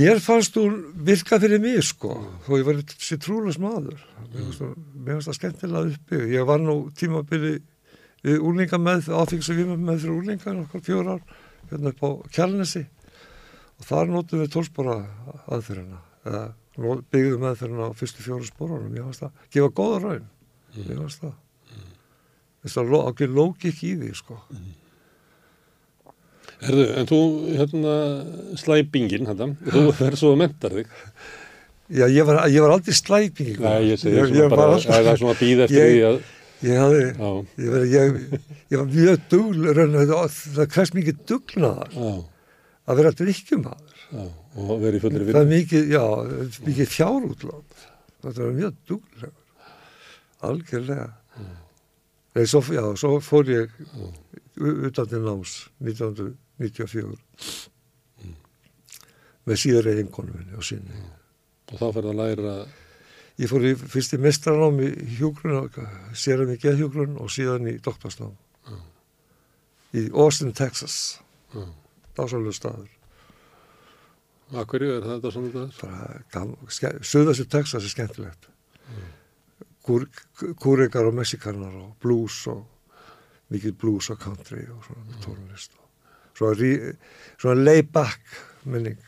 Mér 0.00 0.20
fannst 0.22 0.54
hún 0.56 0.76
virka 1.04 1.40
fyrir 1.42 1.60
mig, 1.60 1.80
sko, 1.84 2.14
þó 2.46 2.52
ég 2.60 2.64
var 2.68 2.78
sér 2.94 3.18
trúlega 3.20 3.60
maður. 3.64 3.98
Mér 4.30 5.18
fannst 5.18 5.28
það- 5.28 5.38
skemmtilega 5.40 5.90
uppi. 5.96 6.20
Ég 6.30 6.46
var 6.46 6.62
nú 6.62 6.76
tímabili 6.96 7.56
við 8.22 8.38
úlinga 8.38 8.78
með, 8.78 9.10
áfengs 9.12 9.50
og 9.50 9.58
við 9.58 9.72
með 9.76 10.04
fyrir 10.04 10.14
úlinga 10.20 10.54
nokkar 10.54 10.84
fjóra 10.86 11.16
ár, 11.18 11.24
hérna 11.70 11.92
upp 11.92 12.02
á 12.06 12.10
Kjálnesi. 12.34 12.82
Og 13.80 13.86
þar 13.88 14.10
notum 14.12 14.42
við 14.42 14.50
tólspora 14.54 14.96
aðferðina, 15.48 16.00
eða 16.26 16.42
byggðum 17.12 17.46
aðferðina 17.50 17.86
á 17.88 17.96
fyrstu 17.96 18.24
fjóru 18.24 18.48
sporunum. 18.48 18.92
Ég 18.96 19.06
fannst 19.06 19.24
það 19.24 19.46
gefa 19.56 19.70
góða 19.80 20.00
raun. 20.04 20.26
Ég 20.76 20.90
fannst 21.00 21.22
það. 21.24 21.36
Þess 22.60 22.76
að 22.82 22.90
lo- 22.92 23.04
ákveð 23.08 23.36
lógik 23.38 23.78
í 23.88 23.94
því, 23.96 24.10
sko. 24.18 24.36
Herðu, 26.60 26.82
en 27.00 27.06
þú 27.08 27.18
hérna 27.56 27.92
slæpingin, 28.60 29.24
hérna, 29.30 29.46
þú 29.64 29.84
verður 30.02 30.18
svo 30.20 30.32
að 30.34 30.40
mentar 30.42 30.74
þig. 30.76 30.90
Já, 31.90 32.04
ég 32.12 32.26
var, 32.28 32.42
ég 32.52 32.62
var 32.62 32.74
aldrei 32.76 32.94
slæping. 32.94 33.54
Nei, 33.64 33.78
ég 33.88 33.98
segi 34.02 34.18
ég, 34.18 34.34
ég 34.36 34.52
bara, 34.52 34.66
var 34.68 34.76
alltaf, 34.76 34.98
eða 35.00 35.14
svona 35.18 35.38
býð 35.40 35.64
eftir 35.64 35.88
því 35.88 36.02
að, 36.10 36.18
ég 36.66 36.76
hafði, 36.80 37.04
ég, 37.60 37.70
var- 37.72 37.86
ég, 37.90 38.18
ég 38.70 38.76
var 38.80 38.88
mjög 38.90 39.22
dugl, 39.32 39.62
það, 39.70 40.34
það 40.56 40.66
hverst 40.74 40.96
mikið 40.98 41.22
dugnaðar 41.30 41.94
já, 41.94 42.10
að 42.90 43.00
vera 43.00 43.12
drikkjumadur. 43.20 43.96
og 44.60 44.74
verið 44.82 44.98
í 44.98 45.02
fullri 45.04 45.24
Það 45.30 45.38
vinnu. 45.38 45.54
mikið, 45.54 45.82
mikið 46.66 46.88
fjárútlát. 46.96 47.86
Þetta 48.20 48.40
var 48.44 48.52
mjög 48.58 48.74
duglegur. 48.90 49.36
Algjörlega. 50.50 51.08
Nei, 52.34 52.44
svo, 52.46 52.60
já, 52.74 52.84
svo 53.00 53.16
fór 53.24 53.48
ég 53.50 53.72
utan 54.60 55.06
til 55.10 55.22
náms 55.24 55.54
1994 55.80 57.16
með 59.48 59.56
síðari 59.62 59.94
einkonu 60.02 60.34
minni 60.36 60.54
og 60.58 60.64
sinni. 60.66 61.00
Og 61.72 61.78
þá 61.80 61.86
fyrir 61.96 62.10
að 62.12 62.18
læra, 62.20 62.54
Ég 63.38 63.48
fór 63.48 63.64
í 63.64 63.74
fyrst 63.78 64.14
í 64.16 64.20
mestranám 64.20 64.80
í 64.84 64.88
hjúgrun, 65.16 65.70
sérum 66.18 66.50
í 66.52 66.58
geðhjúgrun 66.60 67.16
og 67.20 67.30
síðan 67.32 67.68
í 67.70 67.78
doktorsnám. 67.82 68.34
Í 69.96 70.06
Austin, 70.12 70.52
Texas. 70.54 71.20
já, 71.54 71.64
Dásalegu 72.16 72.52
staður. 72.54 72.90
að 74.50 74.66
hverju 74.66 74.92
er 74.96 75.04
þetta 75.06 75.30
svona 75.30 76.14
gam, 76.32 76.56
ske, 76.68 76.90
Suðastu 77.06 77.46
Texas 77.46 77.84
er 77.84 77.92
skemmtilegt. 77.92 78.48
Kúr, 79.86 80.06
kúrikar 80.60 81.06
og 81.08 81.14
mexikanar 81.14 81.74
og 81.74 81.94
blues 82.02 82.42
og 82.50 82.66
mikið 83.50 83.76
blues 83.80 84.10
og 84.10 84.18
country 84.22 84.66
og 84.70 84.84
svona 84.86 85.22
tónlist. 85.24 85.74
Og 85.78 86.36
svona, 86.38 86.92
svona 87.40 87.62
lay-back 87.64 88.20
minning. 88.64 88.98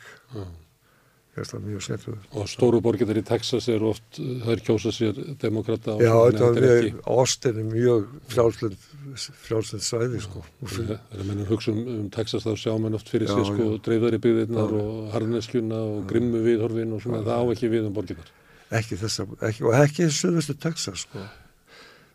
Ég 1.33 1.47
það 1.49 1.63
mjög 1.65 1.81
skemmtilegt. 1.81 2.25
Og 2.37 2.49
stóru 2.51 2.79
borgirnar 2.85 3.17
í 3.17 3.23
Texas 3.25 3.65
er 3.73 3.81
oft, 3.89 4.19
er 4.21 4.59
kjósa 4.61 4.91
sér 4.93 5.17
demokrata 5.41 5.95
Já, 5.97 6.11
þetta 6.29 6.49
er. 6.61 6.87
Austin 7.09 7.57
er 7.57 7.65
mjög 7.71 8.03
frjálslind, 8.29 9.81
svæði, 9.81 10.21
sko. 10.21 10.43
Það 10.61 10.91
er 10.93 11.23
að 11.23 11.31
mennur 11.31 11.49
hugsa 11.49 11.73
um, 11.73 11.81
um 11.95 12.05
Texas 12.13 12.45
þá 12.45 12.51
sjá 12.61 12.75
menn 12.83 12.99
oft 12.99 13.09
fyrir 13.09 13.31
sér 13.31 13.47
sko 13.49 13.65
já. 13.71 13.79
dreifðari 13.87 14.21
byggðirnar 14.21 14.77
og 14.77 15.09
harneskjuna 15.15 15.81
og 15.95 16.05
grimmu 16.11 16.43
viðhorfin 16.45 16.93
og 16.93 17.01
svona, 17.01 17.23
það 17.25 17.41
á 17.41 17.45
ekki 17.55 17.71
við 17.73 17.89
um 17.89 17.97
borgirnar. 17.97 18.29
ekki 18.77 19.01
þessa, 19.01 19.25
ekki, 19.49 19.65
og 19.65 19.77
ekki 19.81 20.09
suðustu 20.13 20.57
Texas 20.61 21.07
sko. 21.07 21.23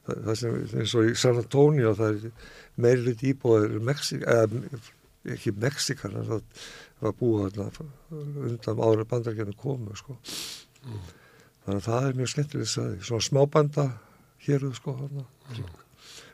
það, 0.07 0.23
það 0.29 0.43
sem 0.45 0.61
eins 0.79 0.95
og 0.95 1.11
í 1.11 1.17
San 1.19 1.43
Antonio 1.43 1.97
það 1.99 2.15
er 2.15 2.55
meiri 2.79 3.09
hlut 3.09 3.27
íbúðir 3.33 3.81
Mexik, 3.83 4.23
eða 4.23 4.47
ekki 5.35 5.59
Mexikanar 5.59 6.31
það 6.31 6.69
var 7.01 7.15
búið 7.19 7.59
þarna 7.59 7.89
undan 8.49 8.83
ára 8.89 9.07
bandargerðin 9.13 9.59
komu 9.59 9.97
sko. 9.99 10.17
þannig 11.65 11.79
að 11.79 11.87
það 11.89 12.09
er 12.09 12.19
mjög 12.19 12.33
skemmtileg 12.33 12.71
sæði, 12.73 12.99
svona 13.07 13.27
smábanda 13.29 13.87
héruð 14.47 14.77
sko 14.79 14.95
hana. 14.99 15.27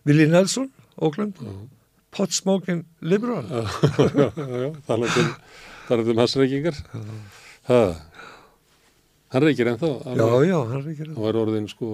Willi 0.04 0.26
Nelson, 0.30 0.68
Oakland 1.00 1.38
Pot 2.14 2.32
Smoking 2.32 2.84
Liberal 3.02 3.46
Já, 3.48 3.62
já, 4.14 4.28
já, 4.36 4.68
talað 4.86 6.10
um, 6.12 6.18
hans 6.20 6.36
reykingar. 6.38 6.76
Það, 7.66 7.94
hann 9.34 9.44
reykir 9.44 9.70
ennþá. 9.72 9.90
já, 10.14 10.28
já, 10.46 10.58
hann 10.70 10.78
er 10.78 10.92
ekki 10.92 11.08
Hann 11.08 11.24
var 11.24 11.40
orðin 11.40 11.66
sko, 11.72 11.90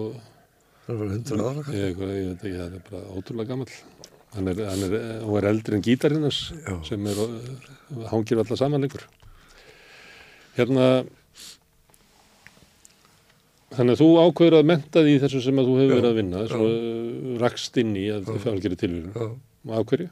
hann 0.86 1.00
var 1.00 1.14
100 1.16 1.40
ára 1.40 1.64
ég 1.74 1.96
veit 1.98 2.44
ekki, 2.44 2.52
það 2.58 2.76
er 2.76 2.84
bara 2.90 3.02
ótrúlega 3.16 3.50
gammal. 3.54 3.72
Hann 4.30 4.46
er, 4.46 4.60
hann 4.62 4.82
er, 4.86 4.92
hann 5.24 5.38
er 5.40 5.46
eldri 5.50 5.74
en 5.74 5.82
gítarinnars 5.82 6.52
Já. 6.54 6.76
sem 6.86 7.06
er, 7.10 7.18
hangir 8.12 8.38
alla 8.38 8.58
saman 8.58 8.84
lengur. 8.84 9.02
Hérna, 10.54 10.84
þannig 13.74 13.96
að 13.96 14.02
þú 14.02 14.08
ákveður 14.22 14.58
að 14.60 14.68
menta 14.70 15.02
því 15.06 15.16
þessu 15.24 15.42
sem 15.46 15.58
að 15.58 15.70
þú 15.70 15.74
hefur 15.80 15.90
Já, 15.90 15.96
verið 15.96 16.10
að 16.10 16.20
vinna, 16.20 16.44
uh, 16.46 17.34
rakst 17.42 17.80
inn 17.82 17.96
í 17.98 18.06
að 18.14 18.30
Já. 18.30 18.38
fjálgeri 18.46 18.78
tilvíðinu. 18.84 19.16
Já. 19.18 19.34
Og 19.80 19.90
hverju? 19.90 20.08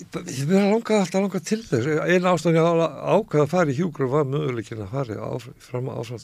Ég 0.00 0.46
verði 0.48 0.62
að 0.62 0.72
langa 0.72 1.02
alltaf 1.02 1.20
langa 1.20 1.42
til 1.44 1.60
þess. 1.68 1.92
Einu 2.08 2.32
ástæðan 2.32 2.56
ég 2.56 2.82
ákvaða 2.96 3.44
að 3.44 3.52
fara 3.52 3.68
í 3.72 3.76
hjúgrun 3.76 4.12
var 4.14 4.24
möguleikin 4.24 4.80
að 4.86 4.94
fara 4.94 5.30
fram 5.60 5.92
að 5.92 6.14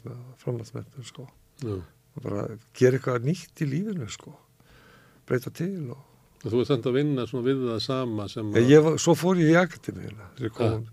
framhaldsmentum 0.41 1.05
sko. 1.05 1.29
Já. 1.61 1.77
Og 2.17 2.25
bara 2.25 2.49
gera 2.77 2.97
eitthvað 2.97 3.29
nýtt 3.29 3.61
í 3.61 3.69
lífinu 3.69 4.09
sko. 4.09 4.33
Breyta 5.29 5.53
til 5.53 5.91
og... 5.93 6.16
Og 6.47 6.53
þú 6.53 6.61
ert 6.63 6.69
þannig 6.71 6.87
að 6.87 6.95
vinna 7.01 7.25
svona 7.27 7.47
við 7.49 7.63
það 7.67 7.81
sama 7.83 8.29
sem 8.31 8.53
Ég, 8.55 8.69
ég, 8.71 8.83
var- 8.87 8.99
svo 9.03 9.15
fór 9.19 9.41
ég 9.43 9.51
í 9.51 9.57
akademíuna. 9.59 10.29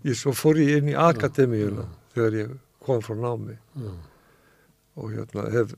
Ég 0.04 0.18
svo 0.18 0.32
fór 0.34 0.58
ég 0.58 0.80
inn 0.82 0.88
í 0.90 0.96
akademíuna 0.98 1.84
þegar 2.16 2.38
ég 2.40 2.54
kom 2.84 3.00
frá 3.06 3.14
námi 3.16 3.54
Já. 3.78 3.92
og 4.98 5.12
hérna 5.14 5.44
hef, 5.54 5.72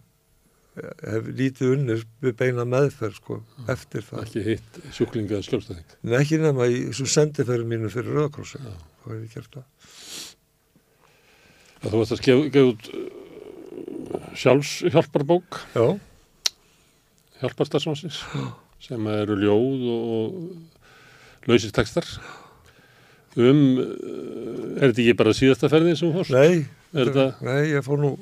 hef 0.80 1.28
lítið 1.38 1.74
unnir 1.76 2.02
við 2.24 2.34
beina 2.40 2.64
meðferð 2.68 3.14
sko 3.20 3.38
eftir 3.68 4.02
það. 4.08 4.24
ekki 4.24 4.42
hitt 4.48 4.80
sjúklinga 4.96 5.42
sljófstæðing. 5.44 5.94
En 6.04 6.16
ekki 6.22 6.40
nema 6.42 6.66
í 6.72 6.80
svo 6.96 7.06
sendiferðum 7.12 7.68
mínu 7.76 7.92
fyrir 7.92 8.16
Rauðakrossi. 8.16 8.58
Já. 8.64 8.74
Þá 9.04 9.06
hef 9.12 9.22
ég 9.22 9.36
gert 9.36 9.60
það. 9.60 9.64
Þú 11.86 11.96
varst 12.00 12.16
að 12.16 12.24
gefa 12.26 12.50
gef 12.56 12.70
út 12.72 12.88
uh, 12.96 14.30
sjálfshjálparbók, 14.40 15.60
Já. 15.76 15.86
Sem 18.82 19.06
eru 19.10 19.36
ljóð 19.40 19.84
og, 19.92 20.36
textar. 21.74 22.06
Um, 23.36 23.76
uh, 23.76 24.78
er 24.80 24.90
þetta 24.90 25.02
ekki 25.02 25.16
bara 25.18 25.34
síðasta 25.36 25.68
ferðin 25.72 25.98
sem 26.00 26.12
fórst? 26.14 26.32
Nei, 26.32 26.62
þetta 26.96 27.26
nei, 27.44 27.58
ég 27.74 27.84
fór 27.84 28.00
nú 28.00 28.12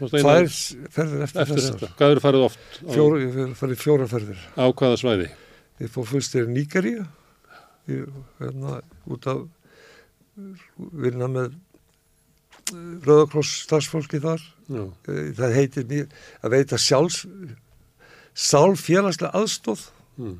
tvær 0.00 0.48
ferðir 0.94 1.22
eftir, 1.26 1.42
eftir 1.44 1.62
þetta? 1.68 1.90
Hvað 1.98 2.14
eru 2.16 2.22
farið 2.24 2.46
oft? 2.48 2.64
Á, 2.82 2.90
Fjóra, 2.94 3.20
ég 3.22 3.36
fer- 3.36 3.54
farið 3.60 3.80
fjóra 3.84 4.08
ferðir. 4.10 4.42
á 4.58 4.64
hvaða 4.70 4.98
svæði? 4.98 5.28
Ég 5.78 5.92
fór 5.94 6.08
fyrst 6.10 6.34
til 6.34 6.48
Níkaríu, 6.50 7.06
hérna, 8.40 8.80
út 9.06 9.26
af 9.30 9.44
vinna 10.98 11.28
með 11.30 11.54
Rauðakross 13.06 13.62
starfsfólki 13.64 14.18
þar. 14.20 14.42
Já, 14.68 14.82
Eh, 15.08 15.30
Það 15.38 15.54
heitir 15.56 15.86
mér 15.88 16.06
að 16.44 16.50
veita 16.52 16.76
sjálfs, 16.76 17.22
sálfélagslega 18.38 19.34
aðstóð. 19.34 19.88
mm, 20.18 20.36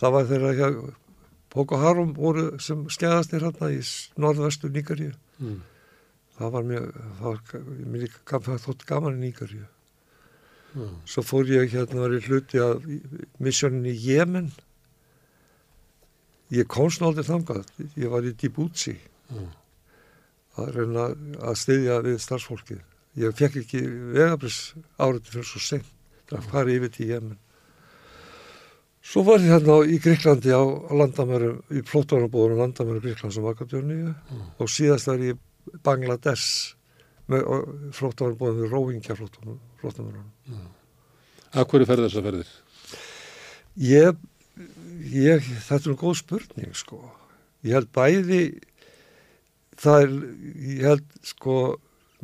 Það 0.00 0.12
var 0.16 0.24
þeirra 0.30 0.52
hjá 0.58 0.68
Boko 1.54 1.76
Harum 1.78 2.14
voru 2.16 2.58
sem 2.60 2.80
skæðast 2.90 3.30
þér 3.30 3.44
hérna 3.48 3.68
í 3.70 3.80
norðvestu 4.18 4.70
Níkaríu. 4.74 5.12
mm, 5.40 5.60
Það 6.38 6.50
var 6.50 6.62
mjög, 6.66 6.88
mér 7.86 8.08
gaf- 8.26 8.48
það 8.48 8.64
þótt 8.66 8.86
gaman 8.86 9.18
í 9.20 9.28
Níkaríu. 9.30 9.66
já, 10.74 10.88
Svo 11.06 11.22
fór 11.22 11.44
ég 11.46 11.70
hérna 11.70 12.00
var 12.00 12.10
ég 12.10 12.26
hluti 12.26 12.58
af 12.58 12.82
missjónin 13.38 13.86
í 13.86 13.94
Jemen. 13.94 14.50
Ég 16.50 16.66
aldrei 17.06 17.24
þangað. 17.24 17.64
Ég 17.96 18.10
var 18.10 18.22
í 18.26 18.32
Djibouti 18.34 18.96
já, 19.30 19.44
að 20.58 20.74
reyna 20.74 21.06
að 21.38 21.54
styðja 21.62 22.00
við 22.02 22.18
starfsfólkið. 22.24 22.80
Ég 23.16 23.34
fekk 23.38 23.56
ekki 23.62 23.80
vegabris 24.14 24.58
árið 24.98 25.30
fyrir 25.30 25.44
svo 25.46 25.60
sent 25.62 25.86
að 26.38 26.52
fara 26.52 26.74
yfir 26.74 26.92
til 26.94 27.08
Jemen. 27.12 27.40
Svo 29.04 29.24
var 29.26 29.42
ég 29.42 29.52
hérna 29.52 29.80
í 29.84 29.98
Gríklandi 30.00 30.54
á 30.56 30.64
landamærum, 30.96 31.58
í 31.68 31.82
plóttunarbúðunum 31.84 32.62
landamærum 32.62 33.02
Gríklands 33.04 33.36
og 33.36 33.50
Makadjóníu 33.50 34.14
og 34.58 34.70
síðast 34.72 35.10
var 35.10 35.20
ég 35.20 35.36
í 35.36 35.80
Bangladesh 35.84 36.74
með 37.28 37.44
flóttunarbúðum 37.96 38.62
við 38.62 38.72
Róhingja 38.72 39.16
flóttunarbúðunum. 39.18 40.30
Að 41.54 41.68
hverju 41.70 41.88
ferði 41.90 42.08
þessar 42.08 42.26
ferðir? 42.30 42.54
Ég, 43.84 44.24
ég, 45.12 45.52
þetta 45.68 45.90
er 45.92 46.00
góð 46.00 46.16
spurning 46.22 46.74
sko. 46.78 47.02
Ég 47.64 47.76
held 47.76 47.92
bæði, 47.94 48.40
það 49.80 50.06
er, 50.06 50.16
ég 50.64 50.84
held 50.88 51.06
sko, 51.26 51.58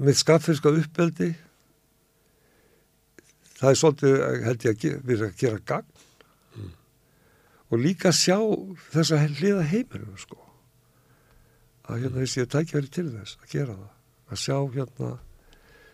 með 0.00 0.18
skaffirska 0.20 0.72
uppeldi, 0.80 1.34
það 3.60 3.70
er 3.74 3.78
svolítið, 3.80 4.14
held 4.46 4.64
ég 4.66 4.74
að 4.74 4.84
ge- 4.84 5.00
vera 5.10 5.28
að 5.30 5.36
gera 5.44 5.60
gagn. 5.72 5.96
Og 7.70 7.78
líka 7.78 8.10
sjá 8.10 8.34
þess 8.90 9.12
að 9.14 9.36
hliða 9.38 9.64
heimilum 9.70 10.16
sko. 10.18 10.38
Að 11.86 12.00
hérna 12.04 12.22
þess 12.24 12.38
ég 12.40 12.48
tækja 12.50 12.78
verið 12.80 12.94
til 12.96 13.04
þess 13.12 13.36
að 13.44 13.52
gera 13.52 13.76
það, 13.76 13.92
að 14.30 14.40
sjá 14.42 14.56
hérna, 14.74 15.10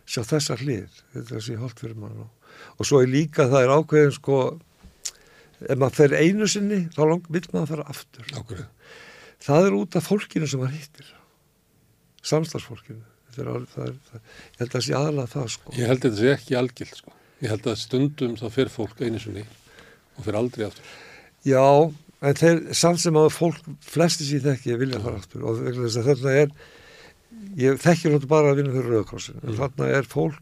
sjá 0.07 0.23
þessa 0.31 0.57
hlið, 0.63 1.03
þetta 1.13 1.43
sé 1.45 1.57
holdt 1.61 1.83
fyrir 1.83 1.99
mann 2.01 2.23
og, 2.25 2.55
og 2.79 2.89
svo 2.89 3.03
er 3.03 3.11
líka 3.13 3.47
það 3.53 3.67
er 3.67 3.75
ákveðin 3.77 4.15
sko, 4.17 4.39
ef 5.67 5.77
maður 5.81 5.99
fer 5.99 6.17
einu 6.21 6.49
sinni 6.49 6.81
þá 6.97 7.03
lang, 7.11 7.29
vill 7.33 7.45
maður 7.53 7.71
fara 7.75 7.87
aftur. 7.93 8.25
Hverju? 8.33 8.67
það 9.47 9.67
er 9.69 9.77
út 9.77 9.97
af 10.01 10.07
fólkinu 10.09 10.49
sem 10.49 10.61
maður 10.63 10.79
hittir. 10.81 11.13
Samstagsfólkinu 12.27 13.05
það 13.37 13.51
er, 13.53 13.67
það 13.75 13.87
er, 13.91 13.97
það, 14.09 14.21
ég 14.25 14.59
held 14.63 14.69
að 14.71 14.75
það 14.79 14.85
sé 14.89 14.97
aðalega 14.97 15.33
það 15.37 15.49
sko. 15.59 15.75
Ég 15.77 15.91
held 15.93 15.99
að 16.01 16.07
þetta 16.09 16.23
sé 16.23 16.31
ekki 16.39 16.57
algild, 16.61 16.95
sko. 17.03 17.13
Ég 17.45 17.51
held 17.53 17.67
að 17.69 17.77
stundum 17.83 18.37
þá 18.41 18.47
fer 18.55 18.71
fólk 18.73 19.01
einu 19.05 19.19
sinni 19.21 19.43
og 20.17 20.25
fer 20.25 20.39
aldrei 20.39 20.65
aftur. 20.67 20.85
já, 21.45 21.93
en 22.23 22.35
þeir 22.35 22.63
samt 22.75 22.99
sem 23.03 23.15
að 23.21 23.29
fólk 23.37 23.59
flesti 23.85 24.25
síð 24.25 24.47
ekki 24.55 24.79
vilja 24.81 25.01
fara 25.05 25.21
aftur 25.21 25.45
og 25.45 25.61
þetta 25.61 26.33
er 26.33 26.49
ég 27.61 27.77
þekkir 27.83 28.15
náttúrulega 28.15 28.33
bara 28.33 28.51
að 28.55 28.57
vinna 28.63 28.73
fyrir 28.73 28.91
Rauðakrossin 28.95 29.43
en 29.43 29.51
Mm. 29.53 29.59
þarna 29.61 29.91
er 29.99 30.09
fólk 30.09 30.41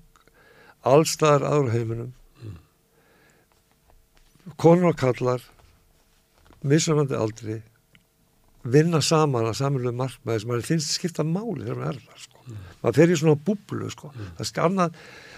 allstaðar 0.85 1.43
aður 1.51 1.69
á 1.71 1.75
heiminum 1.75 2.12
Mm. 2.45 2.57
konur 4.61 4.93
og 4.93 4.97
kallar 5.01 5.43
mismunandi 6.65 7.16
aldri 7.19 7.59
vinna 8.65 9.01
saman 9.05 9.45
að 9.51 9.59
samilegu 9.61 9.93
markmaði 9.99 10.41
sem 10.41 10.49
maður 10.51 10.69
finnst 10.71 10.95
skipta 10.97 11.25
máli 11.27 11.66
þegar 11.66 11.81
maður 11.83 11.99
er 11.99 12.01
það 12.07 12.23
sko. 12.25 12.39
Mm. 12.47 12.57
maður 12.83 12.95
fer 13.01 13.12
í 13.12 13.19
svona 13.21 13.41
búblu 13.45 13.91
sko. 13.93 14.12
það 14.39 14.47
skal 14.49 14.69
annað 14.71 14.95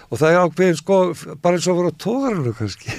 og 0.07 0.21
það 0.21 0.29
er 0.29 0.39
ákveðin 0.45 0.79
sko 0.79 0.99
bara 1.43 1.57
eins 1.57 1.67
og 1.67 1.73
að 1.73 1.81
vera 1.81 1.91
á 1.91 2.01
tógarinu 2.03 2.53
kannski 2.57 2.95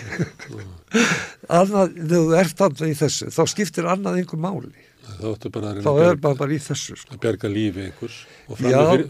annað, 1.59 1.97
þegar 1.97 2.13
þú 2.13 2.37
ert 2.43 2.63
annað 2.67 2.91
í 2.91 2.99
þessu 2.99 3.33
þá 3.33 3.43
skiptir 3.55 3.89
annað 3.89 4.21
einhver 4.23 4.43
máli 4.43 4.87
þá 5.19 5.49
bara 5.53 5.73
að 5.73 5.89
að 5.89 6.01
er 6.05 6.19
maður 6.21 6.39
bara 6.43 6.55
í 6.55 6.61
þessu 6.63 6.97
sko. 6.99 7.17
að 7.17 7.21
bjarga 7.25 7.51
lífi 7.51 7.85
einhvers 7.87 8.19
og 8.47 8.61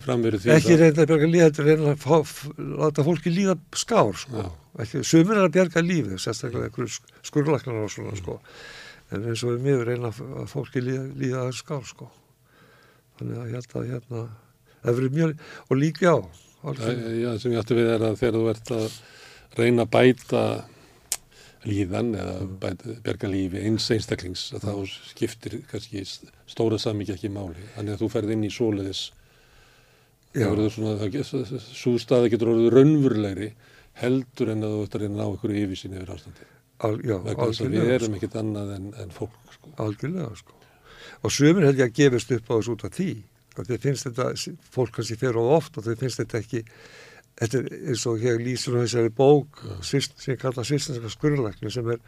framveri 0.04 0.40
því 0.40 0.52
ekki 0.54 0.78
reynda 0.78 1.04
að 1.04 1.10
bjarga 1.10 1.30
líða 1.32 1.48
þetta 1.48 1.62
er 1.62 1.68
reynda 1.68 1.94
að 2.16 2.32
láta 2.82 3.04
fólki 3.06 3.32
líða 3.34 3.56
skár 3.76 4.18
sko. 4.22 4.44
Ekki, 4.78 5.02
sumir 5.02 5.40
er 5.40 5.48
að 5.48 5.54
bjarga 5.58 5.82
lífi 5.82 6.20
sérstaklega 6.22 6.68
einhverju 6.68 7.26
skurlaknar 7.26 7.80
og 7.82 7.92
svona 7.92 8.16
sko. 8.18 8.38
en 9.10 9.24
eins 9.26 9.42
og 9.42 9.56
við 9.56 9.64
miður 9.66 9.90
reyna 9.90 10.12
að 10.12 10.20
að 10.42 10.50
fólki 10.52 10.84
líða, 10.84 11.06
líða 11.18 11.46
skár 11.56 11.86
sko. 11.88 12.10
þannig 13.18 13.42
að 13.42 13.54
hérna, 13.56 13.86
hérna 13.92 14.26
það 14.82 15.00
verið 15.00 15.18
mjög, 15.18 15.38
og 15.68 15.82
líka 15.82 16.06
já 16.06 16.16
Já, 16.58 17.38
sem 17.38 17.54
ég 17.54 17.60
ætti 17.60 17.76
við 17.78 17.92
er 17.92 18.04
að 18.08 18.18
þegar 18.18 18.36
þú 18.38 18.48
ert 18.52 18.72
að 18.74 18.98
reyna 19.58 19.84
að 19.86 19.92
bæta 19.94 20.42
líðan 21.68 22.10
eða 22.18 22.34
bæta, 22.62 22.96
bjarga 23.04 23.30
lífi 23.30 23.62
eins 23.68 23.86
einstaklings 23.94 24.44
að 24.56 24.66
þá 24.66 24.72
skiptir 25.12 25.58
kannski 25.70 26.02
stóra 26.50 26.78
samík 26.82 27.14
ekki 27.14 27.30
máli. 27.30 27.62
Þannig 27.76 27.94
að 27.94 28.02
þú 28.02 28.10
ferð 28.14 28.34
inn 28.34 28.44
í 28.46 28.52
það, 31.30 31.56
svo 31.78 31.94
staði 32.02 32.34
getur 32.34 32.52
orðið 32.52 32.74
raunverulegri 32.74 33.50
heldur 34.02 34.52
en 34.54 34.66
að 34.66 34.76
þú 34.76 34.84
ert 34.84 34.94
að 34.94 35.04
reyna 35.04 35.14
að 35.14 35.22
ná 35.22 35.26
einhverju 35.30 35.64
yfirsýn 35.64 35.96
yfir 35.98 36.14
ástandi. 36.14 36.52
Al, 36.86 36.94
já, 37.02 37.16
við 37.18 37.90
erum 37.90 38.12
sko. 38.12 38.18
ekkit 38.18 38.36
annað 38.38 38.76
en, 38.76 38.92
en 39.02 39.10
fólk, 39.14 39.38
sko. 39.50 39.72
algjörlega 39.82 40.28
sko. 40.38 40.54
og 41.26 41.34
sumir 41.34 41.66
held 41.66 41.80
ég 41.80 41.88
að 41.88 41.96
gefist 41.96 42.30
upp 42.36 42.50
á 42.50 42.54
þessu 42.54 42.74
út 42.76 42.84
af 42.86 42.94
því 42.94 43.08
og 43.58 43.68
þeir 43.68 43.82
finnst 43.82 44.08
þetta, 44.08 44.30
fólk 44.74 44.96
kannski 44.96 45.18
fer 45.20 45.38
á 45.38 45.42
oft 45.58 45.78
og 45.78 45.86
þeir 45.86 46.00
finnst 46.02 46.22
þetta 46.22 46.42
ekki 46.42 46.64
þetta 47.38 47.60
er 47.60 47.68
eins 47.92 48.06
og 48.10 48.18
hér 48.22 48.40
lýsur 48.42 48.78
á 48.78 48.82
þessari 48.84 49.14
bók 49.14 49.62
svist, 49.86 50.16
sem 50.18 50.34
ég 50.34 50.42
kalla 50.42 50.64
svistinska 50.66 51.12
skurðlækni 51.12 51.70
sem 51.74 51.92
er, 51.94 52.02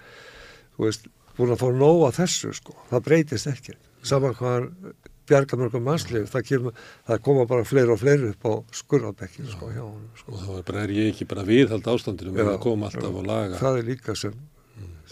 þú 0.77 0.89
veist, 0.89 1.07
búin 1.39 1.55
að 1.55 1.63
fá 1.63 1.69
nóg 1.75 2.03
af 2.09 2.19
þessu 2.19 2.53
sko, 2.57 2.75
það 2.91 3.07
breytist 3.07 3.51
ekki 3.51 3.77
saman 4.07 4.35
hvað 4.39 4.57
hann 4.57 4.95
bjarga 5.31 5.59
mörgum 5.61 5.85
mannslið, 5.87 6.27
það, 6.33 6.45
kemur, 6.49 6.79
það 7.07 7.23
koma 7.29 7.47
bara 7.51 7.67
fleiri 7.69 7.95
og 7.95 8.01
fleiri 8.01 8.33
upp 8.33 8.49
á 8.51 8.53
skurðabekkin 8.81 9.47
sko, 9.53 9.71
sko. 10.19 10.35
Og 10.35 10.65
þá 10.67 10.75
er, 10.83 10.95
ég 10.97 11.13
ekki 11.13 11.29
bara 11.31 11.47
viðhald 11.47 11.87
ástandinu 11.93 12.35
með 12.35 12.49
Já, 12.49 12.53
að 12.57 12.61
koma 12.65 12.91
alltaf 12.91 13.07
já. 13.07 13.13
og 13.15 13.29
laga. 13.29 13.61
það 13.63 13.79
er 13.79 13.89
líka 13.93 14.17
sem, 14.19 14.37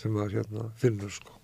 sem 0.01 0.15
maður 0.15 0.41
hérna 0.41 0.69
finnur 0.83 1.15
sko. 1.15 1.39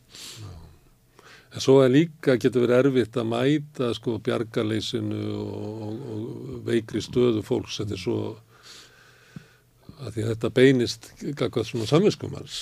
En 1.54 1.62
svo 1.62 1.78
er 1.84 1.92
líka 1.94 2.34
getur 2.42 2.64
verið 2.64 2.88
erfitt 2.88 3.16
að 3.20 3.28
mæta 3.30 3.92
sko 3.94 4.16
bjargaleysinu 4.26 5.20
og, 5.38 5.70
og, 5.86 6.02
og 6.14 6.58
veikri 6.66 7.02
stöðu 7.04 7.44
fólks. 7.46 7.78
Þetta 7.78 7.94
er 7.94 8.02
svo 8.02 8.18
að 10.02 10.16
því 10.16 10.24
að 10.24 10.30
þetta 10.32 10.52
beinist 10.58 11.10
gagvað 11.38 11.68
svona 11.68 11.86
samvinskumans. 11.88 12.58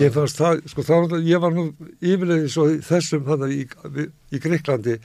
Ég 0.00 0.14
fannst 0.14 0.38
það, 0.38 0.62
sko 0.70 0.84
þá, 0.86 1.16
ég 1.26 1.42
var 1.42 1.52
nú 1.52 1.66
yfirlega 1.98 2.48
svo 2.52 2.68
í 2.72 2.78
þessum 2.84 3.24
þannig 3.26 3.54
í, 3.58 4.06
í 4.32 4.40
Greiklandi, 4.42 4.96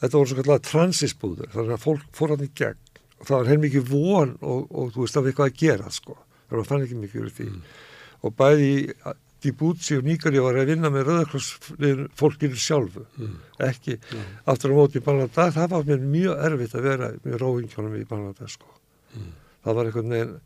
þetta 0.00 0.16
voru 0.16 0.30
svo 0.30 0.38
kallar 0.40 0.62
transisbúður, 0.64 1.50
þannig 1.52 1.76
að 1.76 1.84
fólk 1.84 2.04
fór 2.16 2.34
hann 2.34 2.46
í 2.46 2.52
gegn. 2.56 2.78
Og 3.20 3.26
það 3.28 3.36
var 3.36 3.50
heilmikið 3.50 3.90
von 3.90 4.36
og, 4.40 4.68
og 4.70 4.94
þú 4.94 5.02
veist 5.04 5.16
það 5.16 5.26
var 5.26 5.32
eitthvað 5.32 5.50
að 5.50 5.58
gera 5.60 5.90
sko, 5.92 6.16
þannig 6.46 6.62
að 6.62 6.70
fann 6.70 6.86
ekki 6.86 7.00
mikið 7.02 7.24
úr 7.26 7.34
því. 7.36 7.48
Og 8.20 8.36
bæði 8.38 8.70
í 8.70 8.78
Djibouti 9.40 9.96
og 9.96 10.04
Níkari 10.04 10.42
var 10.44 10.58
að 10.60 10.70
vinna 10.74 10.90
með 10.92 11.06
rauðakross 11.08 11.50
fólkinu 12.18 12.58
sjálfu, 12.60 13.06
Mm. 13.18 13.36
ekki 13.58 13.98
aftur 14.46 14.72
á 14.72 14.74
móti 14.76 15.00
í 15.00 15.04
Bangladesh, 15.04 15.56
það 15.56 15.70
var 15.70 15.84
mér 15.88 16.00
mjög 16.04 16.44
erfitt 16.46 16.74
að 16.74 16.82
vera 16.82 17.12
með 17.24 17.38
róingjónum 17.40 17.96
í 18.00 18.08
Bangladesh 18.08 18.58
sko, 18.58 18.66
Mm. 19.16 19.32
það 19.64 19.74
var 19.74 19.84
einhvern 19.86 20.10
veginn 20.10 20.40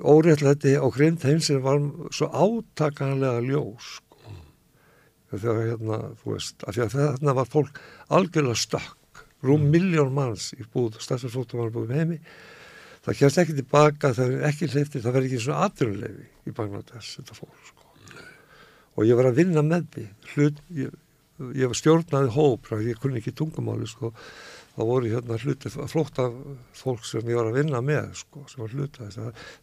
óréttlæti 0.00 0.76
á 0.78 0.86
grind 0.92 1.22
heim 1.24 1.40
sem 1.40 1.60
var 1.62 1.80
svo 2.12 2.28
átakanlega 2.30 3.40
ljós 3.42 3.96
sko. 3.96 4.06
þegar 5.30 5.60
hérna 5.70 5.98
þú 6.18 6.32
veist, 6.34 6.64
af 6.66 6.74
því 6.74 6.82
að 6.84 6.94
þarna 6.94 7.34
var 7.34 7.46
fólk 7.46 7.80
algjörlega 8.10 8.58
stökk 8.58 9.20
rúm 9.46 9.62
mm. 9.62 9.70
miljón 9.70 10.12
manns 10.12 10.52
í 10.58 10.64
búð, 10.66 10.98
stafsfjörfóttum 10.98 11.62
var 11.62 11.70
búið 11.70 11.94
heimi 11.94 12.18
það 13.06 13.18
kemst 13.20 13.38
ekki 13.38 13.54
tilbaka, 13.60 14.10
það 14.16 14.34
er 14.34 14.48
ekki 14.50 14.68
hleyfti 14.72 15.00
það 15.00 15.14
verður 15.14 15.28
ekki 15.28 15.42
svona 15.44 15.68
aðrunleifi 15.68 16.26
í 16.50 16.56
Bangladesh 16.56 17.18
þetta 17.18 17.38
fólk 17.38 17.60
sko. 17.70 17.86
og 18.96 19.06
ég 19.08 19.16
var 19.18 19.30
að 19.30 19.40
vinna 19.40 19.62
með 19.64 19.86
því. 19.94 20.06
Hlut, 20.34 20.62
ég, 20.76 20.96
ég 21.56 21.70
var 21.70 21.78
stjórnaði 21.78 22.32
hóp 22.36 22.72
ég 22.84 22.98
kunni 23.00 23.22
ekki 23.22 23.36
tungumáli 23.38 23.88
sko. 23.88 24.12
Þá 24.70 24.82
voru 24.86 25.10
hérna 25.10 25.36
hluti 25.40 25.70
flótta 25.72 26.28
fólk 26.78 27.02
sem 27.04 27.26
ég 27.28 27.36
var 27.36 27.50
að 27.50 27.58
vinna 27.58 27.80
með 27.84 28.12
sko, 28.20 28.44
sem 28.48 28.62
var 28.62 28.74
hluta 28.76 29.08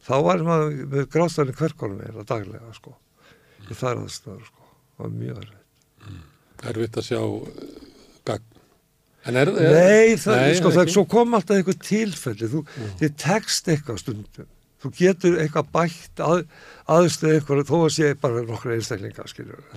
þá 0.04 0.16
var 0.26 0.44
maður 0.46 0.76
með 0.92 1.08
grástæðin 1.14 1.58
hverkonum 1.58 2.04
eða 2.10 2.26
daglega 2.28 2.74
sko, 2.76 2.92
í 3.64 3.78
þær 3.78 4.04
aðstæður 4.04 4.44
sko, 4.50 4.68
það 4.98 5.06
var 5.06 5.16
mjög 5.16 5.40
erfitt. 5.42 6.20
Erfitt 6.68 7.00
að 7.00 7.08
sjá 7.08 7.22
uh, 7.24 7.48
gagn. 8.28 8.46
Er, 9.28 9.40
er, 9.42 9.52
Nei, 9.56 10.20
það, 10.20 10.38
Nei, 10.44 10.60
sko, 10.60 10.74
það 10.76 10.84
ekki. 10.84 10.96
svo 10.98 11.06
kom 11.12 11.34
alltaf 11.40 11.58
einhver 11.58 11.80
tilfelli, 11.88 12.52
þú, 12.52 12.62
þið 13.02 13.18
tekst 13.24 13.72
eitthvað 13.74 14.04
stundum, 14.04 14.52
þú 14.88 14.94
getur 14.98 15.38
eitthvað 15.44 15.70
bætt 15.76 16.24
að, 16.24 16.42
aðstöð 16.98 17.36
eitthvað, 17.38 17.64
þó 17.70 17.78
að 17.84 17.94
sé 17.98 18.14
bara 18.22 18.42
nokkra 18.48 18.76
einstaklinga, 18.78 19.28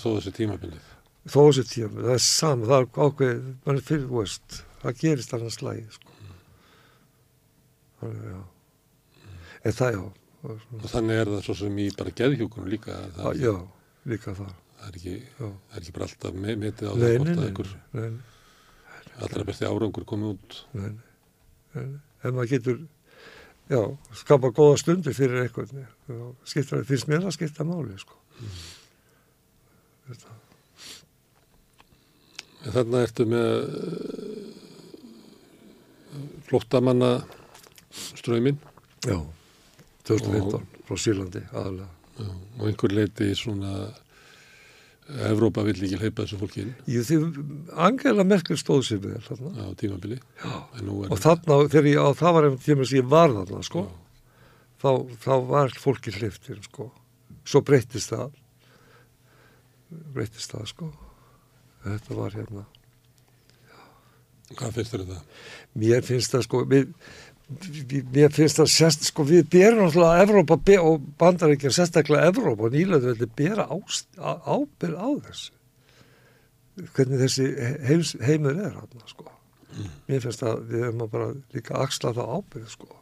Svo 0.00 0.14
þessi 0.18 0.32
tímabilið. 0.38 0.80
þó 1.28 1.40
að 1.48 1.52
sé 1.58 1.64
tíma, 1.74 2.00
það 2.06 2.14
er 2.14 2.22
saman, 2.24 2.68
það 2.70 2.80
er 2.80 2.88
ákveð, 3.08 3.42
mann 3.66 3.76
er 3.76 3.84
fyrir, 3.90 4.06
þú 4.08 4.22
veist, 4.22 4.62
það 4.82 4.96
gerist 5.02 5.34
annars 5.36 5.58
slægi, 5.60 5.86
sko. 5.98 6.16
Þannig, 8.00 8.24
já. 8.30 8.40
En 9.68 9.72
það, 9.76 9.92
já, 9.98 10.06
Og 10.40 10.84
þannig 10.88 11.18
er 11.20 11.28
það 11.28 11.42
svo 11.44 11.54
sem 11.58 11.74
í 11.82 11.90
bara 11.98 12.12
geðhjúkunum 12.16 12.68
líka. 12.72 12.94
að 12.96 13.18
Það, 13.18 13.40
já, 13.44 13.50
líka 14.08 14.32
það, 14.38 14.52
það, 14.80 14.86
er 14.88 14.94
ekki, 14.96 15.16
það 15.36 15.50
er 15.76 15.82
ekki 15.82 15.92
bara 15.98 16.06
alltaf 16.08 16.38
me- 16.44 16.54
metið 16.62 16.88
á 16.88 16.92
það 16.96 17.10
hvort 17.18 17.34
að 17.34 17.42
einhver 17.50 17.72
allra 19.20 19.44
besti 19.50 19.68
árangur 19.68 20.06
komið 20.08 20.30
út. 20.32 20.56
nei, 20.72 20.88
nei, 21.74 21.84
nei, 21.84 22.00
en 22.24 22.34
maður 22.38 22.50
getur, 22.54 22.78
já, 23.70 23.80
skapa 24.20 24.50
góða 24.54 24.76
stundir 24.82 25.16
fyrir 25.16 25.46
já, 26.10 26.20
skipta, 26.44 26.82
finnst 26.88 27.08
mér 27.10 27.26
að 27.26 27.36
skipta 27.38 27.66
máli, 27.66 27.96
sko. 28.00 28.18
Þetta, 30.10 30.36
En 32.60 32.74
þarna 32.74 32.98
ertu 33.06 33.24
með 33.24 33.52
uh, 33.72 34.50
flottamanna 36.48 37.12
ströyminn 38.18 38.58
já, 39.06 39.16
2015 40.10 40.66
frá 40.84 40.98
Sýrlandi 41.00 41.42
aðalega. 41.54 41.88
og 42.58 42.66
einhver 42.68 42.92
leiti 42.92 43.30
svona 43.38 43.88
Evrópa 45.30 45.64
vill 45.66 45.80
ekki 45.82 45.98
hleypa 45.98 46.22
þessu 46.24 46.38
fólki 46.40 46.62
inn 46.62 46.74
Jú, 46.90 47.02
því 47.06 47.16
Angela 47.86 48.24
Merkel 48.26 48.58
stóð 48.60 48.84
sér 48.86 49.00
vel 49.02 49.18
þarna. 49.26 49.50
á 49.58 49.66
tímabili. 49.80 50.18
Já. 50.38 50.52
Og 51.10 51.18
þarna, 51.18 51.56
þegar 51.72 51.88
ég, 51.90 51.98
á, 51.98 52.08
það 52.20 52.36
var 52.36 52.46
einhvern 52.48 52.64
tíma 52.66 52.86
sem 52.86 53.00
ég 53.00 53.08
var 53.10 53.34
þarna, 53.34 53.62
sko, 53.66 53.84
þá, 54.82 54.90
þá 55.24 55.32
var 55.50 55.74
fólki 55.82 56.14
hliftir, 56.14 56.60
sko. 56.68 56.90
Svo 57.44 57.62
breyttist 57.66 58.12
það, 58.12 58.36
breyttist 60.14 60.54
það, 60.54 60.68
sko. 60.74 60.90
Þetta 61.86 62.18
var 62.18 62.36
hérna. 62.36 62.66
hvað 64.50 64.74
finnst 64.78 64.94
þér 64.94 65.04
um 65.04 65.10
það? 65.14 65.42
Mér 65.80 66.06
finnst 66.06 66.32
það, 66.34 66.46
sko, 66.46 66.62
við, 66.70 66.88
við, 66.90 67.29
mér 68.14 68.30
finnst 68.34 68.60
það 68.60 68.68
sérst, 68.70 69.06
sko, 69.10 69.24
við 69.26 69.48
berum 69.50 69.82
náttúrulega 69.84 70.24
Evrópa 70.24 70.58
og 70.84 71.08
bandaríkjar, 71.20 71.74
sérstaklega 71.74 72.30
Evrópa 72.30 72.68
og 72.68 72.76
nýlega 72.76 73.10
veldi 73.10 73.28
bera 73.36 73.66
ábyrð 73.70 74.96
á 74.96 75.08
þessu. 75.26 75.52
Hvernig 76.94 77.24
þessi 77.24 77.48
heims, 77.88 78.14
heimur 78.24 78.56
er 78.56 78.78
hann, 78.78 79.04
sko. 79.10 79.26
Mér 80.08 80.24
finnst 80.24 80.46
að 80.46 80.64
við 80.70 80.86
erum 80.86 81.04
að 81.04 81.12
bara 81.16 81.28
líka 81.56 81.82
axla 81.82 82.14
það 82.16 82.34
ábyrð, 82.38 82.70
sko. 82.76 82.99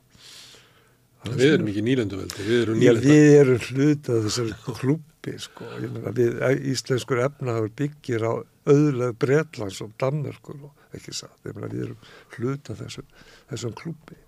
Það 1.24 1.38
Við 1.40 1.52
erum 1.52 1.68
ekki 1.72 1.82
nýlenduveldi, 1.84 2.44
við 2.46 2.60
erum 2.62 2.78
nýlenda. 2.78 3.08
við 3.08 3.36
erum 3.40 3.62
hluta 3.68 4.18
þessari 4.24 4.52
klubbi, 4.78 5.32
sko. 5.42 5.70
Ég 5.82 5.94
meina, 5.94 6.12
við, 6.14 6.36
íslenskur 6.72 7.22
efnaður 7.24 7.72
byggir 7.80 8.22
á 8.24 8.32
auðlega 8.68 9.16
Bretlands 9.24 9.80
og 9.82 9.90
Danmörkur 10.00 10.60
og 10.68 10.94
ekki 10.96 11.14
satt. 11.16 11.34
Ég 11.48 11.56
meina, 11.56 11.70
við 11.72 11.88
erum 11.88 11.98
hluta 12.36 12.76
þessum, 12.78 13.08
þessum 13.50 13.74
klubbi. 13.82 14.20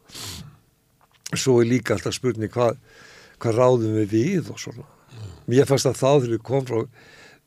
Svo 1.38 1.60
er 1.62 1.70
líka 1.70 1.94
alltaf 1.94 2.16
spurning 2.18 2.50
hvað, 2.50 2.80
hvað 3.38 3.60
ráðum 3.62 3.94
við 4.00 4.10
við 4.16 4.50
og 4.50 4.58
svona. 4.58 4.88
Mér 5.50 5.70
fannst 5.70 5.86
að 5.86 5.98
þá 6.02 6.08
þegar 6.10 6.34
við 6.34 6.42
kom 6.50 6.66
frá, 6.66 6.82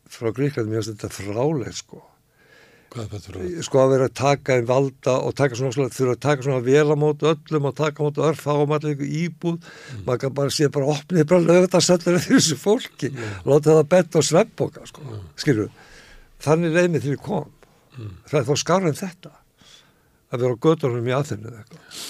frá 0.08 0.32
Gríkland, 0.32 0.72
mér 0.72 0.82
fannst 0.82 0.96
þetta 0.96 1.12
frálegt, 1.20 1.82
sko. 1.84 2.00
Hvað 2.00 2.08
er 2.08 2.08
þetta 2.08 2.08
fyrir 2.08 2.08
það? 2.08 2.10
Sko 2.94 3.80
að 3.82 3.92
vera 3.96 4.08
að 4.10 4.16
taka 4.20 4.58
einn 4.58 4.68
valda 4.70 5.16
og 5.26 5.34
taka 5.38 5.58
svona, 5.58 5.90
þurfa 5.90 6.14
að 6.14 6.20
taka 6.22 6.46
svona 6.46 6.66
vel 6.66 6.86
á 6.94 6.98
móti 7.00 7.30
öllum 7.30 7.70
og 7.70 7.76
taka 7.78 8.02
á 8.02 8.06
móti 8.06 8.26
örf 8.26 8.44
á 8.46 8.54
allir 8.54 8.92
einhver 8.92 9.16
íbúð. 9.22 9.58
Mm. 9.58 10.04
maður 10.06 10.22
kan 10.24 10.36
bara 10.38 10.54
sé 10.54 10.70
bara 10.74 10.92
opnið 10.94 11.28
bara 11.32 11.48
lögðarsellur 11.48 12.20
eftir 12.20 12.38
þessu 12.38 12.60
fólki. 12.62 13.10
Láta 13.50 13.80
það 13.80 13.90
betta 13.96 14.22
á 14.22 14.30
svefnboka 14.30 14.86
sko, 14.90 15.06
skilur 15.42 15.72
þannig 16.44 16.76
leið 16.76 16.92
mig 16.92 17.06
þegar 17.06 17.18
ég 17.18 17.26
kom. 17.26 17.50
Mm. 17.94 18.14
það 18.30 18.40
er 18.40 18.48
þá 18.50 18.56
skárið 18.64 18.92
en 18.92 19.02
þetta 19.02 19.34
að 20.34 20.44
vera 20.44 20.54
á 20.58 20.64
gödunum 20.66 21.10
í 21.10 21.16
aðfinnu 21.18 21.54
eitthvað. 21.54 22.04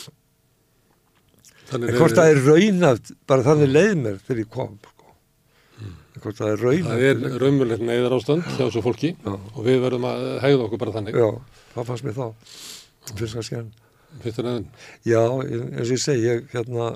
Þannig 1.73 1.89
en 1.89 1.99
hvort 1.99 2.17
það 2.17 2.31
er 2.31 2.41
raunafn 2.47 3.21
bara 3.27 3.45
þannig 3.47 3.71
leið 3.71 3.93
mér 3.99 4.19
þegar 4.23 4.43
ég 4.43 4.51
kom. 4.53 4.73
sko. 4.79 4.83
hvort 4.83 4.92
það 6.21 6.51
er 6.51 6.61
Mm. 6.63 6.87
Það 6.87 7.03
er 7.09 7.39
raunmjöld 7.41 7.83
neyðar 7.87 8.15
ástand 8.17 8.43
hjá 8.43 8.65
þessu 8.67 8.83
fólki 8.85 9.15
Já. 9.15 9.33
og 9.33 9.61
við 9.65 9.81
verðum 9.83 10.05
að 10.09 10.23
hegða 10.43 10.67
okkur 10.67 10.81
bara 10.83 10.95
þannig. 10.97 11.17
já, 11.17 11.29
það 11.73 11.89
fannst 11.89 12.03
mér 12.07 12.17
þá 12.19 12.27
fyrst 13.17 13.35
kannski 13.39 13.55
enn. 13.59 13.71
Já, 15.05 15.21
eins 15.41 15.89
og 15.89 15.93
ég 15.97 16.01
segi, 16.03 16.25
ég, 16.27 16.45
hérna, 16.53 16.91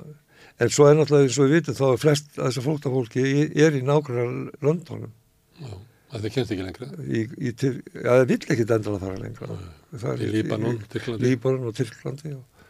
en 0.60 0.69
svo 0.69 0.85
er 0.88 0.95
náttúrulega 0.95 1.27
eins 1.27 1.39
og 1.39 1.48
við 1.48 1.56
vitum 1.57 1.77
þá 1.77 1.85
er 1.91 2.02
flest 2.03 2.38
að 2.38 2.45
þessu 2.48 2.65
flóttafólki 2.68 3.26
er 3.57 3.77
í 3.77 3.81
nákvæmlega 3.81 4.52
löndunum. 4.61 5.11
Já. 5.57 5.73
Það 6.07 6.30
kennst 6.31 6.52
ekki 6.53 6.64
lengra. 6.64 6.88
Í, 7.03 7.22
í, 7.35 7.49
já, 7.52 8.11
það 8.14 8.26
vill 8.30 8.38
ekki 8.53 8.64
endilega 8.64 8.99
fara 9.02 9.18
lengra. 9.19 9.57
Það 9.91 10.14
er 10.14 10.22
Í 10.23 10.30
Líbanon, 10.38 10.77
Tyrklandi. 10.94 11.26
Líbanon 11.26 11.68
og 11.68 11.76
Tyrklandi 11.76 12.31
og, 12.38 12.64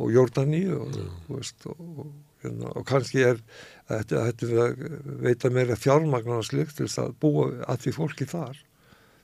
og 0.00 0.12
Jordani 0.14 0.62
og, 0.72 0.96
og, 1.28 1.66
og, 1.74 2.06
hérna, 2.40 2.70
og 2.72 2.86
kannski 2.88 3.20
er 3.26 3.42
þetta, 3.90 4.22
þetta 4.28 4.48
við 4.50 4.62
að 4.64 4.86
veita 5.26 5.50
meira 5.54 5.76
fjármagnar 5.78 6.46
slikt 6.46 6.76
til 6.78 6.86
þess 6.86 7.02
að 7.02 7.12
búa 7.22 7.50
að 7.66 7.84
því 7.84 7.94
fólki 7.96 8.28
þar. 8.30 8.62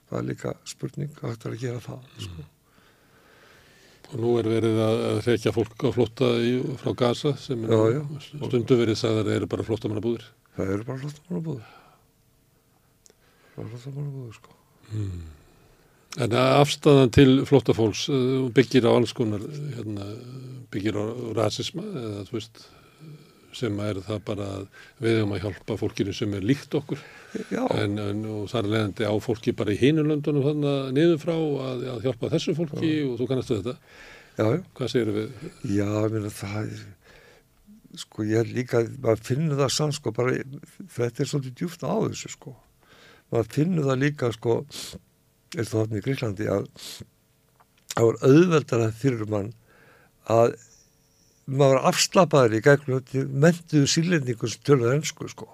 Það 0.07 0.19
er 0.19 0.27
líka 0.29 0.53
spurning 0.67 1.17
að 1.21 1.33
þetta 1.33 1.49
er 1.49 1.55
að 1.55 1.63
gera 1.65 1.83
það. 1.83 2.13
Sko. 2.27 2.45
Og 4.07 4.19
nú 4.23 4.33
er 4.39 4.47
verið 4.47 4.77
að 4.79 5.01
að 5.09 5.17
hrekja 5.25 5.51
fólk 5.51 5.83
á 5.83 5.89
flótta 5.91 6.29
í, 6.39 6.51
frá 6.79 6.93
Gaza 6.95 7.33
sem 7.43 7.65
Já, 7.67 7.79
já. 7.91 8.03
stundu 8.47 8.77
verið 8.79 9.01
sagðar 9.01 9.33
eru 9.35 9.49
bara 9.51 9.65
flóttamannabúðir. 9.67 10.29
Það 10.55 10.71
eru 10.75 10.85
bara 10.87 11.01
flottamannabúður. 11.01 11.73
Bara 13.57 13.67
flottamannabúður, 13.73 14.37
sko. 14.39 14.55
En 16.23 16.33
afstæðan 16.39 17.11
til 17.13 17.29
flóttafólks 17.45 18.07
uh, 18.09 18.47
byggir 18.55 18.87
á 18.87 18.95
alls 18.95 19.11
konar, 19.13 19.43
hérna, 19.75 20.07
byggir 20.73 20.95
á 20.97 21.05
rasisma 21.37 21.83
eða 21.83 22.23
þú 22.29 22.37
veist, 22.39 22.63
sem 23.57 23.79
er 23.83 24.01
það 24.05 24.19
bara 24.27 24.49
að 24.57 24.67
við 25.03 25.17
höfum 25.17 25.33
að 25.35 25.45
hjálpa 25.45 25.77
fólkinu 25.81 26.13
sem 26.15 26.35
er 26.37 26.45
líkt 26.45 26.77
okkur 26.77 27.01
Já, 27.51 27.63
en, 27.75 27.97
en 28.01 28.21
og 28.31 28.45
það 28.51 28.59
er 28.59 28.69
leðandi 28.73 29.07
á 29.09 29.13
fólki 29.21 29.53
bara 29.57 29.73
í 29.73 29.79
hinu 29.81 30.05
löndunum 30.07 30.45
þannig 30.45 30.69
að 30.71 30.91
niður 30.95 31.17
frá 31.21 31.33
að, 31.35 31.81
að 31.93 32.05
hjálpa 32.05 32.29
þessu 32.33 32.55
fólki 32.57 32.91
og 33.05 33.17
þú 33.19 33.27
kannast 33.31 33.51
við 33.51 33.59
þetta. 33.59 33.75
já, 34.37 34.45
já. 34.45 34.61
Hvað 34.77 34.93
segir 34.93 35.11
við? 35.17 35.41
Já, 35.63 35.89
ég 35.89 36.15
meina 36.15 36.31
það 36.37 36.61
er, 36.61 36.85
sko 38.03 38.27
ég 38.27 38.41
er 38.41 38.53
líka, 38.55 38.83
maður 39.03 39.25
finnur 39.27 39.61
það 39.61 39.75
samt 39.75 39.97
sko, 39.97 40.13
bara, 40.15 40.37
þetta 40.95 41.23
er 41.23 41.31
svolítið 41.33 41.59
djúft 41.59 41.85
á 41.85 41.93
þessu 42.07 42.33
sko. 42.33 42.55
Maður 43.33 43.53
finnur 43.57 43.89
það 43.91 44.01
líka 44.05 44.31
sko, 44.35 44.57
er 45.57 45.67
það 45.67 45.77
þarna 45.77 45.99
í 45.99 46.05
Gríklandi 46.07 46.49
að 46.53 46.67
það 47.97 48.09
var 48.09 48.19
auðveldara 48.31 48.89
fyrir 48.95 49.29
mann 49.31 49.53
að 50.31 50.57
maður 51.47 51.77
var 51.77 51.91
afslapaður 51.91 52.57
í 52.57 52.63
gegnum 52.65 53.35
mentuðu 53.43 53.89
sílendingur 53.91 54.51
sem 54.51 54.63
töluðu 54.67 54.95
ennsku 54.97 55.29
sko. 55.31 55.47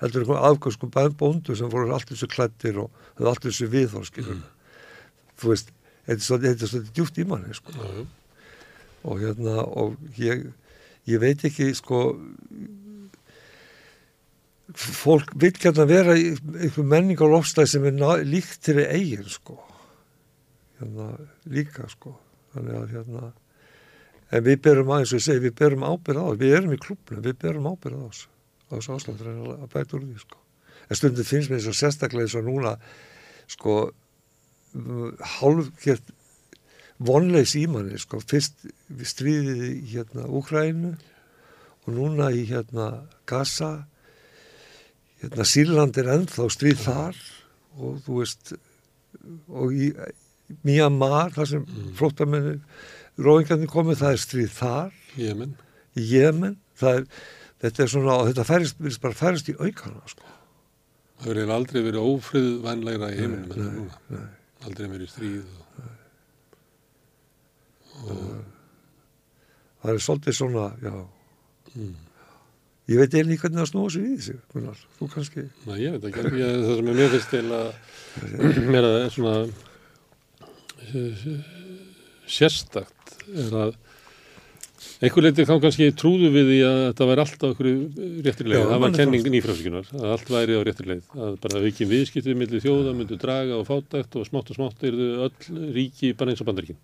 Heldur 0.00 0.22
einhvern 0.22 0.44
afgjörsku 0.50 0.90
bóndu 1.18 1.56
sem 1.56 1.70
voru 1.72 1.94
allt 1.94 2.10
þessu 2.12 2.28
klættir 2.30 2.78
og 2.82 2.90
höfðu 3.16 3.30
allt 3.30 3.46
þessu 3.48 3.68
viðhorskilum. 3.72 4.42
Þú 5.40 5.52
veist, 5.52 5.72
þetta 6.06 6.50
er 6.50 6.56
svolítið, 6.70 6.90
djúft 6.94 7.18
í 7.18 7.26
manni 7.26 7.54
sko 7.56 7.74
já. 7.74 8.06
og 9.06 9.22
hérna 9.22 9.62
og 9.66 9.96
ég, 10.18 10.46
ég 11.06 11.22
veit 11.22 11.44
ekki 11.46 11.72
sko 11.78 12.02
fólk 14.76 15.32
vil 15.38 15.54
gæta 15.54 15.86
vera 15.88 16.16
einhver 16.16 16.86
menning 16.86 17.18
á 17.22 17.26
lofstæð 17.26 17.70
sem 17.70 17.86
er 17.86 18.24
líkt 18.26 18.62
til 18.66 18.78
eigin 18.82 19.26
sko 19.30 19.58
hérna 20.80 21.12
líka 21.50 21.88
sko 21.90 22.16
þannig 22.54 22.80
að 22.80 22.94
hérna 22.94 23.32
en 24.30 24.46
við 24.46 24.62
berum 24.64 24.90
aðeins 24.94 25.12
og 25.12 25.20
ég 25.20 25.26
segi 25.26 25.44
við 25.44 25.54
berum 25.60 25.84
ábyrð 25.86 26.22
á 26.22 26.26
þessu, 26.26 26.40
við 26.42 26.56
erum 26.58 26.74
í 26.74 26.80
klubnum, 26.82 27.22
við 27.22 27.38
berum 27.42 27.70
ábyrð 27.70 28.00
á 28.02 28.06
þessu 28.06 28.28
á 28.66 28.72
þessu 28.74 28.96
ástæður 28.96 29.30
en 29.30 29.40
að 29.54 29.70
bæta 29.72 29.96
úr 29.96 30.04
því 30.06 30.22
sko. 30.22 30.40
En 30.86 30.98
stundum 30.98 31.26
finnst 31.26 31.50
mér 31.50 31.62
þess 31.62 31.72
að 31.72 31.80
sérstaklega 31.80 32.26
eins 32.26 32.36
og 32.38 32.46
núna 32.46 32.74
sko 33.50 33.74
hálfgjert 35.36 36.12
vonleis 37.06 37.54
í 37.58 37.66
manni 37.70 37.98
sko, 38.00 38.20
fyrst 38.24 38.66
við 38.88 39.10
stríðið 39.10 39.62
í 39.68 39.74
hérna 39.92 40.26
Úkrænu 40.26 40.94
og 41.86 41.90
núna 41.94 42.30
í 42.34 42.46
hérna 42.48 43.06
Gaza. 43.28 43.86
Hérna 45.22 45.46
Sýrland 45.48 45.98
er 46.00 46.10
ennþá 46.16 46.48
stríð 46.52 46.82
þar 46.86 47.20
og 47.76 48.00
þú 48.04 48.20
veist 48.22 48.54
og 49.48 49.74
í 49.74 49.92
Myanmar 50.66 51.32
þar 51.34 51.48
sem 51.50 51.62
mm. 51.64 51.92
Róingarnir 53.20 53.70
komið 53.72 54.02
það 54.02 54.14
er 54.16 54.22
stríð 54.22 54.54
þar 54.56 54.94
Jemen. 55.16 55.56
Jemen 55.96 56.56
það 56.76 57.00
er, 57.00 57.04
þetta 57.64 57.84
er 57.84 57.92
svona 57.92 58.16
og 58.20 58.30
þetta 58.30 58.46
færist, 58.48 58.80
virðist 58.80 59.04
bara 59.04 59.16
færist 59.16 59.52
í 59.52 59.56
aukana 59.56 60.02
sko. 60.10 60.32
Það 61.16 61.30
verður 61.32 61.52
aldrei 61.54 61.78
verið 61.86 62.08
ófriðvænlegra 62.10 63.12
í 63.14 63.20
heiminum 63.22 63.54
en 63.54 63.62
nei, 63.62 63.76
núna. 63.78 64.00
nei. 64.12 64.26
Aldrei 64.66 64.88
verið 64.90 65.12
stríð. 65.12 65.54
Og, 68.06 68.24
það 69.80 69.94
er 69.94 70.02
svolítið 70.04 70.36
svona 70.36 70.66
já, 70.82 70.92
mm. 71.72 71.94
ég 72.92 73.00
veit 73.00 73.14
eiginlega 73.16 73.46
hvernig 73.46 73.62
það 73.62 73.92
sig 73.94 74.04
í 74.04 74.16
þessu 74.18 74.36
Gunnar. 74.52 74.82
þú 74.98 75.08
kannski 75.14 75.44
Nei, 75.64 75.76
ég 75.80 75.96
veit 75.96 76.08
ekki. 76.10 76.26
Ég, 76.42 76.58
það 76.66 76.74
sem 76.76 76.90
er 76.92 76.98
mér 77.00 77.14
finnst 77.14 77.32
til 77.32 77.46
að 77.60 78.60
mér 78.68 78.88
að 78.90 78.98
svona 79.16 79.36
eh, 80.92 81.55
sérstakt 82.26 83.16
er 83.32 83.58
að 83.64 83.74
einhver 85.02 85.26
leiti 85.26 85.44
þá 85.44 85.56
kannski 85.60 85.88
trúðu 85.96 86.30
við 86.32 86.48
því 86.50 86.60
að 86.66 86.78
þetta 86.86 87.08
væri 87.10 87.22
alltaf 87.24 87.50
okkur 87.52 87.68
réttri 88.24 88.48
leið. 88.48 88.62
Það 88.62 88.70
var 88.70 88.82
manni 88.82 89.00
kenning 89.00 89.24
fannst- 89.24 89.34
nýfrælsíkunar, 89.34 89.90
að 89.96 90.14
allt 90.14 90.30
væri 90.32 90.56
á 90.56 90.60
réttri 90.68 90.88
leið. 90.92 91.10
Að 91.26 91.36
bara 91.42 91.62
aukin 91.66 91.90
viðskiptið 91.92 92.38
millir 92.40 92.64
þjóða 92.64 92.94
myndu 92.96 93.18
draga 93.20 93.58
og 93.60 93.66
fátækt 93.68 94.16
og 94.16 94.26
smátt 94.28 94.50
og 94.52 94.56
smátt 94.56 94.86
eru 94.88 95.10
öll 95.26 95.72
ríki 95.76 96.14
bara 96.16 96.32
eins 96.32 96.40
og 96.40 96.48
bandaríkin. 96.48 96.80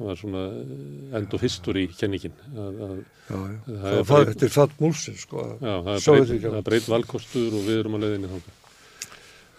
Það 0.00 0.08
var 0.08 0.16
svona 0.16 0.42
eh, 0.48 1.16
end 1.18 1.34
of 1.36 1.42
history 1.44 1.86
kenningin. 1.92 2.32
Er 2.56 3.02
er 3.28 4.04
þetta 4.08 4.46
er 4.46 4.54
fatt 4.54 4.78
múlsinn 4.80 5.18
sko. 5.20 5.44
Já, 5.60 5.74
það 5.84 6.20
er 6.40 6.56
er 6.56 6.62
breytt 6.64 6.88
valkostur 6.88 7.52
og 7.52 7.66
við 7.68 7.82
erum 7.82 7.98
að 7.98 8.06
leiðinni 8.06 8.32
þangað. 8.32 8.56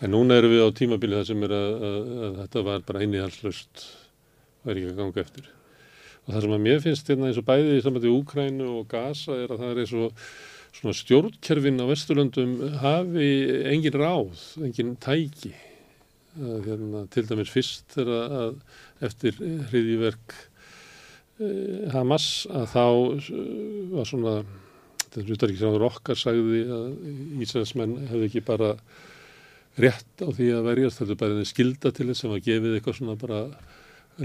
En 0.01 0.09
núna 0.15 0.39
erum 0.41 0.49
við 0.49 0.63
á 0.65 0.69
tímabili 0.73 1.19
það 1.19 1.27
sem 1.29 1.43
er 1.45 1.51
að, 1.53 1.83
að, 1.85 2.13
að 2.25 2.39
þetta 2.41 2.63
var 2.65 2.85
bara 2.87 3.03
innihalslaust 3.05 3.83
og 4.61 4.71
er 4.71 4.79
ekki 4.79 4.93
að 4.93 5.01
ganga 5.01 5.23
eftir. 5.23 5.49
Og 6.21 6.33
það 6.33 6.45
sem 6.45 6.55
að 6.55 6.63
mér 6.67 6.81
finnst 6.83 7.09
hérna 7.09 7.29
eins 7.29 7.41
og 7.41 7.47
bæði 7.47 7.77
í 7.77 7.83
samvætti 7.85 8.13
Úkrænu 8.13 8.69
og 8.77 8.87
Gaza 8.91 9.37
er 9.41 9.53
að 9.53 9.63
það 9.63 9.71
er 9.71 9.81
eins 9.83 9.93
og 9.97 10.23
svona 10.77 10.95
stjórnkerfin 10.95 11.81
á 11.81 11.85
Vesturlöndum 11.89 12.53
hafi 12.81 13.31
engin 13.73 13.97
ráð, 13.99 14.45
engin 14.61 14.95
tæki. 15.01 15.53
Að, 16.39 16.61
hérna, 16.69 17.03
til 17.11 17.25
dæmis 17.27 17.51
fyrst 17.51 17.97
er 17.99 18.07
að, 18.07 18.35
að 18.39 19.07
eftir 19.09 19.35
hriðjiverk 19.67 20.35
eh, 21.43 21.89
Hamas 21.91 22.45
að 22.47 22.69
þá 22.71 22.85
eh, 23.17 23.41
var 23.91 24.07
svona 24.07 24.35
þetta 25.11 25.19
er 25.25 25.33
utarriksráður 25.35 25.87
okkar 25.89 26.19
sagði 26.21 26.61
að 26.71 26.85
Ísraelsmenn 27.43 27.97
hefði 28.07 28.29
ekki 28.29 28.43
bara 28.47 28.69
rétt 29.81 30.23
á 30.23 30.27
því 30.31 30.47
að 30.55 30.69
verjast 30.69 31.01
þetta 31.01 31.15
er 31.17 31.19
bara 31.25 31.49
skilda 31.49 31.91
til 31.95 32.07
þess 32.07 32.23
sem 32.23 32.31
var 32.31 32.45
gefið 32.45 32.77
eitthvað 32.77 32.97
svona 33.01 33.17
bara 33.19 33.41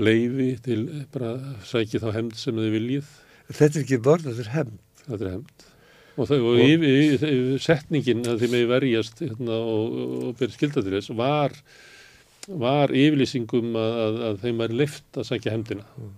leifi 0.01 0.51
til 0.65 0.83
bara 1.15 1.33
sækja 1.67 2.03
þá 2.03 2.11
hefnd 2.19 2.37
sem 2.41 2.59
þið 2.59 2.77
viljið. 2.77 3.15
Þetta 3.49 3.73
er 3.73 3.83
ekki 3.85 4.03
vörð, 4.05 4.29
þetta 4.31 4.45
er 4.45 4.53
hefnd. 4.55 4.85
Þetta 5.07 5.19
er 5.25 5.33
hefnd. 5.37 5.67
Og, 6.17 6.29
þau, 6.31 6.37
og 6.49 6.61
yfir, 6.65 6.87
yfir, 6.87 7.33
yfir, 7.33 7.59
setningin 7.61 8.23
að 8.25 8.43
þið 8.43 8.55
megi 8.55 8.69
verjast 8.71 9.19
hérna, 9.21 9.59
og, 9.61 9.97
og 10.31 10.39
byrja 10.39 10.57
skilda 10.57 10.85
til 10.85 10.95
þess 10.95 11.13
var, 11.19 11.57
var 12.49 12.95
yfirlýsingum 12.97 13.77
að, 13.77 13.99
að, 14.05 14.23
að 14.31 14.39
þeim 14.47 14.63
væri 14.63 14.79
leift 14.81 15.21
að 15.21 15.29
sækja 15.29 15.57
eins 15.59 15.75
og 15.77 16.15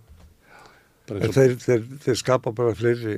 þeir, 1.08 1.56
þeir, 1.62 1.84
þeir 2.04 2.20
skapa 2.20 2.52
bara 2.54 2.76
fleiri 2.76 3.16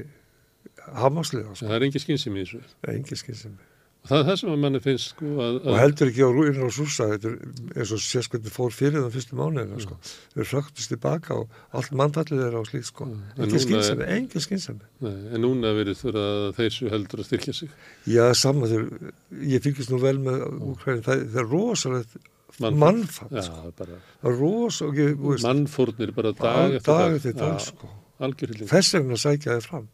hamaslega 1.01 1.55
sko. 1.55 1.67
það 1.67 1.77
er 1.77 1.87
engin 1.89 2.05
skynsemi 2.05 2.41
í 2.41 2.47
þessu. 2.47 2.63
Það 2.79 2.93
er 2.93 2.99
engin 2.99 3.21
skynsemi. 3.21 3.59
og 3.59 3.80
það 4.09 4.17
er 4.17 4.27
það 4.29 4.39
sem 4.41 4.51
að 4.51 4.61
manni 4.63 4.81
finnst 4.85 5.11
sko, 5.13 5.31
að, 5.45 5.59
og 5.67 5.77
heldur 5.81 6.11
ekki 6.11 6.25
á 6.25 6.31
rúinu 6.33 6.65
og 6.67 6.73
súsa 6.75 7.07
þetta 7.13 7.31
er 7.31 7.83
eins 7.83 7.93
og 7.95 8.31
hvernig 8.33 8.55
fór 8.55 8.75
fyrir 8.75 8.97
það 9.05 9.17
fyrstu 9.17 9.39
mánuðina 9.39 9.83
sko. 9.85 9.99
þeir 10.35 10.49
hröktust 10.55 10.93
tilbaka 10.95 11.37
og 11.37 11.61
allt 11.77 11.95
mannfallið 12.01 12.43
er 12.47 12.57
á 12.57 12.63
slíkt 12.69 12.89
sko. 12.89 13.07
Mm. 13.11 13.21
Núna 13.37 13.63
skynsemi, 13.67 14.09
engin 14.17 14.47
skynsemi 14.47 15.13
en 15.13 15.45
núna 15.45 15.75
verið 15.77 16.01
þurra 16.01 16.27
að 16.33 16.49
þeir 16.59 16.75
séu 16.79 16.93
heldur 16.95 17.23
að 17.23 17.31
styrkja 17.31 17.57
sig. 17.61 17.79
já, 18.09 18.25
saman 18.41 18.73
þeir, 18.73 19.15
ég 19.53 19.65
fylgist 19.69 19.93
nú 19.93 20.01
vel 20.03 20.17
með 20.25 20.45
Úkræni, 20.73 21.05
það, 21.07 21.25
það 21.35 21.43
er 21.45 21.51
rosalegt 21.53 22.21
mannfall 22.59 23.45
sko. 23.45 23.73
bara 23.79 24.01
það 24.21 24.33
er 24.33 24.41
rosa 24.41 24.89
og 24.89 25.01
ég, 25.01 25.15
þú 25.17 25.33
veist, 25.35 25.47
mannfórnir 25.47 26.13
bara 26.17 26.35
dag 26.37 26.77
dag 26.81 27.17
eftir 27.17 27.37
dag. 27.37 27.41
dag 27.41 27.61
Já, 27.61 27.71
sko. 27.71 27.97
Algjörhylling. 28.21 28.69
þess 28.69 28.97
vegna 28.97 29.17
sækja 29.21 29.57
þið 29.57 29.69
fram 29.69 29.89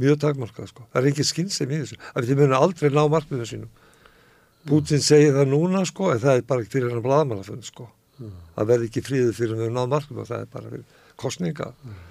mjög 0.00 0.18
takmarkað 0.24 0.70
sko. 0.72 0.86
það 0.92 1.00
er 1.02 1.08
ekki 1.12 1.26
skynsem 1.30 1.70
í 1.70 1.80
þessu 1.82 1.98
af 2.00 2.20
því 2.20 2.28
þið 2.30 2.40
munum 2.42 2.58
aldrei 2.60 2.90
ná 2.94 3.02
markmiðu 3.16 3.48
sínum 3.52 3.70
Putin 4.68 5.00
segir 5.00 5.32
það 5.38 5.48
núna 5.54 5.86
sko 5.88 6.10
en 6.12 6.20
það 6.20 6.36
er 6.36 6.46
bara 6.48 6.64
fyrir 6.68 6.92
hann 6.92 7.04
blaðmannafund 7.04 7.64
sko 7.64 7.88
það 8.20 8.70
verði 8.74 8.90
ekki 8.90 9.02
fríður 9.06 9.36
fyrir 9.38 9.60
við 9.62 9.74
náð 9.76 9.92
markmiðu 9.94 10.26
það 10.28 10.44
er 10.44 10.50
bara 10.52 10.72
fyrir 10.74 10.84
kostninga 11.20 11.70
hann 11.74 12.08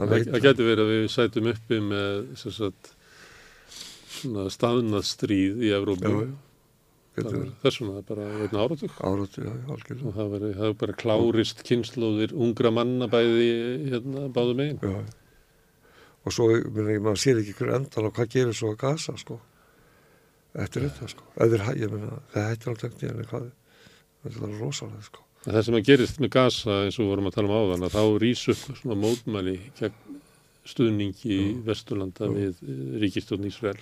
Það, 0.00 0.12
það 0.32 0.44
getur 0.46 0.68
verið 0.70 0.86
að 0.86 0.90
við 0.94 1.08
sætum 1.12 1.48
uppi 1.50 1.78
með 1.84 2.20
sagt, 2.40 2.92
svona 4.20 4.46
staðnað 4.52 5.04
stríð 5.08 5.60
í. 5.60 5.68
Já, 5.68 5.76
já. 5.76 6.30
Var 7.20 7.50
Þess 7.60 7.80
vegna 7.82 8.02
bara 8.06 8.26
einn 8.46 8.54
áratug. 8.56 8.92
áratu, 9.02 9.42
já, 9.44 9.50
já, 9.50 9.64
algjörlega 9.74 10.08
Og 10.08 10.14
það 10.16 10.60
var 10.62 10.76
bara 10.80 10.94
klárist 10.96 11.60
kynnslóðir 11.66 12.32
ungra 12.32 12.70
manna 12.72 13.10
bæði 13.10 13.48
hérna 13.90 14.28
báðu 14.32 14.54
megin. 14.56 14.78
já. 14.80 15.19
Og 16.24 16.34
svo 16.36 16.48
maður 16.50 17.20
sér 17.22 17.40
ekki 17.40 17.54
hver 17.58 17.74
endan 17.78 18.08
og 18.10 18.14
hvað 18.16 18.32
gerir 18.34 18.56
svo 18.56 18.74
að 18.74 18.80
gasa 18.82 19.16
sko. 19.20 19.38
Eftir 20.60 20.84
þetta 20.88 21.08
sko. 21.12 21.26
Eður, 21.40 21.66
ég 21.78 21.92
meina, 21.92 22.18
það 22.34 22.48
hættir 22.50 22.72
á 22.74 22.80
tökni 22.82 23.10
en 23.10 23.20
hvað? 23.30 23.50
Það 24.20 24.40
er 24.48 24.56
rosalega 24.60 25.04
sko. 25.06 25.22
Það 25.46 25.62
sem 25.64 25.76
að 25.78 25.86
gerist 25.88 26.18
með 26.20 26.32
gasa 26.34 26.74
eins 26.84 26.98
og 26.98 27.06
við 27.06 27.10
vorum 27.14 27.28
að 27.30 27.36
tala 27.38 27.48
um 27.48 27.56
áðan 27.56 27.86
að 27.86 27.94
þá 27.94 28.02
rís 28.20 28.42
upp 28.52 28.64
svona 28.80 28.96
mótmæli 29.00 29.54
gegn 29.78 30.18
stuðningi 30.68 31.38
Vesturlanda 31.64 32.28
Já. 32.28 32.32
við 32.36 32.58
eh, 32.66 32.82
ríkistjórn 33.00 33.46
Ísrael. 33.48 33.80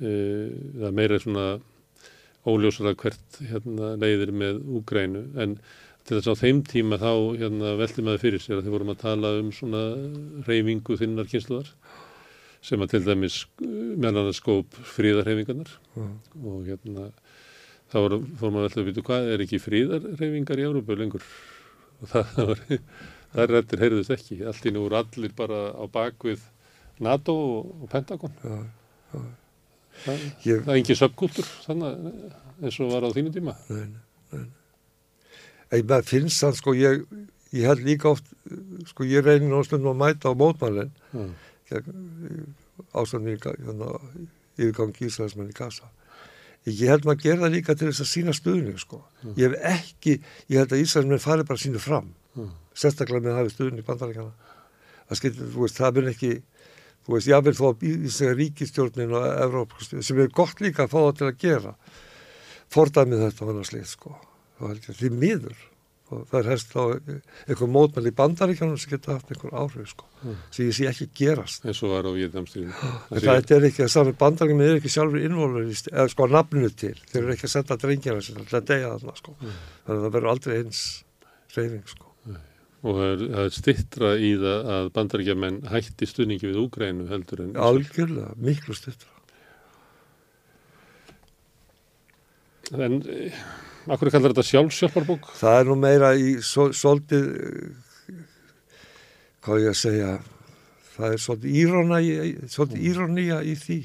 Eh, 0.00 0.54
Það 0.76 0.86
er 0.88 0.94
meira 0.96 1.18
svona 1.20 1.46
óljósara 2.46 2.94
hvert 2.96 3.40
hérna, 3.42 3.92
leiðir 4.00 4.32
með 4.32 4.62
Úgrænu 4.78 5.22
en 5.42 5.58
til 6.06 6.18
þess 6.18 6.30
að 6.30 6.38
á 6.38 6.42
þeim 6.42 6.62
tíma 6.70 6.98
þá 7.02 7.12
hérna, 7.42 7.72
velti 7.80 8.04
maður 8.06 8.22
fyrir 8.22 8.42
sér 8.42 8.60
að 8.60 8.66
þið 8.66 8.76
vorum 8.76 8.92
að 8.92 9.02
tala 9.02 9.32
um 9.40 9.48
svona 9.54 9.82
reyfingu 10.46 10.98
þinnar 11.00 11.30
kynsluðar 11.30 11.72
sem 12.66 12.82
að 12.82 12.94
til 12.94 13.02
dæmis 13.06 13.40
eh, 13.62 13.66
meðan 13.96 14.22
annars 14.22 14.40
skóp 14.40 14.78
fríðarreyfingarnar 14.94 15.74
Já. 15.96 16.06
og 16.42 16.62
hérna 16.66 17.10
þá 17.92 17.98
var, 17.98 18.16
fór 18.40 18.54
maður 18.54 18.68
alltaf 18.68 18.82
að 18.82 18.88
vita 18.90 19.06
hvað 19.06 19.30
er 19.34 19.44
ekki 19.44 19.62
fríðarreyfingar 19.62 20.62
í 20.62 20.66
Európa 20.66 20.98
lengur? 20.98 21.26
Og 22.02 22.10
það 22.12 22.32
var 22.50 22.64
það 23.36 23.42
er 23.44 23.52
rættir 23.52 23.82
heyrðust 23.84 24.14
ekki, 24.16 24.40
allt 24.48 24.66
í 24.66 24.72
nú 24.74 24.84
voru 24.86 25.00
allir 25.00 25.34
bara 25.36 25.62
á 25.74 25.84
bakvið 25.92 26.44
NATO 27.04 27.34
og, 27.36 27.72
og 27.84 27.90
Pentagon. 27.92 28.36
Já, 28.40 29.20
það, 30.04 30.22
ég, 30.46 30.62
það 30.62 30.70
er 30.70 30.78
engin 30.78 31.00
subkultur 31.02 31.50
þannig 31.66 32.06
eins 32.62 32.78
og 32.80 32.94
var 32.94 33.04
á 33.04 33.10
þínu 33.12 33.34
tíma. 33.34 33.56
Nei, 33.68 33.82
nei, 33.90 34.00
nei. 34.32 34.46
Maður 35.70 36.06
finnst 36.06 36.42
það, 36.44 36.54
sko, 36.60 36.74
ég, 36.78 37.02
ég 37.56 37.66
held 37.66 37.82
líka 37.86 38.10
oft, 38.12 38.28
sko, 38.92 39.04
ég 39.08 39.24
reynir 39.26 39.50
náttúrulega 39.50 39.92
að 39.92 40.00
mæta 40.02 40.30
á 40.30 40.34
mótmælinn 40.38 40.92
ástandin 42.96 43.36
í 43.36 43.40
Ga- 43.42 43.56
hérna, 43.58 43.88
yfirgangi 44.56 45.06
Ísraelsmenn 45.08 45.50
í 45.50 45.56
Gaza. 45.56 45.88
Ég 46.66 46.88
held 46.90 47.04
maður 47.06 47.16
að 47.18 47.22
gera 47.26 47.42
það 47.44 47.52
líka 47.54 47.74
til 47.78 47.88
þess 47.90 48.02
að 48.04 48.10
sína 48.10 48.34
stuðning, 48.34 48.78
sko. 48.82 49.02
Ég 49.38 49.52
hef 49.54 49.66
ekki, 49.72 50.14
ég 50.50 50.58
held 50.62 50.72
að 50.74 50.82
Ísraelsmenn 50.82 51.22
fari 51.22 51.44
bara 51.46 51.58
sínu 51.62 51.78
fram, 51.82 52.12
Já. 52.36 52.46
sérstaklega 52.74 53.22
með 53.22 53.32
að 53.34 53.38
hafi 53.40 53.54
stuðning 53.54 53.86
bandaríkjana. 53.86 54.32
Það 55.08 55.20
skilur, 55.20 55.50
þú 55.54 55.62
veist, 55.66 55.78
það 55.80 55.94
mun 56.00 56.10
ekki, 56.12 56.32
þú 57.06 57.14
veist, 57.14 57.28
jáfnvel 57.30 57.56
þó 57.58 57.66
að 57.70 57.84
Ísraelsmenn 57.90 58.38
ríkistjórnin 58.40 59.14
og 59.14 59.28
Evrópa, 59.46 60.02
sem 60.02 60.18
er 60.24 60.28
gott 60.34 60.60
líka 60.60 60.86
að 60.86 60.90
fá 60.94 60.98
það 61.06 61.16
til 61.20 61.26
að 61.30 61.38
gera, 61.44 61.74
fordæmið 62.74 63.22
þetta 63.26 63.46
var 63.46 63.54
náttúrulega 63.54 63.70
slið, 63.70 63.86
sko. 63.94 64.16
Það 64.56 64.70
held 64.72 64.86
ég, 64.86 65.00
því 65.00 65.10
miður. 65.22 65.64
Og 66.06 66.20
það 66.30 66.36
er 66.38 66.48
helst 66.52 66.68
þá 66.70 66.82
einhver 67.50 67.70
mótmæli 67.74 68.10
í 68.12 68.14
bandaríkjanum 68.14 68.76
sem 68.78 68.92
geta 68.92 69.16
haft 69.16 69.30
einhver 69.34 69.54
áhrif, 69.58 69.88
sko. 69.90 70.06
Mm. 70.22 70.36
Sem 70.54 70.68
ég 70.68 70.76
sé 70.76 70.86
ekki 70.86 71.08
gerast. 71.18 71.64
eins 71.66 71.80
og 71.82 71.90
var 71.96 72.06
á 72.06 72.14
Vietnamstríðinu 72.14 72.90
En 73.10 73.24
það 73.24 73.50
er 73.56 73.66
ekki 73.66 73.82
að 73.82 73.90
sami 73.96 74.14
bandaríkjum 74.20 74.62
er 74.62 74.78
ekki 74.78 74.92
sjálfur 74.94 75.24
innvolver 75.26 75.66
eða 75.66 76.06
sko 76.12 76.28
nafninu 76.30 76.70
til. 76.78 76.94
Þeir 77.10 77.22
eru 77.24 77.34
ekki 77.34 77.48
að 77.48 77.54
senda 77.56 77.78
drengjana 77.82 78.22
sinna 78.22 78.46
til 78.46 78.58
að 78.60 78.68
deyja 78.70 78.92
þarna, 78.94 79.16
sko. 79.18 79.34
Þannig 79.42 79.96
að 79.96 80.06
það 80.06 80.14
verður 80.18 80.30
aldrei 80.36 80.56
eins 80.60 80.84
reyfing, 81.56 81.90
sko. 81.90 82.12
og 82.86 83.00
það 83.00 83.10
er, 83.10 83.26
er 83.42 83.52
stittra 83.56 84.14
í 84.14 84.32
það 84.38 84.72
að 84.76 84.88
bandaríkjamenn 84.94 85.60
hætti 85.72 86.06
stuðningi 86.06 86.52
við 86.52 86.62
Úgrænu 86.62 87.10
heldur 87.10 87.42
en 87.42 87.56
Algjörlega, 87.58 88.36
miklu 88.38 88.78
stuttra. 88.78 89.10
en 92.76 93.00
akkur 93.94 94.10
kallar 94.10 94.32
þetta 94.34 94.46
sjálfsjálfarbók? 94.50 95.28
Það 95.38 95.58
er 95.60 95.68
nú 95.70 95.76
meira 95.80 96.12
í 96.18 96.36
svo, 96.44 96.68
svolítið, 96.74 97.26
eh, 97.36 98.16
hvað 99.46 99.62
ég 99.62 99.72
að 99.72 99.78
segja, 99.80 100.12
það 100.96 101.12
er 101.12 101.22
svolítið 101.24 101.58
svolítið 102.50 102.86
írónía 102.90 103.40
í 103.46 103.54
því 103.60 103.80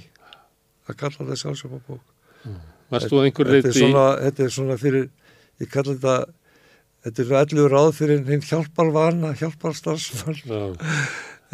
að 0.90 0.98
kalla 0.98 1.18
þetta 1.18 1.36
að 1.36 1.42
einhver 3.24 3.52
Þetta 3.52 3.70
er, 3.70 3.78
svona, 3.78 4.06
þetta 4.26 4.44
er 4.44 4.56
svona 4.58 4.78
fyrir, 4.82 5.10
ég 5.62 5.72
kalla 5.72 5.96
þetta, 5.96 6.16
þetta 7.06 7.24
er 7.24 7.36
allir 7.40 7.72
ráð 7.72 7.92
fyrir 8.00 8.26
hinn 8.28 8.44
hjálparvana, 8.50 9.34
hjálparstarfsmann. 9.40 10.42
Já, 10.44 10.64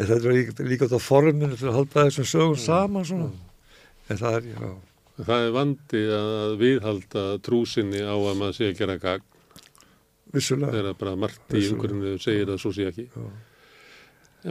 þetta 0.00 0.18
er 0.18 0.34
líka, 0.34 0.56
út 0.88 0.98
á 0.98 1.00
forminu 1.02 1.52
til 1.54 1.70
að 1.70 1.78
halda 1.78 2.06
þessum 2.08 2.30
sögum 2.32 2.58
saman 2.64 3.06
svona. 3.06 3.30
En 4.08 4.18
það 4.18 4.40
er, 4.40 4.50
já, 4.56 4.72
það 5.26 5.44
er 5.46 5.52
vandi 5.56 6.02
að 6.14 6.54
viðhalda 6.60 7.24
trúsinni 7.44 8.02
á 8.06 8.14
að 8.14 8.38
maður 8.38 8.56
sé 8.58 8.68
að 8.70 8.78
gera 8.82 8.98
gagn 9.02 9.24
vissulega. 10.34 10.72
þegar 10.76 10.98
bara 11.00 11.14
margt 11.18 11.54
í 11.56 11.62
umhverfinu 11.72 12.18
segir 12.22 12.52
að 12.52 12.60
svo 12.62 12.72
sé 12.76 12.88
ekki 12.90 13.06
Já. 13.08 13.24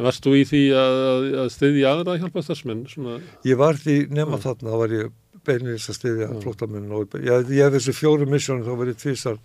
varst 0.08 0.26
þú 0.26 0.34
í 0.36 0.44
því 0.50 0.64
að, 0.76 0.98
að, 1.12 1.28
að 1.44 1.52
styðja 1.56 1.94
aðra 1.94 2.18
hjálpastarsmenn 2.24 2.84
svona, 2.92 3.20
Ég 3.48 3.60
var 3.62 3.80
því 3.80 3.98
nema 4.12 4.40
Já. 4.42 4.44
þarna, 4.50 4.74
þá 4.74 4.82
var 4.84 4.98
ég 4.98 5.14
beinins 5.48 5.88
að 5.88 6.00
styðja 6.02 6.28
Já. 6.28 6.42
flóttamenn 6.44 6.92
og 6.98 7.16
ég, 7.22 7.54
ég 7.54 7.64
hef 7.64 7.78
þessi 7.78 7.96
fjóru 7.96 8.28
missjónu, 8.28 8.68
þá 8.68 8.76
var 8.82 8.92
ég 8.92 9.00
tvisar 9.00 9.40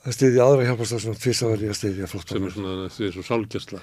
að 0.00 0.16
styðja 0.16 0.46
aðra 0.46 0.68
hjálparstarfsmenn, 0.70 1.20
tvisar 1.20 1.52
var 1.52 1.66
ég 1.66 1.74
að 1.74 1.80
styðja 1.82 2.08
sem 2.08 2.46
er 2.48 2.54
svona 2.56 2.88
því 2.88 3.12
svo 3.12 3.26
sálgjastla 3.26 3.82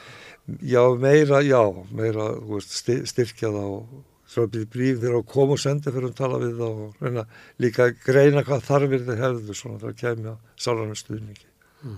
Já, 0.64 0.80
meira, 0.96 1.42
já, 1.44 1.60
meira, 1.92 2.32
þú 2.40 2.56
veist, 2.56 2.72
styr, 2.80 3.04
styrkja 3.10 3.50
og 3.52 4.07
svo 4.28 4.46
bríf 4.52 5.00
þeirra 5.02 5.22
að 5.22 5.30
koma 5.32 5.56
og 5.56 5.62
senda 5.62 5.94
fyrir 5.94 6.12
að 6.12 6.18
tala 6.20 6.42
við 6.42 6.60
það 6.60 6.82
og 6.84 7.02
reyna 7.06 7.24
líka 7.64 7.88
að 7.88 8.02
greina 8.04 8.44
hvað 8.48 8.68
þarfir 8.68 9.06
þið 9.08 9.24
hefðu 9.24 9.56
svona 9.56 9.82
þegar 9.84 9.98
kemja 10.02 10.36
sálarnar 10.60 11.00
stuðningi. 11.00 11.50
Mm. 11.84 11.98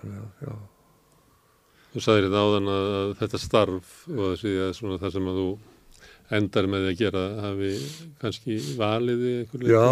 Þannig 0.00 0.18
að, 0.22 0.28
já. 0.46 0.52
þú 1.92 2.04
sagðir 2.06 2.28
þetta 2.28 2.44
áðan 2.46 2.74
að, 2.74 2.90
að 3.00 3.14
þetta 3.22 3.42
starf 3.42 3.96
og 4.12 4.22
þessi 4.26 4.54
að 4.66 4.76
svona 4.80 5.00
það 5.02 5.16
sem 5.16 5.32
að 5.32 5.40
þú 5.42 5.48
endar 6.36 6.68
með 6.70 6.84
því 6.84 6.92
að 6.92 7.00
gera 7.00 7.24
hafi 7.44 7.72
kannski 8.22 8.56
valið 8.78 9.26
í 9.26 9.34
einhver 9.40 9.66
Já, 9.70 9.90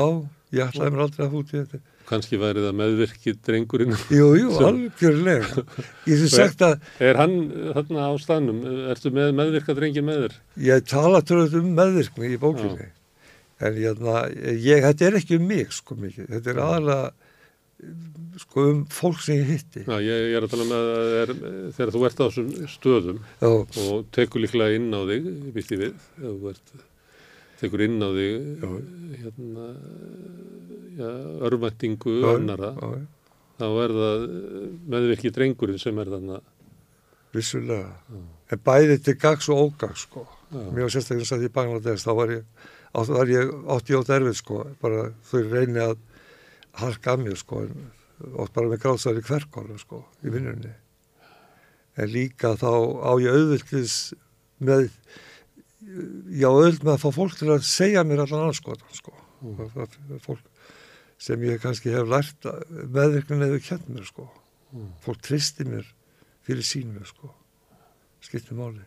ég 0.57 0.71
ætlaði 0.71 0.95
mér 0.95 1.05
aldrei 1.05 1.27
að 1.27 1.37
fúti 1.37 1.61
þetta. 1.61 1.83
Kannski 2.09 2.39
værið 2.41 2.69
að 2.71 2.77
meðvirkið 2.81 3.39
drengurinn 3.47 3.95
Jú, 4.13 4.29
jú, 4.39 4.51
algjörlega. 4.69 5.65
Ég 6.11 6.25
hef 6.25 6.35
sagt 6.35 6.65
að 6.65 6.79
er 7.03 7.21
hann 7.21 7.37
þarna 7.77 8.11
á 8.11 8.13
staðnum 8.23 8.61
ertu 8.93 9.13
með 9.15 9.33
meðvirkað 9.41 9.81
drengin 9.81 10.09
með 10.09 10.25
þér 10.25 10.37
ég 10.69 10.87
tala 10.91 11.23
törður 11.27 11.61
um 11.63 11.75
meðvirkni 11.79 12.33
í 12.35 12.41
bókinni. 12.41 12.91
En 13.65 13.77
ég, 13.79 14.01
ég, 14.59 14.83
þetta 14.83 15.07
er 15.07 15.21
ekki 15.21 15.39
um 15.39 15.45
mig, 15.49 15.71
sko 15.73 15.97
mikið. 15.97 16.27
Þetta 16.33 16.51
er 16.51 16.59
aðalega, 16.65 17.13
sko, 18.43 18.65
um 18.73 18.81
fólk 18.93 19.21
sem 19.23 19.39
ég 19.39 19.53
hitti. 19.53 19.85
Já, 19.87 19.95
ég, 20.03 20.25
ég 20.33 20.39
er 20.39 20.47
að 20.47 20.57
tala 20.57 20.67
með 20.69 20.89
að 20.95 21.15
er, 21.21 21.33
þegar 21.77 21.95
þú 21.95 22.03
ert 22.09 22.19
á 22.19 22.25
þessum 22.25 22.51
stöðum 22.73 23.23
Já, 23.23 23.53
og 23.85 24.11
tekur 24.17 24.43
líklega 24.43 24.81
inn 24.81 24.91
á 24.91 25.01
þig, 25.07 25.31
býst 25.55 25.73
ég 25.77 25.85
við, 25.85 25.95
ef 26.19 26.27
þú 26.27 26.53
ert, 26.53 26.75
tekur 27.65 27.85
inn 27.89 27.99
á 28.05 28.09
þig 28.15 28.35
Já. 28.63 28.71
hérna, 29.25 29.67
já, 30.95 31.11
annara, 32.35 32.71
já, 32.79 33.03
þá 33.59 33.67
er 33.85 33.95
það 33.99 34.25
meðvirkið 34.95 35.37
drengurinn 35.39 35.81
sem 35.83 35.99
er 36.03 36.13
þarna. 36.15 36.41
vissulega. 37.35 37.91
Já. 38.13 38.23
En 38.55 38.61
bæði 38.63 38.99
til 39.03 39.17
gags 39.19 39.49
og 39.51 39.61
ógags, 39.65 40.05
sko. 40.07 40.23
Já. 40.53 40.61
Mjög 40.77 40.93
sérstaklega 40.95 41.27
satt 41.27 41.43
í 41.47 41.51
Bangladesh, 41.55 42.05
þá 42.07 42.13
var 42.15 42.33
ég, 42.35 42.45
átt, 42.95 43.11
var 43.11 43.31
ég 43.33 43.51
átti 43.75 43.97
átt 43.99 44.13
erfið, 44.15 44.37
sko. 44.39 44.61
Bara 44.83 45.09
þau 45.31 45.41
reyni 45.51 45.83
að 45.83 45.97
harka 46.79 47.15
að 47.15 47.25
mér, 47.25 47.39
sko. 47.41 47.65
En, 47.65 47.91
ótt 48.39 48.55
bara 48.55 48.71
með 48.71 48.83
gráðsæri 48.85 49.25
hverkóla, 49.27 49.79
sko, 49.83 50.05
í 50.23 50.31
vinnunni. 50.35 50.71
En 51.99 52.11
líka 52.11 52.55
þá 52.59 52.71
á 53.03 53.13
ég 53.23 53.35
auðvöldis 53.35 53.97
með, 54.63 54.89
já, 55.85 56.49
auðvöld 56.51 56.83
með 56.85 56.93
að 56.95 57.03
fá 57.05 57.09
fólk 57.19 57.37
til 57.39 57.51
að 57.55 57.67
segja 57.69 58.05
mér 58.07 58.25
allan 58.25 58.49
anskotan, 58.49 58.97
sko. 58.97 59.15
Mm. 59.43 59.57
Það, 59.61 59.97
það, 60.09 60.19
fólk 60.25 60.51
sem 61.25 61.45
ég 61.47 61.61
kannski 61.63 61.93
hef 61.95 62.09
lært 62.11 62.49
meðvirknin 62.71 63.47
eða 63.49 63.63
kjent 63.65 63.89
mér, 63.93 64.09
sko. 64.09 64.29
Mm. 64.75 64.91
Fólk 65.05 65.23
tristi 65.25 65.67
mér 65.69 65.89
fyrir 66.45 66.67
sínu, 66.67 67.05
sko. 67.09 67.33
Skipti 68.25 68.57
máli. 68.57 68.85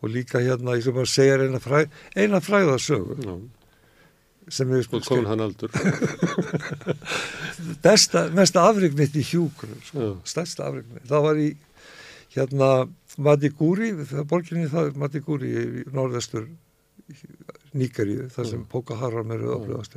Og 0.00 0.12
líka 0.14 0.40
hérna, 0.40 0.78
ég 0.78 0.86
sem 0.86 0.96
bara 0.96 1.10
segja 1.10 1.40
eina, 1.42 1.60
fræ, 1.60 1.84
eina 2.16 2.40
fræðarsögu. 2.40 3.18
Já, 3.20 3.34
sem 4.50 4.70
ég 4.74 4.86
Sko, 4.86 5.00
komin 5.04 5.28
hann 5.30 5.42
aldur. 5.44 5.70
besta, 7.84 8.26
mesta 8.34 8.64
afrygg 8.68 8.96
mitt 8.98 9.14
í 9.18 9.24
hjúgrun 9.26 9.78
sko, 9.86 10.14
stærsta 10.26 10.66
afrygg 10.68 10.88
mitt 10.94 11.06
það 11.10 11.26
var 11.26 11.40
í 11.40 11.50
hérna 12.34 12.70
Madiguri, 13.20 13.92
það 14.08 14.26
borginni 14.30 14.68
það 14.72 14.96
Madiguri 15.00 15.50
í 15.52 15.84
norðestur 15.94 16.48
Níkaríu, 17.74 18.28
þar 18.30 18.46
sem 18.46 18.60
Já. 18.62 18.68
Pókaharam 18.70 19.32
eru 19.34 19.54
öflugast 19.56 19.96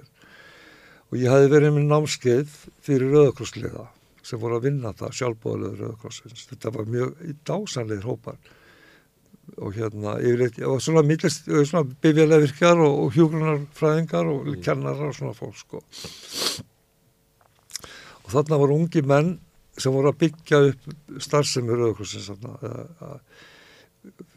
og 1.14 1.20
ég 1.22 1.30
hafi 1.30 1.50
verið 1.52 1.76
með 1.76 1.86
námskeið 1.91 2.56
fyrir 2.82 3.12
Rauðakrossliða 3.14 3.86
sem 4.26 4.40
voru 4.41 4.58
að 4.58 4.66
vinna 4.70 4.94
það 4.98 5.16
sjálfbóðlega 5.20 5.80
Rauðakrossins 5.82 6.45
þetta 6.50 6.72
var 6.74 6.90
mjög 6.90 7.10
dásanlegir 7.45 8.08
hópar. 8.08 8.38
Og 9.60 9.76
hérna 9.76 10.14
yfirleitt, 10.24 10.62
og 10.64 10.80
svona 10.82 11.02
millist, 11.04 11.50
svona 11.68 11.84
bifjarlega 12.02 12.45
virkjar 12.45 12.80
og, 12.80 12.94
og 13.04 13.18
hjúgrunarfræðingar 13.18 14.30
og 14.32 14.45
Mm. 14.48 14.62
kennarar 14.64 15.10
og 15.12 15.18
svona 15.18 15.36
fólk 15.36 15.58
sko. 15.60 15.82
Og 18.24 18.30
þarna 18.32 18.60
voru 18.62 18.78
ungi 18.80 19.04
menn 19.04 19.34
sem 19.78 19.94
voru 19.94 20.12
að 20.12 20.20
byggja 20.22 20.60
upp 20.70 20.88
starfsemi 21.24 21.74
Rauðakrossins 21.78 22.30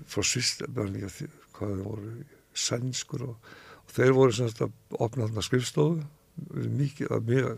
frá 0.06 0.22
Svist 0.24 0.62
hvað 0.66 1.72
þeir 1.72 1.82
voru 1.82 2.14
sænskur 2.56 3.26
og, 3.26 3.52
og 3.84 3.96
þeir 3.96 4.16
voru 4.16 4.36
sem 4.36 4.48
sagt 4.50 4.64
að 4.66 5.02
opna 5.02 5.26
þarna 5.26 5.44
skrifstofu 5.44 6.04
mikið, 6.54 7.12
að 7.12 7.30
mjög 7.30 7.52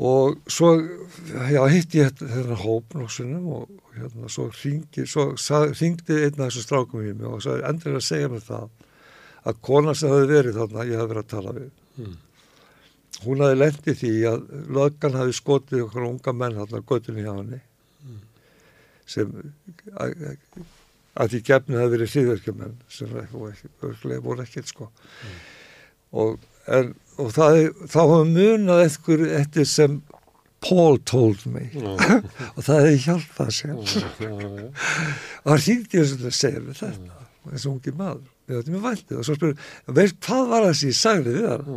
og 0.00 0.38
svo 0.48 0.70
já, 0.80 1.60
hitti 1.68 2.00
ég 2.00 2.14
þennan 2.20 2.62
hóp 2.62 2.94
noksunum 2.96 3.50
og, 3.52 3.66
og 3.68 3.98
hérna 3.98 4.30
svo 4.32 4.48
ringdi 4.62 5.04
einn 5.04 6.40
af 6.40 6.46
þessum 6.46 6.64
strákum 6.64 7.04
í 7.04 7.12
mig 7.12 7.28
og 7.28 7.42
sagði 7.44 7.66
endur 7.68 7.98
að 7.98 8.06
segja 8.08 8.30
mér 8.32 8.46
það 8.46 8.70
að 9.50 9.60
kona 9.64 9.96
sem 9.96 10.12
hafi 10.12 10.30
verið 10.30 10.60
þarna 10.60 10.88
ég 10.88 11.00
hafi 11.00 11.12
verið 11.12 11.24
að 11.24 11.32
tala 11.34 11.56
við 11.58 11.68
Mm. 12.00 12.16
Hún 13.24 13.42
hafi 13.44 13.58
lendið 13.58 13.98
því 14.00 14.12
að 14.30 14.44
löggan 14.76 15.18
hafi 15.18 15.34
skotið 15.36 15.84
okkur 15.86 16.06
unga 16.08 16.34
menn 16.36 16.58
þarna 16.60 16.82
göttunni 16.88 17.24
hjá 17.26 17.32
henni. 17.34 17.60
Sem 19.10 19.32
að, 19.98 20.14
því 21.32 21.40
gefni 21.48 21.80
hafi 21.80 21.94
verið 21.96 22.14
hliðverkjumenn 22.14 22.76
sem 22.92 23.16
örugglega 23.18 24.22
voru 24.24 24.44
ekkert 24.44 24.70
sko. 24.70 24.90
Og, 26.10 26.38
en, 26.70 26.94
og 27.18 27.34
það, 27.34 27.60
þá 27.90 28.00
hafa 28.00 28.22
munað 28.30 28.84
eitthvað 28.86 29.26
eftir 29.40 29.68
sem 29.68 30.00
Paul 30.60 31.00
told 31.08 31.46
me. 31.48 31.66
Já, 31.72 31.94
og 32.54 32.60
það 32.66 32.82
hefði 32.84 32.98
hjálpað 33.06 33.54
sér. 33.56 33.78
Og 35.40 35.46
hann 35.48 35.62
hringdi 35.64 36.02
þess 36.02 36.18
að 36.20 36.34
segja 36.36 36.60
þetta 36.68 36.90
þessi 37.46 37.70
ungi 37.70 37.94
maður 37.96 38.26
ég 38.50 38.64
þetta 38.64 38.74
mér 38.74 38.84
væntið 38.88 39.20
og 39.20 39.28
svo 39.28 39.38
spyrir, 39.38 39.70
veist 40.00 40.18
hvað 40.26 40.50
var 40.50 40.66
það 40.66 40.74
sem 40.80 40.90
ég 40.92 40.98
sagði 41.00 41.36
við 41.36 41.46
það 41.46 41.70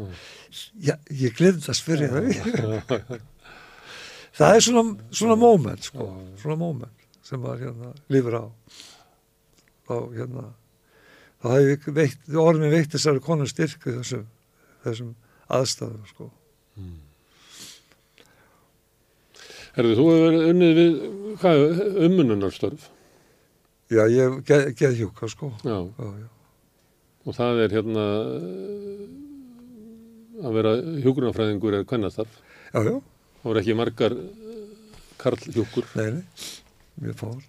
já, 0.89 0.95
ég 1.23 1.37
glemd 1.37 1.69
að 1.69 1.79
spyrja 1.79 2.11
það 2.13 3.21
það 4.39 4.57
er 4.57 4.65
svona, 4.65 4.83
svona 5.13 5.37
moment 5.39 5.87
sko, 5.91 6.09
svona 6.41 6.59
moment 6.59 7.03
sem 7.23 7.41
maður 7.41 7.67
hérna 7.67 7.93
lifir 8.11 8.35
á. 8.37 8.45
Þá 9.87 9.95
hérna 10.15 10.43
þá 11.43 11.47
hefði 11.53 11.95
veitt, 11.97 12.27
orðin 12.39 12.73
veitt 12.73 12.93
þessari 12.93 13.23
konu 13.23 13.47
styrku 13.49 13.97
þessum, 13.99 14.27
þessum 14.85 15.13
aðstæðum 15.53 16.05
sko. 16.11 16.29
Herðu, 19.73 19.95
þú 19.97 20.05
hefur 20.11 20.23
verið 20.27 20.47
unnið 20.51 20.75
við, 20.77 20.97
hvað, 21.41 21.63
ummununarstörf. 22.07 22.89
já, 23.89 24.03
ég 24.09 24.39
geð, 24.47 24.67
geð 24.77 24.99
hjúka 25.01 25.29
sko. 25.31 25.49
Já, 25.65 25.79
já, 25.97 26.09
já, 26.21 26.27
og 27.25 27.35
það 27.37 27.61
er 27.65 27.75
hérna 27.77 28.05
að 30.43 30.55
vera 30.57 30.71
hjúgrunafræðingur 31.03 31.77
er 31.79 31.85
kvennastarf. 31.87 32.33
já, 32.73 32.79
já, 32.83 32.95
Það 33.43 33.49
voru 33.49 33.59
ekki 33.59 33.73
margar 33.75 34.13
karlhjúkur, 35.19 35.87
nei, 35.99 36.11
nei 36.15 36.23
mjög 37.03 37.15
fár, 37.19 37.39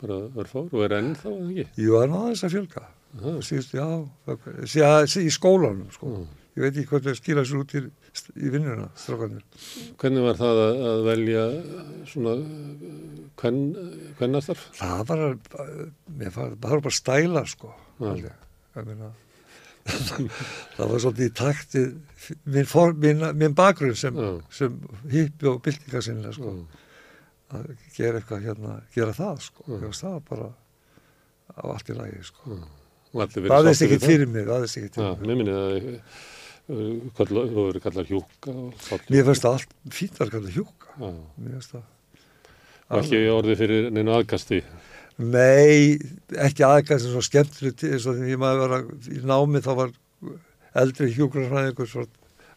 bara 0.00 0.18
örfár 0.38 0.68
og 0.70 0.82
er 0.86 0.94
enn 0.98 1.14
þá, 1.18 1.26
eða 1.30 1.48
ekki? 1.50 1.64
ég 1.84 1.94
var 1.94 2.10
náðins 2.10 2.44
að 2.46 2.52
fjölga 2.54 2.82
Aha. 3.20 3.32
síðust, 3.42 3.72
já, 3.74 3.86
það- 4.26 4.76
já, 4.78 4.90
í 5.24 5.30
skólanum 5.34 5.88
sko, 5.90 6.06
Já. 6.14 6.26
ég 6.56 6.62
veit 6.62 6.76
ekki 6.76 6.86
hvað 6.92 7.06
það 7.08 7.18
skila 7.18 7.44
sér 7.44 7.60
út 7.64 7.74
í, 7.74 7.82
í 8.38 8.50
vinnuna, 8.54 8.86
strákanir 8.94 9.42
Hvernig 9.98 10.22
var 10.28 10.38
það 10.38 10.60
að, 10.66 10.82
að 10.90 11.02
velja 11.10 11.44
svona 12.12 12.34
kvenn, 13.42 13.60
kvennastarf? 14.18 14.68
það 14.78 15.02
var, 15.10 15.24
mér 16.18 16.30
far, 16.30 16.54
það 16.54 16.70
var 16.76 16.80
bara 16.86 16.98
stæla 17.00 17.44
sko 17.50 17.72
Já. 18.00 18.06
alveg. 18.14 18.32
það 20.76 20.90
var 20.92 21.00
svolítið 21.02 21.26
í 21.26 21.32
takti 21.40 21.82
minn, 22.44 22.66
minn, 23.00 23.24
minn 23.40 23.54
bakgrunn 23.58 23.96
sem, 23.98 24.16
Já. 24.20 24.30
sem 24.54 24.74
hippi 25.10 25.48
og 25.50 25.62
byltingasinlega 25.64 26.34
sko, 26.36 26.52
Já. 26.52 26.82
að 27.58 27.70
gera 27.96 28.20
eitthvað 28.20 28.44
hérna, 28.46 28.74
gera 28.94 29.14
það 29.16 29.40
sko, 29.48 29.64
veist 29.80 30.04
það 30.04 30.12
var 30.18 30.26
bara 30.28 30.50
á 31.50 31.62
allt 31.72 31.88
í 31.90 31.96
lagi 31.96 32.20
sko. 32.28 32.58
Það 33.10 33.56
aðeins 33.56 33.80
ekki 33.88 33.96
fyrir 34.04 34.28
mig, 34.30 34.46
aðeins 34.46 34.76
ekki 34.78 34.92
fyrir 34.94 35.16
mig. 35.16 35.24
mér 35.26 35.40
minni 35.40 35.56
að 35.56 37.08
kall- 37.18 37.32
þú 37.50 37.64
verið 37.66 37.82
kallar 37.88 38.06
hjúka 38.06 38.52
mér 39.10 39.24
finnst 39.26 39.42
það 39.48 39.56
allt 39.56 39.72
fínt 39.96 40.20
að 40.22 40.30
kalla 40.36 40.52
hjúka 40.54 40.92
mér 41.00 41.56
finnst 41.56 41.72
það 41.74 41.88
og 42.90 43.00
ekki 43.02 43.18
orðið 43.34 43.58
fyrir 43.64 43.90
neinu 43.94 44.14
aðkasti. 44.14 44.60
Nei, 45.20 45.98
ekki 46.40 46.64
aðgæðs 46.64 47.04
sem 47.04 47.12
svo 47.12 47.22
skemmtilegt 47.24 47.84
eins 47.84 48.06
og 48.08 48.16
því 48.16 48.32
ég 48.32 48.40
maður 48.40 48.62
vera 48.64 48.78
í 49.12 49.20
námi 49.28 49.60
þá 49.64 49.72
var 49.82 49.90
eldri 50.80 51.10
hjúgrunarfræðingur 51.16 51.90
svo 51.90 52.06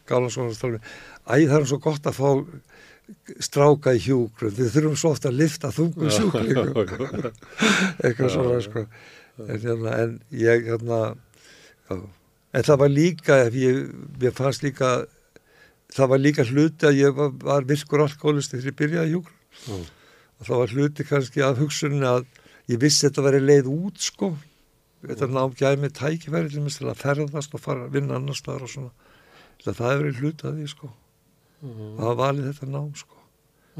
gála 0.08 0.30
svona 0.32 0.54
stálmi 0.56 0.80
Æ, 1.24 1.44
það 1.48 1.58
er 1.58 1.68
svo 1.68 1.80
gott 1.82 2.08
að 2.08 2.18
fá 2.18 2.30
stráka 3.44 3.92
í 3.92 4.00
hjúgrun, 4.00 4.54
við 4.56 4.70
þurfum 4.72 4.96
svo 4.96 5.12
ofta 5.12 5.28
að 5.28 5.40
lifta 5.42 5.70
þungum 5.74 6.12
sjúklingum. 6.12 6.70
Eitthvað 8.04 8.30
svona 8.32 8.60
sko. 8.64 8.84
En, 9.44 9.58
hérna, 9.60 9.96
en 9.98 10.14
ég 10.32 10.68
hérna 10.68 11.00
já. 11.90 11.96
en 12.54 12.66
það 12.68 12.80
var 12.84 12.92
líka 12.92 13.38
ég, 13.50 13.80
mér 14.22 14.36
fannst 14.36 14.62
líka 14.62 14.92
það 15.94 16.12
var 16.12 16.22
líka 16.22 16.46
hluti 16.46 16.86
að 16.86 17.00
ég 17.00 17.16
var, 17.18 17.32
var 17.42 17.66
virkur 17.66 18.04
alkoholisti 18.06 18.60
þegar 18.60 18.70
ég 18.70 18.78
byrjaði 18.78 19.14
hjúgrun 19.16 19.82
og 20.38 20.46
það 20.46 20.62
var 20.62 20.74
hluti 20.76 21.08
kannski 21.08 21.42
af 21.44 21.58
hugsunni 21.58 22.06
að 22.06 22.28
ég 22.68 22.80
vissi 22.80 23.06
þetta 23.08 23.24
væri 23.26 23.40
leið 23.44 23.70
út 23.72 23.98
sko. 24.00 24.34
Þetta 25.04 25.26
nám 25.28 25.52
gæði 25.58 25.80
mig 25.82 25.92
tækifæri 25.92 26.48
til 26.50 26.62
mér 26.64 26.76
til 26.78 26.88
að 26.88 27.00
ferðast 27.02 27.54
og 27.54 27.60
fara 27.60 27.84
að 27.88 27.92
vinna 27.98 28.16
annars 28.16 28.40
staðar 28.40 28.62
og 28.64 28.70
svona. 28.72 28.92
Það 29.64 29.74
það 29.80 29.90
hefur 29.92 30.04
verið 30.04 30.20
hluti 30.22 30.46
að 30.48 30.56
því 30.60 30.68
sko. 30.72 30.88
Að 31.64 31.98
hafa 32.04 32.14
valið 32.22 32.48
þetta 32.52 32.70
nám 32.72 32.88
sko. 32.96 33.20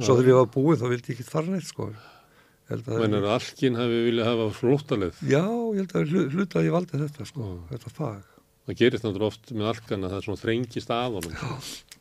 Svo 0.00 0.16
þegar 0.18 0.28
ég 0.32 0.38
var 0.40 0.50
búið 0.56 0.80
þá 0.82 0.86
vildi 0.92 1.08
ég 1.12 1.16
ekki 1.18 1.26
fara 1.30 1.46
neitt 1.54 1.68
sko. 1.70 1.88
Ég 1.94 2.68
held 2.74 2.86
að- 2.88 3.00
Menn 3.04 3.14
er 3.14 3.26
alkin 3.34 3.74
hafi 3.76 3.98
viljað 4.08 4.30
hafa 4.30 4.46
flóttalið. 4.60 5.14
já, 5.28 5.44
ég 5.44 5.76
held 5.80 5.92
að 5.92 6.08
hlu- 6.10 6.28
hluti 6.34 6.54
að 6.58 6.64
ég 6.68 6.72
valdi 6.76 6.98
þetta 7.04 7.26
sko. 7.28 7.40
Já. 7.40 7.76
þetta 7.76 7.90
fag 7.92 8.22
Það 8.64 8.76
gerist 8.80 9.04
náttúrulega 9.04 9.28
oft 9.28 9.50
með 9.52 9.66
alkan 9.74 10.04
að 10.06 10.12
það 10.14 10.18
er 10.20 10.24
svona 10.28 10.40
þrengist 10.40 10.92
að 10.94 11.16
honum. 11.18 11.34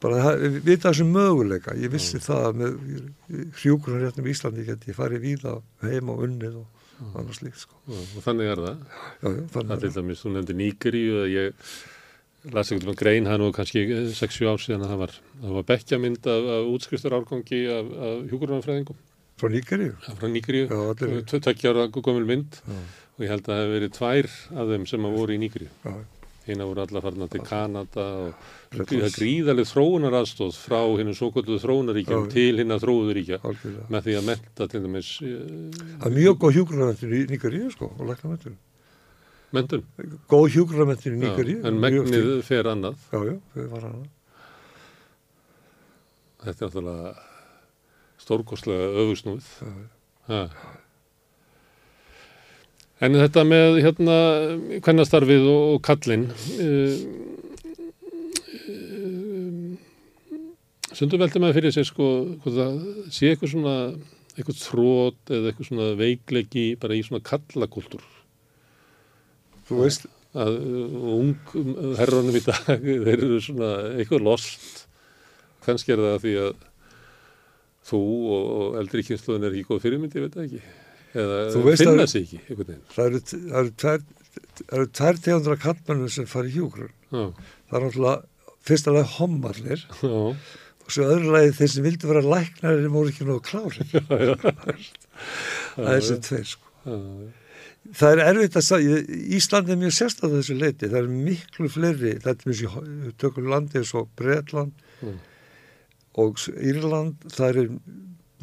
bara 0.04 0.20
það, 0.24 0.44
vita 0.64 0.92
þessum 0.94 1.10
möguleika. 1.16 1.74
Ég 1.80 1.92
vissi 1.92 2.20
það 2.24 2.46
að 2.50 2.62
með 2.62 2.78
hrjúkunarréttum 3.60 4.28
í 4.30 4.32
Íslandi 4.36 4.66
geti 4.68 4.92
ég 4.92 4.98
farið 4.98 5.24
víða 5.26 5.58
heim 5.84 6.12
og 6.14 6.24
unnið 6.28 6.62
og 6.62 7.18
annars 7.20 7.42
líkt 7.44 7.60
sko. 7.66 7.76
Já, 7.90 8.00
og 8.00 8.24
þannig 8.24 8.52
er 8.54 8.62
það. 8.64 8.78
já, 8.80 9.28
já, 9.28 9.44
Það 9.44 9.58
þannig 9.58 9.82
til 9.84 9.90
að 9.92 9.98
dæmis, 10.00 10.24
þú 10.24 10.34
nefndi 10.38 10.56
Nígeríu 10.62 11.18
að 11.24 11.30
ég 11.34 11.76
las 12.54 12.72
ekkert 12.76 12.92
um 12.94 12.98
grein 13.00 13.28
hann 13.32 13.44
og 13.44 13.54
kannski 13.56 13.84
6-7 14.16 14.48
ár 14.52 14.64
síðan 14.64 14.84
að 14.88 14.92
það 14.94 15.02
var, 15.04 15.14
það 15.44 15.54
var 15.58 15.68
bekkjamynd 15.74 16.28
af, 16.32 16.50
af 16.56 16.72
útskristur 16.78 17.16
árgangi 17.20 17.62
af, 17.72 17.92
af 18.08 18.26
hjúkurunarfræðingum 18.32 19.00
frá 19.40 19.50
frá 20.20 20.28
Nígeríu, 20.32 20.68
Já, 20.72 20.80
allir- 20.94 21.24
tveggja 21.28 21.72
ára 21.74 21.88
gömul 21.92 22.28
mynd. 22.30 22.60
Já. 22.64 22.82
og 23.14 23.24
ég 23.26 23.32
held 23.34 23.48
að 23.48 23.52
það 23.52 23.62
hefði 23.64 23.74
verið 23.78 23.96
tvær 24.00 24.28
af 24.64 24.70
þeim 24.74 24.86
sem 24.90 25.08
að 25.10 25.16
voru 25.20 25.34
í 25.36 25.40
Nígeríu. 25.44 25.72
Eina 26.44 26.66
voru 26.68 26.82
allar 26.84 27.04
farna 27.06 27.28
til 27.32 27.40
Kanada 27.48 28.04
og 28.26 28.34
það 28.76 29.14
gríðarlega 29.16 29.70
þróunaraðstóð 29.70 30.58
frá 30.60 30.82
hinn 31.00 31.14
svo 31.16 31.30
kvölduðu 31.32 31.62
þróunaríkjum 31.64 32.26
til 32.34 32.58
þróuðuríkja 32.84 33.40
algjörlega. 33.40 33.86
með 33.96 34.04
því 34.10 34.16
að 34.20 34.28
menta 34.28 34.68
til 34.74 34.82
dæmis 34.84 35.12
eh, 35.24 35.38
Það 36.02 36.10
er 36.10 36.16
mjög 36.18 36.38
góð 36.44 36.58
hjúgrunarmentur 36.58 37.16
í 37.16 37.22
Níkeríu 37.32 37.72
sko 37.72 37.90
og 37.96 38.04
læknarmentur. 38.10 38.58
mentun. 39.56 39.86
Góð 40.28 40.50
hjúgrunarmentur 40.58 41.16
í 41.16 41.22
Níkeríu. 41.24 41.64
en 41.64 41.80
megnið 41.80 42.30
fer 42.44 42.68
annað. 42.74 43.00
Já, 43.14 43.24
já, 43.32 43.68
var 43.72 43.88
hana. 43.88 44.04
Þetta 46.44 46.66
er 46.66 46.68
náttúrulega 46.68 47.14
stórkostlega 48.20 48.92
öfugsnúið. 49.04 49.48
Já, 49.64 49.72
já. 50.28 50.83
En 53.02 53.18
þetta 53.18 53.44
með 53.48 53.80
hérna 53.84 54.18
kvennastarfið 54.86 55.48
og, 55.50 55.64
og 55.74 55.80
kallinn 55.84 56.28
uh, 56.30 56.98
uh, 58.70 59.72
Sundum 60.94 61.24
veldi 61.24 61.42
maður 61.42 61.58
fyrir 61.60 61.74
sér 61.76 61.90
sko 61.90 62.10
hvort 62.44 62.60
það 62.60 62.82
sé 63.10 63.34
eitthvað 63.34 63.56
svona 63.56 63.78
eitthvað 64.34 64.62
þrótt 64.62 65.34
eða 65.34 65.50
eitthvað 65.50 65.70
svona 65.72 65.94
veikleiki 66.00 66.68
bara 66.82 66.98
í 66.98 67.06
svona 67.06 67.26
kallakúltúr 67.26 68.06
Þú 69.64 69.80
veist, 69.80 70.08
að 70.36 70.58
ung 71.14 71.36
herranum 72.00 72.36
í 72.36 72.42
dag, 72.44 72.84
þeir 73.06 73.14
eru 73.14 73.40
svona 73.44 73.70
eitthvað 73.96 74.26
lost. 74.28 74.86
Kannski 75.64 75.96
er 75.96 76.04
það 76.04 76.18
því 76.26 76.34
að 76.44 76.66
þú 77.88 78.02
og, 78.36 78.50
og 78.58 78.80
eldri 78.82 79.06
kynsluðin 79.08 79.48
er 79.48 79.56
ekki 79.56 79.70
góð 79.70 79.86
fyrirmyndi, 79.86 80.20
ég 80.20 80.26
veit 80.28 80.36
það 80.36 80.48
ekki. 80.50 80.83
Eða 81.14 81.78
finna 81.78 82.04
að- 82.04 82.10
sig 82.10 82.24
ekki, 82.28 82.40
einhvern 82.50 82.68
veginn. 82.68 82.86
Það 82.96 83.06
eru, 83.06 83.20
það 83.30 83.60
eru 83.62 83.72
tvær, 83.84 84.00
það 84.64 84.78
eru 84.78 84.88
tvær 85.00 85.20
tegundra 85.28 85.58
kallmennum 85.68 86.10
sem 86.10 86.26
fara 86.26 86.48
í 86.50 86.56
hjúgrun. 86.58 86.94
Já, 87.14 87.24
Það 87.70 87.78
er 87.80 87.86
náttúrulega 87.88 88.24
fyrsta 88.64 88.92
lega 88.94 89.12
hommarnir 89.18 89.82
já, 90.02 90.10
og 90.84 90.92
svo 90.92 91.04
öðru 91.08 91.32
lagi 91.36 91.54
þeir 91.60 91.70
sem 91.74 91.84
vildi 91.86 92.08
vera 92.10 92.22
læknar 92.26 92.80
en 92.80 92.92
voru 92.94 93.10
ekki 93.14 93.26
nógu 93.28 93.42
klárir. 93.46 93.88
það 95.76 95.88
er 95.88 96.02
þessi 96.02 96.18
tveir 96.28 96.46
sko. 96.54 96.70
já, 96.86 96.98
Það 98.00 98.14
er 98.14 98.20
erfitt 98.32 98.56
að 98.56 98.64
sagja, 98.64 99.00
Ísland 99.36 99.70
er 99.74 99.76
mjög 99.82 99.92
sérstæð 99.98 100.36
þessu 100.38 100.56
leiti, 100.56 100.88
það 100.88 101.02
er 101.02 101.10
miklu 101.28 101.68
fleiri, 101.70 102.14
þetta 102.24 102.46
er 102.48 102.52
mjög 102.54 102.60
sér 102.62 103.16
tökum 103.20 103.50
landi 103.52 103.82
eins 103.82 103.92
og 104.00 104.08
Bretland 104.16 104.72
Mm. 105.04 105.18
og 106.24 106.38
Írland, 106.64 107.18
það 107.28 107.58
er 107.60 107.68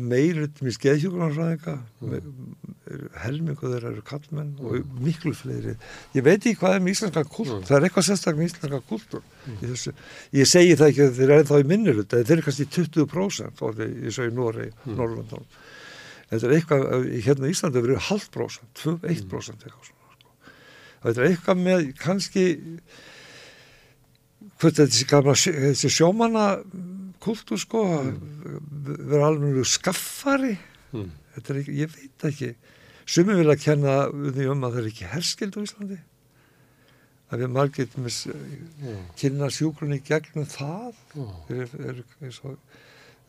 meirut 0.00 0.60
mjög 0.64 0.76
skeðhjúgrunarfræðinga, 0.78 1.74
Mm. 2.00 2.56
helmingu 3.22 3.68
þeirra 3.70 3.90
eru 3.92 4.02
kallmenn 4.02 4.56
og 4.58 4.86
miklu 5.00 5.32
fleiri. 5.36 5.76
Ég 6.14 6.24
veit 6.26 6.40
ekki 6.40 6.56
hvað 6.58 6.74
er 6.74 6.80
með 6.80 6.94
íslenska 6.94 7.24
kultúr, 7.24 7.60
Mm. 7.60 7.66
það 7.68 7.76
er 7.76 7.86
eitthvað 7.88 8.06
sérstak 8.08 8.36
með 8.36 8.48
íslenska 8.50 8.80
kultúr. 8.88 9.22
Þessu, 9.60 9.92
ég 10.32 10.46
segi 10.46 10.74
það 10.76 10.88
ekki 10.90 11.02
að 11.06 11.14
þeir 11.18 11.30
eru 11.30 11.42
ennþá 11.44 11.60
í 11.60 11.68
minnirut, 11.70 12.08
þeir 12.08 12.30
eru 12.30 12.42
kannski 12.42 12.66
20% 12.66 13.62
og 13.62 13.76
þeir, 13.76 13.94
ég 14.04 14.12
svo 14.12 14.26
í 14.26 14.34
Noregi, 14.34 14.72
mm. 14.86 14.96
Norrlandal. 14.96 15.44
Þetta 16.30 16.46
er 16.46 16.54
eitthvað, 16.56 16.82
hérna 17.22 17.46
í 17.46 17.54
Íslandi 17.54 17.82
verið 17.82 18.04
halvt 18.08 18.30
prósent, 18.30 18.74
1% 19.02 19.64
eitthvað 19.66 19.86
svona. 19.86 19.98
Sko. 20.14 20.28
Þetta 21.02 21.18
er 21.18 21.30
eitthvað 21.30 21.58
með 21.64 21.94
kannski, 21.98 22.44
er 24.60 24.70
þessi 24.86 25.06
þessi 25.08 25.90
sjómanna 25.90 26.62
kultúr 27.22 27.60
sko, 27.60 27.82
mm. 28.02 28.20
vera 29.10 29.30
alveg 29.30 29.64
skaffari, 29.68 30.54
mm, 30.92 31.08
þetta 31.36 31.52
er 31.54 31.60
ekki, 31.62 31.74
ég 31.80 31.96
veit 31.96 32.26
ekki. 32.30 32.52
Sumi 33.10 33.34
vilja 33.38 33.56
kenna 33.58 33.96
því 34.12 34.46
um 34.52 34.64
að 34.66 34.76
það 34.76 34.80
er 34.84 34.88
ekki 34.92 35.10
herskild 35.10 35.58
á 35.58 35.60
Íslandi. 35.64 35.98
Að 37.30 37.42
við 37.44 37.52
margir 37.54 37.88
já, 37.90 38.94
kynna 39.18 39.50
sjúkrunni 39.54 40.00
gegnum 40.06 40.46
það. 40.50 40.96
eru, 41.50 41.66
eru 41.90 42.04
eins 42.26 42.40
og, 42.46 42.56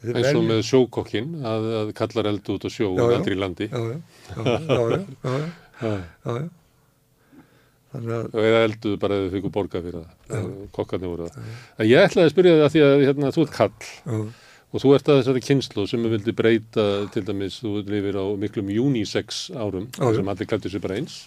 þeir 0.02 0.18
Eins 0.22 0.32
og 0.40 0.48
með 0.50 0.64
sjókokkin 0.70 1.36
að, 1.46 1.68
að 1.82 1.92
kallar 2.00 2.32
eld 2.32 2.50
út 2.56 2.66
á 2.66 2.70
sjó 2.74 2.88
Já, 2.90 3.04
og 3.04 3.12
já. 3.12 3.18
aldrei 3.20 3.38
landi. 3.38 3.68
Já, 3.70 3.78
já, 3.78 4.00
já, 4.32 4.42
já, 4.42 4.58
já, 4.66 4.88
já, 4.90 5.06
já, 5.22 5.38
Já. 5.82 5.94
já, 6.26 6.34
já. 6.40 6.42
Þannig 6.42 6.42
að, 6.42 6.50
og 6.50 6.50
eða 7.92 8.62
elduðu 8.68 9.00
bara 9.02 9.18
eða 9.18 9.26
þau 9.28 9.34
fengur 9.36 9.54
borga 9.58 9.82
fyrir 9.84 10.06
það. 10.30 10.46
Kokkarnir 10.78 11.12
voru 11.12 11.28
það. 11.28 11.50
En 11.78 11.90
ég 11.90 12.06
ætlaði 12.08 12.28
að 12.30 12.34
spyrja 12.36 12.54
þig 12.56 12.64
að 12.66 12.72
því 12.76 12.84
að 12.88 13.06
hérna, 13.08 13.32
þú 13.36 13.46
ert 13.46 13.56
kall 13.58 13.72
já, 13.82 14.22
og 14.72 14.84
þú 14.86 14.94
ert 14.96 15.10
að 15.12 15.18
þessari 15.22 15.44
kynslu 15.50 15.88
sem 15.92 16.06
við 16.06 16.14
vildi 16.16 16.36
breyta 16.38 16.86
til 17.12 17.24
dæmis, 17.28 17.58
þú 17.60 17.74
lifir 17.92 18.16
á 18.16 18.26
miklum 18.40 18.70
unisex 18.86 19.42
árum 19.52 19.90
Já, 19.98 20.06
sem 20.16 20.32
allir 20.32 20.48
klættu 20.48 20.72
sér 20.72 20.84
bara 20.86 21.00
eins. 21.02 21.18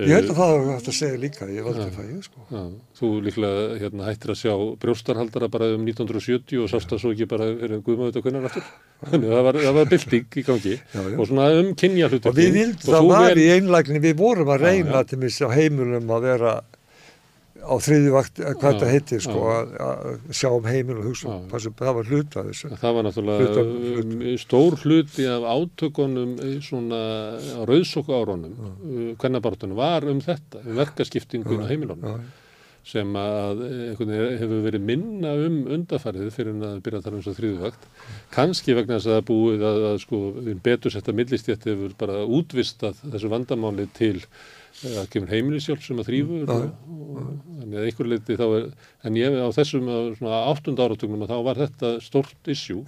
Ég 0.00 0.16
held 0.16 0.30
að 0.32 0.38
það 0.40 0.52
var 0.54 0.68
hægt 0.70 0.88
að 0.90 0.96
segja 0.96 1.20
líka, 1.20 1.48
ég 1.50 1.66
valdi 1.66 1.84
Já. 1.84 1.92
fæið, 1.96 2.16
sko. 2.26 2.44
Já, 2.50 2.62
þú 3.00 3.10
líklega 3.26 3.64
hérna, 3.82 4.06
hættir 4.08 4.32
að 4.34 4.38
sjá 4.40 4.54
brjóstarhaldara 4.84 5.48
bara 5.52 5.68
um 5.76 5.84
1970 5.88 6.62
og 6.64 6.72
sást 6.72 6.92
það 6.92 7.02
svo 7.02 7.12
ekki 7.14 7.28
bara 7.30 7.48
fyrir 7.60 7.82
guðmaður 7.86 8.14
þetta 8.14 8.24
kunnar 8.26 8.48
aftur. 8.50 8.68
Að 9.00 9.28
það 9.28 9.46
var, 9.48 9.60
var 9.78 9.90
bylting 9.94 10.40
í 10.40 10.44
gangi 10.50 10.74
Já, 10.76 11.00
já. 11.00 11.16
og 11.16 11.30
svona 11.30 11.48
um 11.60 11.72
kynja 11.82 12.10
hlutur. 12.10 12.32
Og 12.32 12.38
við 12.40 12.52
vildum, 12.58 12.84
það 12.90 13.10
var 13.12 13.40
í 13.40 13.48
einlægni, 13.56 14.04
við 14.04 14.18
vorum 14.20 14.52
að 14.54 14.66
reyna 14.66 15.04
til 15.08 15.20
á 15.20 15.48
heimilum 15.56 16.14
að 16.16 16.28
vera 16.30 16.54
á 17.60 17.74
þriðju 17.84 18.12
vakt, 18.14 18.40
eh, 18.40 18.52
hvað 18.56 18.74
þetta 18.74 18.90
heitir, 18.90 19.22
sko, 19.24 19.44
að, 19.52 19.72
að 19.86 20.34
sjá 20.40 20.48
um 20.50 20.68
heimil 20.68 20.98
og 20.98 21.08
hugsa, 21.10 21.36
um 21.36 21.78
það 21.78 21.94
var 21.98 22.10
hluta 22.10 22.44
þessu. 22.48 22.72
Það 22.82 22.96
var 22.96 23.06
náttúrulega 23.08 23.46
Hluta- 23.46 23.64
um, 24.02 24.26
stór 24.44 24.78
hluti 24.84 25.26
af 25.30 25.48
átökunum 25.54 26.36
svona 26.66 27.00
á 27.36 27.60
rauðsóku 27.68 28.14
árunum, 28.16 28.54
uh, 28.58 29.74
var 29.80 30.04
um 30.10 30.20
þetta, 30.20 30.62
um 30.66 30.76
verkaskiptingun 30.80 31.64
á 31.64 31.70
heimilunum 31.70 32.04
Já, 32.04 32.20
sem 32.86 33.16
að 33.18 33.60
eh, 33.66 34.38
hefur 34.40 34.62
verið 34.64 34.84
minna 34.88 35.34
um 35.36 35.58
undarfærið 35.76 36.30
fyrir 36.32 36.56
að 36.64 36.78
byrja 36.84 37.00
að 37.00 37.04
tala 37.06 37.18
um 37.18 37.24
svo 37.26 37.34
þriðuvakt. 37.36 37.84
Kanski 38.32 38.76
vegna 38.76 38.96
þess 38.96 39.10
að 39.10 39.18
það 39.18 39.26
búið 39.28 39.66
að, 39.68 39.80
að 39.90 39.98
sko, 40.06 40.20
betur 40.64 40.94
setta 40.94 41.14
millistjætt 41.16 41.68
hefur 41.68 41.92
bara 42.00 42.22
útvistað 42.24 43.02
þessu 43.04 43.32
vandamáli 43.32 43.86
til 43.96 44.16
eh, 44.86 44.96
að 45.02 45.10
kemur 45.14 45.34
heimilisjálf 45.34 45.84
sem 45.84 46.00
að 46.00 46.10
þrýfur 46.10 46.48
þannig 46.50 47.76
að 47.76 47.86
einhver 47.88 48.10
leiti 48.10 48.38
þá 48.40 48.46
er, 48.48 48.66
en 49.06 49.20
ég 49.20 49.36
á 49.40 49.48
þessum 49.56 49.92
áttund 50.30 50.82
áratugnum 50.82 51.26
að 51.26 51.34
þá 51.34 51.38
var 51.50 51.62
þetta 51.66 51.92
stórt 52.04 52.50
issue, 52.50 52.82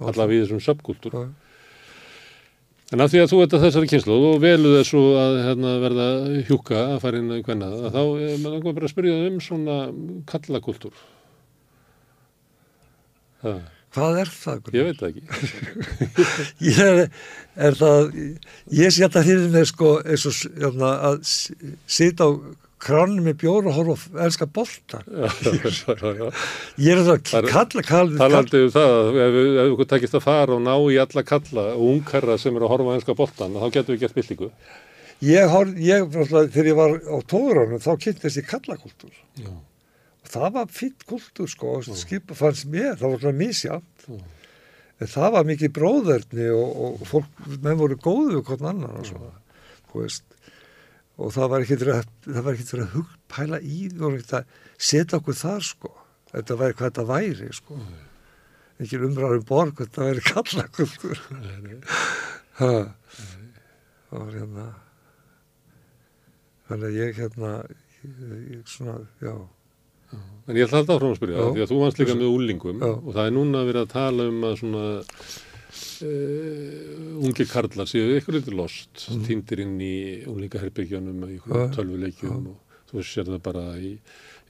allavega 0.00 0.38
í 0.38 0.42
þessum 0.44 0.64
subkultúr. 0.64 1.16
Já. 1.16 1.28
En 2.90 3.04
af 3.04 3.12
því 3.12 3.20
að 3.22 3.28
þú 3.30 3.36
ert 3.44 3.52
að 3.54 3.64
þessari 3.68 3.88
kynslu 3.92 4.14
og 4.26 4.40
velu 4.42 4.70
þess 4.74 4.88
svo 4.90 5.00
að 5.14 5.36
hérna, 5.44 5.74
verða 5.78 6.06
hjúka 6.48 6.78
að 6.80 6.96
fara 7.04 7.20
inn 7.20 7.30
að 7.30 7.42
hvenna, 7.46 7.68
að 7.70 7.92
þá 7.94 8.00
er 8.02 8.40
maður 8.42 8.54
langar 8.56 8.74
bara 8.78 8.88
að 8.88 8.94
spyrja 8.96 9.18
um 9.28 9.36
svona 9.44 9.76
kallakultúr. 10.32 10.96
Það, 13.44 13.60
Hvað 13.90 14.18
er 14.22 14.28
það? 14.30 14.68
Ég 14.76 14.84
veit 14.86 15.00
það 15.00 15.08
ekki. 15.10 15.22
Ég 16.70 16.80
er, 16.84 17.00
er 17.68 17.74
það, 17.80 18.10
ég 18.78 18.92
sé 18.94 19.02
þetta 19.06 19.22
fyrir 19.26 19.48
mig 19.50 19.66
sko 19.70 19.94
eins 20.04 20.26
og 20.30 20.34
s- 20.36 20.50
hérna, 20.60 20.90
að 21.08 21.16
sita 21.90 22.28
á 22.28 22.30
kránum 22.80 23.26
með 23.26 23.34
bjór 23.42 23.66
og 23.68 23.74
horfa 23.76 23.96
og 24.14 24.20
elska 24.24 24.46
bolta. 24.56 25.00
Ég 26.80 26.94
er 26.94 27.02
það 27.02 27.18
Það 27.26 27.40
er- 27.40 27.50
kalla, 27.50 27.50
kalla, 27.50 27.82
kalla, 27.90 28.20
Talandi 28.22 28.62
um 28.64 28.70
það, 28.76 28.92
að 29.00 29.18
ef 29.24 29.34
við- 29.36 29.58
ef 29.64 29.72
við 29.82 29.90
takist 29.90 30.16
að 30.16 30.24
fara 30.28 30.54
og 30.56 30.62
ná 30.64 30.72
í 30.86 31.00
alla 31.02 31.24
kalla 31.32 31.64
og 31.74 31.82
ungherra 31.96 32.38
sem 32.40 32.56
eru 32.56 32.68
að 32.68 32.72
horfa 32.76 32.94
á 32.94 32.96
einska 32.96 33.16
boltan, 33.18 33.58
þá 33.58 33.66
getum 33.74 33.96
við 33.96 34.04
gert 34.06 34.16
byltingu. 34.20 34.50
ég, 35.20 35.50
hor, 35.52 35.66
ég 35.76 36.06
þegar 36.54 36.70
ég 36.70 36.78
var 36.78 36.94
á 36.96 37.16
tóðuranum 37.28 37.82
þá 37.84 37.90
kynntist 38.06 38.38
ég 38.40 38.46
kallakultúr. 38.48 39.12
Já. 39.42 39.50
Það 40.30 40.52
var 40.54 40.68
fýtt 40.70 41.06
kultúr 41.08 41.48
sko, 41.50 41.78
og 41.80 41.98
skipa 41.98 42.36
fannst 42.38 42.68
mér, 42.70 42.94
það 43.00 43.14
var 43.14 43.22
svona 43.24 43.38
misjátt. 43.40 44.04
Já. 44.06 44.20
En 45.00 45.08
það 45.08 45.30
var 45.32 45.46
mikið 45.48 45.72
bróðerni 45.78 46.50
og, 46.52 46.80
og 46.84 47.06
fólk, 47.08 47.38
menn 47.64 47.78
voru 47.80 47.96
góðu 47.96 48.34
við 48.34 48.42
hvern 48.50 48.68
annan 48.74 48.98
og 49.00 49.06
svona, 49.08 49.30
veist. 49.94 50.26
Og 51.20 51.32
það 51.32 51.50
var 51.52 51.64
ekkert 51.64 51.86
það 52.26 52.44
var 52.44 52.52
ekkert 52.52 52.74
að 52.76 52.94
hugd 52.94 53.16
pæla 53.32 53.60
í, 53.64 53.78
því, 53.88 53.96
voru 54.00 54.20
ekkert 54.20 54.36
að 54.38 54.52
setja 54.90 55.20
okkur 55.20 55.38
þar 55.40 55.66
sko. 55.70 55.92
Þetta 56.30 56.58
væri 56.60 56.76
hvað 56.76 56.90
þetta 56.90 57.06
væri 57.08 57.50
sko. 57.56 57.78
Ekki 58.80 59.00
umræður 59.08 59.40
um 59.40 59.46
borg, 59.48 59.80
þetta 59.80 60.06
væri 60.08 60.24
kallakultúr. 60.28 61.24
Ha. 62.60 62.72
Það 64.10 64.18
var 64.18 64.36
hérna, 64.36 64.66
þannig 66.68 66.86
að 66.90 66.96
ég 66.98 67.20
hérna, 67.20 67.54
ég, 68.02 68.20
ég 68.50 68.62
svona, 68.68 68.98
já. 69.22 69.34
En 70.50 70.56
ég 70.58 70.66
ætla 70.66 70.80
halda 70.80 70.96
áfram 70.96 71.12
að 71.12 71.20
spyrja, 71.20 71.36
Já. 71.36 71.50
því 71.54 71.62
að 71.62 71.70
þú 71.70 71.76
vannst 71.80 72.00
líka 72.00 72.16
með 72.18 72.32
úlingum 72.34 72.80
Já. 72.82 72.90
og 72.90 73.10
það 73.14 73.28
er 73.28 73.34
núna 73.36 73.60
verið 73.68 73.82
að 73.84 73.92
tala 73.92 74.26
um 74.30 74.40
að 74.48 74.54
svona 74.60 74.84
uh, 76.08 77.20
ungi 77.28 77.46
karlar 77.50 77.90
séu 77.90 78.16
ykkur 78.16 78.38
eitthvað 78.38 78.58
lost, 78.58 79.04
mm. 79.04 79.20
týndir 79.28 79.62
inn 79.66 79.76
í 79.84 79.96
unglingaherbyggjónum 80.30 81.22
í 81.28 81.36
Já. 81.38 81.60
tölvuleikjum 81.76 82.50
og 82.50 82.80
þú 82.90 83.04
sér 83.06 83.30
það 83.30 83.44
bara 83.46 83.64
í, 83.78 83.92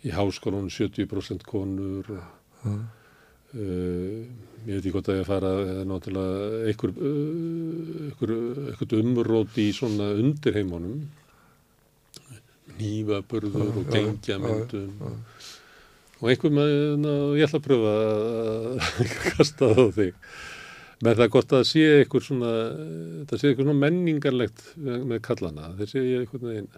í 0.07 0.15
háskólanum 0.15 0.73
70% 0.73 1.45
konur 1.49 2.09
og 2.17 2.25
Já. 2.65 2.79
Uh, 3.51 4.31
ég 4.63 4.77
veit 4.77 4.85
ekki 4.85 4.93
hvort 4.95 5.09
að 5.11 5.17
ég 5.19 5.27
fara 5.27 5.49
eða 5.65 5.85
náttúrulega 5.91 6.59
einhver, 6.71 6.93
uh, 7.03 8.05
einhver, 8.07 8.33
einhver 8.71 9.01
umrót 9.01 9.57
í 9.59 9.73
svona 9.75 10.13
undirheimunum 10.15 11.01
nýfaburður 12.81 13.81
og 13.83 13.97
já. 14.27 14.39
og 16.21 16.31
einhver 16.33 16.55
með, 16.59 16.77
ná, 17.01 17.13
ég 17.39 17.47
ætla 17.47 17.61
að 17.61 17.67
pröfa 17.69 17.97
að 18.03 19.17
kasta 19.37 19.71
það 19.71 19.81
á 19.81 19.89
þig 20.01 20.13
með 21.01 21.23
það 21.23 21.33
hvort 21.33 21.57
að 21.57 21.67
sé 21.71 21.89
einhver 22.03 22.27
svona 22.27 22.53
það 23.31 23.41
sé 23.41 23.51
einhver 23.51 23.67
svona 23.67 23.83
menningarlegt 23.87 24.65
með 24.77 25.19
kallana, 25.25 25.75
þeir 25.79 25.93
sé 25.95 26.05
ég 26.05 26.25
einhvern 26.25 26.49
veginn 26.51 26.73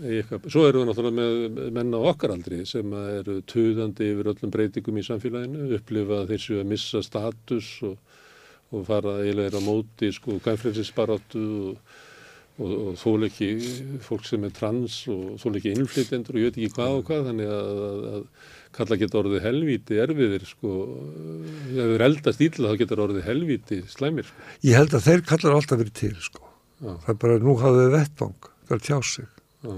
Eitthvað. 0.00 0.46
Svo 0.48 0.62
eru 0.66 0.80
við 0.80 0.88
náttúrulega 0.88 1.16
með 1.18 1.66
menn 1.76 1.92
á 1.92 2.00
okkar 2.00 2.32
aldri 2.32 2.62
sem 2.66 2.94
eru 2.96 3.42
tuðandi 3.44 4.06
yfir 4.08 4.30
öllum 4.32 4.52
breytingum 4.54 4.96
í 4.98 5.04
samfélaginu, 5.04 5.66
upplifa 5.76 6.22
séu 6.40 6.62
að 6.62 6.70
missa 6.70 7.02
status 7.04 7.68
og, 7.84 7.98
og 8.72 8.86
fara 8.88 9.18
eiginlega 9.20 9.60
á 9.60 9.62
móti 9.62 10.08
sko 10.16 10.38
gænfrelsisbaráttu 10.42 11.44
og, 11.68 11.92
og, 12.60 12.72
og 12.72 12.96
þól 13.00 13.26
ekki 13.28 13.48
fólk 14.04 14.26
sem 14.28 14.44
er 14.46 14.52
trans 14.56 14.98
og 15.12 15.38
þól 15.40 15.56
ekki 15.58 15.72
innflytendur 15.76 16.36
og 16.36 16.42
ég 16.42 16.50
veit 16.50 16.58
ekki 16.58 16.74
hvað 16.76 16.98
og 16.98 17.06
hvað 17.08 17.30
þannig 17.30 17.52
að, 17.56 17.80
að, 17.86 18.04
að 18.12 18.52
kalla 18.76 18.98
geta 19.00 19.20
orðið 19.20 19.46
helvíti 19.46 19.98
erfiðir 20.02 20.46
sko, 20.48 20.76
ef 21.72 21.90
þeir 21.92 22.06
eldast 22.08 22.44
ítla 22.44 22.72
þá 22.72 22.82
geta 22.82 23.00
orðið 23.06 23.26
helvíti 23.28 23.80
slæmir. 23.92 24.28
Sko. 24.28 24.46
Ég 24.68 24.78
held 24.80 24.96
að 24.96 25.08
þeir 25.08 25.24
kallar 25.32 25.58
alltaf 25.58 25.82
verið 25.82 25.98
til 26.00 26.14
sko. 26.20 26.46
Já. 26.82 26.92
Það 26.92 27.10
er 27.14 27.18
bara, 27.24 27.42
nú 27.42 27.56
hafðu 27.60 27.82
við 27.82 27.92
vettvang, 27.96 28.48
það 28.68 28.78
er 28.78 28.86
tjá 28.88 28.96
sig. 29.12 29.28
Já, 29.62 29.74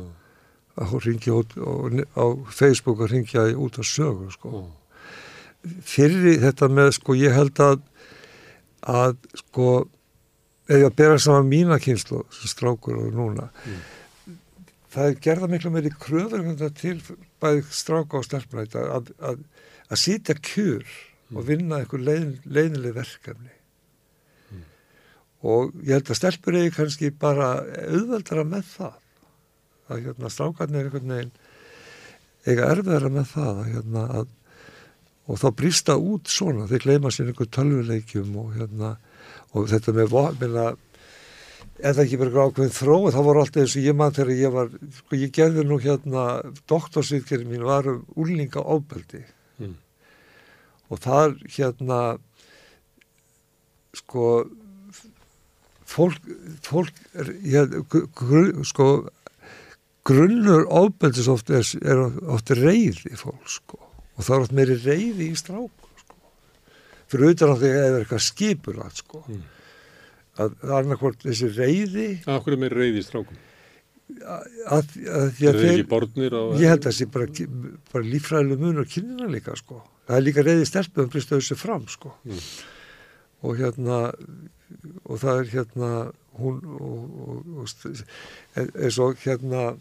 að 0.74 0.92
hún 0.92 1.04
ringi 1.04 1.34
út 1.34 1.58
og, 1.60 1.98
á 2.18 2.24
Facebook 2.50 3.02
að 3.04 3.12
ringja 3.14 3.48
út 3.60 3.78
á 3.78 3.82
sögu 3.86 4.30
sko. 4.34 4.54
já, 4.54 4.64
Fyrir 5.88 6.42
þetta 6.42 6.68
með 6.68 6.90
sko 6.98 7.14
ég 7.16 7.32
held 7.32 7.60
að 7.64 7.78
að 8.84 9.14
sko 9.40 9.68
ef 10.68 10.78
ég 10.78 10.86
að 10.88 10.96
bera 10.96 11.18
saman 11.20 11.50
mína 11.50 11.80
kynslu 11.82 12.22
sem 12.32 12.50
strákur 12.50 12.96
og 13.02 13.12
núna 13.16 13.50
það 14.94 15.10
er 15.10 15.18
gerða 15.26 15.50
miklu 15.50 15.72
meiri 15.74 15.90
en 15.90 16.54
þetta 16.54 16.70
til 16.78 16.96
bæði 17.42 17.64
stráka 17.74 18.20
og 18.20 18.26
stelpna 18.26 18.64
að, 18.64 19.10
að, 19.18 19.42
að 19.90 20.00
sitja 20.00 20.36
kjur 20.38 20.84
og 21.34 21.46
vinna 21.48 21.80
einhver 21.82 22.02
leið, 22.04 22.28
leiðileg 22.44 22.94
verkefni. 22.94 23.50
Og 25.44 25.74
ég 25.84 25.98
held 25.98 26.12
að 26.12 26.20
stelpur 26.20 26.56
eigi 26.56 26.72
kannski 26.76 27.10
bara 27.10 27.56
auðveldara 27.64 28.46
með 28.48 28.68
það 28.70 29.00
að 29.92 30.06
hérna 30.06 30.30
strákarnir 30.32 30.80
er 30.80 30.86
einhvern 30.88 31.12
veginn 31.12 31.34
eiga 32.44 32.70
erfiðara 32.72 33.10
með 33.12 33.26
það 33.34 33.50
að, 33.50 33.66
hérna, 33.74 34.04
að, 34.20 34.30
og 35.28 35.40
þá 35.42 35.46
brýsta 35.58 35.98
út 36.00 36.30
svona, 36.32 36.68
þeir 36.70 36.86
gleyma 36.86 37.12
sér 37.12 37.32
einhver 37.32 37.50
tölvuleikjum 37.52 38.38
og 38.40 38.54
hérna 38.56 38.94
og 39.54 39.70
þetta 39.70 39.94
með 39.94 40.16
minna, 40.40 40.66
eða 41.78 42.04
ekki 42.04 42.18
bara 42.20 42.48
ákveðin 42.48 42.74
þróið, 42.74 43.14
það 43.14 43.26
voru 43.28 43.42
alltaf 43.44 43.62
eins 43.62 43.76
og 43.78 43.86
ég 43.86 43.96
mann 43.98 44.14
þegar 44.14 44.40
ég 44.40 44.54
var, 44.54 44.74
sko 44.98 45.20
ég 45.20 45.32
gerði 45.34 45.64
nú 45.66 45.78
hérna, 45.82 46.26
doktorsýðgerinn 46.70 47.50
mín 47.50 47.66
var 47.66 47.88
um 47.90 48.04
úrlinga 48.18 48.62
ábeldi 48.62 49.24
Mm. 49.54 49.76
og 50.90 50.98
þar 50.98 51.36
hérna 51.46 51.98
sko 53.94 54.48
fólk, 55.86 56.18
fólk 56.66 56.96
er, 57.14 57.30
ég, 57.46 57.76
gr, 57.86 58.50
sko 58.66 58.88
grunnur 60.04 60.66
ábeldis 60.66 61.30
oft 61.30 61.52
er, 61.54 61.62
er 61.86 62.02
oft 62.26 62.50
reyði 62.50 63.14
fólk 63.16 63.46
sko. 63.46 63.78
Og 64.14 64.26
það 64.26 64.34
er 64.34 64.44
oft 64.44 64.56
meiri 64.58 64.76
reyði 64.82 65.30
í 65.30 65.38
stráku 65.38 65.83
fyrir 67.14 67.34
því 67.38 67.48
að 67.48 67.64
það 67.64 67.78
er 67.80 67.98
eitthvað 68.02 68.24
skipulagt 68.28 69.00
sko 69.04 69.22
Mm. 69.28 69.42
að 70.38 70.54
það 70.60 70.68
er 70.70 70.76
annarkvort 70.82 71.22
þessi 71.24 71.48
reyði 71.56 72.06
Af 72.26 72.42
hverju 72.44 72.56
er 72.56 72.62
meiri 72.64 72.80
reyði 72.82 73.02
strákum? 73.06 73.36
að, 74.24 74.42
að 74.68 75.28
því 75.38 75.46
Er 75.48 75.54
að 75.54 75.60
þeir 75.64 76.34
ég 76.60 76.68
held 76.68 76.86
að 76.90 76.96
sé 76.98 77.06
bara, 77.14 77.26
bara 77.92 78.04
lífræðileg 78.04 78.58
munur 78.60 78.88
kynina 78.90 79.28
líka 79.32 79.54
sko 79.56 79.78
það 80.08 80.16
er 80.18 80.24
líka 80.26 80.44
reyði 80.44 80.66
stelpum 80.68 81.06
að 81.06 81.12
brista 81.14 81.38
þessu 81.38 81.56
fram 81.56 81.86
sko 81.88 82.12
Mm. 82.24 82.42
og 83.44 83.56
hérna 83.60 83.96
og 85.04 85.18
það 85.22 85.40
er 85.40 85.48
hérna 85.54 85.88
hún 86.40 86.60
og, 86.66 87.02
og, 87.28 87.48
og 87.62 87.66
st- 87.70 88.04
eins 88.56 88.98
og 88.98 89.16
hérna 89.22 89.76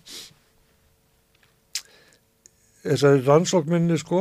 þessari 2.83 3.23
rannsókminni 3.25 3.97
sko 4.01 4.19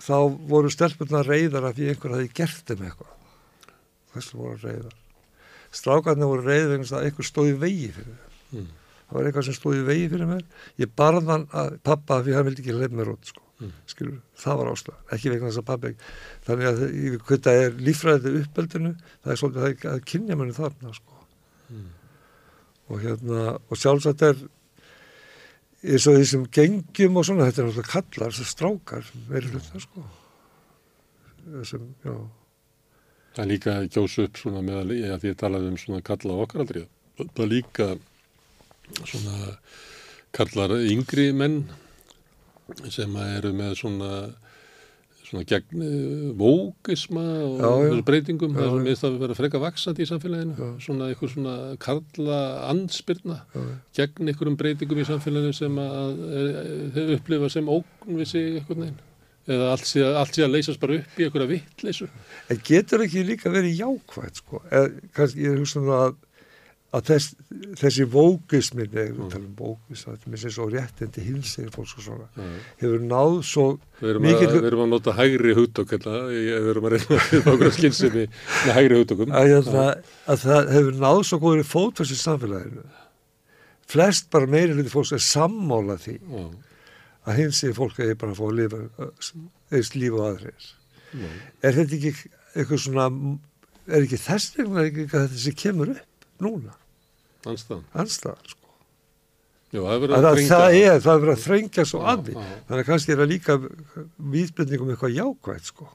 þá 0.00 0.16
voru 0.50 0.72
stelpurna 0.72 1.22
reyðar 1.26 1.68
af 1.70 1.76
því 1.76 1.92
einhver 1.92 2.16
hafi 2.16 2.32
gert 2.40 2.64
þeim 2.66 2.86
eitthvað 2.88 3.14
þessu 4.14 4.40
voru 4.40 4.58
reyðar 4.64 4.98
strákarnir 5.70 6.30
voru 6.32 6.46
reyðar 6.48 6.74
vegna 6.74 6.98
að 6.98 7.06
einhver 7.08 7.30
stóði 7.30 7.56
vegi 7.60 7.92
fyrir 7.94 8.10
þeim 8.16 8.26
Mm. 8.50 8.66
það 9.06 9.14
var 9.16 9.28
eitthvað 9.28 9.46
sem 9.46 9.54
stóði 9.54 9.84
vegi 9.86 10.08
fyrir 10.10 10.28
mér 10.30 10.42
ég 10.82 10.90
barði 10.98 11.30
hann 11.30 11.46
að 11.60 11.76
pappa 11.86 12.18
því 12.26 12.34
hann 12.34 12.46
vildi 12.48 12.64
ekki 12.64 12.74
leif 12.74 12.96
mér 12.98 13.12
út 13.12 13.30
sko. 13.30 13.44
Mm. 13.60 13.72
skilur, 13.86 14.20
það 14.40 14.56
var 14.56 14.70
ástæð, 14.72 14.94
ekki 15.14 15.30
vegna 15.34 15.50
þess 15.50 15.60
að 15.60 15.66
pappi 15.68 15.90
þannig 16.46 16.68
að 16.70 16.78
það 17.44 17.58
er 17.60 17.74
lífræðið 17.86 18.38
uppeldinu, 18.40 18.92
það 19.20 19.32
er 19.34 19.40
svolítið 19.42 19.84
að 19.90 19.98
kynja 20.08 20.38
mér 20.40 20.54
þarna 20.56 20.94
sko. 20.96 21.18
Mm. 21.68 21.90
og 22.88 23.04
hérna 23.04 23.42
og 23.60 23.82
sjálfsagt 23.82 24.24
er 24.30 24.40
eins 25.80 26.06
og 26.06 26.18
því 26.18 26.26
sem 26.28 26.48
gengjum 26.58 27.16
og 27.16 27.26
svona 27.26 27.46
þetta 27.48 27.62
er 27.62 27.70
náttúrulega 27.70 27.94
kallar, 27.94 28.34
þessar 28.34 28.50
strákar 28.50 29.14
verið 29.30 29.56
hluta 29.56 29.80
sko 29.86 30.04
þessum, 31.50 31.88
já, 32.04 32.14
Það 33.30 33.44
er 33.44 33.50
líka 33.52 33.74
að 33.78 33.88
gjósa 33.94 34.24
upp 34.26 34.38
svona 34.40 34.60
með 34.66 34.78
að, 34.80 34.92
ja, 34.98 35.16
því 35.22 35.30
að 35.30 35.38
talaði 35.38 35.68
um 35.70 35.76
svona 35.78 36.02
kalla 36.06 36.38
okkar 36.42 36.64
aldrei. 36.64 36.80
Það 37.20 37.42
er 37.44 37.50
líka 37.52 37.86
svona 38.98 39.52
kallar 40.34 40.74
yngri 40.80 41.26
menn 41.36 41.60
sem 42.90 43.14
eru 43.22 43.52
með 43.54 43.76
svona 43.78 44.10
svona 45.30 45.44
gegn 45.46 45.84
vókisma 46.40 47.22
og 47.46 47.60
Já, 47.60 47.68
já. 47.70 47.90
þessu 47.90 48.06
breytingum, 48.08 48.54
það 48.56 48.64
Já, 48.66 48.70
er 48.70 48.78
já. 48.80 48.84
minnst 48.88 49.04
að 49.06 49.18
vera 49.22 49.36
freka 49.38 49.60
vaksandi 49.62 50.02
í 50.04 50.08
samfélaginu, 50.10 50.56
Já. 50.58 50.70
svona 50.86 51.10
eitthvað 51.12 51.34
svona 51.34 51.54
karla 51.84 52.40
anspyrna 52.70 53.36
já, 53.54 53.62
gegn 54.00 54.32
einhverjum 54.32 54.58
breytingum 54.60 55.02
í 55.02 55.06
samfélaginu 55.08 55.54
sem 55.56 55.78
að 55.84 56.24
þau 56.96 57.06
upplifa 57.16 57.50
sem 57.54 57.70
ógn 57.70 58.18
við 58.20 58.28
sig 58.32 58.50
eitthvað 58.60 58.82
neginn 58.84 59.06
eða 59.50 59.70
allt 59.72 59.86
sé, 59.88 60.02
allt 60.04 60.36
sé 60.36 60.44
að 60.44 60.52
leysast 60.54 60.78
bara 60.82 60.98
upp 61.00 61.16
í 61.18 61.24
einhverja 61.26 61.48
vittleysu. 61.50 62.06
En 62.52 62.58
getur 62.68 63.02
ekki 63.02 63.22
líka 63.26 63.50
verið 63.50 63.80
jákvægt 63.80 64.36
sko? 64.44 64.60
Eð, 64.70 64.98
kannski 65.16 65.46
ég 65.48 65.56
hugsa 65.58 65.80
nú 65.82 65.94
að, 65.96 66.12
að 66.90 67.04
þess, 67.06 67.26
þessi 67.78 68.04
vókismin, 68.10 68.88
eða 68.90 69.04
við 69.12 69.18
Mm. 69.20 69.28
talum 69.30 69.50
vókis, 69.58 70.00
það 70.04 70.14
er 70.16 70.30
mér 70.32 70.52
svo 70.56 70.64
réttindi 70.72 71.22
hilsir 71.22 71.68
fólks 71.70 71.92
og 71.98 72.02
svona, 72.02 72.26
Já. 72.34 72.46
hefur 72.82 73.04
náð 73.06 73.34
svo, 73.46 73.66
Við 74.00 74.10
erum, 74.10 74.24
að, 74.26 74.40
við 74.56 74.64
erum 74.70 74.82
að 74.84 74.88
nota 74.90 75.12
hægri 75.14 75.54
hugtök 75.54 75.92
hérna, 75.94 76.14
við 76.32 76.70
erum 76.72 76.88
að 76.88 76.94
reyna 76.96 77.18
að 77.20 77.44
fá 77.44 77.52
okkur 77.54 77.70
skynsemi 77.76 78.24
með 78.26 78.72
hægri 78.74 78.98
hugtökum. 78.98 79.30
að, 79.30 79.46
hérna, 79.54 79.84
að 80.26 80.42
það 80.46 80.72
hefur 80.74 80.98
náð 81.04 81.20
svo 81.30 81.38
góður 81.44 81.62
fótfærs 81.70 82.10
í 82.10 82.18
samfélaginu. 82.24 82.82
Flest 83.90 84.30
bara 84.30 84.46
meiri 84.46 84.74
hluti 84.74 84.90
fólks 84.92 85.12
er 85.12 85.22
sammála 85.22 85.96
því 85.98 86.16
Já, 86.18 86.42
að 87.30 87.36
hins 87.40 87.62
er 87.66 87.72
fólk 87.78 87.98
að 88.02 88.10
ég 88.12 88.18
bara 88.18 88.32
að 88.34 88.38
fá 88.38 88.44
að 88.50 88.58
lifa 88.58 88.82
eins 89.70 89.94
líf 89.94 90.12
og 90.18 90.42
já, 90.42 91.30
Er 91.62 91.72
þetta 91.74 91.96
ekki 91.98 92.12
eitthvað 92.54 92.82
svona, 92.84 93.06
er 93.90 94.02
ekki 94.06 94.18
þess 94.26 94.54
vegna 94.58 94.84
ekki 94.86 95.04
eitthvað 95.06 95.26
þetta 95.28 95.42
sem 95.42 95.56
kemur 95.58 95.90
upp 95.94 96.06
núna, 96.40 96.72
anstæðan 97.46 98.46
sko? 98.52 98.56
Það 99.70 100.00
verið 100.02 100.14
að 100.16 100.24
að 100.26 100.38
það, 100.40 100.46
það 100.50 100.76
er, 100.76 100.94
er 101.14 101.20
verið 101.24 101.34
að 101.36 101.42
þrengja 101.46 101.84
svo 101.86 102.00
að 102.10 102.30
já. 102.32 102.38
þannig 102.68 102.80
að 102.82 102.88
kannski 102.90 103.12
er 103.14 103.20
það 103.22 103.28
líka 103.30 103.54
vísbendingum 104.34 104.90
eitthvað 104.94 105.14
jákvægt 105.20 105.68
sko 105.70 105.86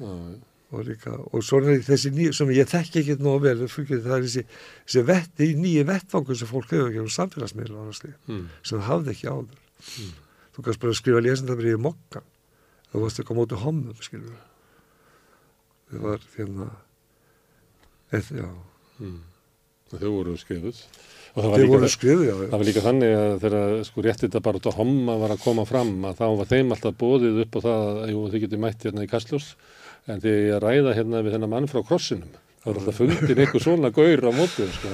Já, 0.00 0.08
já. 0.08 0.38
og, 0.72 0.84
líka, 0.88 1.12
og 1.34 1.44
svona 1.44 1.74
þessi 1.84 2.12
nýju 2.16 2.32
sem 2.38 2.52
ég 2.56 2.70
þekki 2.70 3.02
ekki 3.02 3.16
nógu 3.20 3.42
vel 3.44 3.56
það 3.68 4.14
er 4.16 4.24
þessi, 4.24 4.44
þessi 4.86 5.02
vetti, 5.10 5.50
nýju 5.60 5.84
vettfangur 5.90 6.38
sem 6.40 6.48
fólk 6.48 6.70
hefur 6.72 6.88
ekki 6.88 7.02
um 7.04 7.10
samfélagsmiðla 7.18 7.86
Mm. 8.30 8.46
sem 8.62 8.78
það 8.78 8.86
hafði 8.88 9.10
ekki 9.16 9.28
áður 9.28 9.58
þú 10.56 10.64
kannski 10.64 10.82
bara 10.86 10.98
skrifa 11.02 11.20
lésendabrið 11.26 11.76
í 11.76 11.82
mokkan 11.84 12.24
þú 12.92 13.02
varst 13.04 13.20
eitthvað 13.20 13.36
á 13.36 13.40
móti 13.42 13.60
hommum 13.60 14.00
skilur 14.00 14.40
það 15.90 16.00
var 16.06 16.24
hérna 16.38 16.70
eð, 18.16 18.32
já, 18.40 18.48
Mm. 19.00 19.20
Þau 19.90 20.10
voru 20.10 20.36
skrifuð. 20.38 20.82
Og 21.30 21.44
það 21.44 21.52
var, 21.52 21.62
líka, 21.62 21.88
skrifið 21.94 22.24
já, 22.26 22.32
það 22.40 22.56
var 22.56 22.66
líka 22.66 22.82
þannig 22.82 23.12
að 23.14 23.32
þegar 23.44 23.74
sko 23.86 24.02
réttita 24.02 24.40
bara 24.42 24.58
út 24.58 24.66
á 24.66 24.72
homma 24.74 25.14
var 25.20 25.34
að 25.34 25.42
koma 25.44 25.64
fram 25.68 25.92
að 26.08 26.16
þá 26.18 26.24
var 26.40 26.48
þeim 26.50 26.72
alltaf 26.74 26.96
bóðið 26.98 27.42
upp 27.44 27.58
á 27.58 27.60
það 27.66 27.82
að 27.90 28.10
jú, 28.10 28.22
þið 28.32 28.44
getur 28.44 28.62
mætt 28.64 28.86
hérna 28.86 29.04
í 29.06 29.10
Kastljós. 29.10 29.50
En 30.10 30.22
ég 30.26 30.54
að 30.56 30.62
ræða 30.64 30.94
hérna 30.98 31.20
við 31.22 31.36
þennan 31.36 31.52
mann 31.52 31.68
frá 31.70 31.84
krossinum. 31.86 32.32
Þá 32.60 32.66
er 32.72 32.80
alltaf 32.80 32.98
fundin 32.98 33.42
einhver 33.44 33.62
svona 33.62 33.90
gaur 33.94 34.24
á 34.26 34.32
mótið 34.34 34.72
sko. 34.74 34.88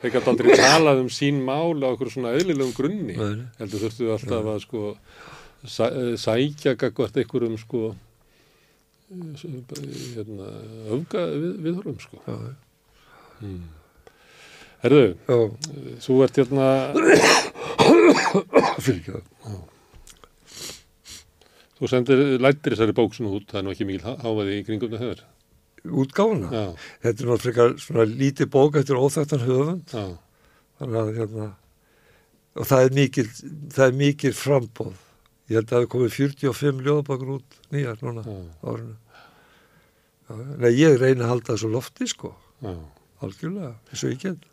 þeir 0.00 0.14
gátu 0.16 0.32
aldrei 0.32 0.56
talað 0.58 1.02
um 1.04 1.10
sín 1.12 1.38
mál 1.46 1.78
á 1.80 1.88
einhverju 1.92 2.16
svona 2.16 2.34
eðlilegum 2.36 2.74
grunni. 2.74 3.14
Heldur 3.60 3.84
þurftu 3.84 4.10
alltaf 4.16 4.50
að 4.56 4.58
sko 4.64 4.82
sæ, 5.64 5.86
eh, 5.86 6.16
sækja 6.18 6.74
gagvart 6.80 7.20
einhverjum 7.20 7.56
sko 7.60 7.94
eh, 9.12 9.46
hérna, 10.16 10.50
öfga 10.98 11.24
við, 11.30 11.54
viðhorfum 11.68 12.02
sko. 12.02 12.20
Já, 12.26 12.36
mm. 13.40 13.66
Herðu, 14.80 15.02
já, 15.28 15.38
þú 16.06 16.20
ert 16.24 16.38
hérna 16.40 16.68
fyrir 18.80 19.00
ekki 19.00 19.12
það 19.16 19.58
þú 21.80 21.88
sendir 21.88 22.24
lættir 22.40 22.74
þessari 22.76 22.96
bók 22.96 23.12
svona 23.16 23.34
út, 23.36 23.46
það 23.48 23.60
er 23.60 23.66
nú 23.66 23.74
ekki 23.74 23.88
mikil 23.88 24.16
háfaði 24.24 24.56
í 24.60 24.64
kringum 24.68 24.92
það 24.94 25.04
höfður 25.04 25.28
útgáfuna? 25.88 26.50
Já, 26.52 26.64
þetta 27.04 27.24
er 27.24 27.30
náttúrulega 27.30 27.66
svona 27.80 28.06
lítið 28.08 28.50
bók 28.52 28.76
eftir 28.80 29.00
óþættan 29.00 29.44
höfund. 29.46 29.94
Já, 29.94 30.04
þannig 30.80 30.98
að 31.00 31.12
hérna 31.20 31.46
og 32.50 32.66
það 32.66 32.84
er 32.84 32.96
mikil, 32.96 33.26
það 33.70 33.84
er 33.86 33.98
mikil 34.00 34.32
frambóð 34.36 34.96
ég 35.50 35.58
held 35.58 35.66
að 35.66 35.70
það 35.70 35.80
hefur 35.80 35.92
komið 35.94 36.16
45 36.16 36.82
ljóðabakur 36.86 37.34
út 37.36 37.60
nýjar 37.74 38.00
núna 38.04 38.24
árinu. 38.26 38.96
Nei, 40.30 40.70
ég 40.78 40.98
reyna 41.00 41.26
að 41.26 41.32
halda 41.32 41.54
þessu 41.54 41.70
lofti 41.72 42.06
sko. 42.10 42.34
Já. 42.62 42.74
Algjörlega, 43.24 43.74
eins 43.90 44.04
og 44.06 44.14
ég 44.14 44.24
get 44.24 44.48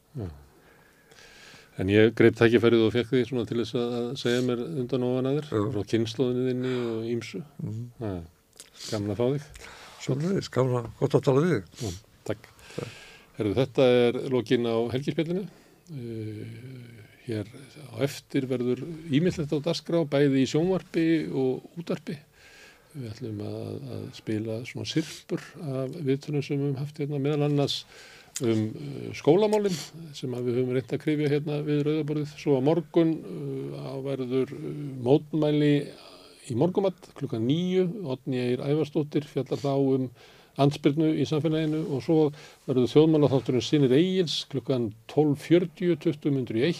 En 1.78 1.92
ég 1.94 2.14
greip 2.18 2.34
tækifærið 2.40 2.88
og 2.88 2.94
fekk 2.96 3.12
því 3.12 3.20
svona 3.30 3.46
til 3.46 3.60
þess 3.62 3.76
að 3.78 4.06
segja 4.18 4.46
mér 4.48 4.64
undan 4.66 5.04
ofan 5.06 5.30
að 5.30 5.36
Já. 5.44 5.60
frá 5.76 5.84
kynnslóðinni 5.92 6.72
og 6.90 7.04
ímsu. 7.12 7.42
mm. 7.62 7.84
Já, 8.02 8.16
Gaman 8.88 9.14
að 9.14 9.20
fá 9.20 9.26
þig. 9.36 9.46
Svolítið, 10.02 10.50
gamla, 10.56 10.82
gott 10.98 11.18
að 11.18 11.26
tala 11.28 11.44
við. 11.46 11.60
Já, 11.82 11.92
takk. 12.32 12.50
Herðu, 13.38 13.54
þetta 13.60 13.88
er 14.08 14.20
lokin 14.34 14.66
á 14.66 14.76
helgispjallinu. 14.96 15.46
Uh, 15.88 16.98
hér 17.28 17.54
á 17.94 17.96
eftir 18.08 18.50
verður 18.50 18.82
ímyndlegt 19.14 19.54
á 19.54 19.60
dasgrá 19.70 20.02
bæði 20.10 20.44
í 20.44 20.50
sjónvarpi 20.50 21.08
og 21.30 21.78
útvarpi. 21.78 22.18
Við 22.98 23.10
ætlum 23.12 23.42
að, 23.46 23.74
að 23.94 24.06
spila 24.18 24.60
svona 24.66 24.90
sirpur 24.90 25.44
af 25.62 25.94
viðtunum 26.02 26.42
sem 26.42 26.58
við 26.58 26.72
höfum 26.72 26.80
haft 26.82 27.02
hérna 27.04 27.22
meðal 27.22 27.52
annars 27.52 27.84
um 28.46 28.64
uh, 28.70 29.10
skólamálinn 29.18 29.76
sem 30.16 30.34
við 30.34 30.60
höfum 30.60 30.74
reynd 30.76 30.94
að 30.94 31.04
krifja 31.04 31.32
hérna 31.32 31.60
við 31.66 31.84
Rauðaborðið. 31.88 32.34
Svo 32.38 32.58
að 32.58 32.66
morgun 32.68 33.14
uh, 33.18 33.94
verður 34.06 34.54
uh, 34.56 34.66
mótmæli 35.06 35.72
í 36.48 36.58
morgumatt 36.58 37.10
klukkan 37.18 37.46
nýju, 37.48 37.88
Otni 38.08 38.40
Eir 38.44 38.64
Ævarstóttir 38.64 39.28
fjallar 39.28 39.62
þá 39.62 39.74
um 39.76 40.10
ansbyrnu 40.58 41.12
í 41.22 41.26
samfélaginu 41.30 41.84
og 41.94 42.02
svo 42.06 42.20
verður 42.66 42.90
þjóðmálaþátturinn 42.94 43.66
Sinir 43.66 43.94
Egils 43.94 44.40
klukkan 44.50 44.90
12.40, 45.12 46.00
20.01 46.02 46.80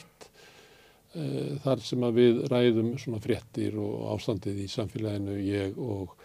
þar 1.62 1.84
sem 1.86 2.06
að 2.06 2.18
við 2.18 2.40
ræðum 2.50 2.90
svona 3.02 3.22
fréttir 3.22 3.78
og 3.82 4.08
ástandið 4.16 4.64
í 4.64 4.68
samfélaginu 4.72 5.38
ég 5.46 5.78
og 5.78 6.17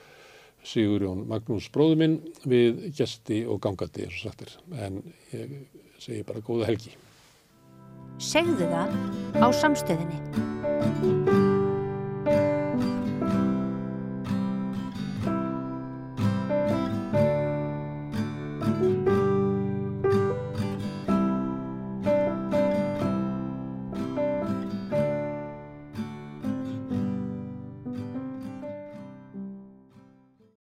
Sigurjón 0.62 1.24
Magnús 1.30 1.68
bróðuminn 1.74 2.20
við 2.46 2.84
gesti 2.96 3.42
og 3.46 3.60
gangandi 3.64 4.06
eins 4.06 4.20
og 4.20 4.28
sagtir 4.28 4.54
en 4.78 5.00
ég 5.34 5.56
segi 5.98 6.22
bara 6.26 6.44
góða 6.44 6.70
helgi. 6.70 6.94
Segðu 8.22 8.70
það 8.70 8.96
á 9.42 9.46
samstöðinni 9.62 11.31